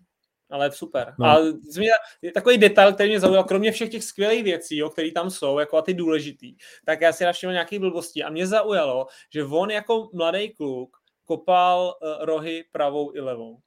ale 0.50 0.72
super. 0.72 1.14
No. 1.18 1.26
A 1.26 1.36
změna, 1.70 1.94
takový 2.34 2.58
detail, 2.58 2.92
který 2.92 3.08
mě 3.08 3.20
zaujal, 3.20 3.44
kromě 3.44 3.72
všech 3.72 3.90
těch 3.90 4.04
skvělých 4.04 4.44
věcí, 4.44 4.76
jo, 4.76 4.90
které 4.90 5.12
tam 5.12 5.30
jsou, 5.30 5.58
jako 5.58 5.76
a 5.76 5.82
ty 5.82 5.94
důležitý, 5.94 6.54
tak 6.84 7.00
já 7.00 7.12
si 7.12 7.24
navšiml 7.24 7.52
nějaký 7.52 7.78
blbosti 7.78 8.22
a 8.22 8.30
mě 8.30 8.46
zaujalo, 8.46 9.06
že 9.32 9.44
on 9.44 9.70
jako 9.70 10.10
mladý 10.12 10.54
kluk 10.54 10.96
kopal 11.24 11.94
uh, 12.02 12.24
rohy 12.24 12.64
pravou 12.72 13.12
i 13.14 13.20
levou. 13.20 13.58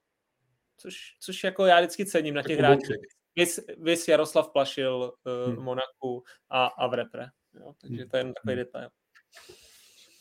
Což, 0.78 0.96
což 1.20 1.44
jako 1.44 1.66
já 1.66 1.80
vždycky 1.80 2.06
cením 2.06 2.34
na 2.36 2.44
těch 2.44 2.60
hráčích. 2.60 2.96
Vys, 3.36 3.60
vys 3.78 4.08
Jaroslav 4.08 4.50
Plašil 4.50 5.14
uh, 5.26 5.54
hmm. 5.54 5.64
Monaku 5.64 6.24
a, 6.50 6.66
a 6.66 6.88
v 6.88 6.94
repre. 6.94 7.26
Jo, 7.60 7.74
takže 7.82 8.02
hmm. 8.02 8.10
to 8.10 8.18
je 8.18 8.20
jen 8.20 8.34
takový 8.34 8.56
detail. 8.56 8.90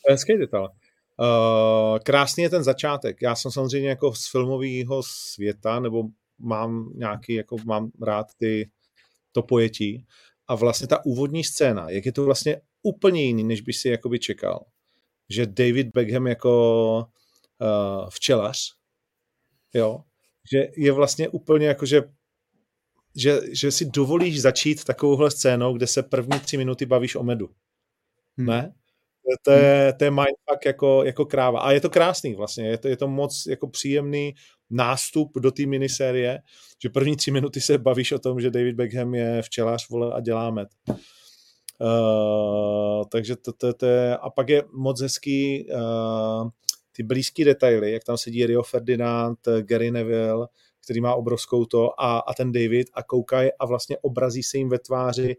Hezký 0.09 0.37
detail. 0.37 0.69
Uh, 1.19 1.99
krásný 1.99 2.43
je 2.43 2.49
ten 2.49 2.63
začátek. 2.63 3.21
Já 3.21 3.35
jsem 3.35 3.51
samozřejmě 3.51 3.89
jako 3.89 4.15
z 4.15 4.31
filmového 4.31 5.03
světa, 5.03 5.79
nebo 5.79 6.03
mám 6.39 6.89
nějaký, 6.95 7.33
jako 7.33 7.57
mám 7.65 7.91
rád 8.01 8.27
ty, 8.37 8.71
to 9.31 9.43
pojetí. 9.43 10.05
A 10.47 10.55
vlastně 10.55 10.87
ta 10.87 11.05
úvodní 11.05 11.43
scéna, 11.43 11.89
jak 11.89 12.05
je 12.05 12.11
to 12.11 12.25
vlastně 12.25 12.61
úplně 12.83 13.23
jiný, 13.23 13.43
než 13.43 13.61
by 13.61 13.73
si 13.73 13.89
jakoby 13.89 14.19
čekal. 14.19 14.65
Že 15.29 15.45
David 15.45 15.87
Beckham 15.87 16.27
jako 16.27 16.97
uh, 16.97 18.09
včelař, 18.09 18.59
jo, 19.73 20.03
že 20.51 20.67
je 20.77 20.91
vlastně 20.91 21.29
úplně 21.29 21.67
jako, 21.67 21.85
že, 21.85 22.01
že, 23.15 23.39
že 23.51 23.71
si 23.71 23.85
dovolíš 23.85 24.41
začít 24.41 24.83
takovouhle 24.83 25.31
scénou, 25.31 25.73
kde 25.73 25.87
se 25.87 26.03
první 26.03 26.39
tři 26.39 26.57
minuty 26.57 26.85
bavíš 26.85 27.15
o 27.15 27.23
medu. 27.23 27.49
Hmm. 28.37 28.47
Ne? 28.47 28.73
To 29.41 29.51
je, 29.51 29.93
to 29.93 30.03
je 30.03 30.11
mindfuck 30.11 30.65
jako, 30.65 31.03
jako 31.03 31.25
kráva. 31.25 31.59
A 31.59 31.71
je 31.71 31.81
to 31.81 31.89
krásný 31.89 32.35
vlastně, 32.35 32.67
je 32.67 32.77
to, 32.77 32.87
je 32.87 32.97
to 32.97 33.07
moc 33.07 33.45
jako 33.49 33.67
příjemný 33.67 34.33
nástup 34.69 35.31
do 35.39 35.51
té 35.51 35.65
minisérie, 35.65 36.39
že 36.81 36.89
první 36.89 37.15
tři 37.15 37.31
minuty 37.31 37.61
se 37.61 37.77
bavíš 37.77 38.11
o 38.11 38.19
tom, 38.19 38.41
že 38.41 38.51
David 38.51 38.75
Beckham 38.75 39.15
je 39.15 39.41
včelař 39.41 39.89
vole, 39.89 40.13
a 40.13 40.19
dělá 40.19 40.51
med. 40.51 40.67
Uh, 41.79 43.03
takže 43.11 43.35
to, 43.35 43.53
to, 43.53 43.73
to 43.73 43.85
je, 43.85 44.17
a 44.17 44.29
pak 44.29 44.49
je 44.49 44.63
moc 44.73 45.01
hezký 45.01 45.67
uh, 45.71 46.49
ty 46.91 47.03
blízký 47.03 47.43
detaily, 47.43 47.91
jak 47.91 48.03
tam 48.03 48.17
sedí 48.17 48.45
Rio 48.45 48.63
Ferdinand, 48.63 49.39
Gary 49.61 49.91
Neville, 49.91 50.47
který 50.83 51.01
má 51.01 51.15
obrovskou 51.15 51.65
to 51.65 52.01
a, 52.01 52.19
a 52.19 52.33
ten 52.33 52.51
David 52.51 52.87
a 52.93 53.03
koukají 53.03 53.49
a 53.59 53.65
vlastně 53.65 53.97
obrazí 54.01 54.43
se 54.43 54.57
jim 54.57 54.69
ve 54.69 54.79
tváři 54.79 55.35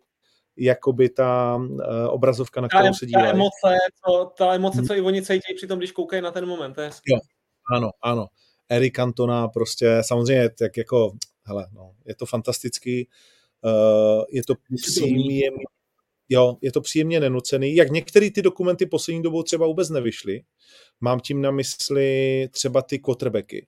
jakoby 0.57 1.09
ta 1.09 1.57
uh, 1.57 1.79
obrazovka, 2.09 2.61
na 2.61 2.69
kterou 2.69 2.95
se 2.95 3.07
dívají. 3.07 3.27
Ta 3.27 3.31
emoce, 3.31 3.77
co, 4.05 4.33
ta 4.39 4.55
emoce, 4.55 4.83
co 4.83 4.95
i 4.95 5.01
oni 5.01 5.23
cítí 5.23 5.55
při 5.57 5.67
tom, 5.67 5.79
když 5.79 5.93
koukají 5.93 6.23
na 6.23 6.31
ten 6.31 6.47
moment. 6.47 6.75
To 6.75 6.81
je 6.81 6.91
jo, 7.07 7.19
ano, 7.75 7.91
ano. 8.03 8.27
Eric 8.69 8.95
Cantona 8.95 9.49
prostě, 9.49 9.99
samozřejmě, 10.01 10.51
tak 10.51 10.77
jako, 10.77 11.13
hele, 11.43 11.67
no, 11.73 11.95
je 12.07 12.15
to 12.15 12.27
fantastický, 12.27 13.09
uh, 13.65 14.25
je 14.31 14.43
to 14.45 14.55
příjemně, 14.75 15.51
jo, 16.29 16.57
je 16.61 16.73
to 16.73 16.81
příjemně 16.81 17.21
nenucený, 17.21 17.75
jak 17.75 17.91
některé 17.91 18.31
ty 18.31 18.43
dokumenty 18.43 18.87
poslední 18.87 19.23
dobou 19.23 19.43
třeba 19.43 19.67
vůbec 19.67 19.91
nevyšly, 19.91 20.41
mám 21.01 21.21
tím 21.21 21.43
na 21.43 21.51
mysli 21.51 22.49
třeba 22.51 22.83
ty 22.83 22.99
quarterbacky. 22.99 23.67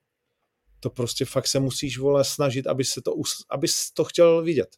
To 0.81 0.91
prostě 0.91 1.25
fakt 1.25 1.47
se 1.47 1.61
musíš, 1.61 1.99
vole, 1.99 2.25
snažit, 2.25 2.67
aby 2.67 2.85
se 2.85 3.03
to, 3.03 3.13
aby 3.51 3.67
to 3.95 4.05
chtěl 4.05 4.43
vidět. 4.43 4.69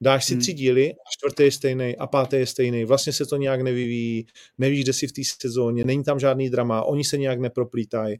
Dáš 0.00 0.24
si 0.24 0.32
hmm. 0.32 0.40
tři 0.40 0.52
díly, 0.52 0.92
a 0.92 1.10
čtvrtý 1.10 1.42
je 1.42 1.52
stejný 1.52 1.96
a 1.96 2.06
pátý 2.06 2.36
je 2.36 2.46
stejný. 2.46 2.84
Vlastně 2.84 3.12
se 3.12 3.26
to 3.26 3.36
nějak 3.36 3.62
nevyvíjí, 3.62 4.26
nevíš, 4.58 4.84
kde 4.84 4.92
jsi 4.92 5.06
v 5.06 5.12
té 5.12 5.22
sezóně, 5.40 5.84
není 5.84 6.04
tam 6.04 6.18
žádný 6.18 6.50
drama, 6.50 6.82
oni 6.82 7.04
se 7.04 7.18
nějak 7.18 7.40
neproplítají. 7.40 8.16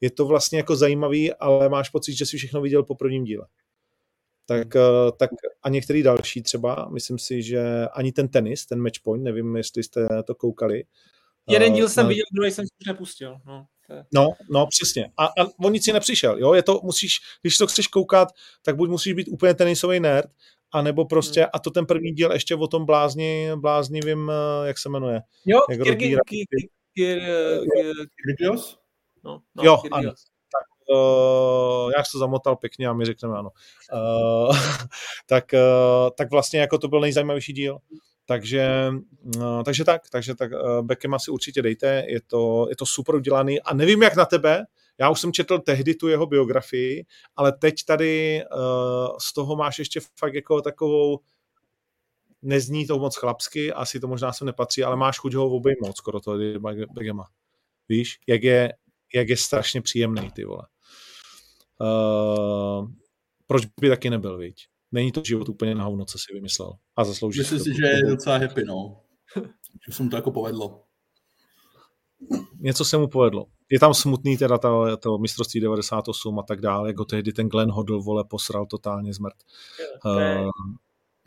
Je 0.00 0.10
to 0.10 0.26
vlastně 0.26 0.58
jako 0.58 0.76
zajímavý, 0.76 1.34
ale 1.34 1.68
máš 1.68 1.88
pocit, 1.88 2.14
že 2.14 2.26
jsi 2.26 2.36
všechno 2.36 2.60
viděl 2.60 2.82
po 2.82 2.94
prvním 2.94 3.24
díle. 3.24 3.46
Tak, 4.46 4.76
eh, 4.76 4.80
tak 5.18 5.30
a 5.62 5.68
některý 5.68 6.02
další 6.02 6.42
třeba, 6.42 6.88
myslím 6.92 7.18
si, 7.18 7.42
že 7.42 7.86
ani 7.92 8.12
ten 8.12 8.28
tenis, 8.28 8.66
ten 8.66 8.80
match 8.80 9.00
point, 9.02 9.24
nevím, 9.24 9.56
jestli 9.56 9.82
jste 9.82 10.08
to 10.26 10.34
koukali. 10.34 10.84
Jeden 11.48 11.72
díl 11.72 11.88
jsem 11.88 12.04
uh, 12.04 12.08
viděl, 12.08 12.24
druhý 12.32 12.50
jsem 12.50 12.64
si 12.64 12.70
už 12.80 12.86
nepustil. 12.86 13.36
No. 13.46 13.66
No, 14.14 14.28
no, 14.50 14.66
přesně. 14.66 15.12
A, 15.16 15.26
a 15.26 15.46
on 15.64 15.72
nic 15.72 15.84
si 15.84 15.92
nepřišel, 15.92 16.38
jo, 16.38 16.54
je 16.54 16.62
to, 16.62 16.80
musíš, 16.82 17.18
když 17.42 17.58
to 17.58 17.66
chceš 17.66 17.86
koukat, 17.86 18.28
tak 18.62 18.76
buď 18.76 18.90
musíš 18.90 19.12
být 19.12 19.28
úplně 19.28 19.54
tenisový 19.54 20.00
nerd, 20.00 20.30
a 20.72 20.82
nebo 20.82 21.04
prostě, 21.04 21.40
hmm. 21.40 21.50
a 21.52 21.58
to 21.58 21.70
ten 21.70 21.86
první 21.86 22.12
díl 22.12 22.32
ještě 22.32 22.54
o 22.54 22.66
tom 22.66 22.86
blázni, 22.86 23.50
bláznivým, 23.56 24.30
eh, 24.30 24.66
jak 24.66 24.78
se 24.78 24.88
jmenuje? 24.88 25.20
Jo, 25.46 25.60
jak 25.70 25.78
Kyrgios? 28.24 28.78
No, 29.24 29.40
no, 29.54 29.64
jo, 29.64 29.78
ano. 29.92 30.10
Tak, 30.52 30.96
uh, 30.96 31.92
já 31.96 32.02
to 32.12 32.18
zamotal 32.18 32.56
pěkně 32.56 32.88
a 32.88 32.92
my 32.92 33.04
řekneme 33.04 33.38
ano. 33.38 33.50
Uh, 33.92 34.56
tak, 35.26 35.44
uh, 35.54 36.10
tak 36.16 36.30
vlastně 36.30 36.60
jako 36.60 36.78
to 36.78 36.88
byl 36.88 37.00
nejzajímavější 37.00 37.52
díl. 37.52 37.78
Takže, 38.26 38.92
uh, 39.36 39.62
takže 39.62 39.84
tak, 39.84 40.02
takže 40.10 40.34
tak 40.34 40.52
uh, 40.52 40.82
Beckham 40.82 41.14
asi 41.14 41.30
určitě 41.30 41.62
dejte, 41.62 42.04
je 42.06 42.20
to, 42.26 42.66
je 42.68 42.76
to 42.76 42.86
super 42.86 43.14
udělaný 43.14 43.60
a 43.60 43.74
nevím 43.74 44.02
jak 44.02 44.16
na 44.16 44.24
tebe, 44.24 44.64
já 44.98 45.10
už 45.10 45.20
jsem 45.20 45.32
četl 45.32 45.58
tehdy 45.58 45.94
tu 45.94 46.08
jeho 46.08 46.26
biografii, 46.26 47.06
ale 47.36 47.52
teď 47.52 47.74
tady 47.84 48.42
uh, 48.52 49.16
z 49.20 49.34
toho 49.34 49.56
máš 49.56 49.78
ještě 49.78 50.00
fakt 50.18 50.34
jako 50.34 50.62
takovou, 50.62 51.18
nezní 52.42 52.86
to 52.86 52.98
moc 52.98 53.16
chlapsky, 53.16 53.72
asi 53.72 54.00
to 54.00 54.08
možná 54.08 54.32
se 54.32 54.44
nepatří, 54.44 54.84
ale 54.84 54.96
máš 54.96 55.18
chuť 55.18 55.34
ho 55.34 55.50
obejmout 55.50 55.96
skoro 55.96 56.20
toho 56.20 56.38
Begema. 56.94 57.24
Víš, 57.88 58.18
jak 58.28 58.42
je, 58.42 58.72
jak 59.14 59.28
je 59.28 59.36
strašně 59.36 59.82
příjemný, 59.82 60.30
ty 60.30 60.44
vole. 60.44 60.62
Uh, 61.80 62.88
proč 63.46 63.66
by 63.80 63.88
taky 63.88 64.10
nebyl, 64.10 64.38
viď? 64.38 64.66
Není 64.92 65.12
to 65.12 65.22
život 65.24 65.48
úplně 65.48 65.74
na 65.74 65.84
hovno, 65.84 66.04
co 66.04 66.18
si 66.18 66.34
vymyslel. 66.34 66.72
A 66.96 67.04
zaslouží 67.04 67.40
Myslím 67.40 67.58
si, 67.58 67.74
že 67.74 67.86
je 67.86 68.06
docela 68.06 68.36
happy, 68.36 68.64
no. 68.64 69.00
že 69.86 69.92
se 69.92 70.02
mu 70.02 70.08
to 70.08 70.16
jako 70.16 70.30
povedlo. 70.30 70.82
Něco 72.60 72.84
se 72.84 72.98
mu 72.98 73.08
povedlo 73.08 73.46
je 73.70 73.80
tam 73.80 73.94
smutný 73.94 74.36
teda 74.36 74.58
to, 74.58 74.96
to 74.96 75.18
mistrovství 75.18 75.60
98 75.60 76.38
a 76.38 76.42
tak 76.42 76.60
dále, 76.60 76.88
jako 76.88 77.04
tehdy 77.04 77.32
ten 77.32 77.48
Glenn 77.48 77.70
Hodl, 77.70 78.02
vole, 78.02 78.24
posral 78.24 78.66
totálně 78.66 79.14
zmrt. 79.14 79.34
Okay. 80.04 80.44
Uh, 80.44 80.50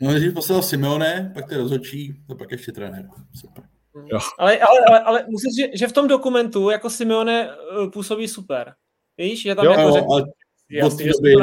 no, 0.00 0.12
když 0.12 0.34
poslal 0.34 0.62
Simeone, 0.62 1.30
pak 1.34 1.48
ty 1.48 1.56
rozhodčí, 1.56 2.14
to 2.26 2.34
pak 2.34 2.50
ještě 2.50 2.72
trenér. 2.72 3.08
Super. 3.40 3.64
Jo. 4.12 4.18
Ale, 4.38 4.58
ale, 4.58 4.78
ale, 4.88 5.00
ale 5.00 5.24
musím 5.28 5.50
říct, 5.50 5.78
že 5.78 5.88
v 5.88 5.92
tom 5.92 6.08
dokumentu 6.08 6.70
jako 6.70 6.90
Simeone 6.90 7.50
eh, 7.50 7.90
působí 7.92 8.28
super. 8.28 8.74
Víš, 9.18 9.42
že 9.42 9.54
tam 9.54 9.64
jo, 9.64 9.70
jako 9.70 9.82
jo, 9.82 9.92
řekl, 9.92 10.06
ale 10.12 10.22
jasný, 10.70 11.04
že 11.04 11.10
by... 11.22 11.34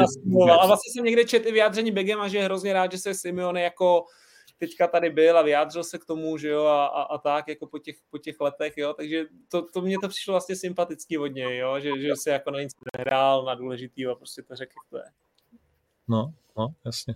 a 0.50 0.66
vlastně 0.66 0.92
jsem 0.92 1.04
někde 1.04 1.24
četl 1.24 1.48
i 1.48 1.52
vyjádření 1.52 1.90
Begema, 1.90 2.28
že 2.28 2.38
je 2.38 2.44
hrozně 2.44 2.72
rád, 2.72 2.92
že 2.92 2.98
se 2.98 3.14
Simeone 3.14 3.62
jako 3.62 4.04
teďka 4.58 4.86
tady 4.86 5.10
byl 5.10 5.38
a 5.38 5.42
vyjádřil 5.42 5.84
se 5.84 5.98
k 5.98 6.04
tomu, 6.04 6.38
že 6.38 6.48
jo, 6.48 6.64
a, 6.64 6.86
a, 6.86 7.02
a 7.02 7.18
tak, 7.18 7.48
jako 7.48 7.66
po 7.66 7.78
těch, 7.78 7.96
po 8.10 8.18
těch 8.18 8.40
letech, 8.40 8.78
jo, 8.78 8.94
takže 8.94 9.24
to, 9.48 9.62
to 9.62 9.80
mně 9.80 9.96
to 9.98 10.08
přišlo 10.08 10.32
vlastně 10.32 10.56
sympatický 10.56 11.18
od 11.18 11.26
něj, 11.26 11.58
jo, 11.58 11.80
že, 11.80 12.00
že 12.00 12.12
se 12.16 12.30
jako 12.30 12.50
na 12.50 12.60
nic 12.60 12.72
nehrál, 12.98 13.44
na 13.44 13.54
důležitý 13.54 14.06
a 14.06 14.14
prostě 14.14 14.42
to 14.42 14.56
řekl, 14.56 14.72
jak 14.76 14.90
to 14.90 14.96
je. 14.96 15.12
No, 16.08 16.34
no, 16.58 16.68
jasně. 16.84 17.14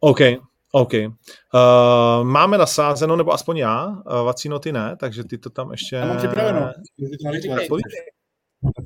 OK, 0.00 0.18
OK. 0.72 0.92
Uh, 0.94 1.08
máme 2.22 2.58
nasázeno, 2.58 3.16
nebo 3.16 3.32
aspoň 3.32 3.56
já, 3.56 3.86
uh, 3.86 4.02
Vacino, 4.06 4.58
ty 4.58 4.72
ne, 4.72 4.96
takže 4.96 5.24
ty 5.24 5.38
to 5.38 5.50
tam 5.50 5.70
ještě... 5.70 5.96
Já 5.96 6.06
mám 6.06 6.16
připraveno. 6.16 6.72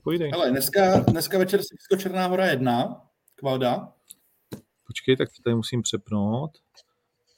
Pojdej. 0.02 0.30
Ale 0.34 0.50
dneska, 0.50 1.00
dneska 1.00 1.38
večer 1.38 1.60
Srbsko 1.62 1.96
Černá 1.96 2.26
hora 2.26 2.46
1, 2.46 3.02
Kvalda. 3.34 3.92
Počkej, 4.86 5.16
tak 5.16 5.28
to 5.28 5.42
tady 5.42 5.56
musím 5.56 5.82
přepnout. 5.82 6.50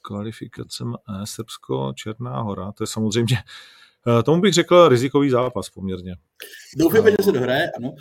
Kvalifikace 0.05 0.83
e, 0.83 1.25
Srbsko, 1.25 1.93
Černá 1.95 2.41
hora, 2.41 2.71
to 2.71 2.83
je 2.83 2.87
samozřejmě, 2.87 3.37
uh, 4.07 4.21
tomu 4.21 4.41
bych 4.41 4.53
řekl 4.53 4.87
rizikový 4.87 5.29
zápas 5.29 5.69
poměrně. 5.69 6.15
Doufejme, 6.77 7.11
že 7.11 7.17
se 7.23 7.31
dohraje, 7.31 7.71
ano. 7.71 7.95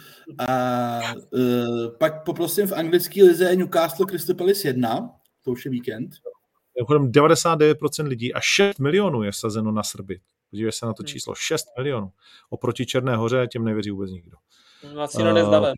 A 0.49 1.01
uh, 1.31 1.97
pak 1.99 2.25
poprosím 2.25 2.67
v 2.67 2.73
anglické 2.73 3.25
lize 3.25 3.57
Newcastle 3.57 4.07
Crystal 4.07 4.37
Palace 4.37 4.69
1, 4.69 5.11
to 5.45 5.51
už 5.51 5.65
je 5.65 5.71
víkend. 5.71 6.11
99% 6.81 8.07
lidí 8.07 8.35
a 8.35 8.41
6 8.41 8.79
milionů 8.79 9.23
je 9.23 9.33
sazeno 9.33 9.73
na 9.73 9.83
Srby. 9.83 10.21
Podívej 10.51 10.73
se 10.73 10.87
na 10.87 10.93
to 10.93 11.03
číslo. 11.03 11.35
6 11.35 11.67
milionů. 11.79 12.13
Oproti 12.51 12.87
Černé 12.87 13.17
hoře 13.17 13.47
těm 13.47 13.65
nevěří 13.65 13.91
vůbec 13.91 14.11
nikdo. 14.11 14.37
Vlastně 14.95 15.25
uh, 15.25 15.33
nezdale. 15.33 15.75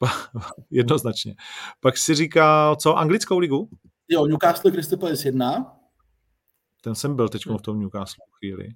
Jednoznačně. 0.70 1.34
Pak 1.80 1.98
si 1.98 2.14
říkal, 2.14 2.76
co, 2.76 2.96
anglickou 2.96 3.38
ligu? 3.38 3.68
Jo, 4.08 4.26
Newcastle 4.26 4.70
Crystal 4.70 4.98
Palace 4.98 5.28
1. 5.28 5.76
Ten 6.80 6.94
jsem 6.94 7.16
byl 7.16 7.28
teď 7.28 7.42
v 7.46 7.62
tom 7.62 7.80
Newcastle 7.80 8.24
chvíli. 8.38 8.68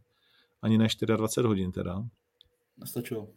Ani 0.62 0.78
ne 0.78 0.86
24 1.16 1.46
hodin 1.46 1.72
teda. 1.72 2.02
Nestačilo. 2.76 3.28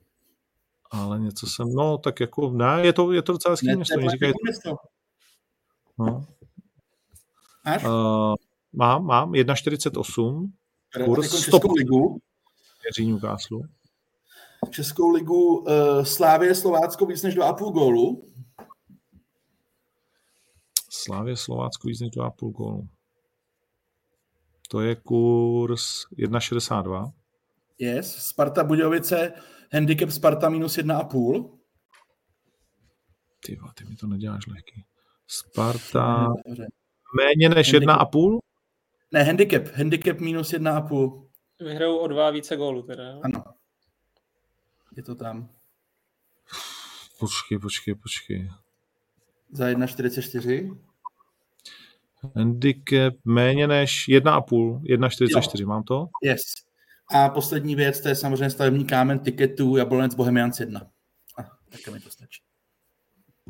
Ale 0.92 1.20
něco 1.20 1.48
jsem, 1.48 1.74
no 1.74 1.98
tak 1.98 2.20
jako, 2.20 2.52
ne, 2.52 2.82
je 2.82 2.94
to, 2.94 3.12
je 3.12 3.22
to 3.22 3.32
docela 3.32 3.54
hezký 3.54 3.76
město. 3.76 4.00
Ne, 4.00 4.10
říkají, 4.10 4.34
město. 4.44 4.76
No. 6.00 6.26
Uh, 7.86 8.36
mám, 8.74 9.06
mám, 9.06 9.32
1,48. 9.32 10.52
Kurz 11.06 11.46
100 11.46 11.58
ligu. 11.78 12.20
Věří 12.84 13.12
Newcastle. 13.12 13.60
Českou 14.70 15.10
ligu 15.10 15.58
uh, 15.58 16.04
Slávě 16.04 16.56
Slovácko 16.56 17.06
víc 17.06 17.24
než 17.24 17.38
2,5 17.38 17.72
gólu. 17.72 18.26
Slávě 20.96 21.38
Slovácko 21.38 21.88
víc 21.88 22.02
než 22.02 22.12
2,5 22.12 22.52
gólu. 22.52 22.90
To 24.70 24.82
je 24.82 24.96
kurz 24.96 25.84
1,62. 26.18 27.12
Yes. 27.78 28.16
Sparta 28.16 28.64
Budějovice, 28.64 29.34
handicap 29.74 30.10
Sparta 30.10 30.50
minus 30.50 30.78
1,5. 30.78 31.60
Ty, 33.46 33.60
ty 33.76 33.86
mi 33.86 33.96
to 33.96 34.08
neděláš 34.08 34.48
lehký. 34.48 34.86
Sparta 35.28 36.28
méně 37.18 37.50
než 37.50 37.74
1,5? 37.74 38.40
Ne, 39.12 39.24
handicap. 39.24 39.68
Handicap 39.76 40.20
minus 40.20 40.54
1,5. 40.54 41.30
Vyhrajou 41.60 41.98
o 41.98 42.08
dva 42.08 42.30
více 42.30 42.56
gólů 42.56 42.82
teda. 42.82 43.04
Jo? 43.04 43.22
Ano. 43.24 43.44
Je 44.98 45.04
to 45.04 45.16
tam. 45.16 45.50
Počkej, 47.20 47.60
počkej, 47.60 47.96
počkej. 47.96 48.50
Za 49.54 49.68
1,44? 49.68 50.78
Handicap 52.36 53.14
méně 53.26 53.68
než 53.68 54.10
1,5, 54.10 54.82
1,44, 54.82 55.66
mám 55.66 55.84
to? 55.84 56.08
Yes. 56.24 56.42
A 57.16 57.30
poslední 57.30 57.76
věc, 57.76 58.02
to 58.02 58.08
je 58.08 58.16
samozřejmě 58.16 58.50
stavební 58.50 58.86
kámen 58.86 59.20
tiketu 59.20 59.78
Jablonec 59.78 60.16
Bohemians 60.16 60.60
1. 60.60 60.82
A, 61.38 61.44
tak 61.44 61.94
mi 61.94 62.00
to 62.00 62.10
stačí. 62.10 62.42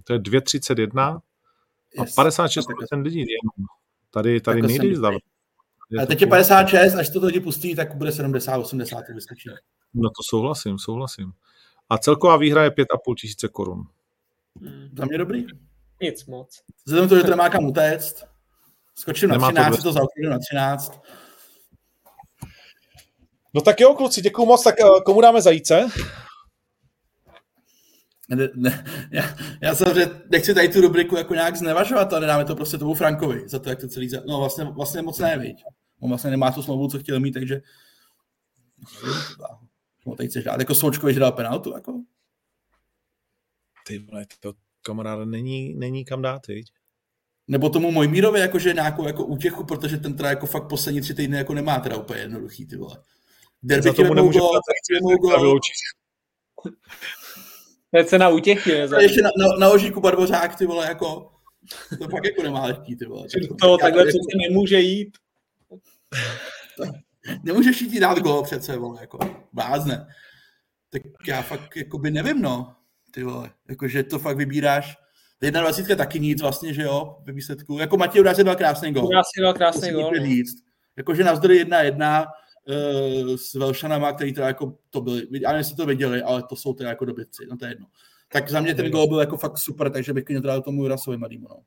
To 0.04 0.14
je 0.14 0.20
2,31 0.20 1.22
yes. 2.00 2.18
a 2.18 2.24
56% 2.24 3.02
lidí 3.02 3.20
jenom. 3.20 3.68
Tady, 4.10 4.42
tady 4.42 4.62
nejde 4.62 4.96
zdavat. 4.96 5.22
A 6.02 6.06
teď 6.06 6.22
je 6.22 6.28
56, 6.28 6.96
až 6.96 7.10
to 7.10 7.26
lidi 7.26 7.40
pustí, 7.40 7.76
tak 7.76 7.96
bude 7.96 8.12
70, 8.12 8.58
80, 8.58 9.02
to 9.08 9.14
vystačí. 9.14 9.50
No 9.94 10.10
to 10.10 10.24
souhlasím, 10.30 10.80
souhlasím. 10.80 11.34
A 11.90 11.98
celková 11.98 12.38
výhra 12.38 12.64
je 12.64 12.70
5,5 12.70 13.16
tisíce 13.22 13.48
korun. 13.48 13.88
Hmm. 14.62 14.90
Za 14.98 15.06
mě 15.06 15.18
dobrý. 15.18 15.46
Nic 16.04 16.26
moc. 16.26 16.62
Vzhledem 16.86 17.10
to, 17.10 17.16
že 17.18 17.24
to 17.24 17.30
nemá 17.30 17.50
kam 17.50 17.66
utéct, 17.66 18.26
skočím 18.96 19.30
na 19.30 19.52
13, 19.52 19.78
to, 19.78 19.84
to 19.84 19.94
zaokružím 19.94 20.30
na 20.30 20.40
13. 20.40 21.00
No 23.54 23.62
tak 23.62 23.80
jo, 23.80 23.94
kluci, 23.94 24.22
děkuju 24.22 24.48
moc. 24.48 24.64
Tak 24.64 24.76
eh, 24.80 25.02
komu 25.06 25.22
dáme 25.22 25.42
zajíce? 25.42 25.88
Ne, 28.30 28.50
ne, 28.56 28.86
já, 29.12 29.24
já 29.62 29.76
samozřejmě 29.76 30.22
nechci 30.32 30.54
tady 30.54 30.70
tu 30.70 30.82
rubriku 30.82 31.16
jako 31.16 31.34
nějak 31.34 31.56
znevažovat, 31.56 32.14
ale 32.14 32.28
dáme 32.28 32.46
to 32.46 32.56
prostě 32.56 32.78
tomu 32.78 32.94
Frankovi 32.94 33.50
za 33.50 33.60
to, 33.60 33.70
jak 33.70 33.80
to 33.80 33.88
celý... 33.88 34.10
Za... 34.10 34.22
No 34.28 34.40
vlastně, 34.40 34.64
vlastně 34.64 35.02
moc 35.02 35.20
ne, 35.20 35.38
viď. 35.38 35.64
On 36.00 36.10
vlastně 36.10 36.32
nemá 36.32 36.52
tu 36.52 36.64
smlouvu, 36.64 36.88
co 36.88 37.00
chtěl 37.00 37.20
mít, 37.20 37.32
takže... 37.32 37.62
No, 40.06 40.16
teď 40.16 40.30
chceš 40.30 40.44
dát 40.44 40.60
jako 40.60 40.76
Součkovi, 40.76 41.14
že 41.14 41.20
dal 41.20 41.32
penaltu, 41.32 41.74
jako? 41.74 42.02
Ty 43.88 44.00
vole, 44.00 44.26
to 44.40 44.54
kamarád 44.84 45.28
není, 45.28 45.74
není 45.74 46.06
kam 46.06 46.22
dát, 46.22 46.48
viď? 46.48 46.72
Nebo 47.48 47.70
tomu 47.70 47.92
Mojmírovi 47.92 48.40
jakože 48.40 48.74
nějakou 48.74 49.08
jako 49.08 49.26
útěchu, 49.26 49.64
protože 49.64 49.98
ten 49.98 50.18
teda 50.18 50.30
jako 50.30 50.46
fakt 50.46 50.68
poslední 50.68 51.02
tři 51.02 51.14
týdny 51.14 51.38
jako 51.38 51.54
nemá 51.54 51.80
teda 51.80 51.98
úplně 51.98 52.20
jednoduchý, 52.20 52.68
ty 52.68 52.78
vole. 52.78 52.98
Derby 53.64 53.84
Za 53.84 53.94
tomu 53.94 54.14
nemůže 54.14 54.40
To 57.92 57.98
je 57.98 58.06
cena 58.06 58.30
útěchy. 58.30 58.72
Ne, 58.72 59.04
ještě 59.04 59.22
na, 59.22 59.30
na, 59.38 59.48
na 59.60 59.70
ožíku 59.70 60.02
Barbořák, 60.02 60.56
ty 60.56 60.66
vole, 60.66 60.88
jako, 60.88 61.32
to 62.00 62.08
fakt 62.10 62.26
jako 62.26 62.44
nemá 62.44 62.66
lehký, 62.66 62.96
ty 62.96 63.06
vole. 63.06 63.28
To, 63.50 63.56
to 63.56 63.78
takhle 63.78 64.06
přece 64.06 64.38
nemůže 64.50 64.80
jít. 64.80 65.18
Nemůžeš 67.44 67.82
jít 67.82 68.00
dát 68.00 68.20
gol 68.20 68.44
přece, 68.44 68.78
vole, 68.78 68.98
jako, 69.02 69.20
blázne. 69.54 70.08
Tak 70.90 71.02
já 71.28 71.42
fakt, 71.42 71.76
jako 71.76 71.98
by 71.98 72.12
nevím, 72.12 72.42
no, 72.42 72.76
ty 73.14 73.24
vole, 73.24 73.50
jakože 73.70 74.04
to 74.04 74.20
fakt 74.20 74.38
vybíráš. 74.38 74.98
21 75.52 75.96
taky 75.96 76.20
nic 76.20 76.42
vlastně, 76.42 76.74
že 76.74 76.82
jo, 76.82 77.18
ve 77.24 77.34
výsledku. 77.34 77.78
Jako 77.80 77.98
Matěj 77.98 78.22
Uráz 78.22 78.38
dal 78.38 78.56
krásný 78.56 78.94
gol. 78.94 79.06
Uráz 79.06 79.26
dal 79.42 79.54
krásný 79.54 79.92
gol. 79.92 80.12
No. 80.12 80.44
Jakože 80.98 81.24
navzdory 81.24 81.66
1-1 81.66 82.26
uh, 83.26 83.36
s 83.36 83.54
Velšanama, 83.54 84.14
který 84.14 84.34
teda 84.34 84.48
jako 84.48 84.78
to 84.90 85.02
byli, 85.02 85.28
já 85.32 85.50
nevím, 85.50 85.58
jestli 85.58 85.76
to 85.76 85.86
viděli, 85.86 86.22
ale 86.22 86.44
to 86.44 86.56
jsou 86.56 86.74
teda 86.74 86.90
jako 86.90 87.06
dobytci, 87.06 87.46
no 87.50 87.58
to 87.58 87.66
je 87.66 87.72
jedno. 87.72 87.86
Tak 88.32 88.50
za 88.50 88.62
mě 88.62 88.76
ten 88.76 88.92
gol 88.92 89.08
byl 89.08 89.20
jako 89.20 89.38
fakt 89.38 89.58
super, 89.58 89.92
takže 89.92 90.14
bych 90.14 90.24
to 90.24 90.40
dal 90.40 90.62
tomu 90.62 90.82
Urasovi 90.82 91.18
mladýmu, 91.18 91.48
no. 91.50 91.58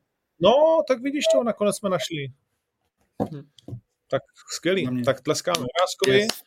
No, 0.40 0.82
tak 0.88 1.02
vidíš 1.02 1.24
to, 1.32 1.44
nakonec 1.44 1.76
jsme 1.76 1.90
našli. 1.90 2.32
Hm. 3.32 3.48
Tak 4.10 4.22
skvělý, 4.56 5.02
tak 5.04 5.20
tleskáme 5.20 5.58
Uráskovi. 5.58 6.18
Yes. 6.18 6.45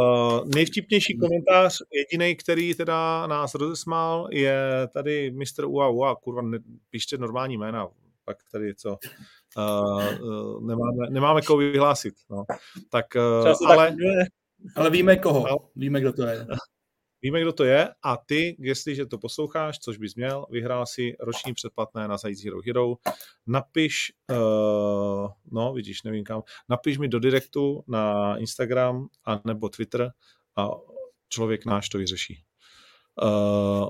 Uh, 0.00 0.48
nejvtipnější 0.54 1.18
komentář, 1.18 1.82
jediný, 1.92 2.36
který 2.36 2.74
teda 2.74 3.26
nás 3.26 3.54
rozesmál, 3.54 4.28
je 4.32 4.88
tady 4.92 5.30
Mr. 5.30 5.64
Ua 5.64 5.88
Ua, 5.88 6.16
kurva, 6.16 6.42
ne, 6.42 6.58
píšte 6.90 7.18
normální 7.18 7.56
jména, 7.56 7.88
pak 8.24 8.36
tady 8.52 8.74
co, 8.74 8.98
uh, 9.56 10.28
uh, 10.28 10.66
nemáme, 10.66 11.10
nemáme 11.10 11.42
koho 11.42 11.58
vyhlásit, 11.58 12.14
no. 12.30 12.44
Tak, 12.90 13.06
uh, 13.16 13.70
ale... 13.70 13.88
Tak, 13.88 13.96
ale 14.76 14.90
víme 14.90 15.16
koho, 15.16 15.46
no. 15.48 15.56
víme, 15.76 16.00
kdo 16.00 16.12
to 16.12 16.26
je. 16.26 16.46
Víme, 17.22 17.40
kdo 17.40 17.52
to 17.52 17.64
je 17.64 17.88
a 18.02 18.16
ty, 18.16 18.56
jestliže 18.58 19.06
to 19.06 19.18
posloucháš, 19.18 19.78
což 19.78 19.98
bys 19.98 20.14
měl, 20.14 20.46
vyhrál 20.50 20.86
si 20.86 21.16
roční 21.20 21.54
předplatné 21.54 22.08
na 22.08 22.16
Zajít 22.16 22.44
Hero 22.44 22.58
Hero, 22.66 22.94
napiš, 23.46 24.12
uh, 24.30 25.28
no 25.52 25.72
vidíš, 25.72 26.02
nevím 26.02 26.24
kam, 26.24 26.42
napiš 26.68 26.98
mi 26.98 27.08
do 27.08 27.18
direktu 27.18 27.84
na 27.88 28.36
Instagram 28.36 29.08
a 29.24 29.40
nebo 29.44 29.68
Twitter 29.68 30.10
a 30.56 30.68
člověk 31.28 31.66
náš 31.66 31.88
to 31.88 31.98
vyřeší. 31.98 32.44
Uh, 33.22 33.88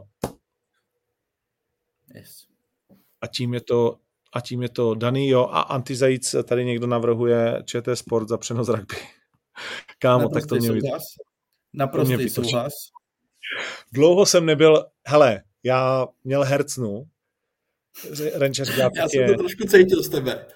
yes. 2.14 2.46
A 3.20 3.26
tím 3.26 3.54
je 3.54 3.60
to 3.60 3.98
a 4.32 4.40
tím 4.40 4.62
je 4.62 4.68
to 4.68 4.94
daný, 4.94 5.28
jo, 5.28 5.48
a 5.50 5.60
Antizajíc 5.60 6.34
tady 6.44 6.64
někdo 6.64 6.86
navrhuje 6.86 7.62
ČT 7.64 7.96
Sport 7.96 8.28
za 8.28 8.38
přenos 8.38 8.68
rugby. 8.68 8.96
Kámo, 9.98 10.22
Naprostý 10.22 10.40
tak 10.40 10.48
to 10.48 10.54
mě 10.54 10.80
souhlas. 10.80 11.02
Naprostý 11.72 12.30
souhlas. 12.30 12.72
Dlouho 13.92 14.26
jsem 14.26 14.46
nebyl, 14.46 14.84
hele, 15.06 15.42
já 15.62 16.06
měl 16.24 16.44
hercnu, 16.44 17.08
Renča 18.34 18.64
říká, 18.64 18.90
Já 18.94 19.08
jsem 19.08 19.26
to 19.26 19.34
trošku 19.34 19.64
cítil 19.66 20.02
z 20.02 20.08
tebe. 20.08 20.46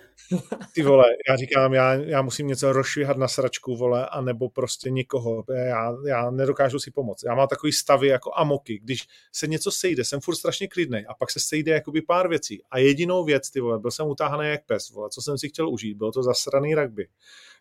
ty 0.74 0.82
vole, 0.82 1.04
já 1.28 1.36
říkám, 1.36 1.74
já, 1.74 1.94
já 1.94 2.22
musím 2.22 2.46
něco 2.46 2.72
rozšvihat 2.72 3.16
na 3.16 3.28
sračku, 3.28 3.76
vole, 3.76 4.06
anebo 4.06 4.48
prostě 4.48 4.90
někoho. 4.90 5.44
Já, 5.54 5.92
já 6.08 6.30
nedokážu 6.30 6.78
si 6.78 6.90
pomoct. 6.90 7.24
Já 7.24 7.34
mám 7.34 7.48
takový 7.48 7.72
stavy 7.72 8.08
jako 8.08 8.30
amoky, 8.34 8.80
když 8.82 9.02
se 9.32 9.46
něco 9.46 9.70
sejde, 9.70 10.04
jsem 10.04 10.20
furt 10.20 10.36
strašně 10.36 10.68
klidný 10.68 11.06
a 11.06 11.14
pak 11.14 11.30
se 11.30 11.40
sejde 11.40 11.72
jakoby 11.72 12.02
pár 12.02 12.28
věcí. 12.28 12.62
A 12.70 12.78
jedinou 12.78 13.24
věc, 13.24 13.50
ty 13.50 13.60
vole, 13.60 13.78
byl 13.78 13.90
jsem 13.90 14.06
utáhaný 14.06 14.48
jak 14.48 14.66
pes, 14.66 14.90
vole, 14.90 15.08
co 15.10 15.22
jsem 15.22 15.38
si 15.38 15.48
chtěl 15.48 15.68
užít, 15.70 15.96
bylo 15.96 16.12
to 16.12 16.22
zasraný 16.22 16.74
rugby. 16.74 17.08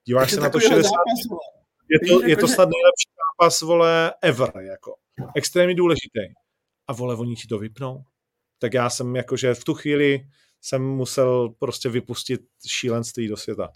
Díváš 0.05 0.31
se 0.31 0.39
na 0.39 0.49
to 0.49 0.59
60. 0.59 0.81
Zápas, 0.81 1.51
je 1.91 2.09
to, 2.09 2.25
je 2.25 2.37
to 2.37 2.47
snad 2.47 2.69
nejlepší 2.69 3.09
zápas, 3.21 3.61
vole, 3.61 4.13
ever, 4.21 4.51
jako. 4.61 4.95
Extrémně 5.35 5.75
důležitý. 5.75 6.19
A 6.87 6.93
vole, 6.93 7.15
oni 7.15 7.35
ti 7.35 7.47
to 7.47 7.57
vypnou. 7.57 8.03
Tak 8.59 8.73
já 8.73 8.89
jsem 8.89 9.15
jakože 9.15 9.53
v 9.53 9.63
tu 9.63 9.73
chvíli 9.73 10.19
jsem 10.61 10.81
musel 10.81 11.49
prostě 11.59 11.89
vypustit 11.89 12.41
šílenství 12.67 13.27
do 13.27 13.37
světa. 13.37 13.69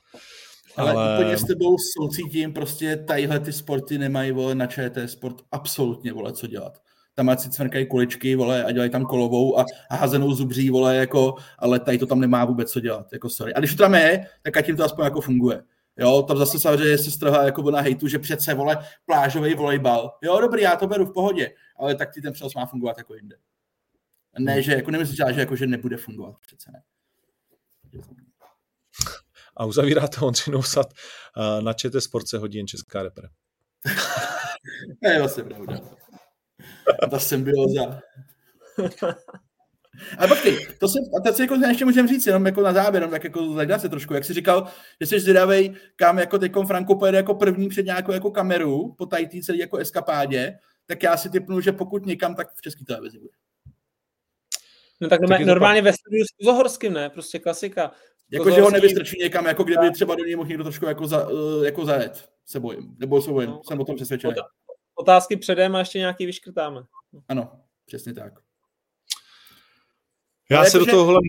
Ale, 0.77 0.91
ale 0.91 1.19
úplně 1.19 1.37
s 1.37 1.43
tebou 1.43 1.75
soucítím, 1.77 2.53
prostě 2.53 2.95
tadyhle 2.95 3.39
ty 3.39 3.53
sporty 3.53 3.97
nemají, 3.97 4.31
vole, 4.31 4.55
na 4.55 4.67
ČT 4.67 5.09
sport 5.09 5.35
absolutně, 5.51 6.13
vole, 6.13 6.33
co 6.33 6.47
dělat. 6.47 6.81
Tam 7.13 7.29
ať 7.29 7.39
si 7.39 7.49
cvrkají 7.49 7.87
kuličky, 7.87 8.35
vole, 8.35 8.63
a 8.63 8.71
dělají 8.71 8.91
tam 8.91 9.05
kolovou 9.05 9.59
a, 9.59 9.65
a 9.89 9.95
házenou 9.95 10.33
zubří, 10.33 10.69
vole, 10.69 10.95
jako, 10.95 11.35
ale 11.59 11.79
tady 11.79 11.97
to 11.97 12.05
tam 12.05 12.19
nemá 12.19 12.45
vůbec 12.45 12.71
co 12.71 12.79
dělat, 12.79 13.13
jako 13.13 13.29
sorry. 13.29 13.53
A 13.53 13.59
když 13.59 13.75
to 13.75 13.83
tam 13.83 13.95
je, 13.95 14.27
tak 14.43 14.57
ať 14.57 14.67
jim 14.67 14.77
to 14.77 14.83
aspoň 14.83 15.03
jako 15.05 15.21
funguje. 15.21 15.63
Jo, 15.97 16.21
tam 16.21 16.37
zase 16.37 16.59
samozřejmě 16.59 16.97
se 16.97 17.11
strhá 17.11 17.43
jako 17.43 17.71
na 17.71 17.81
hejtu, 17.81 18.07
že 18.07 18.19
přece, 18.19 18.53
vole, 18.53 18.87
plážový 19.05 19.55
volejbal. 19.55 20.17
Jo, 20.21 20.41
dobrý, 20.41 20.61
já 20.61 20.75
to 20.75 20.87
beru 20.87 21.05
v 21.05 21.13
pohodě, 21.13 21.51
ale 21.77 21.95
tak 21.95 22.13
ty 22.13 22.21
ten 22.21 22.33
přenos 22.33 22.55
má 22.55 22.65
fungovat 22.65 22.97
jako 22.97 23.15
jinde. 23.15 23.37
Ne, 24.39 24.53
hmm. 24.53 24.61
že 24.61 24.71
jako 24.71 24.91
nemyslíš, 24.91 25.17
že 25.17 25.39
jako, 25.39 25.55
že 25.55 25.67
nebude 25.67 25.97
fungovat, 25.97 26.35
přece 26.39 26.71
ne. 26.71 26.83
A 29.57 29.65
uzavíráte 29.65 30.19
Honři 30.19 30.51
Nousat 30.51 30.93
na 31.61 31.73
ČT 31.73 32.01
Sport 32.03 32.27
se 32.27 32.37
hodí 32.37 32.57
jen 32.57 32.67
česká 32.67 33.03
repre. 33.03 33.27
ne, 35.01 35.13
je 35.13 35.19
vlastně 35.19 35.43
pravda. 35.43 35.79
Ta 37.11 37.19
symbioza. 37.19 38.01
Ale 40.17 40.27
počkej, 40.27 40.67
to 40.79 40.87
jsem, 40.87 41.03
a 41.17 41.21
teď 41.21 41.35
si 41.35 41.41
jako 41.41 41.55
ještě 41.55 41.85
můžeme 41.85 42.07
říct, 42.07 42.27
jenom 42.27 42.45
jako 42.45 42.61
na 42.61 42.73
závěr, 42.73 43.01
jenom 43.01 43.11
tak 43.11 43.23
jako 43.23 43.45
legrace 43.45 43.89
trošku, 43.89 44.13
jak 44.13 44.25
jsi 44.25 44.33
říkal, 44.33 44.67
že 45.01 45.07
jsi 45.07 45.19
zvědavej, 45.19 45.75
kam 45.95 46.19
jako 46.19 46.39
teď 46.39 46.51
Franko 46.67 46.95
pojede 46.95 47.17
jako 47.17 47.35
první 47.35 47.69
před 47.69 47.85
nějakou 47.85 48.11
jako 48.11 48.31
kameru 48.31 48.95
po 48.97 49.05
tady 49.05 49.41
celý 49.41 49.59
jako 49.59 49.77
eskapádě, 49.77 50.57
tak 50.85 51.03
já 51.03 51.17
si 51.17 51.29
typnu, 51.29 51.61
že 51.61 51.71
pokud 51.71 52.05
někam, 52.05 52.35
tak 52.35 52.47
v 52.55 52.61
české 52.61 52.85
televizi 52.85 53.19
bude. 53.19 53.33
No 55.01 55.09
tak, 55.09 55.19
tak 55.29 55.41
normálně 55.41 55.81
ve 55.81 55.93
studiu 55.93 56.23
s 56.25 56.41
Uzohorským, 56.41 56.93
ne? 56.93 57.09
Prostě 57.09 57.39
klasika. 57.39 57.91
Jako, 58.31 58.51
že 58.51 58.61
ho 58.61 58.71
nevystrčí 58.71 59.17
někam, 59.19 59.45
jako 59.45 59.63
kdyby 59.63 59.91
třeba 59.91 60.15
do 60.15 60.25
něj 60.25 60.35
mohl 60.35 60.49
někdo 60.49 60.63
trošku 60.63 60.85
jako, 60.85 61.07
za, 61.07 61.27
eh, 61.31 61.65
jako 61.65 61.85
zajet, 61.85 62.29
se 62.45 62.59
bojím. 62.59 62.95
Nebo 62.99 63.21
se 63.21 63.31
bojím, 63.31 63.49
no, 63.49 63.61
jsem 63.67 63.79
o 63.79 63.85
tom 63.85 63.95
přesvědčený. 63.95 64.33
Otázky 64.95 65.37
předem 65.37 65.75
a 65.75 65.79
ještě 65.79 65.99
nějaký 65.99 66.25
vyškrtáme. 66.25 66.81
Ano, 67.27 67.51
přesně 67.85 68.13
tak. 68.13 68.44
Já 70.49 70.57
Ale 70.57 70.69
se 70.69 70.77
jako, 70.77 70.85
do 70.85 70.91
tohohle 70.91 71.19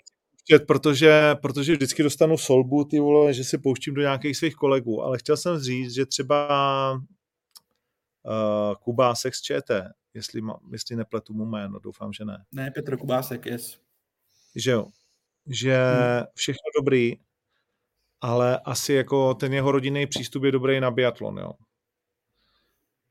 pouštět, 0.47 0.67
protože, 0.67 1.35
protože 1.41 1.73
vždycky 1.73 2.03
dostanu 2.03 2.37
solbu, 2.37 2.83
ty 2.83 2.99
vole, 2.99 3.33
že 3.33 3.43
si 3.43 3.57
pouštím 3.57 3.93
do 3.93 4.01
nějakých 4.01 4.37
svých 4.37 4.55
kolegů, 4.55 5.03
ale 5.03 5.17
chtěl 5.17 5.37
jsem 5.37 5.59
říct, 5.59 5.93
že 5.93 6.05
třeba 6.05 6.91
uh, 8.23 8.75
Kubásek 8.83 9.35
z 9.35 9.41
ČT, 9.41 9.91
jestli, 10.13 10.41
má, 10.41 10.59
jestli 10.71 10.95
nepletu 10.95 11.33
mu 11.33 11.45
jméno, 11.45 11.79
doufám, 11.79 12.13
že 12.13 12.25
ne. 12.25 12.45
Ne, 12.51 12.71
Petr 12.71 12.97
Kubásek, 12.97 13.45
yes. 13.45 13.79
Že 14.55 14.71
jo, 14.71 14.87
že 15.47 15.75
hmm. 15.75 16.25
všechno 16.35 16.63
dobrý, 16.79 17.13
ale 18.21 18.59
asi 18.59 18.93
jako 18.93 19.33
ten 19.33 19.53
jeho 19.53 19.71
rodinný 19.71 20.07
přístup 20.07 20.43
je 20.43 20.51
dobrý 20.51 20.79
na 20.79 20.91
biatlon, 20.91 21.37
jo. 21.37 21.51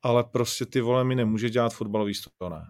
Ale 0.02 0.24
prostě 0.24 0.66
ty 0.66 0.80
vole 0.80 1.04
mi 1.04 1.14
nemůže 1.14 1.50
dělat 1.50 1.74
fotbalový 1.74 2.14
studio, 2.14 2.48
ne. 2.50 2.66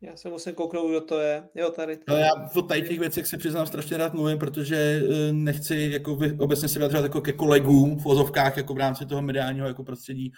Já 0.00 0.16
se 0.16 0.28
musím 0.28 0.54
kouknout, 0.54 0.90
kdo 0.90 1.00
to 1.00 1.20
je. 1.20 1.48
Jo, 1.54 1.70
tady. 1.70 1.96
tady. 1.96 2.04
No 2.08 2.16
já 2.16 2.50
o 2.56 2.62
tady 2.62 2.82
těch 2.82 2.98
věcech 2.98 3.26
se 3.26 3.38
přiznám 3.38 3.66
strašně 3.66 3.96
rád 3.96 4.14
mluvím, 4.14 4.38
protože 4.38 4.76
eh, 4.76 5.32
nechci 5.32 5.88
jako 5.92 6.18
obecně 6.38 6.68
se 6.68 6.78
vyjadřovat 6.78 7.02
jako 7.02 7.20
ke 7.20 7.32
kolegům 7.32 7.98
v 7.98 8.04
vozovkách 8.04 8.56
jako 8.56 8.74
v 8.74 8.78
rámci 8.78 9.06
toho 9.06 9.22
mediálního 9.22 9.66
jako 9.66 9.84
prostředí. 9.84 10.32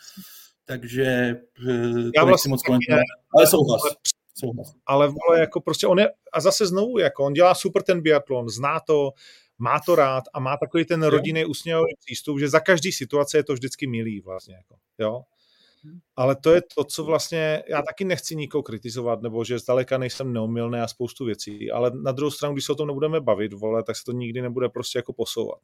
Takže 0.64 1.04
eh, 1.68 2.10
já 2.16 2.24
vlastně 2.24 2.48
moc 2.48 2.62
komentovat. 2.62 3.00
Ale 3.36 3.46
souhlas. 3.46 3.82
souhlas. 4.38 4.72
Ale 4.86 5.08
vole, 5.08 5.40
jako 5.40 5.60
prostě 5.60 5.86
on 5.86 5.98
je, 5.98 6.10
a 6.32 6.40
zase 6.40 6.66
znovu, 6.66 6.98
jako 6.98 7.24
on 7.24 7.32
dělá 7.32 7.54
super 7.54 7.82
ten 7.82 8.00
biatlon, 8.00 8.48
zná 8.48 8.80
to, 8.80 9.10
má 9.58 9.80
to 9.86 9.94
rád 9.94 10.24
a 10.34 10.40
má 10.40 10.56
takový 10.56 10.84
ten 10.84 11.02
rodinný 11.02 11.44
usměvavý 11.44 11.94
přístup, 12.04 12.38
že 12.38 12.48
za 12.48 12.60
každý 12.60 12.92
situace 12.92 13.38
je 13.38 13.44
to 13.44 13.52
vždycky 13.52 13.86
milý 13.86 14.20
vlastně. 14.20 14.54
Jako, 14.54 14.74
jo? 14.98 15.22
Ale 16.16 16.36
to 16.36 16.54
je 16.54 16.62
to, 16.74 16.84
co 16.84 17.04
vlastně, 17.04 17.62
já 17.68 17.82
taky 17.82 18.04
nechci 18.04 18.36
nikoho 18.36 18.62
kritizovat, 18.62 19.22
nebo 19.22 19.44
že 19.44 19.58
zdaleka 19.58 19.98
nejsem 19.98 20.32
neumilný 20.32 20.78
a 20.78 20.88
spoustu 20.88 21.24
věcí, 21.24 21.70
ale 21.70 21.90
na 21.94 22.12
druhou 22.12 22.30
stranu, 22.30 22.54
když 22.54 22.64
se 22.64 22.72
o 22.72 22.74
tom 22.74 22.86
nebudeme 22.86 23.20
bavit, 23.20 23.52
vole, 23.52 23.82
tak 23.82 23.96
se 23.96 24.04
to 24.04 24.12
nikdy 24.12 24.42
nebude 24.42 24.68
prostě 24.68 24.98
jako 24.98 25.12
posouvat. 25.12 25.58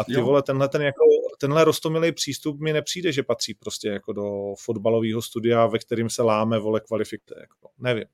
A 0.00 0.04
ty 0.04 0.12
jo. 0.12 0.24
vole, 0.24 0.42
tenhle, 0.42 0.68
ten 0.68 0.82
jako, 0.82 1.04
tenhle 1.38 1.64
rostomilý 1.64 2.12
přístup 2.12 2.60
mi 2.60 2.72
nepřijde, 2.72 3.12
že 3.12 3.22
patří 3.22 3.54
prostě 3.54 3.88
jako 3.88 4.12
do 4.12 4.54
fotbalového 4.58 5.22
studia, 5.22 5.66
ve 5.66 5.78
kterým 5.78 6.10
se 6.10 6.22
láme, 6.22 6.58
vole, 6.58 6.80
kvalifikace, 6.80 7.40
jako, 7.40 7.68
nevím. 7.78 8.04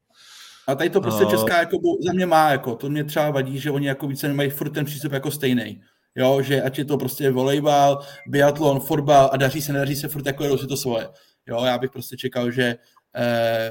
A 0.67 0.75
tady 0.75 0.91
to 0.91 1.01
prostě 1.01 1.25
uh, 1.25 1.31
Česká 1.31 1.59
jako 1.59 1.79
za 2.07 2.13
mě 2.13 2.27
má, 2.27 2.51
jako, 2.51 2.75
to 2.75 2.91
mě 2.91 3.05
třeba 3.05 3.31
vadí, 3.31 3.59
že 3.59 3.71
oni 3.71 3.87
jako 3.87 4.07
více 4.07 4.29
nemají 4.29 4.51
furt 4.51 4.71
ten 4.71 4.85
přístup 4.85 5.13
jako 5.13 5.31
stejný. 5.31 5.83
Jo, 6.15 6.43
že 6.43 6.63
ať 6.63 6.79
je 6.79 6.85
to 6.85 6.99
prostě 6.99 7.31
volejbal, 7.31 8.05
biatlon, 8.27 8.81
fotbal 8.81 9.31
a 9.33 9.37
daří 9.37 9.63
se, 9.63 9.73
nedaří 9.73 9.97
se, 9.97 10.09
furt 10.09 10.27
jako 10.27 10.45
jedou 10.45 10.59
si 10.59 10.67
to 10.67 10.77
svoje. 10.77 11.09
Jo, 11.47 11.65
já 11.65 11.79
bych 11.79 11.91
prostě 11.91 12.17
čekal, 12.17 12.51
že 12.51 12.77
eh, 13.17 13.71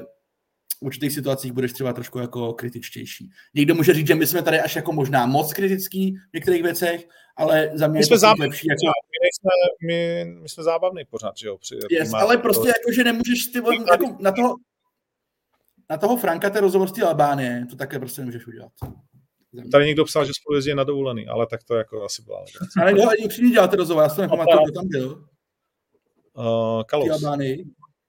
v 0.78 0.86
určitých 0.86 1.12
situacích 1.12 1.52
budeš 1.52 1.74
třeba 1.74 1.94
trošku 1.94 2.20
jako 2.20 2.54
kritičtější. 2.54 3.30
Někdo 3.56 3.76
může 3.76 3.94
říct, 3.94 4.08
že 4.08 4.16
my 4.16 4.28
jsme 4.28 4.42
tady 4.42 4.60
až 4.60 4.76
jako 4.76 4.92
možná 4.92 5.26
moc 5.26 5.54
kritický 5.54 6.16
v 6.16 6.34
některých 6.34 6.64
věcech, 6.64 7.08
ale 7.38 7.72
za 7.74 7.88
mě 7.88 7.98
my 7.98 8.04
jsme 8.04 8.16
je 8.16 8.20
to 8.20 8.34
lepší. 8.40 8.68
Jako... 8.70 8.82
My, 9.24 9.30
jsme, 9.34 9.52
my, 9.88 10.26
my 10.42 10.50
jsme 10.50 10.64
zábavný 10.64 11.06
pořád, 11.06 11.38
že 11.38 11.48
jo? 11.48 11.58
Při, 11.58 11.76
yes, 11.92 12.14
ale 12.14 12.38
prostě 12.38 12.68
jako, 12.68 12.92
že 12.96 13.04
nemůžeš 13.04 13.46
ty, 13.46 13.58
jako 13.92 14.18
na 14.20 14.32
toho, 14.32 14.56
na 15.90 15.98
toho 15.98 16.18
Franka 16.18 16.50
té 16.50 16.60
rozhovor 16.60 16.90
z 16.90 17.02
Albánie, 17.02 17.66
to 17.70 17.76
také 17.76 18.00
prostě 18.00 18.22
nemůžeš 18.22 18.48
udělat. 18.48 18.72
Tady 19.72 19.86
někdo 19.86 20.06
psal, 20.06 20.26
že 20.26 20.32
spolu 20.34 20.56
jezdí 20.56 20.74
na 20.74 20.84
dovolený, 20.84 21.28
ale 21.28 21.48
tak 21.48 21.64
to 21.64 21.76
jako 21.76 22.04
asi 22.04 22.22
byla. 22.22 22.46
Ale 22.82 22.94
kdo 22.94 23.10
ani 23.10 23.26
upřímně 23.26 23.52
děláte 23.52 23.76
rozhovor, 23.76 24.04
já 24.04 24.10
si 24.10 24.22
nepamatuju, 24.22 24.64
kdo 24.64 24.74
tam 24.74 24.88
byl. 24.88 25.26
Uh, 26.34 26.84
Kalos. 26.84 27.24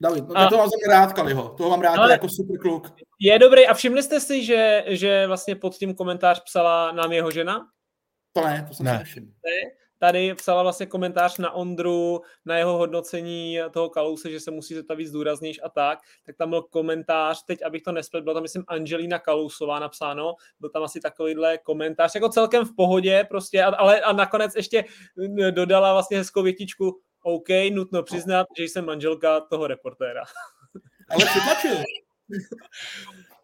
David, 0.01 0.29
no, 0.29 0.37
a... 0.37 0.49
to 0.49 0.57
mám 0.57 0.71
rád, 0.89 1.13
Kaliho. 1.13 1.49
Toho 1.49 1.71
mám 1.71 1.81
rád, 1.81 1.95
ale... 1.95 2.13
jako 2.13 2.29
super 2.29 2.59
kluk. 2.59 2.95
Je 3.21 3.39
dobrý. 3.39 3.67
A 3.67 3.75
všimli 3.75 4.03
jste 4.03 4.21
si, 4.21 4.45
že, 4.45 4.85
že 4.87 5.27
vlastně 5.27 5.57
pod 5.57 5.75
tím 5.75 5.95
komentář 5.95 6.43
psala 6.45 6.93
nám 6.93 7.13
jeho 7.13 7.31
žena? 7.31 7.69
To 8.33 8.45
ne, 8.45 8.65
to 8.69 8.75
jsem 8.75 8.87
ne. 8.87 9.05
si 9.07 9.21
tady 10.03 10.35
psala 10.35 10.63
vlastně 10.63 10.87
komentář 10.87 11.39
na 11.39 11.51
Ondru, 11.51 12.21
na 12.45 12.57
jeho 12.57 12.77
hodnocení 12.79 13.59
toho 13.71 13.91
Kalouse, 13.91 14.31
že 14.31 14.41
se 14.41 14.51
musí 14.51 14.75
zeptat 14.75 14.95
víc 14.95 15.13
a 15.63 15.69
tak, 15.69 15.99
tak 16.27 16.37
tam 16.37 16.51
byl 16.51 16.63
komentář, 16.63 17.45
teď 17.45 17.63
abych 17.63 17.83
to 17.83 17.93
nesplet, 17.93 18.25
byla 18.25 18.35
tam 18.35 18.43
myslím 18.43 18.65
Angelina 18.69 19.19
Kalousová 19.19 19.79
napsáno, 19.79 20.35
byl 20.61 20.71
tam 20.71 20.83
asi 20.83 21.01
takovýhle 21.01 21.59
komentář, 21.59 22.15
jako 22.15 22.29
celkem 22.29 22.65
v 22.65 22.77
pohodě 22.77 23.27
prostě, 23.29 23.65
ale 23.65 24.01
a 24.01 24.13
nakonec 24.13 24.57
ještě 24.57 24.85
dodala 25.51 25.93
vlastně 25.93 26.19
hezkou 26.19 26.43
větičku, 26.43 27.01
OK, 27.23 27.49
nutno 27.73 28.03
přiznat, 28.03 28.47
že 28.59 28.65
jsem 28.65 28.85
manželka 28.85 29.41
toho 29.41 29.67
reportéra. 29.67 30.23
Ale 31.11 31.25
přitlačil. 31.25 31.85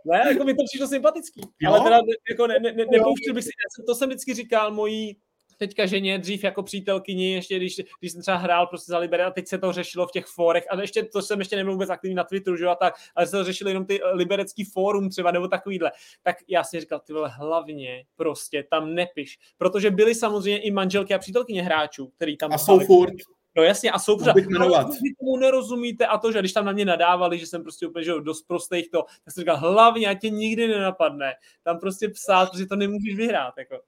Ne, 0.05 0.23
jako 0.33 0.45
mi 0.45 0.55
to 0.55 0.63
přišlo 0.71 0.89
sympatický. 0.89 1.41
Jo? 1.61 1.73
Ale 1.73 1.81
teda 1.81 1.99
jako 2.31 2.47
ne, 2.47 2.59
ne, 2.59 2.73
ne, 2.73 2.85
nepouštěl 2.91 3.35
bych 3.35 3.45
si, 3.45 3.51
to 3.87 3.95
jsem 3.95 4.09
vždycky 4.09 4.35
říkal 4.35 4.71
mojí 4.71 5.17
teďka 5.59 5.87
ženě, 5.87 6.19
dřív 6.19 6.45
jako 6.45 6.63
přítelkyni, 6.63 7.33
ještě 7.33 7.57
když, 7.57 7.77
když 8.01 8.13
jsem 8.13 8.23
třeba 8.23 8.37
hrál 8.37 8.67
prostě 8.67 8.93
za 8.93 8.99
Liberec 8.99 9.27
a 9.27 9.31
teď 9.31 9.49
se 9.49 9.59
to 9.59 9.73
řešilo 9.73 10.07
v 10.07 10.13
těch 10.13 10.27
fórech 10.27 10.65
a 10.71 10.81
ještě, 10.81 11.03
to 11.03 11.23
jsem 11.23 11.39
ještě 11.39 11.57
nebyl 11.57 11.73
vůbec 11.73 11.91
aktivní 11.91 12.15
na 12.15 12.25
Twitteru, 12.25 12.57
že 12.57 12.67
a 12.67 12.75
tak, 12.75 12.95
ale 13.17 13.27
se 13.27 13.37
to 13.37 13.45
řešili 13.45 13.71
jenom 13.71 13.87
ty 13.87 14.01
liberecký 14.13 14.65
fórum 14.65 15.11
třeba 15.11 15.31
nebo 15.31 15.49
takovýhle. 15.49 15.93
Tak 16.23 16.37
já 16.49 16.65
si 16.65 16.81
říkal, 16.81 17.01
ty 17.01 17.13
vole, 17.13 17.29
hlavně 17.29 18.05
prostě 18.17 18.65
tam 18.71 18.95
nepiš, 18.95 19.39
protože 19.59 19.91
byly 19.91 20.15
samozřejmě 20.15 20.59
i 20.59 20.71
manželky 20.71 21.15
a 21.15 21.19
přítelkyně 21.19 21.63
hráčů, 21.63 22.07
který 22.07 22.37
tam 22.37 22.53
a 22.53 22.59
jsou 22.59 22.81
furt. 22.81 23.15
No 23.57 23.63
jasně, 23.65 23.91
a 23.91 23.99
jsou 23.99 24.19
pořád, 24.19 24.35
vy 24.35 25.15
tomu 25.19 25.37
nerozumíte 25.37 26.07
a 26.07 26.19
to, 26.19 26.33
že 26.33 26.39
když 26.39 26.53
tam 26.53 26.65
na 26.65 26.73
mě 26.73 26.85
nadávali, 26.85 27.39
že 27.39 27.47
jsem 27.47 27.63
prostě 27.63 27.87
úplně 27.87 28.05
že 28.05 28.13
dost 28.21 28.43
prostých 28.43 28.91
to, 28.91 29.03
tak 29.25 29.35
jsem 29.35 29.43
říkal, 29.43 29.57
hlavně, 29.57 30.09
ať 30.09 30.21
tě 30.21 30.31
nikdy 30.31 30.69
nenapadne, 30.69 31.35
tam 31.63 31.79
prostě 31.79 32.09
psát, 32.09 32.51
protože 32.51 32.67
to 32.67 32.77
nemůžeš 32.77 33.17
vyhrát, 33.17 33.55
jako. 33.59 33.81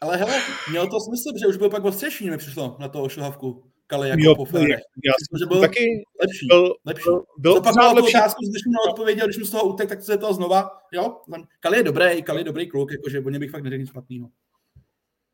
Ale 0.00 0.16
hele, 0.16 0.42
mělo 0.70 0.86
to 0.86 1.00
smysl, 1.00 1.38
že 1.40 1.46
už 1.46 1.56
byl 1.56 1.70
pak 1.70 1.84
ostřejší, 1.84 2.30
mi 2.30 2.38
přišlo 2.38 2.76
na 2.80 2.88
toho 2.88 3.08
šuhavku. 3.08 3.70
Kali 3.86 4.08
jako 4.08 4.22
jo, 4.22 4.34
po 4.34 4.44
férech. 4.44 4.68
Já 5.04 5.12
jsem 5.18 5.38
že 5.38 5.46
byl 5.46 5.60
taky 5.60 6.04
lepší. 6.20 6.46
Byl, 6.46 6.74
lepší. 6.86 7.04
byl, 7.04 7.24
byl 7.38 7.54
Zopakoval 7.54 7.94
lepší. 7.94 8.16
otázku, 8.16 8.40
když 8.42 8.62
mi 8.66 8.90
odpověděl, 8.90 9.26
když 9.26 9.38
mi 9.38 9.44
z 9.44 9.50
toho 9.50 9.64
utek, 9.64 9.88
tak 9.88 10.02
se 10.02 10.18
to 10.18 10.34
znova, 10.34 10.70
jo? 10.92 11.16
Kali 11.60 11.76
je 11.76 11.82
dobrý, 11.82 12.22
Kali 12.22 12.40
je 12.40 12.44
dobrý 12.44 12.68
kluk, 12.68 12.92
jakože 12.92 13.20
o 13.20 13.30
něm 13.30 13.40
bych 13.40 13.50
fakt 13.50 13.62
neřekl 13.62 13.80
nic 13.80 13.90
špatného. 13.90 14.28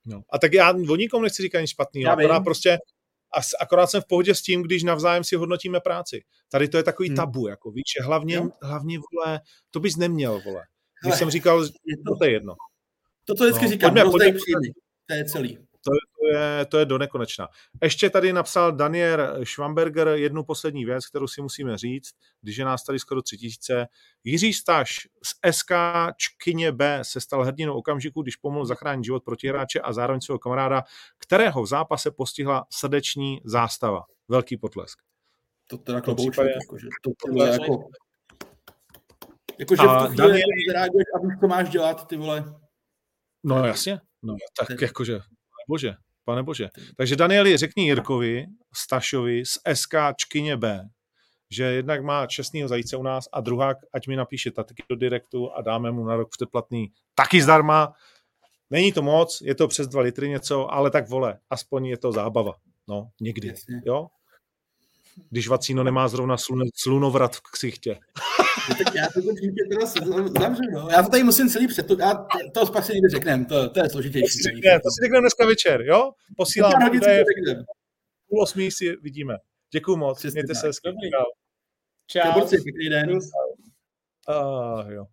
No. 0.06 0.22
A 0.32 0.38
tak 0.38 0.52
já 0.52 0.74
o 0.90 0.96
nikom 0.96 1.22
nechci 1.22 1.42
říkat 1.42 1.60
nic 1.60 1.70
špatného, 1.70 2.12
akorát 2.12 2.40
prostě 2.40 2.78
a 3.34 3.40
akorát 3.60 3.86
jsem 3.86 4.00
v 4.00 4.06
pohodě 4.06 4.34
s 4.34 4.42
tím, 4.42 4.62
když 4.62 4.82
navzájem 4.82 5.24
si 5.24 5.36
hodnotíme 5.36 5.80
práci. 5.80 6.24
Tady 6.48 6.68
to 6.68 6.76
je 6.76 6.82
takový 6.82 7.08
hmm. 7.08 7.16
tabu, 7.16 7.48
jako 7.48 7.70
víš, 7.70 7.84
hlavně, 8.02 8.34
jo. 8.34 8.48
hlavně, 8.62 8.98
vole, 8.98 9.40
to 9.70 9.80
bys 9.80 9.96
neměl, 9.96 10.40
vole. 10.44 10.62
Když 11.02 11.10
Hele, 11.10 11.16
jsem 11.16 11.30
říkal, 11.30 11.64
že 11.64 11.70
to, 12.06 12.16
to 12.18 12.24
je 12.24 12.30
jedno. 12.30 12.54
To, 13.24 13.34
co 13.34 13.44
vždycky 13.44 13.64
no, 13.64 13.70
říkám, 13.70 13.94
pojďme, 13.94 14.10
pojďme, 14.10 14.32
příjmy. 14.32 14.72
To 15.06 15.14
je 15.14 15.24
celý. 15.24 15.58
To, 15.84 15.90
to, 15.90 16.38
je, 16.38 16.66
to 16.66 16.78
je 16.78 16.84
do 16.84 16.98
nekonečna. 16.98 17.48
Ještě 17.82 18.10
tady 18.10 18.32
napsal 18.32 18.72
Daniel 18.72 19.44
Schwamberger 19.44 20.08
jednu 20.08 20.44
poslední 20.44 20.84
věc, 20.84 21.06
kterou 21.06 21.26
si 21.26 21.42
musíme 21.42 21.78
říct, 21.78 22.10
když 22.40 22.56
je 22.56 22.64
nás 22.64 22.84
tady 22.84 22.98
skoro 22.98 23.22
tři 23.22 23.36
tisíce. 23.36 23.86
Jiří 24.24 24.52
Staš 24.52 24.94
z 25.24 25.56
SK 25.56 25.72
Čkyně 26.16 26.72
B 26.72 26.98
se 27.02 27.20
stal 27.20 27.44
hrdinou 27.44 27.74
okamžiku, 27.74 28.22
když 28.22 28.36
pomohl 28.36 28.66
zachránit 28.66 29.04
život 29.04 29.24
protihráče 29.24 29.80
a 29.80 29.92
zároveň 29.92 30.20
svého 30.20 30.38
kamaráda, 30.38 30.82
kterého 31.18 31.62
v 31.62 31.66
zápase 31.66 32.10
postihla 32.10 32.66
srdeční 32.70 33.40
zástava. 33.44 34.02
Velký 34.28 34.56
potlesk. 34.56 34.98
To 35.70 35.78
teda 35.78 36.00
klobouček, 36.00 36.46
jakože 36.62 36.88
to, 37.02 37.10
to 37.26 37.44
je 37.44 37.50
jako... 37.50 37.88
Jakože 39.58 39.82
v 39.82 39.98
tu 39.98 40.06
chvíli 40.06 40.16
Daniel... 40.16 40.48
zareaguješ 40.68 41.06
a 41.14 41.18
víš, 41.26 41.40
co 41.40 41.48
máš 41.48 41.68
dělat, 41.68 42.08
ty 42.08 42.16
vole. 42.16 42.44
No 43.44 43.66
jasně, 43.66 44.00
no 44.22 44.36
tak 44.58 44.80
jakože, 44.80 45.20
bože, 45.68 45.94
pane 46.24 46.42
bože. 46.42 46.68
Takže 46.96 47.16
Danieli, 47.16 47.56
řekni 47.56 47.84
Jirkovi, 47.84 48.46
Stašovi 48.74 49.46
z 49.46 49.58
SK 49.74 49.94
Čkyně 50.16 50.56
B, 50.56 50.88
že 51.50 51.64
jednak 51.64 52.04
má 52.04 52.26
čestného 52.26 52.68
zajíce 52.68 52.96
u 52.96 53.02
nás 53.02 53.24
a 53.32 53.40
druhá, 53.40 53.74
ať 53.94 54.08
mi 54.08 54.16
napíše 54.16 54.50
taky 54.50 54.82
do 54.88 54.96
direktu 54.96 55.52
a 55.52 55.62
dáme 55.62 55.92
mu 55.92 56.04
na 56.04 56.16
rok 56.16 56.28
předplatný 56.30 56.92
taky 57.14 57.42
zdarma. 57.42 57.92
Není 58.70 58.92
to 58.92 59.02
moc, 59.02 59.40
je 59.44 59.54
to 59.54 59.68
přes 59.68 59.88
dva 59.88 60.02
litry 60.02 60.28
něco, 60.28 60.72
ale 60.72 60.90
tak 60.90 61.08
vole, 61.08 61.38
aspoň 61.50 61.86
je 61.86 61.96
to 61.96 62.12
zábava. 62.12 62.52
No, 62.88 63.10
někdy, 63.20 63.48
Jasně. 63.48 63.82
jo? 63.84 64.06
Když 65.30 65.48
Vacíno 65.48 65.84
nemá 65.84 66.08
zrovna 66.08 66.36
slun, 66.36 66.62
slunovrat 66.74 67.36
v 67.36 67.40
ksichtě. 67.52 67.98
No, 68.68 68.74
tak 68.84 68.94
já 68.94 69.06
to 69.06 69.20
teda 69.70 69.86
zavřu, 70.40 70.62
no. 70.72 70.88
Já 70.90 71.02
to 71.02 71.08
tady 71.08 71.24
musím 71.24 71.48
celý 71.48 71.66
před 71.66 71.86
to, 71.86 71.96
já 71.98 72.26
to 72.54 72.66
pak 72.66 72.84
si 72.84 72.92
někdy 72.92 73.08
řekneme, 73.08 73.44
to, 73.44 73.70
to 73.70 73.80
je 73.82 73.90
složitější. 73.90 74.26
To 74.26 74.32
si, 74.32 74.42
řekne, 74.42 74.80
to 74.80 74.90
si 74.90 75.04
řekneme 75.04 75.20
dneska 75.20 75.46
večer, 75.46 75.80
jo? 75.82 76.12
Posílám, 76.36 76.94
je, 76.94 77.24
půl 78.28 78.42
osmí 78.42 78.70
si 78.70 78.96
vidíme. 79.02 79.34
Děkuju 79.72 79.96
moc, 79.96 80.18
Přesně 80.18 80.38
mějte 80.38 80.52
tak. 80.52 80.60
se 80.60 80.66
hezky. 80.66 80.88
Čau. 82.08 82.32
Čau. 82.32 82.48
pěkný 82.48 82.88
den. 82.88 83.18
Uh, 84.28 84.90
jo. 84.92 85.06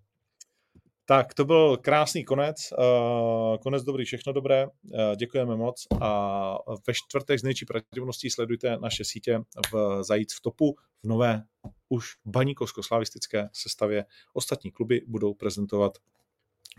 Tak, 1.09 1.33
to 1.33 1.45
byl 1.45 1.77
krásný 1.77 2.23
konec. 2.23 2.73
Uh, 2.77 3.57
konec 3.57 3.83
dobrý, 3.83 4.05
všechno 4.05 4.33
dobré. 4.33 4.67
Uh, 4.67 5.15
děkujeme 5.15 5.55
moc 5.55 5.87
a 6.01 6.55
ve 6.87 6.93
čtvrtek 6.93 7.39
z 7.39 7.43
nejčí 7.43 7.65
pravděpodobností 7.65 8.29
sledujte 8.29 8.77
naše 8.77 9.03
sítě 9.05 9.39
v 9.71 10.03
Zajíc 10.03 10.33
v 10.33 10.41
topu 10.41 10.75
v 11.03 11.07
nové 11.07 11.43
už 11.89 12.05
baníkovsko-slavistické 12.25 13.49
sestavě. 13.53 14.05
Ostatní 14.33 14.71
kluby 14.71 15.01
budou 15.07 15.33
prezentovat 15.33 15.97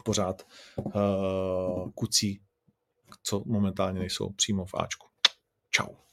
pořád 0.05 0.47
uh, 0.77 1.91
kucí, 1.95 2.41
co 3.23 3.43
momentálně 3.47 4.01
nejsou 4.01 4.31
přímo 4.31 4.65
v 4.65 4.75
Ačku. 4.75 5.07
Ciao. 5.77 6.10